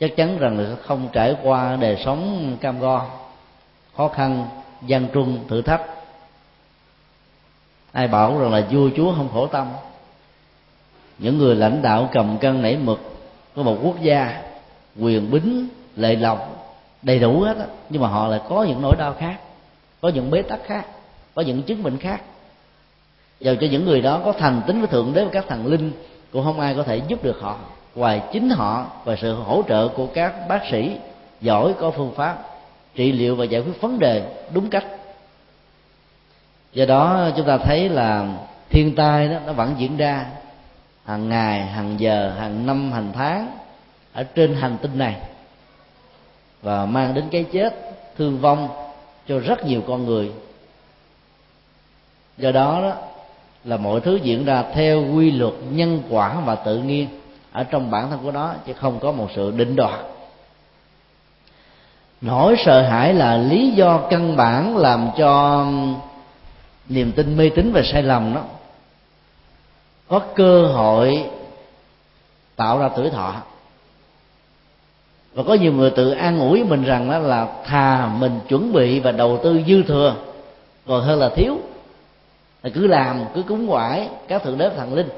chắc 0.00 0.16
chắn 0.16 0.38
rằng 0.38 0.58
là 0.58 0.76
không 0.76 1.08
trải 1.12 1.36
qua 1.42 1.76
đời 1.76 2.02
sống 2.04 2.56
cam 2.60 2.80
go, 2.80 3.06
khó 3.96 4.08
khăn, 4.08 4.48
gian 4.86 5.08
truân, 5.14 5.38
thử 5.48 5.62
thách. 5.62 5.82
Ai 7.92 8.08
bảo 8.08 8.38
rằng 8.38 8.52
là 8.52 8.66
vua 8.70 8.90
chúa 8.96 9.14
không 9.16 9.28
khổ 9.32 9.46
tâm. 9.46 9.68
Những 11.18 11.38
người 11.38 11.54
lãnh 11.56 11.82
đạo 11.82 12.08
cầm 12.12 12.38
cân 12.38 12.62
nảy 12.62 12.76
mực 12.76 13.00
của 13.54 13.62
một 13.62 13.78
quốc 13.82 14.00
gia, 14.02 14.42
quyền 15.00 15.30
bính, 15.30 15.68
lệ 15.96 16.16
lộc, 16.16 16.68
đầy 17.02 17.18
đủ 17.18 17.40
hết 17.40 17.56
á, 17.58 17.66
nhưng 17.90 18.02
mà 18.02 18.08
họ 18.08 18.28
lại 18.28 18.40
có 18.48 18.62
những 18.62 18.82
nỗi 18.82 18.96
đau 18.98 19.14
khác, 19.18 19.40
có 20.00 20.08
những 20.08 20.30
bế 20.30 20.42
tắc 20.42 20.60
khác, 20.64 20.86
có 21.34 21.42
những 21.42 21.62
chứng 21.62 21.82
bệnh 21.82 21.98
khác. 21.98 22.22
Dầu 23.40 23.54
cho 23.60 23.66
những 23.70 23.84
người 23.84 24.00
đó 24.00 24.20
có 24.24 24.32
thành 24.32 24.62
tính 24.66 24.78
với 24.78 24.88
thượng 24.88 25.12
đế 25.14 25.24
và 25.24 25.30
các 25.32 25.44
thần 25.48 25.66
linh, 25.66 25.92
cũng 26.32 26.44
không 26.44 26.60
ai 26.60 26.74
có 26.74 26.82
thể 26.82 26.96
giúp 27.08 27.24
được 27.24 27.40
họ 27.40 27.58
ngoài 27.94 28.22
chính 28.32 28.50
họ 28.50 28.86
và 29.04 29.16
sự 29.16 29.34
hỗ 29.34 29.62
trợ 29.68 29.88
của 29.88 30.06
các 30.06 30.48
bác 30.48 30.60
sĩ 30.70 30.96
giỏi 31.40 31.74
có 31.80 31.90
phương 31.90 32.12
pháp 32.16 32.38
trị 32.94 33.12
liệu 33.12 33.36
và 33.36 33.44
giải 33.44 33.60
quyết 33.60 33.80
vấn 33.80 33.98
đề 33.98 34.36
đúng 34.52 34.70
cách. 34.70 34.84
Do 36.72 36.84
đó 36.84 37.30
chúng 37.36 37.46
ta 37.46 37.58
thấy 37.58 37.88
là 37.88 38.28
thiên 38.70 38.94
tai 38.94 39.28
đó, 39.28 39.38
nó 39.46 39.52
vẫn 39.52 39.74
diễn 39.78 39.96
ra 39.96 40.26
hàng 41.04 41.28
ngày, 41.28 41.66
hàng 41.66 42.00
giờ, 42.00 42.34
hàng 42.38 42.66
năm, 42.66 42.92
hàng 42.92 43.12
tháng 43.14 43.50
ở 44.12 44.22
trên 44.22 44.54
hành 44.54 44.76
tinh 44.82 44.98
này 44.98 45.16
và 46.62 46.86
mang 46.86 47.14
đến 47.14 47.24
cái 47.30 47.44
chết, 47.52 47.74
thương 48.16 48.38
vong 48.38 48.68
cho 49.28 49.38
rất 49.38 49.64
nhiều 49.64 49.82
con 49.88 50.06
người. 50.06 50.32
Do 52.38 52.50
đó 52.50 52.80
đó 52.82 52.94
là 53.64 53.76
mọi 53.76 54.00
thứ 54.00 54.16
diễn 54.16 54.44
ra 54.44 54.64
theo 54.74 55.04
quy 55.14 55.30
luật 55.30 55.54
nhân 55.70 56.02
quả 56.10 56.40
và 56.40 56.54
tự 56.54 56.78
nhiên 56.78 57.08
ở 57.52 57.64
trong 57.64 57.90
bản 57.90 58.10
thân 58.10 58.18
của 58.22 58.32
nó, 58.32 58.52
chứ 58.66 58.72
không 58.72 58.98
có 59.00 59.12
một 59.12 59.28
sự 59.34 59.50
định 59.50 59.76
đoạt. 59.76 60.00
Nỗi 62.20 62.56
sợ 62.64 62.82
hãi 62.82 63.14
là 63.14 63.36
lý 63.36 63.70
do 63.70 64.00
căn 64.10 64.36
bản 64.36 64.76
làm 64.76 65.10
cho 65.18 65.64
niềm 66.88 67.12
tin 67.12 67.36
mê 67.36 67.50
tín 67.56 67.72
và 67.72 67.82
sai 67.92 68.02
lầm 68.02 68.34
đó 68.34 68.42
có 70.08 70.20
cơ 70.34 70.66
hội 70.66 71.24
tạo 72.56 72.78
ra 72.78 72.88
tuổi 72.96 73.10
thọ. 73.10 73.34
Và 75.34 75.42
có 75.42 75.54
nhiều 75.54 75.72
người 75.72 75.90
tự 75.90 76.10
an 76.10 76.40
ủi 76.40 76.64
mình 76.64 76.84
rằng 76.84 77.10
đó 77.10 77.18
là 77.18 77.46
thà 77.64 78.06
mình 78.06 78.40
chuẩn 78.48 78.72
bị 78.72 79.00
và 79.00 79.12
đầu 79.12 79.40
tư 79.42 79.62
dư 79.68 79.82
thừa, 79.82 80.14
còn 80.86 81.02
hơn 81.02 81.18
là 81.18 81.28
thiếu. 81.36 81.56
Là 82.62 82.70
cứ 82.74 82.86
làm, 82.86 83.24
cứ 83.34 83.42
cúng 83.42 83.68
quải 83.68 84.08
các 84.28 84.42
thượng 84.42 84.58
đế 84.58 84.70
thần 84.76 84.94
linh 84.94 85.08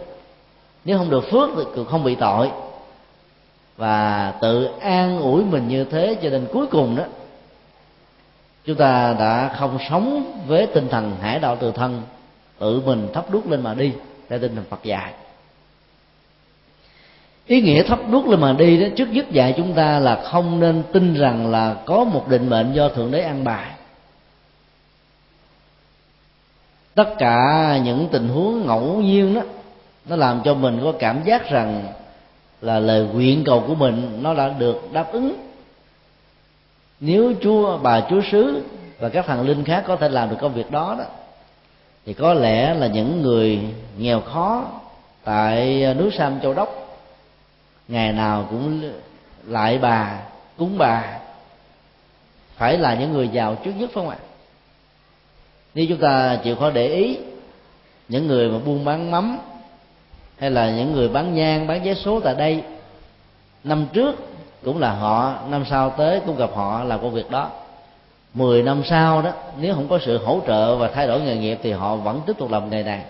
nếu 0.84 0.98
không 0.98 1.10
được 1.10 1.30
phước 1.30 1.50
thì 1.56 1.62
cũng 1.74 1.86
không 1.86 2.04
bị 2.04 2.14
tội. 2.14 2.50
Và 3.76 4.34
tự 4.40 4.68
an 4.80 5.20
ủi 5.20 5.44
mình 5.44 5.68
như 5.68 5.84
thế 5.84 6.16
cho 6.22 6.30
nên 6.30 6.46
cuối 6.52 6.66
cùng 6.66 6.96
đó, 6.96 7.04
chúng 8.64 8.76
ta 8.76 9.16
đã 9.18 9.54
không 9.58 9.78
sống 9.90 10.32
với 10.46 10.66
tinh 10.66 10.88
thần 10.88 11.16
hải 11.20 11.38
đạo 11.38 11.56
từ 11.60 11.72
thân, 11.72 12.02
tự 12.58 12.80
mình 12.80 13.08
thắp 13.14 13.30
đuốc 13.30 13.46
lên 13.46 13.62
mà 13.62 13.74
đi, 13.74 13.92
theo 14.28 14.38
tinh 14.38 14.54
thần 14.54 14.64
Phật 14.70 14.84
dạy. 14.84 15.12
Ý 17.46 17.60
nghĩa 17.60 17.82
thắp 17.82 17.98
đuốc 18.10 18.26
lên 18.26 18.40
mà 18.40 18.52
đi 18.52 18.80
đó, 18.80 18.86
trước 18.96 19.08
nhất 19.12 19.30
dạy 19.30 19.54
chúng 19.56 19.74
ta 19.74 19.98
là 19.98 20.22
không 20.24 20.60
nên 20.60 20.82
tin 20.92 21.14
rằng 21.14 21.50
là 21.50 21.76
có 21.86 22.04
một 22.04 22.28
định 22.28 22.50
mệnh 22.50 22.72
do 22.72 22.88
thượng 22.88 23.10
đế 23.10 23.20
an 23.20 23.44
bài. 23.44 23.70
Tất 26.94 27.14
cả 27.18 27.78
những 27.84 28.08
tình 28.12 28.28
huống 28.28 28.66
ngẫu 28.66 29.00
nhiên 29.00 29.34
đó 29.34 29.40
nó 30.04 30.16
làm 30.16 30.40
cho 30.44 30.54
mình 30.54 30.80
có 30.84 30.92
cảm 30.98 31.22
giác 31.24 31.50
rằng 31.50 31.86
là 32.60 32.78
lời 32.78 33.06
nguyện 33.12 33.44
cầu 33.46 33.64
của 33.66 33.74
mình 33.74 34.18
nó 34.22 34.34
đã 34.34 34.48
được 34.48 34.92
đáp 34.92 35.12
ứng. 35.12 35.34
Nếu 37.00 37.32
chúa, 37.42 37.78
bà 37.78 38.00
chúa 38.10 38.20
sứ 38.32 38.62
và 38.98 39.08
các 39.08 39.26
thần 39.26 39.46
linh 39.46 39.64
khác 39.64 39.84
có 39.86 39.96
thể 39.96 40.08
làm 40.08 40.30
được 40.30 40.36
công 40.40 40.54
việc 40.54 40.70
đó 40.70 40.96
đó, 40.98 41.04
thì 42.06 42.14
có 42.14 42.34
lẽ 42.34 42.74
là 42.74 42.86
những 42.86 43.22
người 43.22 43.60
nghèo 43.98 44.20
khó 44.20 44.64
tại 45.24 45.84
núi 45.94 46.10
sam 46.18 46.40
châu 46.40 46.54
đốc, 46.54 46.98
ngày 47.88 48.12
nào 48.12 48.46
cũng 48.50 48.92
lại 49.46 49.78
bà, 49.78 50.18
cúng 50.58 50.78
bà. 50.78 51.18
Phải 52.56 52.78
là 52.78 52.94
những 52.94 53.12
người 53.12 53.28
giàu 53.28 53.56
trước 53.64 53.72
nhất 53.76 53.90
phải 53.92 54.04
không 54.04 54.08
ạ? 54.08 54.18
Nếu 55.74 55.86
chúng 55.88 55.98
ta 55.98 56.38
chịu 56.44 56.56
khó 56.56 56.70
để 56.70 56.88
ý, 56.88 57.18
những 58.08 58.26
người 58.26 58.48
mà 58.48 58.58
buôn 58.58 58.84
bán 58.84 59.10
mắm 59.10 59.38
hay 60.40 60.50
là 60.50 60.70
những 60.70 60.92
người 60.92 61.08
bán 61.08 61.34
nhang, 61.34 61.66
bán 61.66 61.82
vé 61.82 61.94
số 61.94 62.20
tại 62.20 62.34
đây, 62.34 62.62
năm 63.64 63.86
trước 63.92 64.16
cũng 64.64 64.78
là 64.78 64.92
họ, 64.92 65.34
năm 65.48 65.64
sau 65.70 65.90
tới 65.90 66.20
cũng 66.26 66.36
gặp 66.36 66.50
họ 66.54 66.84
làm 66.84 67.00
công 67.02 67.12
việc 67.12 67.30
đó. 67.30 67.50
Mười 68.34 68.62
năm 68.62 68.82
sau 68.84 69.22
đó, 69.22 69.32
nếu 69.60 69.74
không 69.74 69.88
có 69.88 69.98
sự 70.02 70.18
hỗ 70.18 70.40
trợ 70.46 70.76
và 70.76 70.90
thay 70.94 71.06
đổi 71.06 71.20
nghề 71.20 71.36
nghiệp 71.36 71.58
thì 71.62 71.72
họ 71.72 71.96
vẫn 71.96 72.20
tiếp 72.26 72.32
tục 72.38 72.50
làm 72.50 72.70
nghề 72.70 72.82
này. 72.82 73.02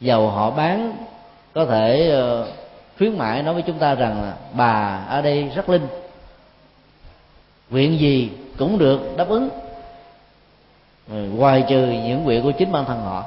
Dầu 0.00 0.28
họ 0.28 0.50
bán, 0.50 0.96
có 1.54 1.66
thể 1.66 2.10
ờ, 2.10 2.46
khuyến 2.98 3.18
mãi 3.18 3.42
nói 3.42 3.54
với 3.54 3.62
chúng 3.62 3.78
ta 3.78 3.94
rằng 3.94 4.22
là, 4.22 4.34
bà 4.52 5.04
ở 5.08 5.22
đây 5.22 5.42
rất 5.54 5.68
linh. 5.68 5.86
Nguyện 7.70 7.98
gì 7.98 8.30
cũng 8.58 8.78
được 8.78 9.16
đáp 9.16 9.28
ứng. 9.28 9.48
Ngoài 11.08 11.64
trừ 11.68 11.86
những 11.86 12.24
nguyện 12.24 12.42
của 12.42 12.50
chính 12.50 12.72
bản 12.72 12.84
thân 12.84 13.00
họ 13.00 13.24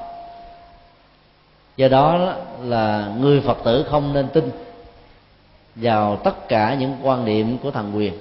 do 1.77 1.87
đó 1.87 2.35
là 2.63 3.11
người 3.19 3.41
phật 3.41 3.57
tử 3.63 3.85
không 3.89 4.13
nên 4.13 4.27
tin 4.27 4.51
vào 5.75 6.15
tất 6.23 6.47
cả 6.47 6.75
những 6.79 6.95
quan 7.03 7.25
niệm 7.25 7.57
của 7.57 7.71
thần 7.71 7.91
quyền. 7.95 8.13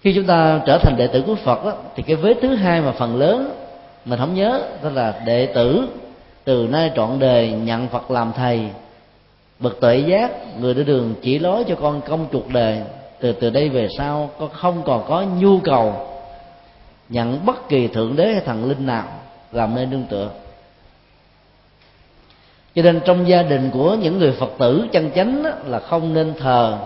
Khi 0.00 0.12
chúng 0.14 0.26
ta 0.26 0.60
trở 0.66 0.78
thành 0.78 0.96
đệ 0.96 1.06
tử 1.06 1.22
của 1.26 1.34
phật 1.34 1.64
đó, 1.64 1.72
thì 1.96 2.02
cái 2.02 2.16
vế 2.16 2.34
thứ 2.42 2.54
hai 2.54 2.80
mà 2.80 2.92
phần 2.92 3.16
lớn 3.16 3.54
mình 4.04 4.18
không 4.18 4.34
nhớ 4.34 4.62
đó 4.82 4.90
là 4.90 5.20
đệ 5.26 5.46
tử 5.46 5.88
từ 6.44 6.68
nay 6.70 6.92
trọn 6.96 7.18
đời 7.18 7.50
nhận 7.50 7.88
phật 7.88 8.10
làm 8.10 8.32
thầy 8.36 8.68
bậc 9.58 9.80
tuệ 9.80 9.98
giác 9.98 10.30
người 10.60 10.74
đi 10.74 10.84
đường 10.84 11.14
chỉ 11.22 11.38
lối 11.38 11.64
cho 11.68 11.74
con 11.74 12.00
công 12.00 12.26
chuộc 12.32 12.48
đời 12.48 12.82
từ 13.20 13.32
từ 13.32 13.50
đây 13.50 13.68
về 13.68 13.88
sau 13.98 14.30
con 14.38 14.50
không 14.50 14.82
còn 14.82 15.04
có 15.08 15.24
nhu 15.38 15.58
cầu 15.58 16.08
nhận 17.08 17.46
bất 17.46 17.68
kỳ 17.68 17.88
thượng 17.88 18.16
đế 18.16 18.32
hay 18.32 18.40
thần 18.40 18.68
linh 18.68 18.86
nào 18.86 19.04
làm 19.52 19.74
nên 19.74 19.90
nương 19.90 20.04
tựa 20.04 20.30
cho 22.74 22.82
nên 22.82 23.00
trong 23.04 23.28
gia 23.28 23.42
đình 23.42 23.70
của 23.70 23.94
những 23.94 24.18
người 24.18 24.32
phật 24.32 24.50
tử 24.58 24.86
chân 24.92 25.10
chánh 25.14 25.42
là 25.66 25.78
không 25.78 26.14
nên 26.14 26.34
thờ 26.40 26.78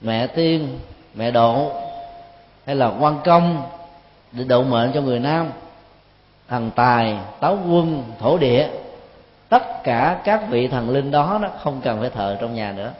mẹ 0.00 0.26
tiên, 0.26 0.78
mẹ 1.14 1.30
độ, 1.30 1.72
hay 2.66 2.76
là 2.76 2.92
quan 3.00 3.18
công 3.24 3.62
để 4.32 4.44
độ 4.44 4.62
mệnh 4.62 4.92
cho 4.94 5.00
người 5.00 5.20
nam. 5.20 5.50
Thần 6.48 6.70
tài, 6.74 7.16
táo 7.40 7.58
quân, 7.68 8.04
thổ 8.20 8.38
địa, 8.38 8.68
tất 9.48 9.84
cả 9.84 10.20
các 10.24 10.42
vị 10.50 10.68
thần 10.68 10.90
linh 10.90 11.10
đó, 11.10 11.38
nó 11.42 11.48
không 11.62 11.80
cần 11.84 12.00
phải 12.00 12.10
thờ 12.10 12.36
trong 12.40 12.54
nhà 12.54 12.72
nữa. 12.72 12.92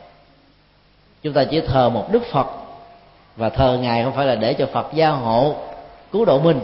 Chúng 1.23 1.33
ta 1.33 1.45
chỉ 1.45 1.61
thờ 1.61 1.89
một 1.89 2.13
đức 2.13 2.23
phật, 2.33 2.47
và 3.37 3.49
thờ 3.49 3.79
ngài 3.83 4.05
không 4.05 4.13
phải 4.13 4.27
là 4.27 4.35
để 4.35 4.55
cho 4.55 4.67
phật 4.67 4.87
gia 4.95 5.11
hộ, 5.11 5.55
cứu 6.13 6.25
độ 6.25 6.41
mình. 6.41 6.61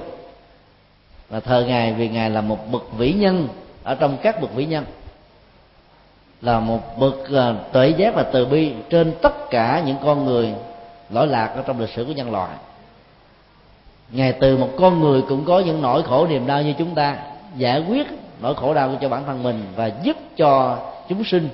Mà 1.30 1.40
thờ 1.40 1.64
ngài 1.68 1.92
vì 1.92 2.09
ngài 2.09 2.30
là 2.30 2.40
một 2.40 2.70
bậc 2.70 2.82
vĩ 2.98 3.12
nhân 3.12 3.48
ở 3.83 3.95
trong 3.95 4.16
các 4.22 4.41
bậc 4.41 4.55
vĩ 4.55 4.66
nhân, 4.66 4.85
là 6.41 6.61
một 6.61 6.99
bậc 6.99 7.33
à, 7.35 7.55
tuệ 7.72 7.89
giác 7.89 8.14
và 8.14 8.22
từ 8.22 8.47
bi 8.47 8.72
trên 8.91 9.12
tất 9.22 9.51
cả 9.51 9.83
những 9.87 9.97
con 10.05 10.24
người 10.24 10.55
lỗi 11.11 11.26
lạc 11.26 11.47
ở 11.47 11.62
trong 11.66 11.81
lịch 11.81 11.91
sử 11.91 12.05
của 12.05 12.12
nhân 12.12 12.33
loại. 12.33 12.57
Ngài 14.11 14.33
từ 14.33 14.57
một 14.57 14.70
con 14.78 15.01
người 15.01 15.22
cũng 15.28 15.45
có 15.45 15.61
những 15.61 15.83
nỗi 15.83 16.03
khổ 16.03 16.26
niềm 16.26 16.47
đau 16.47 16.62
như 16.62 16.74
chúng 16.78 16.95
ta, 16.95 17.16
giải 17.57 17.85
quyết 17.89 18.07
nỗi 18.41 18.55
khổ 18.55 18.74
đau 18.74 18.99
cho 19.01 19.09
bản 19.09 19.24
thân 19.26 19.43
mình 19.43 19.66
và 19.76 19.91
giúp 20.03 20.16
cho 20.37 20.78
chúng 21.09 21.24
sinh 21.24 21.49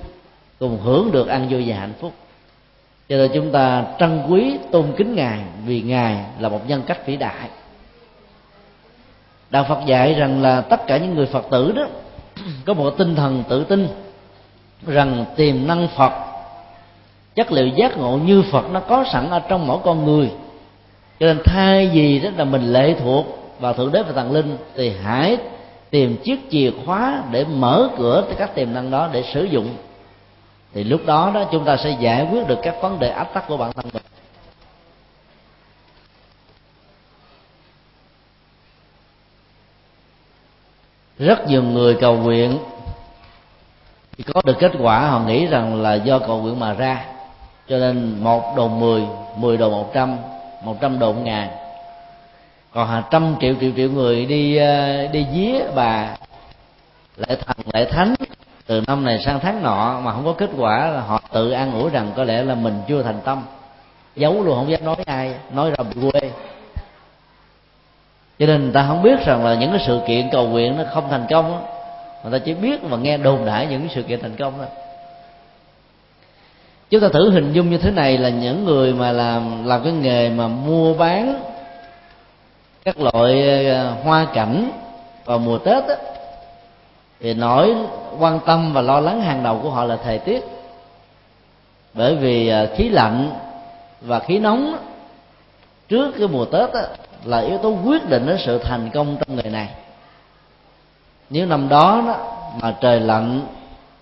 cùng 0.58 0.78
hưởng 0.82 1.12
được 1.12 1.28
an 1.28 1.48
vui 1.50 1.64
và 1.66 1.76
hạnh 1.76 1.92
phúc. 2.00 2.12
Cho 3.08 3.16
nên 3.16 3.30
chúng 3.34 3.52
ta 3.52 3.84
trân 3.98 4.22
quý, 4.28 4.58
tôn 4.70 4.92
kính 4.96 5.14
ngài 5.14 5.40
vì 5.64 5.82
ngài 5.82 6.24
là 6.38 6.48
một 6.48 6.68
nhân 6.68 6.82
cách 6.86 7.06
vĩ 7.06 7.16
đại. 7.16 7.48
Đạo 9.50 9.64
phật 9.68 9.80
dạy 9.86 10.14
rằng 10.14 10.42
là 10.42 10.60
tất 10.60 10.86
cả 10.86 10.96
những 10.96 11.14
người 11.14 11.26
phật 11.26 11.46
tử 11.50 11.72
đó 11.76 11.86
có 12.64 12.74
một 12.74 12.90
tinh 12.98 13.16
thần 13.16 13.44
tự 13.48 13.64
tin 13.64 13.88
rằng 14.86 15.24
tiềm 15.36 15.66
năng 15.66 15.88
phật, 15.88 16.12
chất 17.34 17.52
liệu 17.52 17.66
giác 17.66 17.98
ngộ 17.98 18.16
như 18.16 18.42
phật 18.50 18.70
nó 18.70 18.80
có 18.80 19.04
sẵn 19.12 19.30
ở 19.30 19.38
trong 19.38 19.66
mỗi 19.66 19.78
con 19.84 20.04
người. 20.04 20.30
Cho 21.20 21.26
nên 21.26 21.38
thay 21.44 21.88
vì 21.88 22.18
đó 22.18 22.30
là 22.36 22.44
mình 22.44 22.72
lệ 22.72 22.94
thuộc 23.00 23.26
vào 23.60 23.72
thượng 23.72 23.92
đế 23.92 24.02
và 24.02 24.12
thần 24.12 24.32
linh 24.32 24.56
thì 24.74 24.92
hãy 25.02 25.36
tìm 25.90 26.16
chiếc 26.16 26.50
chìa 26.50 26.70
khóa 26.84 27.22
để 27.30 27.44
mở 27.44 27.88
cửa 27.98 28.24
tới 28.26 28.34
các 28.38 28.54
tiềm 28.54 28.74
năng 28.74 28.90
đó 28.90 29.08
để 29.12 29.24
sử 29.34 29.44
dụng. 29.44 29.68
Thì 30.74 30.84
lúc 30.84 31.00
đó 31.06 31.30
đó 31.34 31.44
chúng 31.52 31.64
ta 31.64 31.76
sẽ 31.76 31.96
giải 32.00 32.28
quyết 32.32 32.48
được 32.48 32.58
các 32.62 32.74
vấn 32.82 32.98
đề 32.98 33.08
áp 33.08 33.24
tắc 33.24 33.48
của 33.48 33.56
bản 33.56 33.72
thân 33.72 33.86
mình. 33.92 34.02
Rất 41.18 41.46
nhiều 41.46 41.62
người 41.62 41.96
cầu 42.00 42.16
nguyện. 42.16 42.58
Thì 44.18 44.24
có 44.24 44.42
được 44.44 44.56
kết 44.58 44.72
quả, 44.80 45.00
họ 45.00 45.20
nghĩ 45.20 45.46
rằng 45.46 45.82
là 45.82 45.94
do 45.94 46.18
cầu 46.18 46.42
nguyện 46.42 46.60
mà 46.60 46.72
ra. 46.72 47.04
Cho 47.68 47.78
nên 47.78 48.18
một 48.20 48.56
đồ 48.56 48.68
mười 48.68 49.02
mười 49.36 49.56
đồ 49.56 49.70
một 49.70 49.90
trăm 49.94 50.16
một 50.62 50.76
trăm 50.80 50.98
đồ 50.98 51.12
ngàn. 51.12 51.48
Còn 52.72 52.88
hàng 52.88 53.02
trăm 53.10 53.34
triệu 53.40 53.54
triệu 53.60 53.70
triệu 53.76 53.90
người 53.90 54.26
đi 54.26 54.56
ờ, 54.56 55.06
đi 55.06 55.26
vía 55.32 55.60
bà 55.74 56.16
lễ 57.16 57.36
thần, 57.46 57.56
lễ 57.72 57.84
thánh 57.84 58.14
từ 58.66 58.82
năm 58.86 59.04
này 59.04 59.18
sang 59.18 59.40
tháng 59.40 59.62
nọ 59.62 60.00
mà 60.04 60.12
không 60.12 60.24
có 60.24 60.32
kết 60.32 60.50
quả 60.56 60.90
là 60.90 61.00
họ 61.00 61.22
tự 61.32 61.50
an 61.50 61.80
ủi 61.80 61.90
rằng 61.90 62.12
có 62.16 62.24
lẽ 62.24 62.42
là 62.42 62.54
mình 62.54 62.82
chưa 62.88 63.02
thành 63.02 63.20
tâm. 63.24 63.42
Giấu 64.16 64.42
luôn, 64.42 64.56
không 64.56 64.70
dám 64.70 64.84
nói 64.84 64.96
ai, 65.06 65.34
nói 65.52 65.70
ra 65.70 65.84
bị 65.84 66.10
quê 66.10 66.30
cho 68.38 68.46
nên 68.46 68.62
người 68.62 68.72
ta 68.72 68.84
không 68.88 69.02
biết 69.02 69.24
rằng 69.26 69.44
là 69.44 69.54
những 69.54 69.70
cái 69.70 69.80
sự 69.86 70.00
kiện 70.06 70.28
cầu 70.32 70.48
nguyện 70.48 70.76
nó 70.76 70.84
không 70.94 71.08
thành 71.10 71.26
công 71.30 71.52
đó. 71.52 71.60
người 72.22 72.38
ta 72.38 72.44
chỉ 72.44 72.54
biết 72.54 72.80
và 72.82 72.96
nghe 72.96 73.16
đồn 73.16 73.44
đại 73.44 73.66
những 73.66 73.88
sự 73.94 74.02
kiện 74.02 74.20
thành 74.20 74.36
công 74.36 74.52
thôi 74.58 74.66
chúng 76.90 77.00
ta 77.00 77.08
thử 77.08 77.30
hình 77.30 77.52
dung 77.52 77.70
như 77.70 77.78
thế 77.78 77.90
này 77.90 78.18
là 78.18 78.28
những 78.28 78.64
người 78.64 78.92
mà 78.92 79.12
làm 79.12 79.64
làm 79.64 79.82
cái 79.82 79.92
nghề 79.92 80.28
mà 80.28 80.48
mua 80.48 80.94
bán 80.94 81.42
các 82.84 83.00
loại 83.00 83.66
ờ, 83.68 83.90
hoa 83.90 84.26
cảnh 84.34 84.70
vào 85.24 85.38
mùa 85.38 85.58
tết 85.58 85.86
đó, 85.88 85.94
thì 87.20 87.34
nỗi 87.34 87.74
quan 88.18 88.40
tâm 88.46 88.72
và 88.72 88.80
lo 88.80 89.00
lắng 89.00 89.20
hàng 89.20 89.42
đầu 89.42 89.60
của 89.62 89.70
họ 89.70 89.84
là 89.84 89.96
thời 89.96 90.18
tiết 90.18 90.44
bởi 91.94 92.16
vì 92.16 92.48
ờ, 92.48 92.66
khí 92.76 92.88
lạnh 92.88 93.30
và 94.00 94.18
khí 94.18 94.38
nóng 94.38 94.76
trước 95.88 96.14
cái 96.18 96.28
mùa 96.28 96.44
tết 96.44 96.74
đó, 96.74 96.82
là 97.24 97.38
yếu 97.38 97.58
tố 97.58 97.74
quyết 97.84 98.08
định 98.08 98.26
đến 98.26 98.38
sự 98.46 98.58
thành 98.58 98.90
công 98.94 99.16
trong 99.16 99.36
nghề 99.36 99.50
này. 99.50 99.68
Nếu 101.30 101.46
năm 101.46 101.68
đó, 101.68 102.02
đó 102.06 102.16
mà 102.62 102.74
trời 102.80 103.00
lạnh 103.00 103.46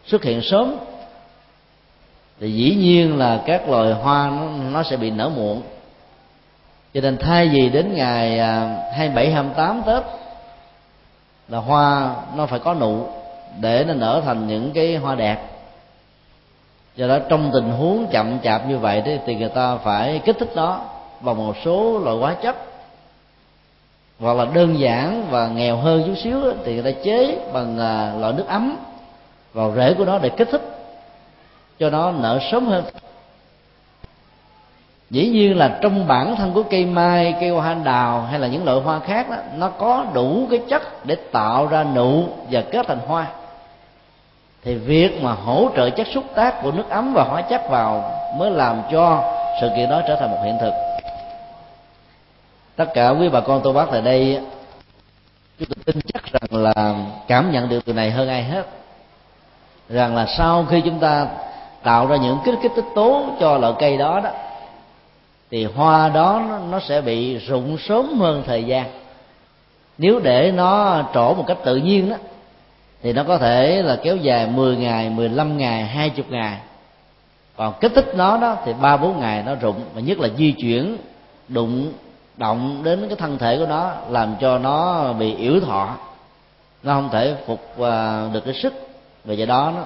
xuất 0.07 0.23
hiện 0.23 0.43
sớm 0.43 0.77
thì 2.41 2.53
dĩ 2.53 2.75
nhiên 2.75 3.19
là 3.19 3.41
các 3.47 3.69
loài 3.69 3.93
hoa 3.93 4.31
nó, 4.31 4.49
nó 4.71 4.83
sẽ 4.83 4.97
bị 4.97 5.11
nở 5.11 5.29
muộn. 5.29 5.62
Cho 6.95 7.01
nên 7.01 7.19
thay 7.19 7.49
vì 7.49 7.69
đến 7.69 7.95
ngày 7.95 8.39
à, 8.39 8.77
27 8.97 9.31
28 9.33 9.83
Tết 9.87 10.03
là 11.49 11.59
hoa 11.59 12.15
nó 12.35 12.47
phải 12.47 12.59
có 12.59 12.75
nụ 12.75 13.07
để 13.61 13.85
nó 13.89 13.95
nở 13.95 14.23
thành 14.25 14.47
những 14.47 14.73
cái 14.73 14.97
hoa 14.97 15.15
đẹp. 15.15 15.39
Do 16.97 17.07
đó 17.07 17.19
trong 17.29 17.51
tình 17.55 17.71
huống 17.71 18.07
chậm 18.07 18.39
chạp 18.39 18.69
như 18.69 18.79
vậy 18.79 19.03
thì 19.27 19.35
người 19.35 19.49
ta 19.49 19.77
phải 19.77 20.21
kích 20.25 20.37
thích 20.39 20.53
nó 20.55 20.81
bằng 21.21 21.37
một 21.37 21.57
số 21.65 21.99
loại 21.99 22.17
hóa 22.17 22.35
chất 22.43 22.57
hoặc 24.21 24.37
là 24.37 24.45
đơn 24.45 24.79
giản 24.79 25.27
và 25.31 25.49
nghèo 25.49 25.77
hơn 25.77 26.03
chút 26.07 26.15
xíu 26.17 26.41
thì 26.65 26.75
người 26.75 26.93
ta 26.93 27.01
chế 27.05 27.39
bằng 27.53 27.79
à, 27.79 28.12
loại 28.19 28.33
nước 28.33 28.47
ấm 28.49 28.77
vào 29.53 29.73
rễ 29.77 29.95
của 29.95 30.05
nó 30.05 30.19
để 30.19 30.29
kích 30.29 30.49
thích, 30.51 30.62
cho 31.79 31.91
nó 31.91 32.12
nở 32.12 32.39
sớm 32.51 32.67
hơn. 32.67 32.85
Dĩ 35.11 35.29
nhiên 35.29 35.59
là 35.59 35.79
trong 35.83 36.07
bản 36.07 36.37
thân 36.37 36.53
của 36.53 36.62
cây 36.62 36.85
mai, 36.85 37.35
cây 37.41 37.51
hoa 37.51 37.75
đào 37.75 38.23
hay 38.23 38.39
là 38.39 38.47
những 38.47 38.65
loại 38.65 38.81
hoa 38.81 38.99
khác 38.99 39.31
đó, 39.31 39.37
nó 39.57 39.69
có 39.69 40.07
đủ 40.15 40.47
cái 40.51 40.61
chất 40.69 41.07
để 41.07 41.17
tạo 41.33 41.67
ra 41.67 41.85
nụ 41.85 42.25
và 42.51 42.61
kết 42.61 42.87
thành 42.89 43.01
hoa. 43.07 43.27
Thì 44.62 44.75
việc 44.75 45.23
mà 45.23 45.33
hỗ 45.33 45.69
trợ 45.77 45.91
chất 45.91 46.07
xúc 46.15 46.25
tác 46.35 46.62
của 46.62 46.73
nước 46.73 46.91
ấm 46.91 47.12
và 47.15 47.25
hóa 47.25 47.43
chất 47.43 47.62
vào 47.71 48.11
mới 48.39 48.51
làm 48.51 48.83
cho 48.93 49.33
sự 49.61 49.69
kiện 49.77 49.91
đó 49.91 50.03
trở 50.09 50.17
thành 50.17 50.31
một 50.31 50.39
hiện 50.45 50.59
thực 50.61 50.84
tất 52.77 52.95
cả 52.95 53.11
quý 53.11 53.29
bà 53.29 53.41
con 53.41 53.61
tôi 53.64 53.72
bác 53.72 53.87
tại 53.91 54.03
đây 54.03 54.41
chúng 55.59 55.68
tôi 55.68 55.85
tin 55.85 56.01
chắc 56.14 56.22
rằng 56.33 56.62
là 56.62 56.95
cảm 57.29 57.53
nhận 57.53 57.68
được 57.68 57.85
từ 57.85 57.93
này 57.93 58.11
hơn 58.11 58.29
ai 58.29 58.43
hết. 58.43 58.66
Rằng 59.89 60.16
là 60.16 60.27
sau 60.39 60.66
khi 60.70 60.81
chúng 60.81 60.99
ta 60.99 61.27
tạo 61.83 62.07
ra 62.07 62.16
những 62.16 62.39
kích 62.45 62.55
kích 62.62 62.72
tích 62.77 62.85
tố 62.95 63.27
cho 63.41 63.59
loại 63.59 63.72
cây 63.79 63.97
đó 63.97 64.20
đó 64.25 64.31
thì 65.51 65.64
hoa 65.64 66.09
đó 66.09 66.43
nó, 66.49 66.59
nó 66.59 66.81
sẽ 66.81 67.01
bị 67.01 67.39
rụng 67.39 67.79
sớm 67.79 68.18
hơn 68.18 68.43
thời 68.47 68.64
gian. 68.64 68.87
Nếu 69.99 70.20
để 70.20 70.53
nó 70.55 71.03
trổ 71.14 71.35
một 71.35 71.45
cách 71.47 71.59
tự 71.64 71.77
nhiên 71.77 72.11
đó 72.11 72.16
thì 73.03 73.12
nó 73.12 73.25
có 73.25 73.39
thể 73.39 73.83
là 73.83 73.97
kéo 74.03 74.16
dài 74.16 74.47
10 74.47 74.77
ngày, 74.77 75.11
15 75.11 75.59
ngày, 75.59 75.85
20 75.85 76.25
ngày. 76.29 76.59
Còn 77.57 77.75
kích 77.81 77.93
thích 77.95 78.12
nó 78.14 78.39
đó 78.39 78.57
thì 78.64 78.72
ba 78.81 78.97
bốn 78.97 79.20
ngày 79.20 79.43
nó 79.47 79.55
rụng 79.55 79.81
và 79.95 80.01
nhất 80.01 80.18
là 80.18 80.29
di 80.37 80.53
chuyển 80.53 80.97
đụng 81.49 81.93
động 82.37 82.80
đến 82.85 83.07
cái 83.09 83.16
thân 83.16 83.39
thể 83.39 83.59
của 83.59 83.66
nó, 83.66 83.93
làm 84.09 84.37
cho 84.41 84.59
nó 84.59 85.12
bị 85.12 85.37
yếu 85.37 85.61
thọ. 85.61 85.97
Nó 86.82 86.95
không 86.95 87.09
thể 87.12 87.35
phục 87.47 87.80
à, 87.80 88.26
được 88.32 88.45
cái 88.45 88.55
sức. 88.55 88.74
Và 89.24 89.35
do 89.35 89.47
đó, 89.47 89.72
nó, 89.76 89.82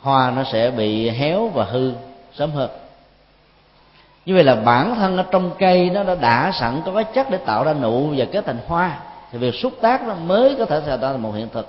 hoa 0.00 0.30
nó 0.30 0.44
sẽ 0.52 0.70
bị 0.70 1.10
héo 1.10 1.48
và 1.48 1.64
hư 1.64 1.92
sớm 2.34 2.50
hơn. 2.50 2.70
Như 4.26 4.34
vậy 4.34 4.44
là 4.44 4.54
bản 4.54 4.94
thân 4.94 5.16
ở 5.16 5.24
trong 5.30 5.50
cây 5.58 5.90
nó 5.90 6.02
đã 6.02 6.14
đã 6.14 6.52
sẵn, 6.60 6.82
có 6.86 6.92
cái 6.92 7.04
chất 7.04 7.30
để 7.30 7.38
tạo 7.38 7.64
ra 7.64 7.72
nụ 7.72 8.14
và 8.16 8.24
kết 8.32 8.46
thành 8.46 8.58
hoa. 8.66 8.98
Thì 9.32 9.38
việc 9.38 9.54
xúc 9.54 9.72
tác 9.80 10.02
nó 10.02 10.14
mới 10.14 10.54
có 10.58 10.64
thể 10.64 10.80
tạo 10.80 11.12
ra 11.12 11.18
một 11.18 11.32
hiện 11.32 11.48
thực. 11.52 11.68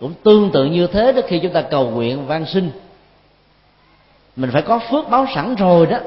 Cũng 0.00 0.14
tương 0.24 0.50
tự 0.50 0.64
như 0.64 0.86
thế 0.86 1.12
đó, 1.12 1.22
khi 1.26 1.38
chúng 1.38 1.52
ta 1.52 1.62
cầu 1.62 1.90
nguyện 1.90 2.26
van 2.26 2.46
sinh 2.46 2.70
mình 4.36 4.50
phải 4.52 4.62
có 4.62 4.78
phước 4.90 5.10
báo 5.10 5.26
sẵn 5.34 5.54
rồi 5.54 5.86
đó 5.86 5.98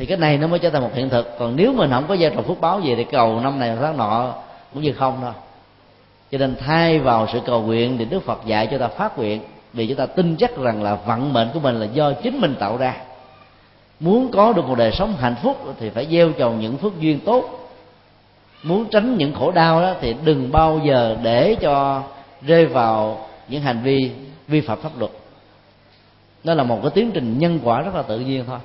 thì 0.00 0.06
cái 0.06 0.18
này 0.18 0.38
nó 0.38 0.46
mới 0.46 0.58
trở 0.58 0.70
thành 0.70 0.82
một 0.82 0.90
hiện 0.94 1.08
thực. 1.08 1.38
Còn 1.38 1.56
nếu 1.56 1.72
mình 1.72 1.90
không 1.90 2.04
có 2.08 2.16
gieo 2.16 2.30
trò 2.30 2.42
phước 2.42 2.60
báo 2.60 2.80
gì 2.80 2.94
thì 2.94 3.04
cầu 3.04 3.40
năm 3.40 3.58
này 3.58 3.76
tháng 3.80 3.96
nọ 3.96 4.34
cũng 4.74 4.82
như 4.82 4.92
không 4.92 5.18
thôi 5.22 5.32
cho 6.32 6.38
nên 6.38 6.56
thay 6.58 6.98
vào 6.98 7.26
sự 7.32 7.40
cầu 7.46 7.62
nguyện 7.62 7.98
thì 7.98 8.04
đức 8.04 8.22
phật 8.22 8.40
dạy 8.46 8.68
cho 8.70 8.78
ta 8.78 8.88
phát 8.88 9.18
nguyện. 9.18 9.40
Vì 9.72 9.86
chúng 9.86 9.96
ta 9.96 10.06
tin 10.06 10.36
chắc 10.36 10.56
rằng 10.56 10.82
là 10.82 10.94
vận 10.94 11.32
mệnh 11.32 11.48
của 11.54 11.60
mình 11.60 11.80
là 11.80 11.86
do 11.86 12.12
chính 12.12 12.40
mình 12.40 12.54
tạo 12.58 12.76
ra. 12.76 12.96
Muốn 14.00 14.30
có 14.32 14.52
được 14.52 14.68
một 14.68 14.78
đời 14.78 14.92
sống 14.92 15.16
hạnh 15.20 15.34
phúc 15.42 15.74
thì 15.80 15.90
phải 15.90 16.06
gieo 16.10 16.32
trồng 16.32 16.60
những 16.60 16.76
phước 16.76 17.00
duyên 17.00 17.20
tốt. 17.20 17.70
Muốn 18.62 18.84
tránh 18.90 19.16
những 19.16 19.34
khổ 19.34 19.50
đau 19.50 19.80
đó 19.80 19.94
thì 20.00 20.14
đừng 20.24 20.52
bao 20.52 20.80
giờ 20.84 21.16
để 21.22 21.56
cho 21.60 22.02
rơi 22.42 22.66
vào 22.66 23.26
những 23.48 23.62
hành 23.62 23.82
vi 23.82 24.10
vi 24.48 24.60
phạm 24.60 24.80
pháp 24.80 24.98
luật. 24.98 25.10
Đó 26.44 26.54
là 26.54 26.64
một 26.64 26.78
cái 26.82 26.90
tiến 26.90 27.10
trình 27.14 27.38
nhân 27.38 27.60
quả 27.64 27.80
rất 27.80 27.94
là 27.94 28.02
tự 28.02 28.18
nhiên 28.18 28.44
thôi 28.46 28.58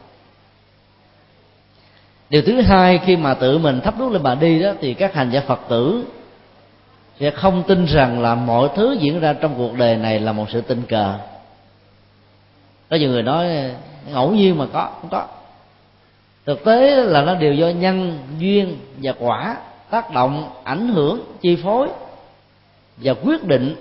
điều 2.30 2.42
thứ 2.42 2.62
hai, 2.62 3.00
khi 3.06 3.16
mà 3.16 3.34
tự 3.34 3.58
mình 3.58 3.82
thắp 3.82 3.94
đuốc 4.00 4.12
lên 4.12 4.24
bà 4.24 4.36
đi 4.36 4.60
đó, 4.60 4.72
thì 4.82 4.94
các 4.94 5.14
hành 5.14 5.32
giả 5.32 5.42
phật 5.48 5.60
tử 5.70 6.06
sẽ 7.20 7.32
không 7.32 7.64
tin 7.68 7.86
rằng 7.86 8.22
là 8.22 8.36
mọi 8.36 8.70
thứ 8.76 8.98
diễn 9.00 9.20
ra 9.20 9.34
trong 9.34 9.54
cuộc 9.58 9.78
đời 9.78 9.96
này 9.96 10.20
là 10.20 10.32
một 10.32 10.46
sự 10.50 10.62
tình 10.62 10.82
cờ. 10.82 11.14
Có 12.90 12.96
nhiều 12.96 13.10
người 13.10 13.24
nói, 13.24 13.72
ngẫu 14.12 14.32
nhiên 14.32 14.58
mà 14.58 14.66
có, 14.74 14.90
không 15.02 15.10
có. 15.10 15.26
Thực 16.46 16.64
tế 16.66 16.96
là 16.96 17.22
nó 17.22 17.36
đều 17.36 17.54
do 17.54 17.68
nhân, 17.68 18.20
duyên 18.40 18.78
và 18.98 19.14
quả 19.20 19.58
tác 19.90 20.14
động, 20.14 20.50
ảnh 20.64 20.88
hưởng, 20.88 21.22
chi 21.42 21.58
phối 21.64 21.88
và 22.98 23.14
quyết 23.24 23.44
định. 23.44 23.76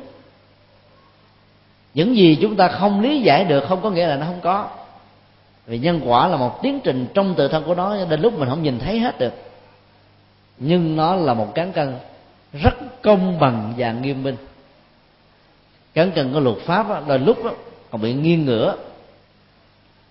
Những 1.95 2.17
gì 2.17 2.39
chúng 2.41 2.57
ta 2.57 2.69
không 2.69 3.01
lý 3.01 3.21
giải 3.21 3.45
được 3.45 3.65
không 3.69 3.83
có 3.83 3.91
nghĩa 3.91 4.07
là 4.07 4.17
nó 4.17 4.27
không 4.27 4.41
có 4.43 4.69
vì 5.67 5.79
nhân 5.79 6.01
quả 6.05 6.29
là 6.29 6.37
một 6.37 6.63
tiến 6.63 6.81
trình 6.85 7.07
trong 7.15 7.35
tự 7.35 7.49
thân 7.49 7.65
của 7.65 7.75
nó 7.75 8.05
đến 8.05 8.21
lúc 8.21 8.39
mình 8.39 8.49
không 8.49 8.63
nhìn 8.63 8.79
thấy 8.79 8.99
hết 8.99 9.19
được. 9.19 9.33
Nhưng 10.59 10.97
nó 10.97 11.15
là 11.15 11.35
một 11.35 11.55
cán 11.55 11.73
cân 11.73 11.95
rất 12.53 13.03
công 13.03 13.39
bằng 13.39 13.75
và 13.77 13.93
nghiêm 13.93 14.23
minh. 14.23 14.37
Cán 15.95 16.11
cân 16.13 16.33
của 16.33 16.41
luật 16.41 16.57
pháp 16.57 16.89
đó, 16.89 17.01
đôi 17.07 17.19
lúc 17.19 17.45
đó, 17.45 17.51
còn 17.91 18.01
bị 18.01 18.13
nghiêng 18.13 18.45
ngửa 18.45 18.77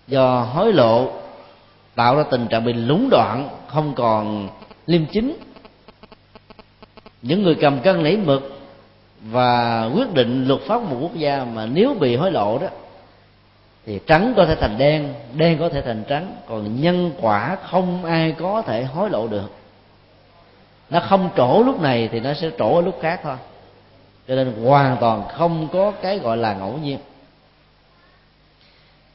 do 0.08 0.40
hối 0.40 0.74
lộ 0.74 1.12
tạo 1.96 2.16
ra 2.16 2.24
tình 2.24 2.48
trạng 2.48 2.66
bị 2.66 2.74
lúng 2.74 3.10
đoạn 3.12 3.50
không 3.68 3.94
còn 3.96 4.50
liêm 4.86 5.06
chính. 5.06 5.38
Những 7.22 7.44
người 7.44 7.56
cầm 7.56 7.80
cân 7.80 8.04
nảy 8.04 8.18
mực 8.18 8.60
và 9.22 9.84
quyết 9.96 10.14
định 10.14 10.48
luật 10.48 10.62
pháp 10.62 10.82
một 10.82 10.98
quốc 11.02 11.16
gia 11.16 11.44
mà 11.44 11.66
nếu 11.66 11.96
bị 12.00 12.16
hối 12.16 12.32
lộ 12.32 12.58
đó 12.58 12.68
thì 13.86 14.00
trắng 14.08 14.34
có 14.38 14.46
thể 14.46 14.56
thành 14.56 14.78
đen 14.78 15.14
đen 15.34 15.58
có 15.60 15.70
thể 15.70 15.82
thành 15.82 16.04
trắng. 16.08 16.36
Còn 16.50 16.82
nhân 16.82 17.12
quả 17.22 17.58
không 17.64 18.06
ai 18.06 18.32
có 18.32 18.62
thể 18.62 18.84
hối 18.84 19.10
lộ 19.10 19.28
được. 19.28 19.52
Nó 20.90 21.00
không 21.00 21.30
trổ 21.38 21.64
lúc 21.64 21.82
này 21.82 22.10
thì 22.12 22.20
nó 22.20 22.34
sẽ 22.34 22.50
trổ 22.58 22.76
ở 22.76 22.82
lúc 22.82 23.00
khác 23.02 23.20
thôi. 23.24 23.36
Cho 24.28 24.36
nên 24.36 24.54
hoàn 24.64 24.98
toàn 24.98 25.24
không 25.34 25.68
có 25.74 25.92
cái 26.02 26.20
gọi 26.20 26.38
là 26.38 26.54
ngẫu 26.54 26.78
nhiên. 26.78 27.00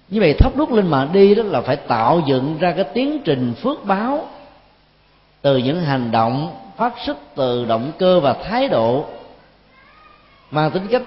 Như 0.09 0.21
vậy 0.21 0.35
thắp 0.39 0.57
đuốc 0.57 0.73
lên 0.73 0.87
mà 0.87 1.09
đi 1.13 1.35
đó 1.35 1.43
là 1.43 1.61
phải 1.61 1.77
tạo 1.77 2.23
dựng 2.27 2.59
ra 2.59 2.73
cái 2.73 2.85
tiến 2.85 3.19
trình 3.25 3.55
phước 3.55 3.85
báo. 3.85 4.29
Từ 5.43 5.57
những 5.57 5.81
hành 5.81 6.11
động, 6.11 6.57
phát 6.77 6.95
xuất 7.07 7.17
từ 7.35 7.65
động 7.65 7.93
cơ 7.99 8.21
và 8.21 8.33
thái 8.33 8.69
độ, 8.69 9.05
mang 10.51 10.71
tính 10.71 10.87
cách 10.91 11.03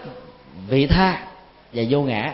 vị 0.68 0.88
tha 0.88 1.28
và 1.74 1.84
vô 1.90 2.02
ngã 2.02 2.34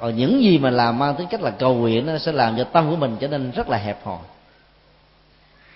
còn 0.00 0.16
những 0.16 0.42
gì 0.42 0.58
mà 0.58 0.70
làm 0.70 0.98
mang 0.98 1.14
tính 1.14 1.26
cách 1.30 1.40
là 1.40 1.50
cầu 1.50 1.74
nguyện 1.74 2.06
nó 2.06 2.18
sẽ 2.18 2.32
làm 2.32 2.56
cho 2.56 2.64
tâm 2.64 2.90
của 2.90 2.96
mình 2.96 3.16
trở 3.20 3.28
nên 3.28 3.50
rất 3.50 3.68
là 3.68 3.76
hẹp 3.76 4.04
hòi. 4.04 4.18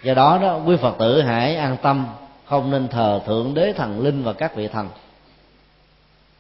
Do 0.02 0.14
đó 0.14 0.38
đó 0.42 0.60
quý 0.66 0.76
phật 0.76 0.98
tử 0.98 1.22
hãy 1.22 1.56
an 1.56 1.76
tâm 1.82 2.06
không 2.46 2.70
nên 2.70 2.88
thờ 2.88 3.20
thượng 3.26 3.54
đế 3.54 3.72
thần 3.72 4.00
linh 4.00 4.22
và 4.22 4.32
các 4.32 4.54
vị 4.56 4.68
thần. 4.68 4.88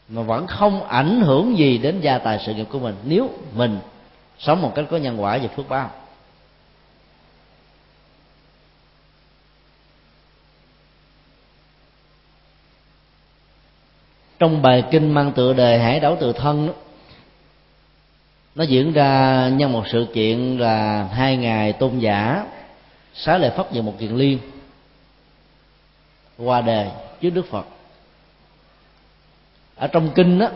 Mà 0.08 0.22
vẫn 0.22 0.46
không 0.46 0.84
ảnh 0.84 1.20
hưởng 1.20 1.58
gì 1.58 1.78
đến 1.78 2.00
gia 2.00 2.18
tài 2.18 2.38
sự 2.46 2.54
nghiệp 2.54 2.66
của 2.70 2.78
mình. 2.78 2.94
Nếu 3.04 3.30
mình 3.54 3.78
sống 4.38 4.62
một 4.62 4.72
cách 4.74 4.84
có 4.90 4.96
nhân 4.96 5.22
quả 5.22 5.38
và 5.42 5.48
phước 5.56 5.68
báo. 5.68 5.90
Trong 14.38 14.62
bài 14.62 14.84
kinh 14.90 15.14
mang 15.14 15.32
tựa 15.32 15.52
đề 15.52 15.78
hải 15.78 16.00
đảo 16.00 16.16
tự 16.20 16.32
thân 16.32 16.66
đó, 16.66 16.72
nó 18.54 18.64
diễn 18.64 18.92
ra 18.92 19.48
nhân 19.48 19.72
một 19.72 19.84
sự 19.92 20.06
kiện 20.14 20.58
là 20.58 21.04
hai 21.12 21.36
ngày 21.36 21.72
tôn 21.72 21.98
giả 21.98 22.46
xá 23.14 23.38
lệ 23.38 23.50
pháp 23.50 23.72
về 23.72 23.82
một 23.82 23.94
kiện 23.98 24.10
liên 24.10 24.38
qua 26.38 26.60
đề 26.60 26.90
trước 27.20 27.30
đức 27.30 27.46
phật. 27.50 27.66
Ở 29.76 29.86
trong 29.86 30.10
kinh 30.14 30.38
đó 30.38 30.48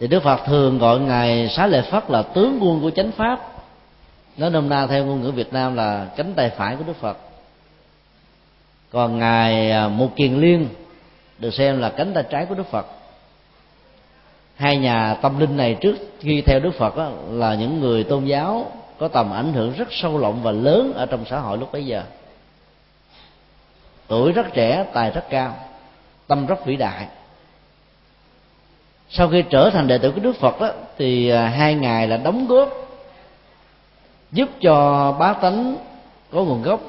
thì 0.00 0.06
đức 0.06 0.22
phật 0.22 0.40
thường 0.46 0.78
gọi 0.78 1.00
ngài 1.00 1.48
xá 1.48 1.66
lệ 1.66 1.82
pháp 1.90 2.10
là 2.10 2.22
tướng 2.22 2.58
quân 2.62 2.80
của 2.80 2.90
chánh 2.90 3.10
pháp. 3.10 3.40
Nói 4.36 4.50
nôm 4.50 4.68
na 4.68 4.86
theo 4.86 5.04
ngôn 5.04 5.22
ngữ 5.22 5.30
việt 5.30 5.52
nam 5.52 5.76
là 5.76 6.08
cánh 6.16 6.34
tay 6.34 6.50
phải 6.56 6.76
của 6.76 6.84
đức 6.86 6.96
phật. 7.00 7.18
Còn 8.90 9.18
ngài 9.18 9.70
à, 9.70 9.88
một 9.88 10.16
kiền 10.16 10.34
liên 10.34 10.68
được 11.38 11.54
xem 11.54 11.78
là 11.78 11.88
cánh 11.96 12.14
tay 12.14 12.24
trái 12.30 12.46
của 12.46 12.54
đức 12.54 12.66
phật 12.70 12.86
hai 14.58 14.76
nhà 14.76 15.14
tâm 15.22 15.38
linh 15.38 15.56
này 15.56 15.76
trước 15.80 15.96
khi 16.20 16.42
theo 16.46 16.60
đức 16.60 16.70
phật 16.78 16.96
đó, 16.96 17.10
là 17.30 17.54
những 17.54 17.80
người 17.80 18.04
tôn 18.04 18.24
giáo 18.24 18.70
có 18.98 19.08
tầm 19.08 19.32
ảnh 19.32 19.52
hưởng 19.52 19.72
rất 19.72 19.88
sâu 19.90 20.18
rộng 20.18 20.42
và 20.42 20.52
lớn 20.52 20.92
ở 20.96 21.06
trong 21.06 21.24
xã 21.30 21.40
hội 21.40 21.58
lúc 21.58 21.72
bấy 21.72 21.86
giờ. 21.86 22.02
Tuổi 24.06 24.32
rất 24.32 24.46
trẻ 24.54 24.84
tài 24.92 25.10
rất 25.10 25.24
cao 25.30 25.54
tâm 26.26 26.46
rất 26.46 26.66
vĩ 26.66 26.76
đại. 26.76 27.06
Sau 29.10 29.28
khi 29.28 29.44
trở 29.50 29.70
thành 29.70 29.86
đệ 29.86 29.98
tử 29.98 30.10
của 30.10 30.20
đức 30.20 30.36
phật 30.36 30.60
đó, 30.60 30.70
thì 30.98 31.28
à, 31.28 31.48
hai 31.48 31.74
ngài 31.74 32.08
là 32.08 32.16
đóng 32.16 32.46
góp 32.46 32.68
giúp 34.32 34.48
cho 34.60 35.12
bá 35.18 35.32
tánh 35.32 35.76
có 36.32 36.42
nguồn 36.42 36.62
gốc 36.62 36.80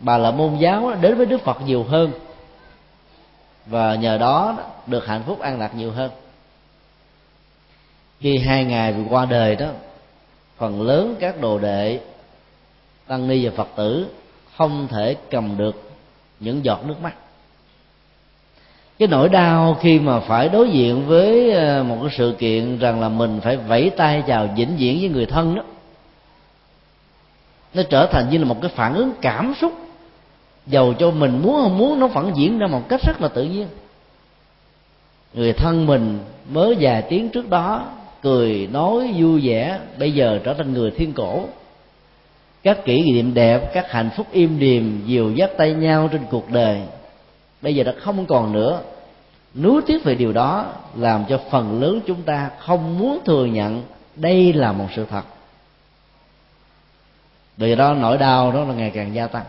bà 0.00 0.18
là 0.18 0.30
môn 0.30 0.56
giáo 0.58 0.94
đến 1.00 1.16
với 1.16 1.26
đức 1.26 1.40
phật 1.40 1.60
nhiều 1.62 1.84
hơn 1.84 2.12
và 3.66 3.94
nhờ 3.94 4.18
đó 4.18 4.56
được 4.86 5.06
hạnh 5.06 5.22
phúc 5.26 5.40
an 5.40 5.58
lạc 5.58 5.74
nhiều 5.74 5.92
hơn 5.92 6.10
khi 8.20 8.38
hai 8.38 8.64
ngày 8.64 8.92
vừa 8.92 9.04
qua 9.10 9.26
đời 9.26 9.56
đó, 9.56 9.66
phần 10.56 10.82
lớn 10.82 11.14
các 11.20 11.40
đồ 11.40 11.58
đệ, 11.58 12.00
tăng 13.06 13.28
ni 13.28 13.46
và 13.46 13.52
phật 13.56 13.68
tử 13.76 14.06
không 14.56 14.88
thể 14.90 15.16
cầm 15.30 15.56
được 15.56 15.90
những 16.40 16.64
giọt 16.64 16.86
nước 16.86 17.02
mắt. 17.02 17.14
Cái 18.98 19.08
nỗi 19.08 19.28
đau 19.28 19.76
khi 19.80 19.98
mà 19.98 20.20
phải 20.20 20.48
đối 20.48 20.70
diện 20.70 21.06
với 21.06 21.52
ờ, 21.52 21.82
một 21.82 21.98
cái 22.02 22.10
sự 22.16 22.34
kiện 22.38 22.78
rằng 22.78 23.00
là 23.00 23.08
mình 23.08 23.40
phải 23.42 23.56
vẫy 23.56 23.90
tay 23.90 24.22
chào 24.26 24.48
vĩnh 24.56 24.76
viễn 24.76 25.00
với 25.00 25.08
người 25.08 25.26
thân 25.26 25.54
đó, 25.54 25.62
nó 27.74 27.82
trở 27.90 28.06
thành 28.06 28.30
như 28.30 28.38
là 28.38 28.44
một 28.44 28.56
cái 28.62 28.70
phản 28.74 28.94
ứng 28.94 29.12
cảm 29.20 29.54
xúc, 29.60 29.72
dầu 30.66 30.94
cho 30.94 31.10
mình 31.10 31.42
muốn 31.42 31.62
không 31.62 31.78
muốn 31.78 32.00
nó 32.00 32.06
vẫn 32.06 32.32
diễn 32.36 32.58
ra 32.58 32.66
một 32.66 32.88
cách 32.88 33.00
rất 33.06 33.20
là 33.20 33.28
tự 33.28 33.44
nhiên. 33.44 33.66
Người 35.34 35.52
thân 35.52 35.86
mình 35.86 36.18
mới 36.50 36.76
vài 36.80 37.02
tiếng 37.02 37.28
trước 37.28 37.50
đó 37.50 37.86
cười, 38.22 38.68
nói 38.72 39.14
vui 39.18 39.40
vẻ, 39.44 39.78
bây 39.98 40.12
giờ 40.12 40.40
trở 40.44 40.54
thành 40.54 40.72
người 40.72 40.90
thiên 40.90 41.12
cổ. 41.12 41.44
Các 42.62 42.84
kỷ 42.84 43.12
niệm 43.12 43.34
đẹp, 43.34 43.70
các 43.74 43.90
hạnh 43.90 44.10
phúc 44.16 44.26
im 44.32 44.58
điềm 44.58 45.06
dìu 45.06 45.32
dắt 45.32 45.50
tay 45.56 45.72
nhau 45.72 46.08
trên 46.12 46.20
cuộc 46.30 46.50
đời. 46.50 46.80
Bây 47.62 47.74
giờ 47.74 47.84
đã 47.84 47.92
không 48.00 48.26
còn 48.26 48.52
nữa. 48.52 48.80
Nuối 49.54 49.82
tiếc 49.86 50.04
về 50.04 50.14
điều 50.14 50.32
đó 50.32 50.66
làm 50.96 51.24
cho 51.28 51.40
phần 51.50 51.80
lớn 51.80 52.00
chúng 52.06 52.22
ta 52.22 52.50
không 52.58 52.98
muốn 52.98 53.18
thừa 53.24 53.44
nhận 53.44 53.82
đây 54.16 54.52
là 54.52 54.72
một 54.72 54.86
sự 54.96 55.06
thật. 55.10 55.22
Vì 57.56 57.74
đó 57.74 57.94
nỗi 57.94 58.18
đau 58.18 58.52
đó 58.52 58.64
là 58.64 58.74
ngày 58.74 58.90
càng 58.94 59.14
gia 59.14 59.26
tăng. 59.26 59.44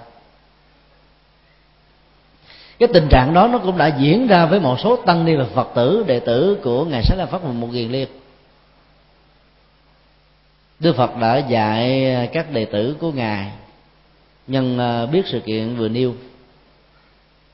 Cái 2.80 2.90
tình 2.94 3.08
trạng 3.10 3.34
đó 3.34 3.48
nó 3.48 3.58
cũng 3.58 3.78
đã 3.78 3.88
diễn 3.88 4.28
ra 4.28 4.46
với 4.46 4.60
một 4.60 4.80
số 4.80 4.96
tăng 4.96 5.26
ni 5.26 5.36
và 5.36 5.46
phật 5.56 5.68
tử 5.76 6.04
đệ 6.08 6.20
tử 6.20 6.58
của 6.64 6.86
ngài 6.86 7.04
sách 7.04 7.18
la 7.18 7.26
phát 7.26 7.44
một 7.44 7.68
kiền 7.74 7.92
liệt 7.92 8.21
đức 10.82 10.96
phật 10.96 11.18
đã 11.18 11.38
dạy 11.38 12.14
à, 12.16 12.26
các 12.34 12.52
đệ 12.52 12.66
tử 12.66 12.96
của 13.00 13.12
ngài. 13.12 13.52
Nhân 14.48 14.80
à, 14.80 15.06
biết 15.06 15.22
sự 15.26 15.40
kiện 15.40 15.76
vừa 15.76 15.90
nêu 15.90 16.14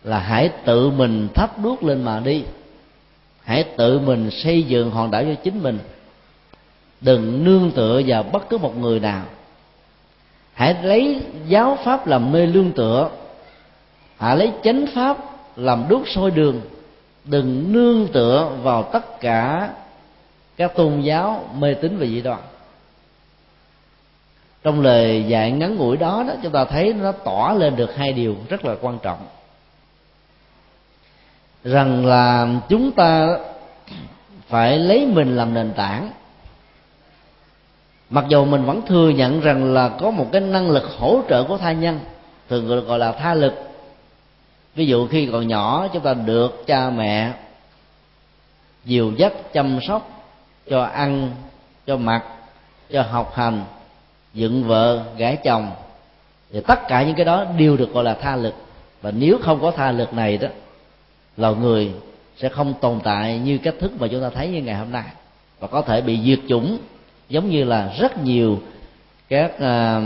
là 0.04 0.20
hãy 0.20 0.50
tự 0.66 0.90
mình 0.90 1.28
thắp 1.36 1.60
đuốc 1.64 1.84
lên 1.84 2.04
mà 2.04 2.20
đi. 2.20 2.44
Hãy 3.44 3.64
tự 3.64 4.00
mình 4.00 4.32
xây 4.32 4.64
dựng 4.64 4.92
hòn 4.92 5.12
đảo 5.12 5.24
cho 5.24 5.36
chính 5.44 5.64
mình. 5.64 5.80
Đừng 7.02 7.44
nương 7.44 7.72
tựa 7.72 8.02
vào 8.08 8.24
bất 8.24 8.50
cứ 8.50 8.58
một 8.58 8.78
người 8.78 9.00
nào. 9.00 9.26
Hãy 10.54 10.76
lấy 10.84 11.22
giáo 11.48 11.78
pháp 11.84 12.08
làm 12.08 12.32
nơi 12.32 12.48
lương 12.48 12.72
tựa. 12.72 13.10
Hãy 14.18 14.38
lấy 14.38 14.52
chánh 14.64 14.86
pháp 14.96 15.18
làm 15.56 15.86
đuốc 15.90 16.08
soi 16.08 16.32
đường. 16.32 16.62
Đừng 17.26 17.74
nương 17.74 18.08
tựa 18.08 18.52
vào 18.64 18.84
tất 18.84 19.20
cả 19.20 19.70
các 20.58 20.76
tôn 20.76 21.02
giáo 21.02 21.50
mê 21.58 21.74
tín 21.74 21.98
và 21.98 22.06
dị 22.06 22.22
đoan 22.22 22.40
trong 24.64 24.82
lời 24.82 25.26
dạy 25.28 25.52
ngắn 25.52 25.76
ngủi 25.76 25.98
đó 25.98 26.24
đó, 26.28 26.34
chúng 26.44 26.52
ta 26.52 26.66
thấy 26.66 26.94
nó 26.94 27.12
tỏ 27.12 27.54
lên 27.58 27.76
được 27.76 27.96
hai 27.96 28.14
điều 28.14 28.36
rất 28.50 28.66
là 28.66 28.76
quan 28.82 29.00
trọng. 29.00 29.28
Rằng 31.64 32.06
là 32.06 32.48
chúng 32.70 32.92
ta 32.92 33.38
phải 34.48 34.78
lấy 34.78 35.06
mình 35.06 35.36
làm 35.36 35.54
nền 35.54 35.72
tảng. 35.74 36.12
Mặc 38.10 38.26
dù 38.28 38.46
mình 38.46 38.66
vẫn 38.66 38.82
thừa 38.82 39.10
nhận 39.10 39.40
rằng 39.42 39.74
là 39.74 39.90
có 39.90 40.12
một 40.12 40.30
cái 40.32 40.42
năng 40.42 40.70
lực 40.70 40.84
hỗ 41.00 41.22
trợ 41.30 41.44
của 41.44 41.58
tha 41.58 41.72
nhân, 41.72 42.00
thường 42.50 42.68
được 42.68 42.88
gọi 42.88 43.00
là 43.00 43.12
tha 43.12 43.34
lực. 43.34 43.54
Ví 44.76 44.88
dụ 44.88 45.08
khi 45.08 45.30
còn 45.32 45.48
nhỏ, 45.48 45.88
chúng 45.94 46.04
ta 46.04 46.14
được 46.14 46.64
cha 46.68 46.90
mẹ 46.90 47.34
dìu 48.86 49.12
dắt 49.18 49.34
chăm 49.54 49.80
sóc 49.88 50.10
cho 50.70 50.84
ăn, 50.84 51.32
cho 51.88 51.98
mặc, 51.98 52.24
cho 52.92 53.02
học 53.02 53.32
hành 53.36 53.64
dựng 54.34 54.64
vợ 54.64 55.04
gái 55.18 55.38
chồng. 55.44 55.72
Thì 56.52 56.62
tất 56.68 56.80
cả 56.88 57.04
những 57.04 57.16
cái 57.16 57.26
đó 57.26 57.46
đều 57.58 57.78
được 57.78 57.94
gọi 57.94 58.04
là 58.04 58.14
tha 58.14 58.36
lực. 58.36 58.54
Và 59.02 59.12
nếu 59.12 59.38
không 59.42 59.62
có 59.62 59.72
tha 59.72 59.92
lực 59.92 60.14
này 60.14 60.38
đó 60.38 60.48
loài 61.38 61.54
người 61.56 61.92
sẽ 62.38 62.50
không 62.50 62.74
tồn 62.82 63.00
tại 63.04 63.40
như 63.40 63.58
cách 63.58 63.76
thức 63.80 63.92
mà 64.00 64.08
chúng 64.08 64.22
ta 64.22 64.30
thấy 64.30 64.48
như 64.48 64.62
ngày 64.62 64.76
hôm 64.76 64.92
nay. 64.92 65.06
Và 65.60 65.68
có 65.68 65.82
thể 65.82 66.02
bị 66.02 66.20
diệt 66.26 66.40
chủng 66.50 66.78
giống 67.30 67.50
như 67.50 67.64
là 67.64 67.94
rất 68.00 68.24
nhiều 68.24 68.60
các 69.30 69.52
uh, 69.56 70.04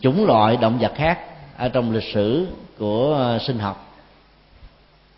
chủng 0.00 0.26
loại 0.26 0.56
động 0.56 0.78
vật 0.78 0.92
khác 0.94 1.18
ở 1.56 1.68
trong 1.68 1.92
lịch 1.92 2.14
sử 2.14 2.46
của 2.78 3.32
uh, 3.36 3.42
sinh 3.42 3.58
học. 3.58 3.86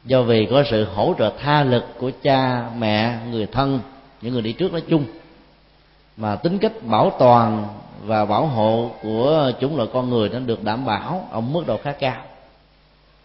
Do 0.05 0.22
vì 0.22 0.46
có 0.50 0.64
sự 0.70 0.84
hỗ 0.84 1.14
trợ 1.18 1.32
tha 1.38 1.64
lực 1.64 1.84
của 1.98 2.11
cha 2.22 2.70
mẹ 2.78 3.18
người 3.30 3.46
thân 3.46 3.80
những 4.22 4.32
người 4.32 4.42
đi 4.42 4.53
trước 4.53 4.72
nói 4.72 4.82
chung. 4.88 5.05
Mà 6.16 6.36
tính 6.36 6.59
cách 6.59 6.72
bảo 6.82 7.12
toàn 7.18 7.68
và 8.05 8.24
bảo 8.24 8.46
hộ 8.46 8.90
của 9.03 9.53
chủng 9.61 9.76
loại 9.76 9.88
con 9.92 10.11
người 10.11 10.28
nó 10.28 10.38
được 10.38 10.64
đảm 10.64 10.84
bảo 10.84 11.28
ở 11.30 11.40
mức 11.40 11.66
độ 11.66 11.76
khá 11.76 11.92
cao. 11.92 12.22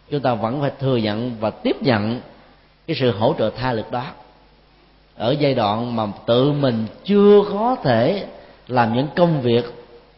Chúng 0.09 0.21
ta 0.21 0.33
vẫn 0.33 0.61
phải 0.61 0.71
thừa 0.79 0.97
nhận 0.97 1.31
và 1.39 1.49
tiếp 1.49 1.81
nhận 1.81 2.21
cái 2.87 2.97
sự 2.99 3.11
hỗ 3.11 3.35
trợ 3.37 3.49
tha 3.49 3.73
lực 3.73 3.91
đó. 3.91 4.03
Ở 5.15 5.35
giai 5.39 5.53
đoạn 5.53 5.95
mà 5.95 6.07
tự 6.25 6.51
mình 6.51 6.85
chưa 7.03 7.43
có 7.53 7.75
thể 7.83 8.25
làm 8.67 8.93
những 8.93 9.07
công 9.15 9.41
việc 9.41 9.65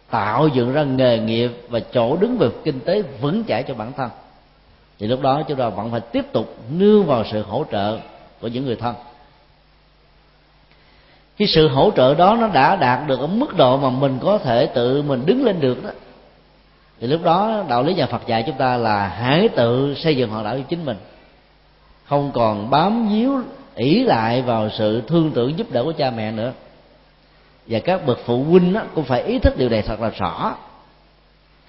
tạo 0.10 0.48
dựng 0.48 0.74
ra 0.74 0.84
nghề 0.84 1.20
nghiệp 1.20 1.52
và 1.70 1.80
chỗ 1.80 2.18
đứng 2.18 2.38
về 2.38 2.50
kinh 2.64 2.80
tế 2.80 3.02
vững 3.02 3.44
chãi 3.48 3.64
cho 3.64 3.74
bản 3.74 3.92
thân, 3.94 4.10
thì 5.00 5.08
lúc 5.08 5.22
đó 5.22 5.44
chúng 5.48 5.58
ta 5.58 5.70
vẫn 5.70 5.92
phải 5.92 6.00
tiếp 6.00 6.26
tục 6.32 6.56
nương 6.72 7.06
vào 7.06 7.24
sự 7.32 7.42
hỗ 7.42 7.66
trợ 7.72 7.98
của 8.42 8.48
những 8.48 8.66
người 8.66 8.76
thân 8.76 8.96
cái 11.40 11.48
sự 11.48 11.68
hỗ 11.68 11.92
trợ 11.96 12.16
đó 12.16 12.38
nó 12.40 12.48
đã 12.48 12.76
đạt 12.76 13.08
được 13.08 13.20
ở 13.20 13.28
mức 13.28 13.58
độ 13.58 13.78
mà 13.78 13.90
mình 13.90 14.20
có 14.22 14.38
thể 14.38 14.66
tự 14.66 15.02
mình 15.02 15.26
đứng 15.26 15.46
lên 15.46 15.60
được 15.60 15.84
đó. 15.84 15.90
Thì 17.00 17.08
lúc 17.08 17.24
đó 17.24 17.64
đạo 17.70 17.84
lý 17.84 17.94
nhà 17.94 18.06
Phật 18.06 18.28
dạy 18.28 18.44
chúng 18.48 18.58
ta 18.58 18.78
là 18.78 19.08
hãy 19.08 19.50
tự 19.50 19.96
xây 19.98 20.18
dựng 20.18 20.30
hòn 20.30 20.44
đảo 20.44 20.56
cho 20.56 20.64
chính 20.70 20.86
mình. 20.86 20.98
Không 22.06 22.32
còn 22.32 22.70
bám 22.70 23.08
víu 23.08 23.42
ỷ 23.76 24.04
lại 24.04 24.42
vào 24.42 24.70
sự 24.70 25.02
thương 25.08 25.32
tưởng 25.32 25.58
giúp 25.58 25.72
đỡ 25.72 25.84
của 25.84 25.94
cha 25.98 26.12
mẹ 26.12 26.32
nữa. 26.32 26.52
Và 27.68 27.80
các 27.80 28.06
bậc 28.06 28.20
phụ 28.26 28.44
huynh 28.44 28.74
đó, 28.74 28.82
cũng 28.96 29.04
phải 29.04 29.24
ý 29.24 29.40
thức 29.40 29.58
điều 29.58 29.70
này 29.70 29.82
thật 29.82 30.02
là 30.02 30.10
rõ. 30.10 30.56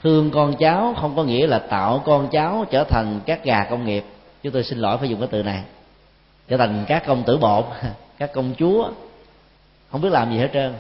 Thương 0.03 0.31
con 0.31 0.57
cháu 0.57 0.95
không 1.01 1.17
có 1.17 1.25
nghĩa 1.25 1.47
là 1.47 1.59
tạo 1.59 2.03
con 2.07 2.29
cháu 2.29 2.65
trở 2.71 2.85
thành 2.85 3.21
các 3.27 3.45
gà 3.45 3.65
công 3.71 3.87
nghiệp. 3.87 4.05
Chúng 4.43 4.53
tôi 4.53 4.63
xin 4.63 4.79
lỗi 4.79 4.99
phải 4.99 5.09
dùng 5.09 5.21
cái 5.21 5.29
từ 5.33 5.43
này. 5.43 5.63
Trở 6.49 6.57
thành 6.57 6.85
các 6.89 7.07
công 7.07 7.23
tử 7.23 7.37
bột 7.37 7.65
các 8.19 8.33
công 8.33 8.55
chúa 8.59 8.91
không 9.91 10.01
biết 10.01 10.13
làm 10.13 10.33
gì 10.33 10.39
hết 10.39 10.49
trơn. 10.53 10.73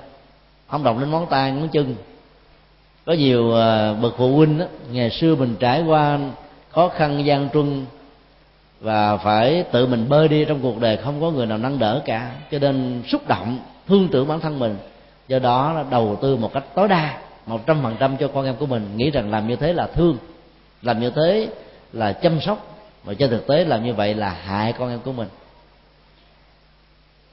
Không 0.66 0.84
động 0.84 1.00
đến 1.00 1.10
ngón 1.10 1.26
tay 1.30 1.52
ngón 1.52 1.68
chân. 1.68 1.94
Có 3.04 3.12
nhiều 3.12 3.50
ờ, 3.50 3.94
bậc 3.94 4.14
phụ 4.16 4.36
huynh 4.36 4.58
đó, 4.58 4.64
ngày 4.92 5.10
xưa 5.10 5.34
mình 5.34 5.56
trải 5.60 5.82
qua 5.82 6.18
khó 6.70 6.88
khăn 6.88 7.24
gian 7.24 7.48
truân 7.52 7.86
và 8.80 9.16
phải 9.16 9.64
tự 9.72 9.86
mình 9.86 10.08
bơi 10.08 10.28
đi 10.28 10.44
trong 10.44 10.60
cuộc 10.62 10.80
đời 10.80 10.96
không 10.96 11.20
có 11.20 11.30
người 11.30 11.46
nào 11.46 11.58
nâng 11.58 11.78
đỡ 11.78 12.02
cả. 12.04 12.30
Cho 12.50 12.58
nên 12.58 13.02
xúc 13.06 13.28
động 13.28 13.58
thương 13.88 14.08
tưởng 14.08 14.28
bản 14.28 14.40
thân 14.40 14.58
mình. 14.58 14.76
Do 15.28 15.38
đó 15.38 15.72
là 15.72 15.84
đầu 15.90 16.18
tư 16.22 16.36
một 16.36 16.52
cách 16.52 16.64
tối 16.74 16.88
đa 16.88 17.18
một 17.46 17.66
trăm 17.66 17.82
phần 17.82 17.96
trăm 18.00 18.16
cho 18.16 18.28
con 18.28 18.44
em 18.44 18.56
của 18.56 18.66
mình. 18.66 18.96
Nghĩ 18.96 19.10
rằng 19.10 19.30
làm 19.30 19.48
như 19.48 19.56
thế 19.56 19.72
là 19.72 19.86
thương 19.86 20.16
làm 20.82 21.00
như 21.00 21.10
thế 21.10 21.48
là 21.92 22.12
chăm 22.12 22.40
sóc. 22.40 22.66
Mà 23.06 23.14
trên 23.14 23.30
thực 23.30 23.46
tế 23.46 23.64
làm 23.64 23.84
như 23.84 23.94
vậy 23.94 24.14
là 24.14 24.30
hại 24.30 24.72
con 24.72 24.90
em 24.90 24.98
của 25.04 25.12
mình 25.12 25.28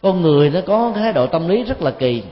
con 0.01 0.21
người 0.21 0.49
nó 0.49 0.59
có 0.67 0.91
cái 0.95 1.03
thái 1.03 1.13
độ 1.13 1.27
tâm 1.27 1.47
lý 1.47 1.63
rất 1.63 1.81
là 1.81 1.91
kỳ. 1.91 2.23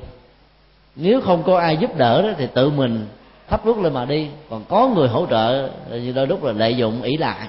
Nếu 0.96 1.22
không 1.22 1.44
có 1.44 1.60
ai 1.60 1.78
giúp 1.78 1.98
đỡ 1.98 2.22
đó 2.22 2.30
thì 2.38 2.48
tự 2.54 2.70
mình 2.70 3.08
thắp 3.48 3.66
rút 3.66 3.80
lên 3.80 3.94
mà 3.94 4.06
đi. 4.06 4.28
Còn 4.50 4.64
có 4.70 4.88
người 4.88 5.08
hỗ 5.08 5.26
trợ 5.26 5.70
thì 5.90 6.14
đôi 6.14 6.28
lúc 6.28 6.44
là 6.44 6.52
lợi 6.52 6.76
dụng, 6.76 7.02
ỷ 7.02 7.18
lại. 7.18 7.48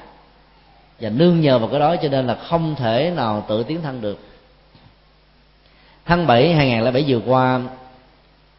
Và 1.00 1.08
nương 1.08 1.40
nhờ 1.40 1.58
vào 1.58 1.68
cái 1.68 1.80
đó 1.80 1.96
cho 2.02 2.08
nên 2.08 2.26
là 2.26 2.34
không 2.34 2.74
thể 2.74 3.12
nào 3.16 3.44
tự 3.48 3.62
tiến 3.62 3.82
thân 3.82 4.00
được. 4.00 4.18
Tháng 6.04 6.26
7 6.26 6.52
2007 6.54 7.04
vừa 7.08 7.20
qua, 7.26 7.60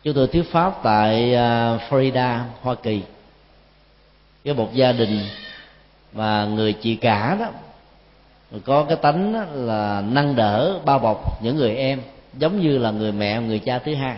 chúng 0.03 0.13
tôi 0.13 0.27
thuyết 0.27 0.51
pháp 0.51 0.83
tại 0.83 1.35
à, 1.35 1.77
Florida, 1.89 2.39
Hoa 2.61 2.75
Kỳ. 2.75 3.01
Cái 4.43 4.53
một 4.53 4.69
gia 4.73 4.91
đình 4.91 5.19
và 6.13 6.45
người 6.45 6.73
chị 6.73 6.95
cả 6.95 7.37
đó 7.39 7.47
có 8.65 8.83
cái 8.83 8.97
tánh 8.97 9.33
là 9.65 10.03
nâng 10.07 10.35
đỡ, 10.35 10.79
bao 10.85 10.99
bọc 10.99 11.43
những 11.43 11.55
người 11.55 11.75
em, 11.75 12.01
giống 12.37 12.61
như 12.61 12.77
là 12.77 12.91
người 12.91 13.11
mẹ, 13.11 13.41
người 13.41 13.59
cha 13.59 13.79
thứ 13.79 13.95
hai. 13.95 14.17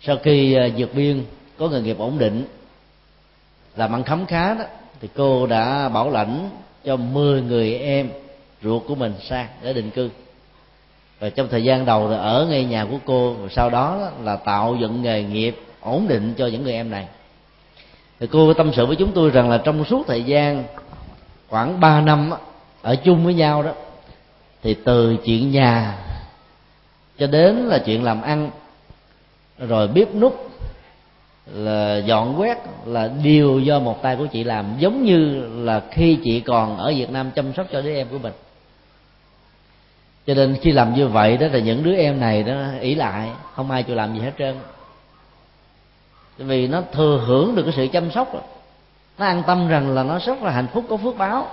Sau 0.00 0.16
khi 0.22 0.54
à, 0.54 0.68
vượt 0.76 0.94
biên, 0.94 1.24
có 1.58 1.68
nghề 1.68 1.80
nghiệp 1.80 1.98
ổn 1.98 2.18
định, 2.18 2.44
làm 3.76 3.94
ăn 3.94 4.04
khấm 4.04 4.26
khá 4.26 4.54
đó, 4.54 4.64
thì 5.00 5.08
cô 5.14 5.46
đã 5.46 5.88
bảo 5.88 6.10
lãnh 6.10 6.50
cho 6.84 6.96
10 6.96 7.42
người 7.42 7.74
em 7.74 8.10
ruột 8.62 8.82
của 8.88 8.94
mình 8.94 9.14
sang 9.28 9.46
để 9.62 9.72
định 9.72 9.90
cư. 9.90 10.10
Và 11.20 11.30
trong 11.30 11.48
thời 11.50 11.64
gian 11.64 11.86
đầu 11.86 12.08
là 12.08 12.16
ở 12.16 12.46
ngay 12.50 12.64
nhà 12.64 12.86
của 12.90 12.98
cô 13.04 13.32
và 13.32 13.48
sau 13.50 13.70
đó 13.70 14.10
là 14.22 14.36
tạo 14.36 14.76
dựng 14.80 15.02
nghề 15.02 15.22
nghiệp 15.22 15.56
ổn 15.80 16.08
định 16.08 16.34
cho 16.38 16.46
những 16.46 16.62
người 16.62 16.72
em 16.72 16.90
này. 16.90 17.06
Thì 18.20 18.26
cô 18.26 18.54
tâm 18.54 18.70
sự 18.76 18.86
với 18.86 18.96
chúng 18.96 19.12
tôi 19.12 19.30
rằng 19.30 19.50
là 19.50 19.58
trong 19.58 19.84
suốt 19.84 20.06
thời 20.06 20.22
gian 20.22 20.64
khoảng 21.48 21.80
3 21.80 22.00
năm 22.00 22.30
ở 22.82 22.96
chung 22.96 23.24
với 23.24 23.34
nhau 23.34 23.62
đó, 23.62 23.72
thì 24.62 24.74
từ 24.74 25.16
chuyện 25.24 25.50
nhà 25.50 25.98
cho 27.18 27.26
đến 27.26 27.56
là 27.56 27.78
chuyện 27.78 28.04
làm 28.04 28.22
ăn, 28.22 28.50
rồi 29.58 29.88
bếp 29.88 30.14
nút 30.14 30.50
là 31.46 31.96
dọn 31.96 32.40
quét, 32.40 32.58
là 32.86 33.10
điều 33.22 33.60
do 33.60 33.78
một 33.78 34.02
tay 34.02 34.16
của 34.16 34.26
chị 34.26 34.44
làm, 34.44 34.74
giống 34.78 35.04
như 35.04 35.46
là 35.64 35.82
khi 35.90 36.18
chị 36.24 36.40
còn 36.40 36.78
ở 36.78 36.92
Việt 36.96 37.10
Nam 37.10 37.30
chăm 37.30 37.52
sóc 37.54 37.66
cho 37.72 37.80
đứa 37.80 37.94
em 37.94 38.08
của 38.08 38.18
mình. 38.18 38.32
Cho 40.26 40.34
nên 40.34 40.56
khi 40.62 40.72
làm 40.72 40.94
như 40.94 41.08
vậy 41.08 41.36
đó 41.36 41.46
là 41.52 41.58
những 41.58 41.82
đứa 41.82 41.96
em 41.96 42.20
này 42.20 42.42
đó 42.42 42.54
ỷ 42.80 42.94
lại 42.94 43.30
không 43.54 43.70
ai 43.70 43.82
chịu 43.82 43.96
làm 43.96 44.14
gì 44.14 44.20
hết 44.20 44.32
trơn. 44.38 44.58
Vì 46.38 46.66
nó 46.66 46.82
thừa 46.92 47.22
hưởng 47.26 47.54
được 47.54 47.62
cái 47.62 47.72
sự 47.76 47.86
chăm 47.92 48.10
sóc 48.10 48.34
nó 49.18 49.26
an 49.26 49.42
tâm 49.46 49.68
rằng 49.68 49.94
là 49.94 50.02
nó 50.02 50.18
rất 50.18 50.42
là 50.42 50.50
hạnh 50.50 50.66
phúc, 50.72 50.84
có 50.88 50.96
phước 50.96 51.18
báo 51.18 51.48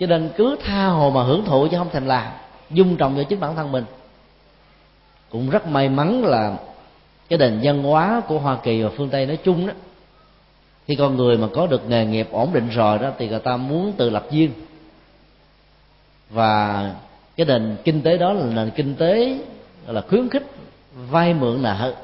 cho 0.00 0.06
nên 0.06 0.30
cứ 0.36 0.56
tha 0.64 0.86
hồ 0.86 1.10
mà 1.10 1.22
hưởng 1.22 1.44
thụ 1.44 1.68
chứ 1.70 1.78
không 1.78 1.90
thèm 1.90 2.06
làm. 2.06 2.32
Dung 2.70 2.96
trồng 2.96 3.16
cho 3.16 3.22
chính 3.22 3.40
bản 3.40 3.56
thân 3.56 3.72
mình. 3.72 3.84
Cũng 5.30 5.50
rất 5.50 5.66
may 5.66 5.88
mắn 5.88 6.24
là 6.24 6.56
cái 7.28 7.38
nền 7.38 7.60
văn 7.62 7.82
hóa 7.82 8.22
của 8.28 8.38
hoa 8.38 8.56
kỳ 8.62 8.82
và 8.82 8.90
phương 8.96 9.08
tây 9.08 9.26
nói 9.26 9.38
chung 9.44 9.66
đó, 9.66 9.72
khi 10.86 10.94
con 10.94 11.16
người 11.16 11.36
mà 11.36 11.46
có 11.54 11.66
được 11.66 11.88
nghề 11.88 12.06
nghiệp 12.06 12.28
ổn 12.32 12.52
định 12.52 12.68
rồi 12.68 12.98
đó 12.98 13.10
thì 13.18 13.28
người 13.28 13.38
ta 13.38 13.56
muốn 13.56 13.92
tự 13.92 14.10
lập 14.10 14.26
duyên. 14.30 14.50
Và 16.30 16.90
cái 17.36 17.46
nền 17.46 17.76
kinh 17.84 18.02
tế 18.02 18.18
đó 18.18 18.32
là 18.32 18.46
nền 18.46 18.70
kinh 18.70 18.94
tế 18.94 19.38
là 19.86 20.00
khuyến 20.00 20.28
khích, 20.28 20.46
vay 21.10 21.34
mượn 21.34 21.62
nợ. 21.62 21.94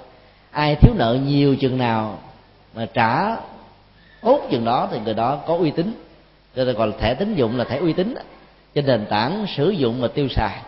Ai 0.51 0.75
thiếu 0.75 0.95
nợ 0.97 1.19
nhiều 1.27 1.57
chừng 1.57 1.79
nào 1.79 2.19
mà 2.75 2.87
trả 2.87 3.37
tốt 4.23 4.41
chừng 4.51 4.65
đó 4.65 4.89
thì 4.93 4.99
người 5.05 5.15
đó 5.15 5.39
có 5.47 5.57
uy 5.57 5.71
tín 5.71 5.93
cho 6.57 6.65
nên 6.65 6.77
còn 6.79 6.93
thẻ 6.99 7.15
tín 7.15 7.35
dụng 7.35 7.59
là 7.59 7.65
thẻ 7.65 7.77
uy 7.77 7.93
tín 7.93 8.15
trên 8.75 8.87
nền 8.87 9.07
tảng 9.07 9.47
sử 9.57 9.71
dụng 9.71 10.01
và 10.01 10.09
tiêu 10.09 10.29
xài. 10.29 10.59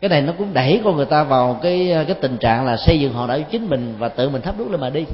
Cái 0.00 0.08
này 0.08 0.22
nó 0.22 0.32
cũng 0.38 0.54
đẩy 0.54 0.80
con 0.84 0.96
người 0.96 1.06
ta 1.06 1.24
vào 1.24 1.58
cái 1.62 1.90
cái 2.06 2.16
tình 2.20 2.36
trạng 2.36 2.64
là 2.64 2.76
xây 2.76 3.00
dựng 3.00 3.12
họ 3.12 3.26
đã 3.26 3.38
chính 3.38 3.68
mình 3.68 3.94
và 3.98 4.08
tự 4.08 4.28
mình 4.28 4.42
thắp 4.42 4.54
đuốc 4.58 4.70
lên 4.70 4.80
mà 4.80 4.90
đi. 4.90 5.04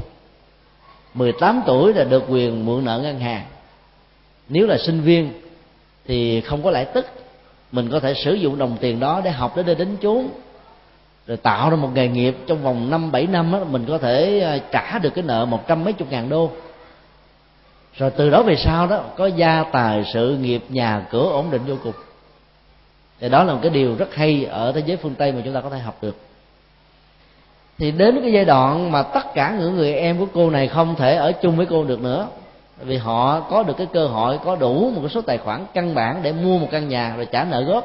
18 1.14 1.62
tuổi 1.66 1.94
là 1.94 2.04
được 2.04 2.24
quyền 2.28 2.66
mượn 2.66 2.84
nợ 2.84 3.00
ngân 3.02 3.20
hàng. 3.20 3.44
Nếu 4.48 4.66
là 4.66 4.78
sinh 4.78 5.00
viên 5.00 5.32
thì 6.06 6.40
không 6.40 6.62
có 6.62 6.70
lãi 6.70 6.84
tức. 6.84 7.06
Mình 7.72 7.90
có 7.90 8.00
thể 8.00 8.14
sử 8.14 8.34
dụng 8.34 8.58
đồng 8.58 8.76
tiền 8.80 9.00
đó 9.00 9.20
để 9.24 9.30
học 9.30 9.56
đến 9.56 9.66
đây 9.66 9.74
đến 9.74 9.96
chốn 10.02 10.28
rồi 11.26 11.36
tạo 11.36 11.70
ra 11.70 11.76
một 11.76 11.90
nghề 11.94 12.08
nghiệp 12.08 12.36
trong 12.46 12.62
vòng 12.62 12.90
năm 12.90 13.12
bảy 13.12 13.26
năm 13.26 13.52
đó, 13.52 13.64
mình 13.64 13.84
có 13.88 13.98
thể 13.98 14.40
à, 14.40 14.58
trả 14.72 14.98
được 14.98 15.14
cái 15.14 15.24
nợ 15.24 15.44
một 15.44 15.68
trăm 15.68 15.84
mấy 15.84 15.92
chục 15.92 16.10
ngàn 16.10 16.28
đô 16.28 16.50
rồi 17.96 18.10
từ 18.10 18.30
đó 18.30 18.42
về 18.42 18.56
sau 18.56 18.86
đó, 18.86 19.04
có 19.16 19.26
gia 19.26 19.64
tài, 19.72 20.04
sự 20.12 20.36
nghiệp, 20.36 20.64
nhà 20.68 21.06
cửa 21.10 21.28
ổn 21.32 21.50
định 21.50 21.62
vô 21.66 21.74
cùng. 21.84 21.94
Thì 23.20 23.28
đó 23.28 23.44
là 23.44 23.52
một 23.52 23.58
cái 23.62 23.70
điều 23.70 23.96
rất 23.96 24.14
hay 24.14 24.44
ở 24.44 24.72
thế 24.72 24.82
giới 24.86 24.96
phương 24.96 25.14
tây 25.14 25.32
mà 25.32 25.40
chúng 25.44 25.54
ta 25.54 25.60
có 25.60 25.70
thể 25.70 25.78
học 25.78 25.98
được. 26.02 26.16
Thì 27.78 27.90
đến 27.90 28.20
cái 28.22 28.32
giai 28.32 28.44
đoạn 28.44 28.92
mà 28.92 29.02
tất 29.02 29.34
cả 29.34 29.56
những 29.60 29.76
người 29.76 29.94
em 29.94 30.18
của 30.18 30.26
cô 30.34 30.50
này 30.50 30.68
không 30.68 30.94
thể 30.94 31.16
ở 31.16 31.32
chung 31.32 31.56
với 31.56 31.66
cô 31.66 31.84
được 31.84 32.00
nữa, 32.00 32.28
vì 32.80 32.96
họ 32.96 33.40
có 33.40 33.62
được 33.62 33.74
cái 33.78 33.86
cơ 33.92 34.06
hội, 34.06 34.38
có 34.44 34.56
đủ 34.56 34.90
một 34.94 35.00
cái 35.00 35.10
số 35.10 35.20
tài 35.20 35.38
khoản 35.38 35.66
căn 35.74 35.94
bản 35.94 36.22
để 36.22 36.32
mua 36.32 36.58
một 36.58 36.68
căn 36.70 36.88
nhà 36.88 37.16
rồi 37.16 37.26
trả 37.32 37.44
nợ 37.44 37.60
góp. 37.60 37.84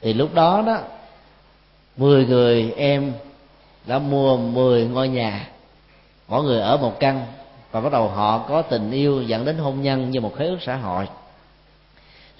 Thì 0.00 0.12
lúc 0.12 0.34
đó 0.34 0.62
đó 0.66 0.78
10 1.96 2.26
người 2.26 2.72
em 2.76 3.12
đã 3.86 3.98
mua 3.98 4.36
10 4.36 4.86
ngôi 4.86 5.08
nhà, 5.08 5.48
mỗi 6.28 6.44
người 6.44 6.60
ở 6.60 6.76
một 6.76 7.00
căn 7.00 7.26
và 7.72 7.80
bắt 7.80 7.92
đầu 7.92 8.08
họ 8.08 8.38
có 8.48 8.62
tình 8.62 8.90
yêu 8.90 9.22
dẫn 9.22 9.44
đến 9.44 9.58
hôn 9.58 9.82
nhân 9.82 10.10
như 10.10 10.20
một 10.20 10.36
khế 10.36 10.46
ước 10.46 10.58
xã 10.60 10.76
hội. 10.76 11.08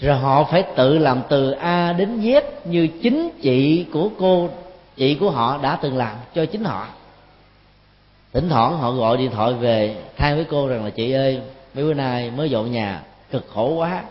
Rồi 0.01 0.17
họ 0.17 0.45
phải 0.45 0.65
tự 0.77 0.99
làm 0.99 1.23
từ 1.29 1.51
a 1.51 1.93
đến 1.93 2.21
z 2.21 2.43
như 2.65 2.89
chính 3.03 3.31
chị 3.43 3.87
của 3.93 4.09
cô, 4.19 4.49
chị 4.97 5.15
của 5.15 5.31
họ 5.31 5.59
đã 5.63 5.79
từng 5.83 5.97
làm 5.97 6.17
cho 6.35 6.47
chính 6.47 6.65
họ. 6.65 6.87
Thỉnh 8.33 8.49
thoảng 8.49 8.79
họ 8.79 8.91
gọi 8.91 9.17
điện 9.17 9.31
thoại 9.31 9.53
về, 9.53 9.97
than 10.17 10.37
với 10.37 10.45
cô 10.45 10.69
rằng 10.69 10.85
là, 10.85 10.91
chị 10.91 11.13
ơi, 11.13 11.41
mấy 11.75 11.85
bữa 11.85 11.95
nay 11.95 12.31
mới 12.31 12.51
dọn 12.51 12.73
nhà, 12.73 13.03
cực 13.31 13.47
khổ 13.55 13.75
quá, 13.75 14.03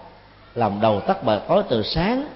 làm 0.55 0.81
đầu 0.81 0.99
tắt 0.99 1.23
bờ 1.23 1.41
tối 1.47 1.63
từ 1.69 1.83
sáng 1.83 2.27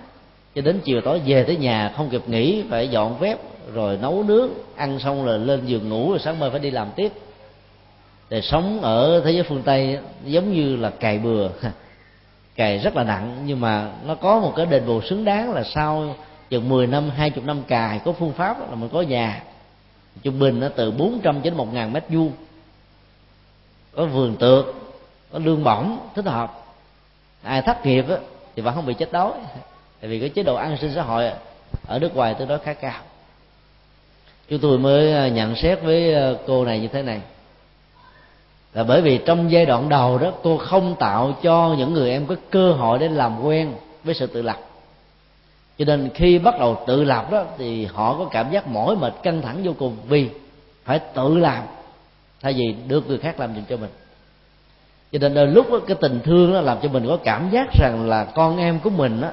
cho 0.56 0.62
đến 0.62 0.80
chiều 0.84 1.02
tối 1.02 1.22
về 1.26 1.44
tới 1.44 1.56
nhà, 1.56 1.94
không 1.98 2.10
kịp 2.10 2.30
nghỉ, 2.30 2.64
phải 2.70 2.88
dọn 2.88 3.20
phép 3.20 3.38
rồi 3.74 3.98
nấu 4.02 4.24
nước 4.24 4.50
ăn 4.76 5.00
xong 5.00 5.26
rồi 5.26 5.40
lên 5.40 5.66
giường 5.66 5.90
ngủ, 5.90 6.10
rồi 6.10 6.20
sáng 6.20 6.40
mai 6.40 6.50
phải 6.50 6.60
đi 6.60 6.72
làm 6.72 6.88
tiếp 6.96 7.12
để 8.32 8.42
sống 8.42 8.82
ở 8.82 9.22
thế 9.26 9.32
giới 9.32 9.44
phương 9.44 9.64
tây 9.64 10.00
giống 10.26 10.54
như 10.54 10.76
là 10.76 10.90
cày 10.90 11.18
bừa. 11.20 11.50
Cày 12.56 12.78
rất 12.78 12.96
là 12.96 13.04
nặng 13.04 13.44
nhưng 13.46 13.60
mà 13.60 13.92
nó 14.06 14.16
có 14.16 14.40
một 14.40 14.54
cái 14.56 14.66
đền 14.66 14.86
bù 14.88 15.02
xứng 15.02 15.26
đáng 15.26 15.54
là 15.54 15.64
sau 15.64 16.16
chừng 16.50 16.70
10 16.70 16.88
năm 16.88 17.10
20 17.10 17.44
năm 17.46 17.64
cài 17.64 18.00
có 18.06 18.12
phương 18.12 18.34
pháp 18.34 18.70
là 18.70 18.76
mình 18.76 18.90
có 18.94 19.02
nhà. 19.02 19.44
Trung 20.24 20.40
bình 20.40 20.60
nó 20.60 20.70
từ 20.76 20.92
400 20.92 21.42
đến 21.42 21.54
một 21.54 21.74
ngàn 21.74 21.94
mét 21.94 22.04
vuông. 22.10 22.32
Có 23.96 24.06
vườn 24.06 24.36
tược 24.36 24.66
có 25.32 25.40
lương 25.40 25.64
bổng 25.64 25.98
thích 26.16 26.26
hợp. 26.26 26.52
Ai 27.44 27.62
thất 27.62 27.86
nghiệp 27.86 28.06
á, 28.10 28.18
thì 28.56 28.62
vẫn 28.62 28.76
không 28.76 28.86
bị 28.86 28.94
chết 28.94 29.12
đói. 29.12 29.32
Tại 30.02 30.10
vì 30.10 30.20
cái 30.20 30.30
chế 30.30 30.44
độ 30.44 30.56
an 30.56 30.78
sinh 30.82 30.92
xã 30.96 31.02
hội 31.02 31.32
ở 31.88 32.00
nước 32.00 32.16
ngoài 32.16 32.36
tôi 32.38 32.48
nói 32.48 32.60
khá 32.64 32.74
cao. 32.74 33.02
Chúng 34.50 34.60
tôi 34.60 34.78
mới 34.78 35.14
à, 35.14 35.28
nhận 35.28 35.56
xét 35.56 35.82
với 35.82 36.14
à, 36.14 36.32
cô 36.48 36.66
này 36.66 36.80
như 36.80 36.88
thế 36.88 37.02
này 37.02 37.22
là 38.74 38.84
bởi 38.84 39.02
vì 39.02 39.20
trong 39.26 39.52
giai 39.52 39.66
đoạn 39.66 39.90
đầu 39.90 40.18
đó 40.18 40.32
cô 40.44 40.58
không 40.58 40.96
tạo 41.00 41.36
cho 41.42 41.76
những 41.78 41.94
người 41.94 42.12
em 42.12 42.26
có 42.26 42.36
cơ 42.50 42.72
hội 42.72 43.00
để 43.00 43.08
làm 43.08 43.44
quen 43.44 43.74
với 44.04 44.16
sự 44.16 44.28
tự 44.28 44.42
lập. 44.42 44.58
Cho 45.78 45.86
nên 45.86 46.10
khi 46.14 46.40
bắt 46.40 46.60
đầu 46.60 46.84
tự 46.88 47.04
lập 47.04 47.32
đó 47.32 47.44
thì 47.58 47.86
họ 47.86 48.16
có 48.18 48.26
cảm 48.32 48.52
giác 48.52 48.68
mỏi 48.68 48.96
mệt 48.96 49.14
căng 49.24 49.42
thẳng 49.42 49.62
vô 49.64 49.72
cùng. 49.80 49.98
Vì 50.08 50.30
phải 50.86 51.00
tự 51.00 51.38
làm 51.38 51.64
thay 52.42 52.54
vì 52.54 52.76
được 52.88 53.08
người 53.08 53.18
khác 53.18 53.40
làm 53.40 53.56
giùm 53.56 53.64
cho 53.70 53.78
mình. 53.78 53.90
Cho 55.12 55.20
nên 55.20 55.34
đôi 55.34 55.48
lúc 55.48 55.72
đó, 55.72 55.80
cái 55.88 55.98
tình 56.02 56.20
thương 56.24 56.54
đó 56.54 56.62
làm 56.62 56.78
cho 56.84 56.90
mình 56.90 57.08
có 57.08 57.18
cảm 57.24 57.50
giác 57.50 57.68
rằng 57.80 58.10
là 58.10 58.24
con 58.24 58.58
em 58.58 58.80
của 58.80 58.90
mình 58.90 59.22
đó, 59.22 59.30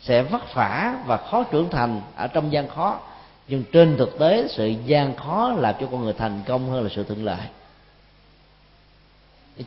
sẽ 0.00 0.22
vất 0.22 0.54
vả 0.54 0.94
và 1.06 1.16
khó 1.16 1.42
trưởng 1.42 1.70
thành 1.70 2.00
ở 2.16 2.26
trong 2.26 2.52
gian 2.52 2.68
khó. 2.68 2.98
Nhưng 3.48 3.64
trên 3.72 3.96
thực 3.96 4.18
tế 4.18 4.46
sự 4.50 4.72
gian 4.86 5.16
khó 5.16 5.52
làm 5.58 5.74
cho 5.80 5.86
con 5.90 6.04
người 6.04 6.12
thành 6.12 6.40
công 6.46 6.70
hơn 6.70 6.82
là 6.82 6.88
sự 6.96 7.04
thuận 7.04 7.24
lợi 7.24 7.38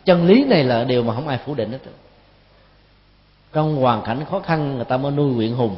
chân 0.05 0.27
lý 0.27 0.43
này 0.43 0.63
là 0.63 0.83
điều 0.83 1.03
mà 1.03 1.15
không 1.15 1.27
ai 1.27 1.38
phủ 1.45 1.55
định 1.55 1.71
hết 1.71 1.79
trong 3.53 3.75
hoàn 3.75 4.01
cảnh 4.01 4.25
khó 4.31 4.39
khăn, 4.39 4.75
người 4.75 4.85
ta 4.85 4.97
mới 4.97 5.11
nuôi 5.11 5.31
nguyện 5.31 5.55
hùng. 5.55 5.75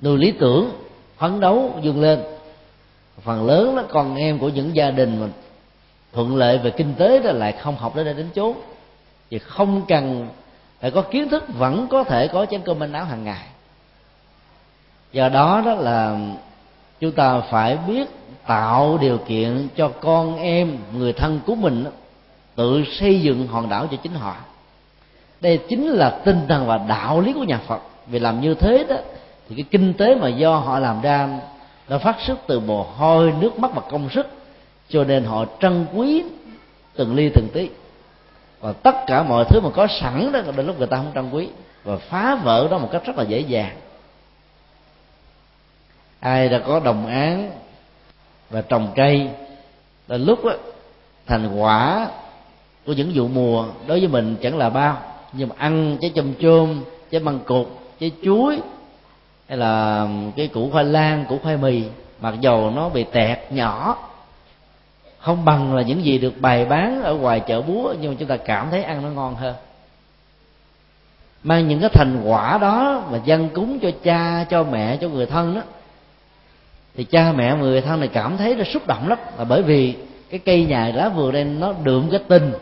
Nuôi 0.00 0.18
lý 0.18 0.32
tưởng, 0.32 0.70
phấn 1.16 1.40
đấu, 1.40 1.80
vươn 1.82 2.00
lên. 2.00 2.20
Phần 3.22 3.46
lớn 3.46 3.76
đó, 3.76 3.82
con 3.88 4.16
em 4.16 4.38
của 4.38 4.48
những 4.48 4.76
gia 4.76 4.90
đình 4.90 5.20
mà 5.20 5.26
thuận 6.12 6.36
lợi 6.36 6.58
về 6.58 6.70
kinh 6.70 6.94
tế 6.94 7.18
đó 7.18 7.32
lại 7.32 7.52
không 7.52 7.76
học 7.76 7.96
đến 7.96 8.04
đây 8.04 8.14
đến 8.14 8.28
chốn. 8.34 8.56
Thì 9.30 9.38
không 9.38 9.82
cần 9.88 10.28
phải 10.80 10.90
có 10.90 11.02
kiến 11.02 11.28
thức, 11.28 11.44
vẫn 11.48 11.86
có 11.90 12.04
thể 12.04 12.28
có 12.28 12.46
chén 12.46 12.60
cơm 12.64 12.78
manh 12.78 12.92
áo 12.92 13.04
hàng 13.04 13.24
ngày. 13.24 13.46
Do 15.12 15.28
đó 15.28 15.62
đó 15.64 15.74
là 15.74 16.18
chúng 17.00 17.12
ta 17.12 17.40
phải 17.40 17.76
biết 17.76 18.08
tạo 18.46 18.98
điều 19.00 19.18
kiện 19.18 19.68
cho 19.76 19.88
con 19.88 20.36
em, 20.36 20.78
người 20.92 21.12
thân 21.12 21.40
của 21.46 21.54
mình 21.54 21.84
tự 22.56 22.84
xây 22.98 23.20
dựng 23.20 23.46
hòn 23.46 23.68
đảo 23.68 23.86
cho 23.90 23.96
chính 23.96 24.14
họ. 24.14 24.36
Đây 25.40 25.60
chính 25.68 25.88
là 25.88 26.10
tinh 26.10 26.40
thần 26.48 26.66
và 26.66 26.78
đạo 26.78 27.20
lý 27.20 27.32
của 27.32 27.44
nhà 27.44 27.60
phật. 27.66 27.80
Vì 28.06 28.18
làm 28.18 28.40
như 28.40 28.54
thế 28.54 28.84
đó 28.88 28.96
thì 29.48 29.56
cái 29.56 29.64
kinh 29.70 29.94
tế 29.94 30.14
mà 30.14 30.28
do 30.28 30.56
họ 30.56 30.78
làm 30.78 31.00
ra 31.00 31.28
nó 31.88 31.98
phát 31.98 32.16
xuất 32.26 32.38
từ 32.46 32.60
mồ 32.60 32.82
hôi 32.82 33.34
nước 33.40 33.58
mắt 33.58 33.70
và 33.74 33.82
công 33.90 34.10
sức 34.10 34.26
cho 34.88 35.04
nên 35.04 35.24
họ 35.24 35.44
trân 35.60 35.86
quý 35.94 36.22
từng 36.94 37.14
ly 37.14 37.30
từng 37.34 37.48
tí. 37.52 37.68
Và 38.60 38.72
tất 38.72 38.94
cả 39.06 39.22
mọi 39.22 39.44
thứ 39.48 39.60
mà 39.60 39.70
có 39.70 39.86
sẵn 40.00 40.32
đó 40.32 40.40
đến 40.56 40.66
lúc 40.66 40.78
người 40.78 40.86
ta 40.86 40.96
không 40.96 41.12
trân 41.14 41.30
quý 41.30 41.48
và 41.84 41.96
phá 41.96 42.34
vỡ 42.34 42.68
đó 42.70 42.78
một 42.78 42.88
cách 42.92 43.02
rất 43.04 43.18
là 43.18 43.24
dễ 43.24 43.40
dàng. 43.40 43.76
Ai 46.20 46.48
đã 46.48 46.58
có 46.58 46.80
đồng 46.80 47.06
án 47.06 47.50
và 48.50 48.60
trồng 48.60 48.92
cây 48.96 49.28
là 50.08 50.16
lúc 50.16 50.44
đó, 50.44 50.52
thành 51.26 51.56
quả 51.56 52.08
của 52.86 52.92
những 52.92 53.12
vụ 53.14 53.28
mùa 53.28 53.66
đối 53.86 54.00
với 54.00 54.08
mình 54.08 54.36
chẳng 54.42 54.58
là 54.58 54.70
bao, 54.70 54.98
nhưng 55.32 55.48
mà 55.48 55.54
ăn 55.58 55.96
trái 56.00 56.12
chôm 56.14 56.34
chôm, 56.40 56.84
trái 57.10 57.20
măng 57.20 57.38
cụt 57.38 57.66
trái 58.00 58.10
chuối, 58.22 58.60
hay 59.48 59.58
là 59.58 60.06
cái 60.36 60.48
củ 60.48 60.70
khoai 60.70 60.84
lang, 60.84 61.24
củ 61.28 61.38
khoai 61.38 61.56
mì, 61.56 61.82
mặc 62.20 62.34
dầu 62.40 62.70
nó 62.70 62.88
bị 62.88 63.04
tẹt 63.12 63.38
nhỏ, 63.50 63.98
không 65.18 65.44
bằng 65.44 65.74
là 65.74 65.82
những 65.82 66.04
gì 66.04 66.18
được 66.18 66.40
bày 66.40 66.64
bán 66.64 67.02
ở 67.02 67.14
ngoài 67.14 67.40
chợ 67.40 67.62
búa, 67.62 67.94
nhưng 68.00 68.10
mà 68.10 68.16
chúng 68.18 68.28
ta 68.28 68.36
cảm 68.36 68.70
thấy 68.70 68.82
ăn 68.82 69.02
nó 69.02 69.08
ngon 69.08 69.34
hơn. 69.34 69.54
Mang 71.42 71.68
những 71.68 71.80
cái 71.80 71.90
thành 71.92 72.22
quả 72.24 72.58
đó 72.58 73.02
mà 73.10 73.18
dân 73.24 73.48
cúng 73.48 73.78
cho 73.82 73.90
cha, 74.02 74.44
cho 74.50 74.62
mẹ, 74.62 74.96
cho 74.96 75.08
người 75.08 75.26
thân 75.26 75.54
đó 75.54 75.62
thì 76.96 77.04
cha 77.04 77.32
mẹ, 77.32 77.56
người 77.56 77.80
thân 77.80 78.00
này 78.00 78.08
cảm 78.08 78.36
thấy 78.36 78.54
nó 78.54 78.64
xúc 78.64 78.86
động 78.86 79.08
lắm. 79.08 79.18
Là 79.38 79.44
bởi 79.44 79.62
vì 79.62 79.94
cái 80.30 80.40
cây 80.44 80.64
nhà 80.64 80.92
lá 80.94 81.08
vườn 81.08 81.32
đây 81.32 81.44
nó 81.44 81.74
đượm 81.84 82.10
cái 82.10 82.20
tình 82.28 82.52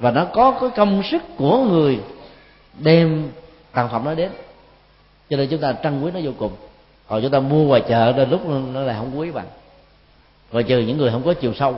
và 0.00 0.10
nó 0.10 0.24
có 0.24 0.58
cái 0.60 0.70
công 0.76 1.02
sức 1.02 1.22
của 1.36 1.64
người 1.64 2.00
đem 2.78 3.30
sản 3.74 3.88
phẩm 3.88 4.04
nó 4.04 4.14
đến. 4.14 4.30
Cho 5.30 5.36
nên 5.36 5.48
chúng 5.48 5.60
ta 5.60 5.72
trân 5.82 6.02
quý 6.02 6.10
nó 6.14 6.20
vô 6.22 6.30
cùng. 6.38 6.52
Còn 7.08 7.22
chúng 7.22 7.30
ta 7.30 7.40
mua 7.40 7.64
ngoài 7.64 7.82
chợ 7.88 8.12
đến 8.12 8.30
lúc 8.30 8.46
nó 8.46 8.80
lại 8.80 8.96
không 8.98 9.18
quý 9.18 9.30
bằng 9.30 9.46
rồi 10.52 10.62
trừ 10.62 10.78
những 10.78 10.98
người 10.98 11.10
không 11.10 11.22
có 11.22 11.34
chiều 11.34 11.54
sâu. 11.54 11.76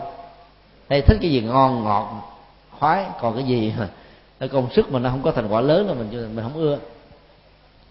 Hay 0.91 1.01
thích 1.01 1.19
cái 1.21 1.31
gì 1.31 1.41
ngon, 1.41 1.85
ngọt, 1.85 2.37
khoái, 2.79 3.05
còn 3.21 3.35
cái 3.35 3.45
gì 3.45 3.73
nó 4.41 4.47
công 4.53 4.73
sức 4.73 4.93
mà 4.93 4.99
nó 4.99 5.11
không 5.11 5.23
có 5.23 5.33
thành 5.33 5.49
quả 5.49 5.61
lớn 5.61 5.89
là 5.89 5.95
mình 5.95 6.37
mình 6.37 6.45
không 6.45 6.55
ưa. 6.55 6.79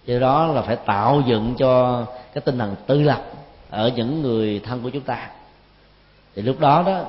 Do 0.05 0.19
đó 0.19 0.47
là 0.47 0.61
phải 0.61 0.75
tạo 0.75 1.21
dựng 1.25 1.53
cho 1.57 2.03
cái 2.33 2.41
tinh 2.41 2.57
thần 2.57 2.75
tự 2.87 3.01
lập 3.01 3.21
ở 3.69 3.91
những 3.95 4.21
người 4.21 4.61
thân 4.63 4.81
của 4.83 4.89
chúng 4.89 5.03
ta. 5.03 5.29
Thì 6.35 6.41
lúc 6.41 6.59
đó 6.59 6.83
đó 6.85 7.03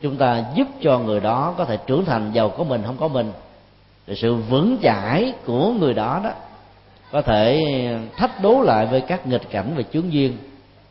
chúng 0.00 0.16
ta 0.16 0.44
giúp 0.54 0.66
cho 0.82 0.98
người 0.98 1.20
đó 1.20 1.54
có 1.58 1.64
thể 1.64 1.78
trưởng 1.86 2.04
thành, 2.04 2.30
giàu 2.32 2.48
có 2.48 2.64
mình, 2.64 2.82
không 2.86 2.96
có 2.96 3.08
mình. 3.08 3.32
Thì 4.06 4.14
sự 4.14 4.34
vững 4.34 4.76
chãi 4.82 5.32
của 5.46 5.72
người 5.72 5.94
đó 5.94 6.20
đó 6.24 6.30
có 7.12 7.22
thể 7.22 7.62
thách 8.16 8.42
đố 8.42 8.60
lại 8.60 8.86
với 8.86 9.00
các 9.00 9.26
nghịch 9.26 9.50
cảnh 9.50 9.72
và 9.76 9.82
chướng 9.92 10.12
duyên 10.12 10.36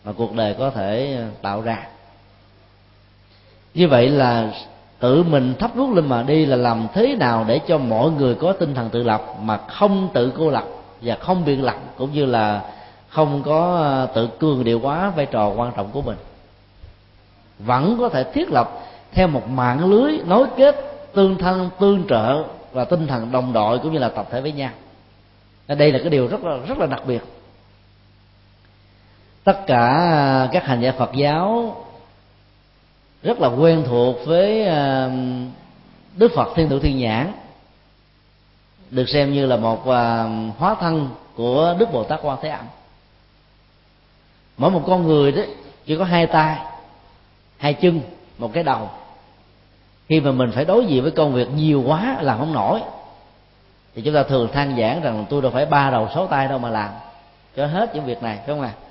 mà 0.06 0.12
cuộc 0.18 0.36
đời 0.36 0.56
có 0.60 0.70
thể 0.70 1.20
tạo 1.42 1.62
ra. 1.62 1.88
Như 3.74 3.88
vậy 3.88 4.10
là 4.10 4.52
tự 5.00 5.24
mình 5.24 5.54
thắp 5.60 5.76
đuốc 5.76 5.96
lên 5.96 6.10
mà 6.10 6.24
đi 6.24 6.46
là 6.46 6.56
làm 6.56 6.88
thế 6.94 7.16
nào 7.16 7.46
để 7.48 7.60
cho 7.68 7.78
mọi 7.78 8.12
người 8.12 8.36
có 8.36 8.54
tinh 8.54 8.74
thần 8.74 8.90
tự 8.90 9.04
lập 9.04 9.22
mà 9.42 9.58
không 9.58 10.10
tự 10.14 10.34
cô 10.38 10.50
lập 10.50 10.66
và 11.02 11.16
không 11.16 11.46
biện 11.46 11.64
lập, 11.64 11.76
cũng 11.98 12.14
như 12.14 12.26
là 12.26 12.62
không 13.10 13.44
có 13.46 13.76
ờ, 13.76 14.06
tự 14.14 14.30
cường 14.40 14.64
điệu 14.64 14.80
quá 14.80 15.10
vai 15.10 15.26
trò 15.26 15.50
quan 15.50 15.72
trọng 15.76 15.92
của 15.92 16.02
mình. 16.02 16.18
Vẫn 17.60 17.98
có 18.00 18.10
thể 18.10 18.24
thiết 18.24 18.52
lập 18.52 18.72
theo 19.16 19.28
một 19.28 19.50
mạng 19.50 19.86
lưới 19.90 20.18
nối 20.26 20.48
kết 20.58 20.76
tương 21.14 21.38
thân, 21.38 21.70
tương 21.80 22.08
trợ 22.10 22.44
và 22.72 22.86
tinh 22.86 23.08
thần 23.08 23.32
đồng 23.32 23.54
đội 23.54 23.80
cũng 23.80 23.94
như 23.94 24.00
là 24.00 24.10
tập 24.10 24.28
thể 24.32 24.42
với 24.42 24.52
nhau. 24.52 24.72
Đây 25.68 25.92
là 25.92 26.00
cái 26.00 26.10
điều 26.10 26.28
rất 26.28 26.44
là 26.44 26.58
rất 26.68 26.78
là 26.78 26.86
đặc 26.86 27.02
biệt. 27.08 27.22
Tất 29.44 29.60
cả 29.68 30.50
các 30.52 30.66
hành 30.66 30.82
giả 30.82 30.92
Phật 30.92 31.12
giáo 31.16 31.76
rất 33.24 33.40
là 33.40 33.48
quen 33.48 33.84
thuộc 33.88 34.16
với 34.26 34.66
Đức 36.16 36.32
Phật 36.36 36.48
Thiên 36.56 36.70
Thủ 36.70 36.80
Thiên 36.80 36.98
Nhãn, 36.98 37.32
được 38.90 39.10
xem 39.10 39.34
như 39.34 39.46
là 39.46 39.58
một 39.58 39.84
hóa 40.58 40.76
thân 40.80 41.10
của 41.36 41.76
Đức 41.80 41.92
Bồ 41.92 42.04
Tát 42.04 42.20
Quan 42.24 42.38
Thế 42.42 42.50
Âm. 42.50 42.66
Mỗi 44.58 44.72
một 44.72 44.84
con 44.88 45.04
người 45.04 45.32
đó 45.32 45.42
chỉ 45.86 45.98
có 45.98 46.04
hai 46.04 46.28
tay, 46.28 46.60
hai 47.58 47.74
chân, 47.74 48.02
một 48.38 48.54
cái 48.54 48.64
đầu 48.64 48.90
khi 50.10 50.20
mà 50.20 50.32
mình 50.32 50.52
phải 50.52 50.66
đối 50.66 50.86
diện 50.86 51.04
với 51.04 51.12
công 51.12 51.34
việc 51.34 51.48
nhiều 51.56 51.84
quá 51.88 52.18
làm 52.22 52.40
không 52.40 52.54
nổi. 52.54 52.82
Thì 53.96 54.02
chúng 54.02 54.14
ta 54.14 54.24
thường 54.24 54.50
than 54.54 54.78
giảng 54.78 55.02
rằng 55.02 55.26
tôi 55.30 55.42
đâu 55.42 55.52
phải 55.52 55.66
ba 55.66 55.90
đầu 55.92 56.10
sáu 56.14 56.28
tay 56.28 56.48
đâu 56.48 56.60
mà 56.60 56.70
làm 56.70 56.90
cho 57.56 57.66
hết 57.66 57.96
những 57.96 58.06
việc 58.06 58.24
này 58.24 58.38
phải 58.38 58.48
không 58.48 58.62
ạ? 58.62 58.72
À? 58.78 58.82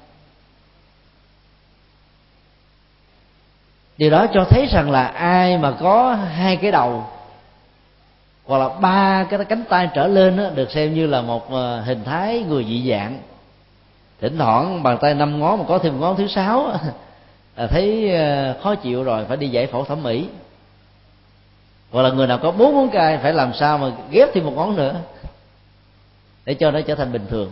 điều 3.98 4.10
đó 4.10 4.26
cho 4.34 4.44
thấy 4.44 4.66
rằng 4.66 4.90
là 4.90 5.06
ai 5.06 5.58
mà 5.58 5.70
có 5.70 6.14
hai 6.14 6.56
cái 6.56 6.72
đầu 6.72 7.04
hoặc 8.46 8.58
là 8.58 8.68
ba 8.68 9.26
cái 9.30 9.44
cánh 9.44 9.64
tay 9.68 9.88
trở 9.94 10.06
lên 10.06 10.36
đó, 10.36 10.44
được 10.54 10.70
xem 10.70 10.94
như 10.94 11.06
là 11.06 11.22
một 11.22 11.50
ờ, 11.50 11.80
hình 11.80 12.04
thái 12.04 12.44
người 12.48 12.64
dị 12.64 12.90
dạng. 12.90 13.18
Thỉnh 14.20 14.38
thoảng 14.38 14.82
bàn 14.82 14.98
tay 15.00 15.14
năm 15.14 15.40
ngón 15.40 15.58
mà 15.58 15.64
có 15.68 15.78
thêm 15.78 16.00
ngón 16.00 16.16
thứ 16.16 16.26
sáu 16.26 16.72
là 17.56 17.66
thấy 17.66 18.16
ờ, 18.16 18.54
khó 18.62 18.74
chịu 18.74 19.04
rồi 19.04 19.24
phải 19.24 19.36
đi 19.36 19.48
giải 19.48 19.66
phẫu 19.66 19.84
thẩm 19.84 20.02
mỹ 20.02 20.28
hoặc 21.94 22.02
là 22.02 22.10
người 22.10 22.26
nào 22.26 22.38
có 22.38 22.50
bốn 22.50 22.74
ngón 22.74 22.88
tay, 22.92 23.18
phải 23.18 23.32
làm 23.32 23.54
sao 23.54 23.78
mà 23.78 23.92
ghép 24.10 24.28
thêm 24.34 24.44
một 24.44 24.52
ngón 24.56 24.76
nữa? 24.76 24.94
Để 26.44 26.54
cho 26.54 26.70
nó 26.70 26.80
trở 26.80 26.94
thành 26.94 27.12
bình 27.12 27.26
thường. 27.30 27.50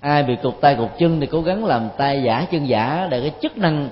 Ai 0.00 0.22
bị 0.22 0.36
cục 0.42 0.60
tay 0.60 0.74
cục 0.74 0.98
chân 0.98 1.20
thì 1.20 1.26
cố 1.26 1.42
gắng 1.42 1.64
làm 1.64 1.88
tay 1.96 2.22
giả 2.22 2.46
chân 2.50 2.68
giả 2.68 3.06
để 3.10 3.20
cái 3.20 3.32
chức 3.42 3.58
năng 3.58 3.88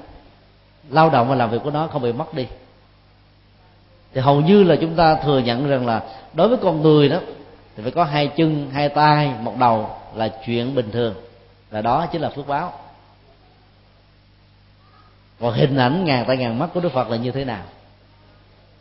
lao 0.90 1.11
động 1.11 1.28
và 1.28 1.34
làm 1.34 1.50
việc 1.50 1.59
của 1.64 1.70
nó 1.70 1.86
không 1.86 2.02
bị 2.02 2.12
mất 2.12 2.34
đi. 2.34 2.46
Thì 4.14 4.20
hầu 4.20 4.40
như 4.40 4.62
là 4.62 4.76
chúng 4.80 4.94
ta 4.94 5.14
thừa 5.14 5.38
nhận 5.38 5.68
rằng 5.68 5.86
là 5.86 6.02
đối 6.34 6.48
với 6.48 6.59
con 6.62 6.82
người 6.82 7.09
đó, 7.09 7.20
thì 7.76 7.82
phải 7.82 7.92
có 7.92 8.04
hai 8.04 8.28
chân, 8.36 8.70
hai 8.72 8.88
tay, 8.88 9.30
một 9.40 9.57
đầu 9.59 9.90
là 10.14 10.28
chuyện 10.46 10.74
bình 10.74 10.90
thường. 10.90 11.14
Là 11.70 11.80
đó 11.80 12.07
chính 12.07 12.22
là 12.22 12.28
phước 12.28 12.46
báo. 12.46 12.72
Còn 15.40 15.54
hình 15.54 15.76
ảnh 15.76 16.04
ngàn 16.04 16.24
tay 16.24 16.36
ngàn 16.36 16.59
mắt 16.59 16.68
của 16.74 16.80
đức 16.80 16.92
phật 16.92 17.11
là 17.11 17.16
như 17.16 17.30
thế 17.30 17.44
nào? 17.44 17.62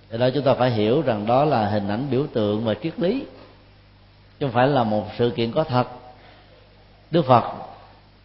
Thì 0.09 0.17
đó 0.17 0.29
chúng 0.33 0.43
ta 0.43 0.53
phải 0.53 0.71
hiểu 0.71 1.01
rằng 1.01 1.25
đó 1.25 1.45
là 1.45 1.67
hình 1.67 1.87
ảnh 1.87 2.07
biểu 2.11 2.25
tượng 2.33 2.65
và 2.65 2.73
triết 2.83 2.99
lý. 2.99 3.25
Chứ 4.39 4.45
không 4.45 4.51
phải 4.51 4.67
là 4.67 4.83
một 4.83 5.05
sự 5.17 5.29
kiện 5.35 5.51
có 5.51 5.63
thật. 5.63 5.87
Đức 7.11 7.25
phật, 7.25 7.43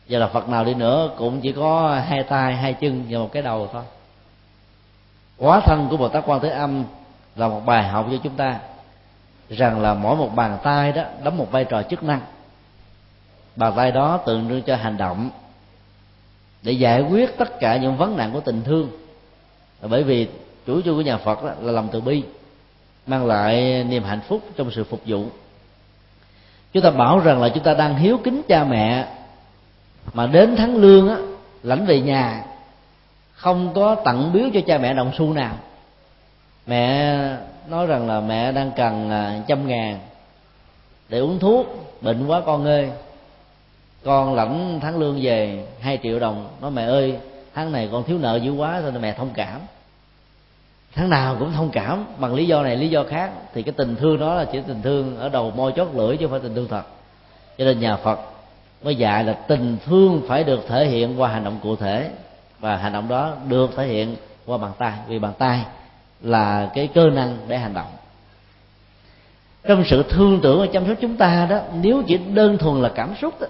và 0.09 0.19
là 0.19 0.27
phật 0.27 0.49
nào 0.49 0.65
đi 0.65 0.75
nữa, 0.75 1.11
cũng 1.17 1.41
chỉ 1.41 1.53
có 1.53 2.01
hai 2.09 2.23
tay, 2.23 2.57
hai 2.57 2.75
chân 2.75 3.05
và 3.09 3.19
một 3.19 3.33
cái 3.33 3.43
đầu 3.43 3.69
thôi. 3.73 3.83
Quá 5.37 5.61
thân 5.61 5.87
của 5.91 5.97
bồ 5.97 6.09
tát 6.09 6.25
quan 6.27 6.41
thế 6.41 6.49
âm 6.49 6.85
là 7.37 7.49
một 7.49 7.63
bài 7.67 7.89
học 7.89 8.07
cho 8.11 8.17
chúng 8.23 8.37
ta 8.37 8.59
rằng 9.51 9.81
là 9.81 9.95
mỗi 9.95 10.17
một 10.17 10.35
bàn 10.35 10.59
tay 10.63 10.93
đó 10.93 11.03
đóng 11.23 11.37
một 11.37 11.51
vai 11.51 11.65
trò 11.65 11.83
chức 11.83 12.03
năng. 12.03 12.21
Bàn 13.57 13.73
tay 13.77 13.91
đó 13.91 14.17
tượng 14.17 14.49
trưng 14.49 14.63
cho 14.63 14.77
hành 14.77 14.97
động 14.97 15.31
để 16.63 16.73
giải 16.73 17.03
quyết 17.03 17.39
tất 17.39 17.61
cả 17.61 17.77
những 17.77 17.97
vấn 17.97 18.17
nạn 18.17 18.33
của 18.33 18.41
tình 18.41 18.63
thương. 18.63 18.91
Bởi 19.83 20.03
vì 20.03 20.29
chủ 20.71 20.83
trương 20.83 20.97
của 20.97 21.03
nhà 21.03 21.17
phật 21.17 21.45
đó 21.45 21.51
là 21.61 21.73
lòng 21.73 21.89
từ 21.93 22.01
bi, 22.01 22.23
mang 23.07 23.27
lại 23.27 23.85
niềm 23.85 24.03
hạnh 24.03 24.21
phúc 24.29 24.41
trong 24.57 24.71
sự 24.71 24.85
phục 24.85 25.01
vụ. 25.07 25.25
Chúng 26.73 26.83
ta 26.83 26.91
bảo 26.91 27.19
rằng 27.19 27.43
là 27.43 27.49
chúng 27.49 27.65
ta 27.65 27.75
đang 27.75 27.97
hiếu 27.97 28.19
kính 28.25 28.43
cha 28.49 28.65
mẹ, 28.65 29.07
mà 30.13 30.27
đến 30.27 30.55
tháng 30.57 30.77
lương 30.77 31.09
á, 31.09 31.17
lãnh 31.63 31.87
về 31.87 32.01
nhà, 32.01 32.45
không 33.35 33.75
có 33.75 33.95
tặng 33.95 34.33
biếu 34.33 34.45
cho 34.55 34.61
cha 34.67 34.79
mẹ 34.79 34.95
đồng 34.95 35.13
xu 35.19 35.33
nào. 35.33 35.55
Mẹ 36.67 37.17
nói 37.69 37.87
rằng 37.87 38.09
là 38.09 38.21
mẹ 38.21 38.53
đang 38.53 38.71
cần 38.77 39.11
à, 39.11 39.41
trăm 39.47 39.69
ngàn 39.69 39.99
để 41.09 41.19
uống 41.19 41.39
thuốc, 41.39 41.67
bệnh 42.01 42.27
quá 42.27 42.41
con 42.47 42.65
ơi. 42.65 42.91
Con 44.05 44.35
lãnh 44.35 44.79
tháng 44.83 44.99
lương 44.99 45.19
về 45.23 45.67
hai 45.81 45.99
triệu 46.03 46.19
đồng. 46.19 46.49
Nói 46.61 46.71
mẹ 46.71 46.85
ơi, 46.85 47.17
tháng 47.55 47.73
này 47.73 47.89
con 47.93 48.05
thiếu 48.05 48.19
nợ 48.19 48.37
dữ 48.37 48.53
quá 48.53 48.81
nên 48.85 49.03
mẹ 49.03 49.13
thông 49.13 49.31
cảm? 49.35 49.61
Tháng 50.95 51.11
nào 51.11 51.37
cũng 51.39 51.53
thông 51.53 51.71
cảm 51.71 52.05
bằng 52.19 52.35
lý 52.35 52.47
do 52.47 52.63
này 52.63 52.77
lý 52.77 52.89
do 52.89 53.05
khác. 53.05 53.31
Thì 53.55 53.63
cái 53.63 53.73
tình 53.77 53.97
thương 53.97 54.19
đó 54.19 54.35
là 54.35 54.45
chỉ 54.45 54.61
tình 54.67 54.83
thương 54.83 55.19
ở 55.19 55.29
đầu 55.29 55.51
môi 55.51 55.73
chót 55.77 55.89
lưỡi 55.95 56.17
chứ 56.17 56.27
không 56.27 56.31
phải 56.31 56.41
tình 56.41 56.55
thương 56.55 56.69
thật. 56.69 56.83
Cho 57.59 57.65
nên 57.65 57.81
nhà 57.81 57.97
phật 57.97 58.19
mới 58.83 58.97
dạy 58.97 59.25
là 59.25 59.33
tình 59.33 59.77
thương 59.85 60.23
phải 60.29 60.45
được 60.45 60.61
thể 60.69 60.87
hiện 60.87 61.21
qua 61.21 61.29
hành 61.29 61.45
động 61.45 61.59
cụ 61.63 61.77
thể. 61.77 62.11
Và 62.61 62.77
hành 62.77 62.93
động 62.93 63.09
đó 63.09 63.33
được 63.49 63.71
thể 63.77 63.87
hiện 63.87 64.17
qua 64.47 64.59
bàn 64.59 64.73
tay 64.79 64.93
vì 65.09 65.19
bàn 65.19 65.33
tay 65.39 65.65
là 66.21 66.71
cái 66.75 66.89
cơ 66.95 67.11
năng 67.11 67.39
để 67.49 67.59
hành 67.59 67.75
động. 67.75 67.91
Trong 69.69 69.85
sự 69.87 70.03
thương 70.09 70.41
tưởng 70.43 70.61
và 70.61 70.67
chăm 70.73 70.87
sóc 70.87 70.97
chúng 71.01 71.17
ta 71.17 71.47
đó 71.51 71.61
nếu 71.83 72.03
chỉ 72.07 72.19
đơn 72.19 72.59
thuần 72.59 72.83
là 72.83 72.89
cảm 72.95 73.15
xúc 73.21 73.41
đó, 73.41 73.47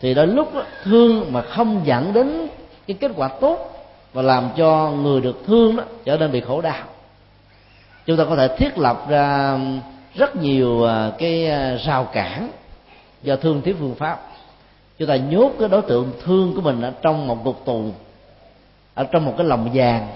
thì 0.00 0.14
đôi 0.14 0.26
lúc 0.26 0.54
đó, 0.54 0.62
thương 0.84 1.32
mà 1.32 1.42
không 1.42 1.80
dẫn 1.84 2.12
đến 2.12 2.48
cái 2.86 2.96
kết 3.00 3.12
quả 3.16 3.28
tốt 3.28 3.77
và 4.12 4.22
làm 4.22 4.48
cho 4.56 4.90
người 4.90 5.20
được 5.20 5.42
thương 5.46 5.76
đó 5.76 5.84
trở 6.04 6.16
nên 6.16 6.32
bị 6.32 6.40
khổ 6.40 6.60
đau. 6.60 6.84
Chúng 8.06 8.16
ta 8.16 8.24
có 8.24 8.36
thể 8.36 8.56
thiết 8.56 8.78
lập 8.78 9.08
ra 9.08 9.58
rất 10.14 10.36
nhiều 10.36 10.84
à, 10.84 11.10
cái 11.18 11.46
à, 11.50 11.76
rào 11.86 12.04
cản 12.04 12.50
do 13.22 13.36
thương 13.36 13.62
thiếu 13.62 13.74
phương 13.78 13.94
pháp. 13.94 14.22
Chúng 14.98 15.08
ta 15.08 15.16
nhốt 15.16 15.52
cái 15.58 15.68
đối 15.68 15.82
tượng 15.82 16.12
thương 16.24 16.54
của 16.54 16.60
mình 16.60 16.82
ở 16.82 16.92
trong 17.02 17.26
một 17.26 17.44
ngục 17.44 17.62
tù 17.64 17.84
ở 18.94 19.04
trong 19.04 19.24
một 19.24 19.34
cái 19.36 19.46
lồng 19.46 19.70
vàng. 19.74 20.08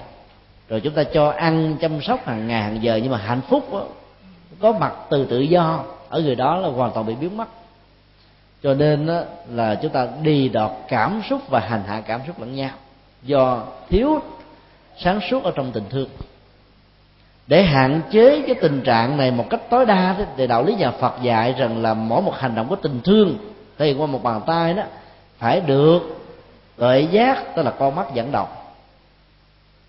Rồi 0.68 0.80
chúng 0.80 0.94
ta 0.94 1.04
cho 1.04 1.30
ăn 1.30 1.76
chăm 1.80 2.02
sóc 2.02 2.26
hàng 2.26 2.48
ngày 2.48 2.62
hàng 2.62 2.82
giờ 2.82 3.00
nhưng 3.02 3.12
mà 3.12 3.18
hạnh 3.18 3.40
phúc 3.48 3.72
đó, 3.72 3.84
có 4.60 4.72
mặt 4.72 4.92
từ 5.10 5.24
tự 5.24 5.40
do 5.40 5.84
ở 6.08 6.20
người 6.20 6.34
đó 6.34 6.56
là 6.56 6.68
hoàn 6.68 6.92
toàn 6.92 7.06
bị 7.06 7.14
biến 7.14 7.36
mất. 7.36 7.48
Cho 8.62 8.74
nên 8.74 9.06
đó, 9.06 9.22
là 9.48 9.74
chúng 9.74 9.92
ta 9.92 10.08
đi 10.22 10.48
đọt 10.48 10.70
cảm 10.88 11.22
xúc 11.30 11.40
và 11.48 11.60
hành 11.60 11.82
hạ 11.86 12.02
cảm 12.06 12.20
xúc 12.26 12.40
lẫn 12.40 12.54
nhau 12.54 12.70
do 13.22 13.62
thiếu 13.88 14.20
sáng 14.98 15.20
suốt 15.30 15.44
ở 15.44 15.52
trong 15.54 15.72
tình 15.72 15.84
thương. 15.90 16.08
Để 17.46 17.62
hạn 17.62 18.00
chế 18.12 18.42
cái 18.46 18.54
tình 18.60 18.82
trạng 18.82 19.16
này 19.16 19.30
một 19.30 19.46
cách 19.50 19.60
tối 19.70 19.86
đa 19.86 20.26
thì 20.36 20.46
đạo 20.46 20.64
lý 20.64 20.74
nhà 20.74 20.90
Phật 20.90 21.22
dạy 21.22 21.54
rằng 21.58 21.82
là 21.82 21.94
mỗi 21.94 22.22
một 22.22 22.34
hành 22.34 22.54
động 22.54 22.66
có 22.70 22.76
tình 22.76 23.00
thương 23.04 23.36
thì 23.78 23.92
qua 23.92 24.06
một 24.06 24.22
bàn 24.22 24.40
tay 24.46 24.74
đó, 24.74 24.82
phải 25.38 25.60
được 25.60 26.00
gợi 26.76 27.06
giác, 27.06 27.56
tức 27.56 27.62
là 27.62 27.70
con 27.70 27.94
mắt 27.94 28.06
dẫn 28.14 28.32
động 28.32 28.48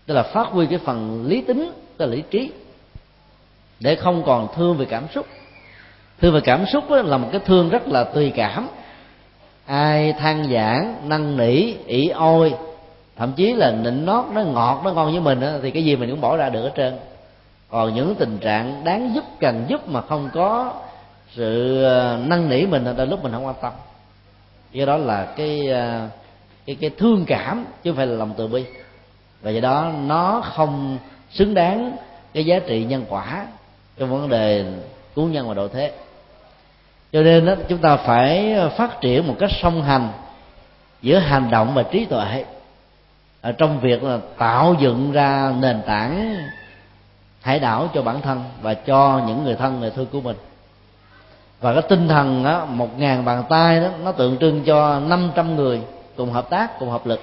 tức 0.06 0.14
là 0.14 0.24
phát 0.24 0.48
huy 0.48 0.66
cái 0.66 0.80
phần 0.80 1.26
lý 1.28 1.42
tính, 1.42 1.72
tức 1.98 2.06
là 2.06 2.12
lý 2.12 2.24
trí, 2.32 2.52
để 3.80 3.96
không 3.96 4.24
còn 4.26 4.48
thương 4.56 4.78
về 4.78 4.86
cảm 4.86 5.04
xúc. 5.14 5.28
Thương 6.22 6.34
về 6.34 6.42
cảm 6.44 6.66
xúc 6.66 6.92
là 6.92 7.18
một 7.18 7.30
cái 7.32 7.42
thương 7.46 7.70
rất 7.70 7.88
là 7.88 8.04
tùy 8.04 8.32
cảm. 8.36 8.68
Ai 9.66 10.14
than 10.14 10.50
giảng, 10.54 11.10
năn 11.10 11.38
nỉ, 11.38 11.74
ỷ 11.86 12.08
ôi 12.08 12.54
thậm 13.16 13.34
chí 13.34 13.54
là 13.54 13.72
nịnh 13.72 14.06
nót 14.06 14.26
nó 14.34 14.42
ngọt 14.42 14.82
nó 14.84 14.92
ngon 14.92 15.12
với 15.12 15.22
mình 15.22 15.40
đó, 15.40 15.48
thì 15.62 15.72
cái 15.72 15.86
gì 15.86 15.96
mình 15.96 16.10
cũng 16.10 16.22
bỏ 16.22 16.38
ra 16.38 16.50
được 16.50 16.64
hết 16.64 16.72
trơn. 16.76 16.98
Còn 17.70 17.94
những 17.94 18.16
tình 18.16 18.38
trạng 18.38 18.84
đáng 18.84 19.12
giúp 19.16 19.24
cần 19.40 19.66
giúp 19.68 19.88
mà 19.88 20.02
không 20.02 20.30
có 20.34 20.74
sự 21.36 21.84
ờ, 21.84 22.20
năn 22.26 22.50
nỉ 22.50 22.66
mình 22.66 22.84
là 22.98 23.06
lúc 23.06 23.24
mình 23.24 23.32
không 23.32 23.46
quan 23.46 23.56
tâm. 23.62 23.74
Do 24.72 24.86
đó 24.86 24.98
là 24.98 25.26
cái 25.26 25.68
ờ, 25.68 26.08
cái 26.66 26.76
cái 26.82 26.90
thương 26.90 27.26
cảm 27.28 27.66
chứ 27.84 27.92
không 27.92 27.98
phải 27.98 28.08
là 28.08 28.16
lòng 28.16 28.34
từ 28.38 28.48
bi. 28.48 28.66
Và 29.42 29.52
do 29.52 29.62
đó 29.62 29.92
nó 30.06 30.42
không 30.56 30.98
xứng 31.32 31.54
đáng 31.54 31.96
cái 32.34 32.46
giá 32.46 32.60
trị 32.60 32.84
nhân 32.84 33.06
quả 33.10 33.48
trong 33.98 34.10
vấn 34.10 34.30
đề 34.30 34.66
cứu 35.16 35.28
nhân 35.28 35.48
và 35.48 35.54
độ 35.54 35.68
thế. 35.68 35.92
Cho 37.12 37.22
nên 37.22 37.46
đó, 37.46 37.54
chúng 37.68 37.80
ta 37.80 37.96
phải 37.96 38.56
phát 38.78 39.02
triển 39.02 39.28
một 39.28 39.36
cách 39.40 39.52
song 39.62 39.82
hành 39.82 40.10
giữa 41.02 41.18
hành 41.18 41.52
động 41.52 41.74
và 41.74 41.84
trí 41.84 42.06
tuệ 42.06 42.46
ở 43.44 43.52
trong 43.52 43.80
việc 43.80 44.04
là 44.04 44.20
tạo 44.38 44.76
dựng 44.80 45.12
ra 45.12 45.54
nền 45.60 45.82
tảng 45.86 46.38
hải 47.42 47.60
đảo 47.60 47.90
cho 47.94 48.02
bản 48.02 48.22
thân 48.22 48.44
và 48.62 48.74
cho 48.74 49.22
những 49.28 49.44
người 49.44 49.56
thân 49.56 49.80
người 49.80 49.90
thương 49.90 50.06
của 50.12 50.22
mình. 50.22 50.36
Và 51.62 51.74
cái 51.74 51.82
tinh 51.90 52.08
thần 52.08 52.44
đó, 52.44 52.66
một 52.66 53.00
ngàn 53.00 53.26
bàn 53.26 53.44
tay 53.50 53.80
đó 53.80 53.88
nó 54.04 54.12
tượng 54.12 54.38
trưng 54.38 54.64
cho 54.64 55.00
500 55.00 55.56
người 55.56 55.82
cùng 56.18 56.32
hợp 56.32 56.50
tác 56.50 56.80
cùng 56.80 56.90
hợp 56.90 57.06
lực. 57.06 57.22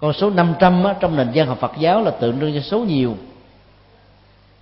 Con 0.00 0.12
số 0.12 0.30
500 0.30 0.84
á, 0.84 0.94
trong 1.00 1.16
nền 1.16 1.28
văn 1.34 1.46
học 1.46 1.58
Phật 1.60 1.72
giáo 1.78 2.02
là 2.02 2.10
tượng 2.10 2.40
trưng 2.40 2.54
cho 2.54 2.60
số 2.60 2.78
nhiều. 2.78 3.14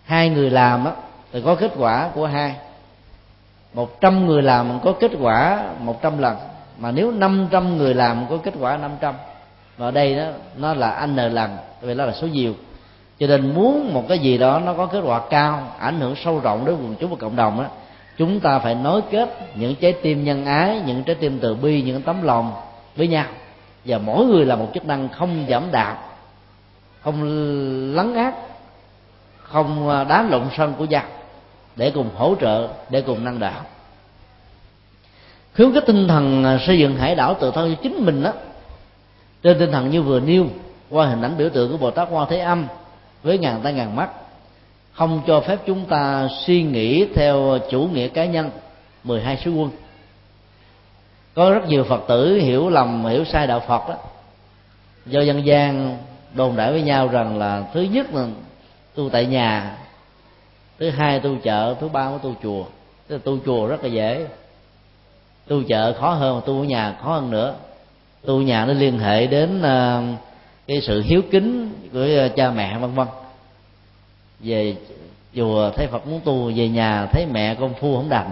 Hai 0.05 0.28
người 0.28 0.51
làm 0.51 0.85
á 0.85 0.93
thì 1.32 1.43
có 1.43 1.55
kết 1.55 1.73
quả 1.77 2.10
của 2.14 2.27
hai. 2.27 2.55
Một 3.74 4.01
trăm 4.01 4.27
người 4.27 4.43
làm 4.43 4.81
có 4.85 4.93
kết 5.01 5.10
quả 5.20 5.64
một 5.81 6.02
trăm 6.02 6.18
lần 6.18 6.36
mà 6.78 6.90
nếu 6.90 7.12
năm 7.12 7.48
trăm 7.51 7.77
người 7.77 7.94
làm 7.94 8.27
có 8.31 8.36
kết 8.36 8.55
quả 8.60 8.77
năm 8.77 8.90
trăm 9.01 9.14
và 9.76 9.86
ở 9.86 9.90
đây 9.90 10.16
đó, 10.16 10.24
nó 10.56 10.74
là 10.74 11.06
n 11.06 11.16
lần 11.16 11.56
vì 11.80 11.94
nó 11.94 12.04
là 12.04 12.12
số 12.12 12.26
nhiều. 12.26 12.54
Cho 13.18 13.26
nên 13.26 13.54
muốn 13.54 13.94
một 13.94 14.04
cái 14.08 14.18
gì 14.18 14.38
đó 14.38 14.60
nó 14.64 14.74
có 14.74 14.86
kết 14.86 15.00
quả 15.04 15.20
cao, 15.30 15.72
ảnh 15.78 16.00
hưởng 16.00 16.14
sâu 16.24 16.40
rộng 16.40 16.64
đến 16.64 16.74
quần 16.74 16.94
chúng 17.00 17.10
và 17.10 17.16
cộng 17.20 17.36
đồng 17.36 17.62
đó 17.62 17.68
chúng 18.18 18.40
ta 18.40 18.58
phải 18.58 18.74
nối 18.74 19.02
kết 19.10 19.28
những 19.54 19.74
trái 19.74 19.92
tim 19.92 20.24
nhân 20.24 20.44
ái, 20.44 20.82
những 20.86 21.02
trái 21.02 21.16
tim 21.16 21.38
từ 21.40 21.54
bi, 21.54 21.82
những 21.82 22.02
tấm 22.02 22.22
lòng 22.22 22.52
với 22.96 23.08
nhau. 23.08 23.26
Và 23.84 23.98
mỗi 23.98 24.26
người 24.26 24.44
là 24.46 24.56
một 24.56 24.68
chức 24.74 24.84
năng 24.84 25.08
không 25.08 25.46
giảm 25.48 25.62
đạp, 25.70 25.98
không 27.00 27.22
lấn 27.94 28.14
át, 28.14 28.34
không 29.42 29.88
à, 29.88 30.04
đá 30.04 30.22
lộn 30.22 30.42
sân 30.56 30.74
của 30.78 30.84
nhau 30.84 31.02
để 31.76 31.90
cùng 31.90 32.10
hỗ 32.16 32.34
trợ, 32.40 32.68
để 32.90 33.00
cùng 33.00 33.24
năng 33.24 33.38
đạo. 33.38 33.60
Khuyến 35.56 35.74
khích 35.74 35.84
tinh 35.86 36.08
thần 36.08 36.44
à, 36.44 36.58
xây 36.66 36.78
dựng 36.78 36.96
hải 36.96 37.14
đảo 37.14 37.36
tự 37.40 37.50
thân 37.50 37.74
cho 37.74 37.82
chính 37.82 38.06
mình 38.06 38.22
đó 38.22 38.32
trên 39.47 39.59
tinh 39.59 39.73
thần 39.73 39.90
như 39.90 40.02
vừa 40.02 40.20
nêu, 40.20 40.47
qua 40.90 41.06
hình 41.06 41.23
ảnh 41.23 41.36
biểu 41.39 41.48
tượng 41.48 41.73
của 41.73 41.78
bồ 41.78 41.90
tát 41.90 42.09
quan 42.10 42.27
thế 42.31 42.39
âm, 42.39 42.66
với 43.23 43.39
ngàn 43.39 43.60
tay 43.62 43.73
ngàn 43.73 43.97
mắt, 43.97 44.10
không 44.93 45.23
cho 45.27 45.40
phép 45.40 45.59
chúng 45.66 45.85
ta 45.85 46.28
suy 46.47 46.62
nghĩ 46.62 47.06
theo 47.14 47.59
chủ 47.70 47.81
nghĩa 47.93 48.09
cá 48.09 48.24
nhân 48.24 48.51
12 49.05 49.36
sứ 49.44 49.51
quân. 49.52 49.70
Có 51.35 51.51
rất 51.51 51.68
nhiều 51.68 51.85
phật 51.85 52.02
tử 52.09 52.35
hiểu 52.35 52.68
lầm, 52.68 53.05
hiểu 53.05 53.24
sai 53.24 53.47
đạo 53.47 53.60
phật 53.68 53.89
đó. 53.89 53.94
Do 55.06 55.20
dân 55.20 55.47
gian 55.47 55.98
đồn 56.35 56.56
đại 56.56 56.73
với 56.73 56.82
nhau 56.82 57.09
rằng 57.09 57.39
là 57.39 57.64
thứ 57.74 57.82
nhất 57.82 58.14
là 58.14 58.27
tu 58.94 59.09
tại 59.10 59.27
nhà, 59.27 59.77
thứ 60.78 60.90
hai 60.90 61.20
tu 61.20 61.36
chợ, 61.43 61.74
thứ 61.81 61.89
ba 61.89 62.10
có 62.10 62.18
tu 62.18 62.35
chùa. 62.43 62.64
Tức 63.09 63.16
là 63.16 63.20
tu 63.24 63.39
chùa 63.47 63.66
rất 63.66 63.82
là 63.82 63.89
dễ. 63.89 64.27
Tu 65.47 65.62
chợ 65.68 65.93
khó 66.01 66.10
hơn, 66.10 66.40
tu 66.47 66.60
ở 66.60 66.64
nhà 66.64 66.97
khó 67.02 67.12
hơn 67.12 67.31
nữa 67.31 67.55
tu 68.26 68.42
nhà 68.42 68.64
nó 68.66 68.72
liên 68.72 68.98
hệ 68.98 69.26
đến 69.26 69.62
ờ, 69.62 70.02
cái 70.66 70.80
sự 70.80 71.02
hiếu 71.02 71.22
kính 71.30 71.70
của 71.92 72.06
ờ, 72.16 72.28
cha 72.28 72.50
mẹ, 72.50 72.78
vân 72.78 72.94
vân. 72.94 73.06
Về 74.40 74.76
chùa 75.36 75.70
thấy 75.70 75.86
phật 75.86 76.06
muốn 76.06 76.20
tu, 76.24 76.52
về 76.56 76.68
nhà 76.68 77.06
thấy 77.06 77.26
mẹ 77.32 77.54
con 77.54 77.74
phu 77.74 77.96
không 77.96 78.08
đành. 78.08 78.30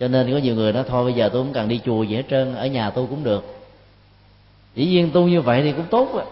Cho 0.00 0.08
nên 0.08 0.32
có 0.32 0.38
nhiều 0.38 0.54
người 0.54 0.72
nói, 0.72 0.84
thôi 0.88 1.04
bây 1.04 1.12
giờ 1.12 1.28
tôi 1.32 1.42
không 1.42 1.52
cần 1.52 1.68
đi 1.68 1.80
chùa 1.84 2.02
gì 2.02 2.16
hết 2.16 2.24
trơn, 2.30 2.54
ở 2.54 2.66
nhà 2.66 2.90
tôi 2.90 3.06
cũng 3.10 3.24
được. 3.24 3.56
Dĩ 4.74 4.86
nhiên 4.86 5.10
tu 5.10 5.22
như 5.28 5.40
vậy 5.40 5.62
thì 5.62 5.72
cũng 5.72 5.86
tốt 5.90 6.08
rồi 6.14 6.24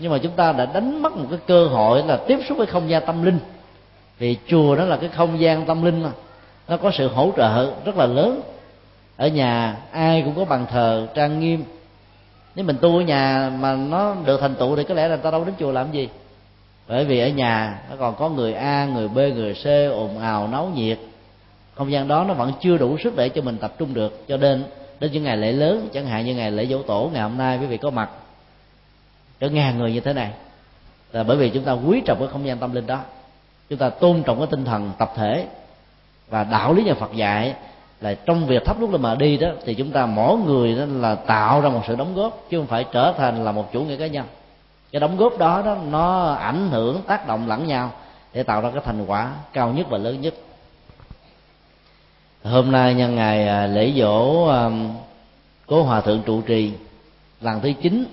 nhưng 0.00 0.12
mà 0.12 0.18
chúng 0.18 0.32
ta 0.32 0.52
đã 0.52 0.66
đánh 0.66 1.02
mất 1.02 1.16
một 1.16 1.26
cái 1.30 1.38
cơ 1.46 1.66
hội 1.66 2.02
là 2.02 2.16
tiếp 2.16 2.38
xúc 2.48 2.58
với 2.58 2.66
không 2.66 2.90
gian 2.90 3.06
tâm 3.06 3.22
linh. 3.22 3.38
Vì 4.18 4.36
chùa 4.46 4.76
đó 4.76 4.84
là 4.84 4.96
cái 4.96 5.08
không 5.08 5.40
gian 5.40 5.66
tâm 5.66 5.84
linh 5.84 6.02
mà. 6.02 6.10
Nó 6.68 6.76
có 6.76 6.90
sự 6.94 7.08
hỗ 7.08 7.32
trợ 7.36 7.72
rất 7.84 7.96
là 7.96 8.06
lớn. 8.06 8.40
Ở 9.16 9.28
nhà 9.28 9.76
ai 9.92 10.22
cũng 10.22 10.34
có 10.36 10.44
bàn 10.44 10.66
thờ, 10.70 11.08
trang 11.14 11.40
nghiêm 11.40 11.64
nếu 12.54 12.64
mình 12.64 12.76
tu 12.80 12.96
ở 12.96 13.00
nhà 13.02 13.52
mà 13.58 13.74
nó 13.74 14.14
được 14.24 14.40
thành 14.40 14.54
tựu 14.54 14.76
thì 14.76 14.84
có 14.84 14.94
lẽ 14.94 15.08
là 15.08 15.16
ta 15.16 15.30
đâu 15.30 15.44
đến 15.44 15.54
chùa 15.58 15.72
làm 15.72 15.92
gì. 15.92 16.08
Bởi 16.88 17.04
vì 17.04 17.20
ở 17.20 17.28
nhà 17.28 17.82
nó 17.90 17.96
còn 17.96 18.14
có 18.14 18.28
người 18.28 18.54
a, 18.54 18.84
người 18.84 19.08
b, 19.08 19.16
người 19.16 19.54
c, 19.54 19.66
ồn 19.92 20.18
ào, 20.18 20.48
náo 20.48 20.72
nhiệt. 20.74 20.98
Không 21.74 21.92
gian 21.92 22.08
đó 22.08 22.24
nó 22.28 22.34
vẫn 22.34 22.52
chưa 22.60 22.78
đủ 22.78 22.98
sức 23.04 23.16
để 23.16 23.28
cho 23.28 23.42
mình 23.42 23.58
tập 23.58 23.74
trung 23.78 23.94
được. 23.94 24.24
Cho 24.28 24.36
nên, 24.36 24.64
đến 25.00 25.12
những 25.12 25.24
ngày 25.24 25.36
lễ 25.36 25.52
lớn, 25.52 25.88
chẳng 25.92 26.06
hạn 26.06 26.26
như 26.26 26.34
ngày 26.34 26.50
lễ 26.50 26.66
dỗ 26.66 26.82
tổ 26.82 27.10
ngày 27.12 27.22
hôm 27.22 27.38
nay 27.38 27.58
quý 27.58 27.66
vị 27.66 27.76
có 27.76 27.90
mặt 27.90 28.10
cỡ 29.40 29.48
ngàn 29.48 29.78
người 29.78 29.92
như 29.92 30.00
thế 30.00 30.12
này, 30.12 30.30
là 31.12 31.22
bởi 31.22 31.36
vì 31.36 31.50
chúng 31.50 31.64
ta 31.64 31.72
quý 31.72 32.02
trọng 32.06 32.18
cái 32.18 32.28
không 32.28 32.46
gian 32.46 32.58
tâm 32.58 32.74
linh 32.74 32.86
đó. 32.86 33.00
Chúng 33.70 33.78
ta 33.78 33.90
tôn 33.90 34.22
trọng 34.22 34.38
cái 34.38 34.46
tinh 34.50 34.64
thần 34.64 34.90
tập 34.98 35.12
thể 35.16 35.46
và 36.28 36.44
đạo 36.44 36.74
lý 36.74 36.84
nhà 36.84 36.94
Phật 36.94 37.12
dạy 37.14 37.54
là 38.00 38.14
trong 38.14 38.46
việc 38.46 38.64
thắp 38.64 38.80
nút 38.80 38.90
lên 38.90 39.02
mà 39.02 39.14
đi 39.14 39.36
đó, 39.36 39.48
thì 39.64 39.74
chúng 39.74 39.90
ta 39.90 40.06
mỗi 40.06 40.38
người 40.38 40.74
đó 40.74 40.84
là 40.88 41.14
tạo 41.14 41.60
ra 41.60 41.68
một 41.68 41.82
sự 41.86 41.96
đóng 41.96 42.14
góp, 42.14 42.44
chứ 42.50 42.58
không 42.58 42.66
phải 42.66 42.84
trở 42.92 43.12
thành 43.12 43.44
là 43.44 43.52
một 43.52 43.72
chủ 43.72 43.82
nghĩa 43.82 43.96
cá 43.96 44.06
nhân. 44.06 44.26
Cái 44.92 45.00
đóng 45.00 45.16
góp 45.16 45.38
đó 45.38 45.62
đó, 45.64 45.76
nó 45.90 46.32
ảnh 46.32 46.68
hưởng, 46.70 47.02
tác 47.06 47.28
động 47.28 47.48
lẫn 47.48 47.66
nhau 47.66 47.90
để 48.34 48.42
tạo 48.42 48.60
ra 48.60 48.70
cái 48.70 48.82
thành 48.84 49.06
quả 49.06 49.32
cao 49.52 49.72
nhất 49.72 49.86
và 49.90 49.98
lớn 49.98 50.20
nhất. 50.20 50.34
Hôm 52.44 52.72
nay 52.72 52.94
nhân 52.94 53.14
ngày 53.14 53.48
à, 53.48 53.66
lễ 53.66 53.92
dỗ 53.96 54.46
à, 54.46 54.70
cố 55.66 55.82
hòa 55.82 56.00
thượng 56.00 56.22
trụ 56.22 56.40
trì, 56.40 56.72
lần 57.40 57.60
thứ 57.60 57.72
chín, 57.82 58.04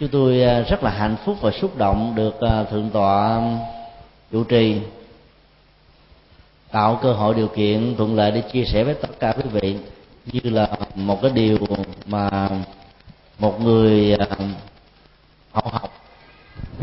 chúng 0.00 0.08
tôi 0.08 0.42
à, 0.42 0.60
rất 0.60 0.82
là 0.82 0.90
hạnh 0.90 1.16
phúc 1.24 1.36
và 1.40 1.50
xúc 1.50 1.76
động 1.76 2.12
được 2.14 2.34
thượng 2.70 2.90
tọa 2.90 3.40
trụ 4.32 4.44
trì 4.44 4.80
tạo 6.74 6.98
cơ 7.02 7.12
hội 7.12 7.34
điều 7.34 7.48
kiện 7.48 7.94
thuận 7.96 8.16
lợi 8.16 8.30
để 8.30 8.40
chia 8.40 8.64
sẻ 8.64 8.84
với 8.84 8.94
tất 8.94 9.08
cả 9.20 9.34
quý 9.36 9.42
vị, 9.52 9.76
như 10.32 10.50
là 10.50 10.68
một 10.94 11.22
cái 11.22 11.30
điều 11.34 11.58
mà 12.06 12.48
một 13.38 13.60
người 13.60 14.16
à, 14.18 14.26
học 15.52 15.72
học 15.72 15.92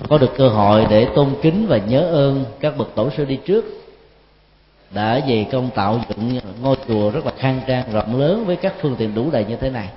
có 0.10 0.18
được 0.18 0.32
cơ 0.38 0.50
hội 0.50 0.86
để 0.90 1.08
tôn 1.16 1.36
kính 1.42 1.68
và 1.68 1.78
nhớ 1.78 2.02
ơn 2.02 2.46
các 2.60 2.78
bậc 2.78 2.96
tổ 2.96 3.10
sư 3.18 3.26
đi 3.26 3.36
trước, 3.46 3.66
đã 4.92 5.20
dày 5.28 5.48
công 5.52 5.70
tạo 5.70 6.02
dựng 6.10 6.40
ngôi 6.62 6.76
chùa 6.88 7.10
rất 7.10 7.26
là 7.26 7.32
khang 7.38 7.62
trang, 7.68 7.92
rộng 7.94 8.20
lớn 8.20 8.46
với 8.46 8.56
các 8.56 8.74
phương 8.82 8.96
tiện 8.96 9.16
đủ 9.16 9.32
đầy 9.32 9.46
như 9.46 9.56
thế 9.56 9.70
này. 9.70 9.90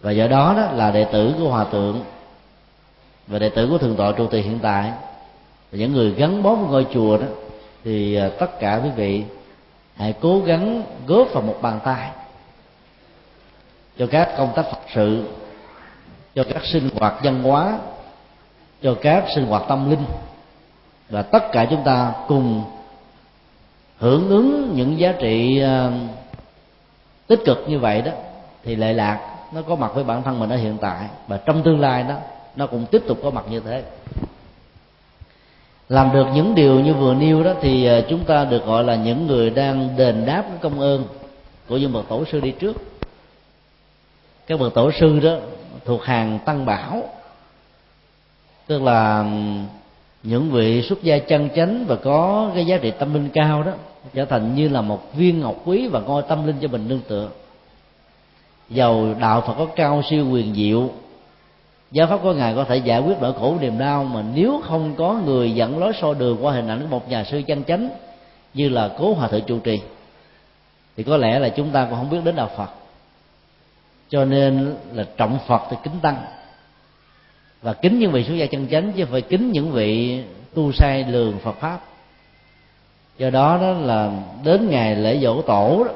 Và 0.00 0.10
do 0.10 0.26
đó 0.26 0.54
đó 0.56 0.72
là 0.72 0.90
đệ 0.90 1.04
tử 1.04 1.34
của 1.38 1.48
hòa 1.48 1.64
thượng 1.64 2.00
và 3.26 3.38
đệ 3.38 3.48
tử 3.48 3.68
của 3.70 3.78
thượng 3.78 3.96
tọa 3.96 4.12
trụ 4.12 4.26
trì 4.26 4.40
hiện 4.40 4.58
tại, 4.62 4.92
và 5.72 5.78
những 5.78 5.92
người 5.92 6.10
gắn 6.10 6.42
bó 6.42 6.54
với 6.54 6.68
ngôi 6.68 6.86
chùa 6.94 7.18
đó 7.18 7.26
thì 7.84 8.14
ờ, 8.14 8.28
tất 8.28 8.60
cả 8.60 8.80
quý 8.84 8.90
vị 8.96 9.24
hãy 9.96 10.14
cố 10.20 10.40
gắng 10.40 10.82
góp 11.06 11.28
vào 11.32 11.42
một 11.42 11.58
bàn 11.62 11.80
tay 11.84 12.10
cho 13.98 14.06
các 14.10 14.34
công 14.36 14.52
tác 14.56 14.62
phật 14.70 14.80
sự, 14.94 15.24
cho 16.34 16.44
các 16.44 16.62
sinh 16.64 16.88
hoạt 16.94 17.14
văn 17.22 17.42
hóa, 17.42 17.78
cho 18.82 18.96
các 19.02 19.24
sinh 19.34 19.46
hoạt 19.46 19.62
tâm 19.68 19.90
linh. 19.90 20.04
Và 21.08 21.22
tất 21.22 21.42
cả 21.52 21.66
chúng 21.70 21.82
ta 21.84 22.12
cùng 22.28 22.64
hưởng 23.98 24.28
ứng 24.28 24.72
những 24.76 24.98
giá 24.98 25.14
trị 25.18 25.60
ờ, 25.60 25.92
tích 27.26 27.40
cực 27.44 27.64
như 27.68 27.78
vậy 27.78 28.02
đó, 28.02 28.12
thì 28.64 28.76
lệ 28.76 28.92
lạc 28.92 29.28
nó 29.52 29.62
có 29.62 29.76
mặt 29.76 29.94
với 29.94 30.04
bản 30.04 30.22
thân 30.22 30.40
mình 30.40 30.50
ở 30.50 30.56
hiện 30.56 30.78
tại 30.80 31.08
và 31.28 31.36
trong 31.36 31.62
tương 31.62 31.80
lai 31.80 32.02
đó, 32.02 32.14
nó 32.56 32.66
cũng 32.66 32.86
tiếp 32.86 33.02
tục 33.08 33.18
có 33.22 33.30
mặt 33.30 33.44
như 33.50 33.60
thế 33.60 33.82
làm 35.92 36.12
được 36.12 36.26
những 36.34 36.54
điều 36.54 36.80
như 36.80 36.94
vừa 36.94 37.14
nêu 37.14 37.42
đó 37.42 37.54
thì 37.60 37.86
à, 37.86 38.00
chúng 38.08 38.24
ta 38.24 38.44
được 38.44 38.66
gọi 38.66 38.84
là 38.84 38.94
những 38.94 39.26
người 39.26 39.50
đang 39.50 39.96
đền 39.96 40.26
đáp 40.26 40.44
cái 40.48 40.58
công 40.60 40.80
ơn 40.80 41.04
của 41.68 41.76
những 41.76 41.92
bậc 41.92 42.08
tổ 42.08 42.24
sư 42.24 42.40
đi 42.40 42.50
trước. 42.50 42.76
Các 44.46 44.60
bậc 44.60 44.74
tổ 44.74 44.90
sư 44.92 45.20
đó 45.20 45.36
thuộc 45.84 46.04
hàng 46.04 46.38
tăng 46.44 46.66
bảo, 46.66 47.02
tức 48.66 48.82
là 48.82 49.24
những 50.22 50.50
vị 50.50 50.82
xuất 50.82 51.02
gia 51.02 51.18
chân 51.18 51.48
chánh 51.56 51.84
và 51.88 51.96
có 51.96 52.50
cái 52.54 52.66
giá 52.66 52.76
trị 52.76 52.92
tâm 52.98 53.14
linh 53.14 53.28
cao 53.28 53.62
đó, 53.62 53.72
trở 54.14 54.24
thành 54.24 54.54
như 54.54 54.68
là 54.68 54.80
một 54.80 55.14
viên 55.14 55.40
ngọc 55.40 55.56
quý 55.64 55.86
và 55.86 56.00
ngôi 56.00 56.22
tâm 56.22 56.46
linh 56.46 56.56
cho 56.60 56.68
mình 56.68 56.88
nương 56.88 57.02
tựa. 57.08 57.28
Dầu 58.70 59.14
đạo 59.20 59.40
phật 59.46 59.54
có 59.58 59.66
cao 59.76 60.02
siêu 60.10 60.26
quyền 60.30 60.54
diệu 60.54 60.90
giáo 61.92 62.06
pháp 62.06 62.18
của 62.22 62.32
ngài 62.32 62.54
có 62.54 62.64
thể 62.64 62.76
giải 62.76 63.00
quyết 63.00 63.14
nỗi 63.20 63.32
khổ 63.32 63.56
niềm 63.60 63.78
đau 63.78 64.04
mà 64.04 64.22
nếu 64.34 64.60
không 64.64 64.94
có 64.96 65.20
người 65.24 65.54
dẫn 65.54 65.78
lối 65.78 65.92
soi 66.00 66.14
đường 66.14 66.38
qua 66.40 66.52
hình 66.52 66.68
ảnh 66.68 66.80
của 66.80 66.86
một 66.86 67.08
nhà 67.08 67.24
sư 67.24 67.42
chân 67.46 67.64
chánh 67.64 67.88
như 68.54 68.68
là 68.68 68.90
cố 68.98 69.14
hòa 69.14 69.28
thượng 69.28 69.44
trụ 69.44 69.58
trì 69.58 69.80
thì 70.96 71.02
có 71.02 71.16
lẽ 71.16 71.38
là 71.38 71.48
chúng 71.48 71.70
ta 71.70 71.84
cũng 71.84 71.98
không 71.98 72.10
biết 72.10 72.18
đến 72.24 72.36
đạo 72.36 72.50
phật. 72.56 72.70
Cho 74.08 74.24
nên 74.24 74.76
là 74.92 75.04
trọng 75.16 75.38
phật 75.46 75.62
thì 75.70 75.76
kính 75.84 76.00
tăng. 76.02 76.16
Và 77.62 77.72
kính 77.72 77.98
những 77.98 78.12
vị 78.12 78.24
xuất 78.24 78.34
gia 78.34 78.46
chân 78.46 78.68
chánh 78.70 78.92
chứ 78.92 79.06
phải 79.10 79.20
kính 79.20 79.52
những 79.52 79.72
vị 79.72 80.22
tu 80.54 80.72
sai 80.72 81.04
lường 81.04 81.38
phật 81.38 81.56
pháp. 81.60 81.80
Do 83.18 83.30
đó 83.30 83.58
đó 83.60 83.72
là 83.72 84.10
đến 84.44 84.70
ngày 84.70 84.96
lễ 84.96 85.18
dỗ 85.22 85.42
tổ 85.42 85.84
đó, 85.84 85.92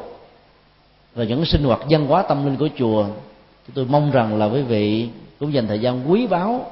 và 1.15 1.25
những 1.25 1.45
sinh 1.45 1.65
hoạt 1.65 1.81
văn 1.91 2.07
hóa 2.07 2.23
tâm 2.23 2.45
linh 2.45 2.57
của 2.57 2.69
chùa 2.79 3.07
tôi 3.75 3.85
mong 3.85 4.11
rằng 4.11 4.39
là 4.39 4.47
quý 4.47 4.63
vị 4.63 5.09
cũng 5.41 5.53
dành 5.53 5.67
thời 5.67 5.81
gian 5.81 6.11
quý 6.11 6.27
báu 6.27 6.67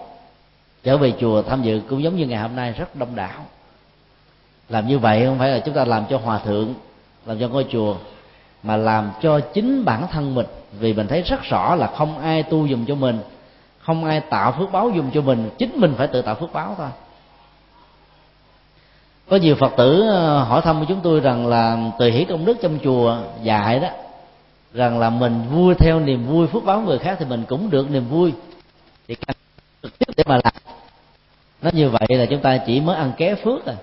trở 0.84 0.96
về 0.96 1.12
chùa 1.20 1.42
tham 1.42 1.62
dự 1.62 1.80
cũng 1.88 2.02
giống 2.02 2.16
như 2.16 2.26
ngày 2.26 2.42
hôm 2.42 2.56
nay, 2.56 2.72
rất 2.72 2.96
đông 2.96 3.16
đảo. 3.16 3.44
Làm 4.68 4.88
như 4.88 4.98
vậy 4.98 5.24
không 5.26 5.38
phải 5.38 5.50
là 5.50 5.58
chúng 5.58 5.74
ta 5.74 5.84
làm 5.84 6.04
cho 6.10 6.18
hòa 6.18 6.38
thượng, 6.38 6.74
làm 7.26 7.38
cho 7.40 7.48
ngôi 7.48 7.66
chùa, 7.70 7.96
mà 8.62 8.76
làm 8.76 9.10
cho 9.22 9.40
chính 9.40 9.84
bản 9.84 10.06
thân 10.12 10.34
mình. 10.34 10.46
Vì 10.78 10.92
mình 10.92 11.06
thấy 11.06 11.22
rất 11.22 11.42
rõ 11.42 11.74
là 11.74 11.86
không 11.86 12.18
ai 12.18 12.42
tu 12.42 12.66
dùng 12.66 12.84
cho 12.88 12.94
mình, 12.94 13.18
không 13.78 14.04
ai 14.04 14.20
tạo 14.20 14.52
phước 14.58 14.72
báo 14.72 14.90
dùng 14.90 15.10
cho 15.14 15.20
mình, 15.20 15.50
chính 15.58 15.80
mình 15.80 15.94
phải 15.96 16.06
tự 16.06 16.22
tạo 16.22 16.34
phước 16.34 16.52
báo 16.52 16.74
thôi. 16.78 16.88
Có 19.28 19.36
nhiều 19.36 19.54
phật 19.54 19.72
tử 19.76 20.08
ờ, 20.08 20.38
hỏi 20.38 20.60
thăm 20.62 20.78
với 20.78 20.86
chúng 20.86 21.00
tôi 21.02 21.20
rằng 21.20 21.46
là 21.46 21.78
từ 21.98 22.10
hỷ 22.10 22.24
công 22.24 22.44
đức 22.44 22.56
trong 22.62 22.78
chùa 22.84 23.18
dạy 23.42 23.80
đó, 23.80 23.88
rằng 24.74 24.98
là 24.98 25.10
mình 25.10 25.42
vui 25.50 25.74
theo 25.74 26.00
niềm 26.00 26.26
vui 26.26 26.46
phước 26.46 26.64
báo 26.64 26.80
người 26.80 26.98
khác 26.98 27.16
thì 27.18 27.24
mình 27.24 27.44
cũng 27.48 27.70
được 27.70 27.90
niềm 27.90 28.08
vui 28.08 28.32
thì 29.08 29.16
trực 29.82 29.98
tiếp 29.98 30.06
để 30.16 30.24
mà 30.26 30.38
làm. 30.44 30.52
Nó 31.62 31.70
như 31.72 31.88
vậy 31.88 32.06
là 32.08 32.26
chúng 32.26 32.40
ta 32.40 32.58
chỉ 32.66 32.80
mới 32.80 32.96
ăn 32.96 33.12
ké 33.16 33.34
phước 33.34 33.66
à 33.66 33.74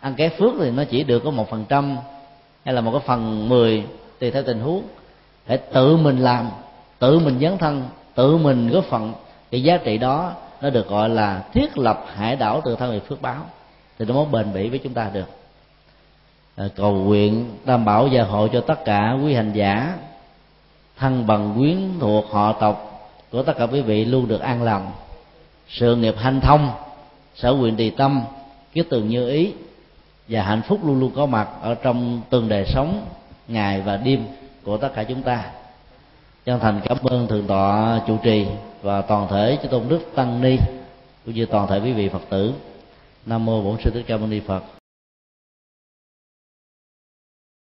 ăn 0.00 0.14
ké 0.14 0.28
phước 0.28 0.54
thì 0.58 0.70
nó 0.70 0.84
chỉ 0.84 1.04
được 1.04 1.22
có 1.24 1.30
một 1.30 1.50
phần 1.50 1.64
trăm 1.68 1.96
hay 2.64 2.74
là 2.74 2.80
một 2.80 2.90
cái 2.92 3.00
phần 3.06 3.48
mười 3.48 3.84
tùy 4.18 4.30
theo 4.30 4.42
tình 4.42 4.60
huống. 4.60 4.82
Phải 5.46 5.58
tự 5.58 5.96
mình 5.96 6.18
làm 6.18 6.48
tự 6.98 7.18
mình 7.18 7.38
dấn 7.40 7.58
thân 7.58 7.88
tự 8.14 8.36
mình 8.36 8.68
góp 8.68 8.84
phần 8.84 9.12
cái 9.50 9.62
giá 9.62 9.76
trị 9.76 9.98
đó 9.98 10.32
nó 10.60 10.70
được 10.70 10.88
gọi 10.88 11.08
là 11.08 11.44
thiết 11.52 11.78
lập 11.78 12.04
hải 12.14 12.36
đảo 12.36 12.62
từ 12.64 12.76
thân 12.76 12.90
về 12.90 13.00
phước 13.00 13.22
báo. 13.22 13.46
Thì 13.98 14.04
nó 14.04 14.14
mới 14.14 14.24
bền 14.24 14.52
bỉ 14.52 14.68
với 14.68 14.78
chúng 14.78 14.94
ta 14.94 15.10
được. 15.12 15.28
À, 16.56 16.64
cầu 16.76 16.92
nguyện 16.92 17.56
đảm 17.64 17.84
bảo 17.84 18.08
gia 18.08 18.22
hộ 18.22 18.48
cho 18.48 18.60
tất 18.60 18.84
cả 18.84 19.16
quý 19.24 19.34
hành 19.34 19.52
giả 19.52 19.94
thân 20.96 21.26
bằng 21.26 21.54
quyến 21.58 21.78
thuộc 22.00 22.24
họ 22.30 22.52
tộc 22.52 22.89
của 23.32 23.42
tất 23.42 23.52
cả 23.58 23.66
quý 23.66 23.80
vị 23.80 24.04
luôn 24.04 24.28
được 24.28 24.40
an 24.40 24.62
lành. 24.62 24.90
Sự 25.68 25.96
nghiệp 25.96 26.14
hanh 26.18 26.40
thông, 26.40 26.70
sở 27.34 27.50
quyền 27.50 27.76
tùy 27.76 27.90
tâm 27.90 28.22
kiết 28.72 28.86
tường 28.90 29.08
như 29.08 29.28
ý 29.28 29.52
và 30.28 30.42
hạnh 30.42 30.62
phúc 30.62 30.80
luôn 30.84 31.00
luôn 31.00 31.12
có 31.16 31.26
mặt 31.26 31.48
ở 31.62 31.74
trong 31.74 32.20
từng 32.30 32.48
đời 32.48 32.64
sống, 32.66 33.06
ngày 33.48 33.80
và 33.80 33.96
đêm 33.96 34.24
của 34.64 34.76
tất 34.76 34.94
cả 34.94 35.04
chúng 35.04 35.22
ta. 35.22 35.44
Chân 36.44 36.60
thành 36.60 36.80
cảm 36.84 36.98
ơn 37.02 37.26
thượng 37.26 37.46
tọa 37.46 38.00
chủ 38.06 38.16
trì 38.22 38.46
và 38.82 39.02
toàn 39.02 39.28
thể 39.28 39.58
cho 39.62 39.68
tôn 39.68 39.88
đức 39.88 40.00
tăng 40.14 40.40
ni, 40.40 40.56
cũng 41.24 41.34
như 41.34 41.46
toàn 41.46 41.66
thể 41.66 41.80
quý 41.80 41.92
vị 41.92 42.08
phật 42.08 42.22
tử. 42.28 42.52
Nam 43.26 43.44
mô 43.44 43.62
bổn 43.62 43.76
sư 43.84 43.90
thích 43.94 44.04
ca 44.06 44.16
mâu 44.16 44.26
ni 44.26 44.40
phật. 44.40 44.79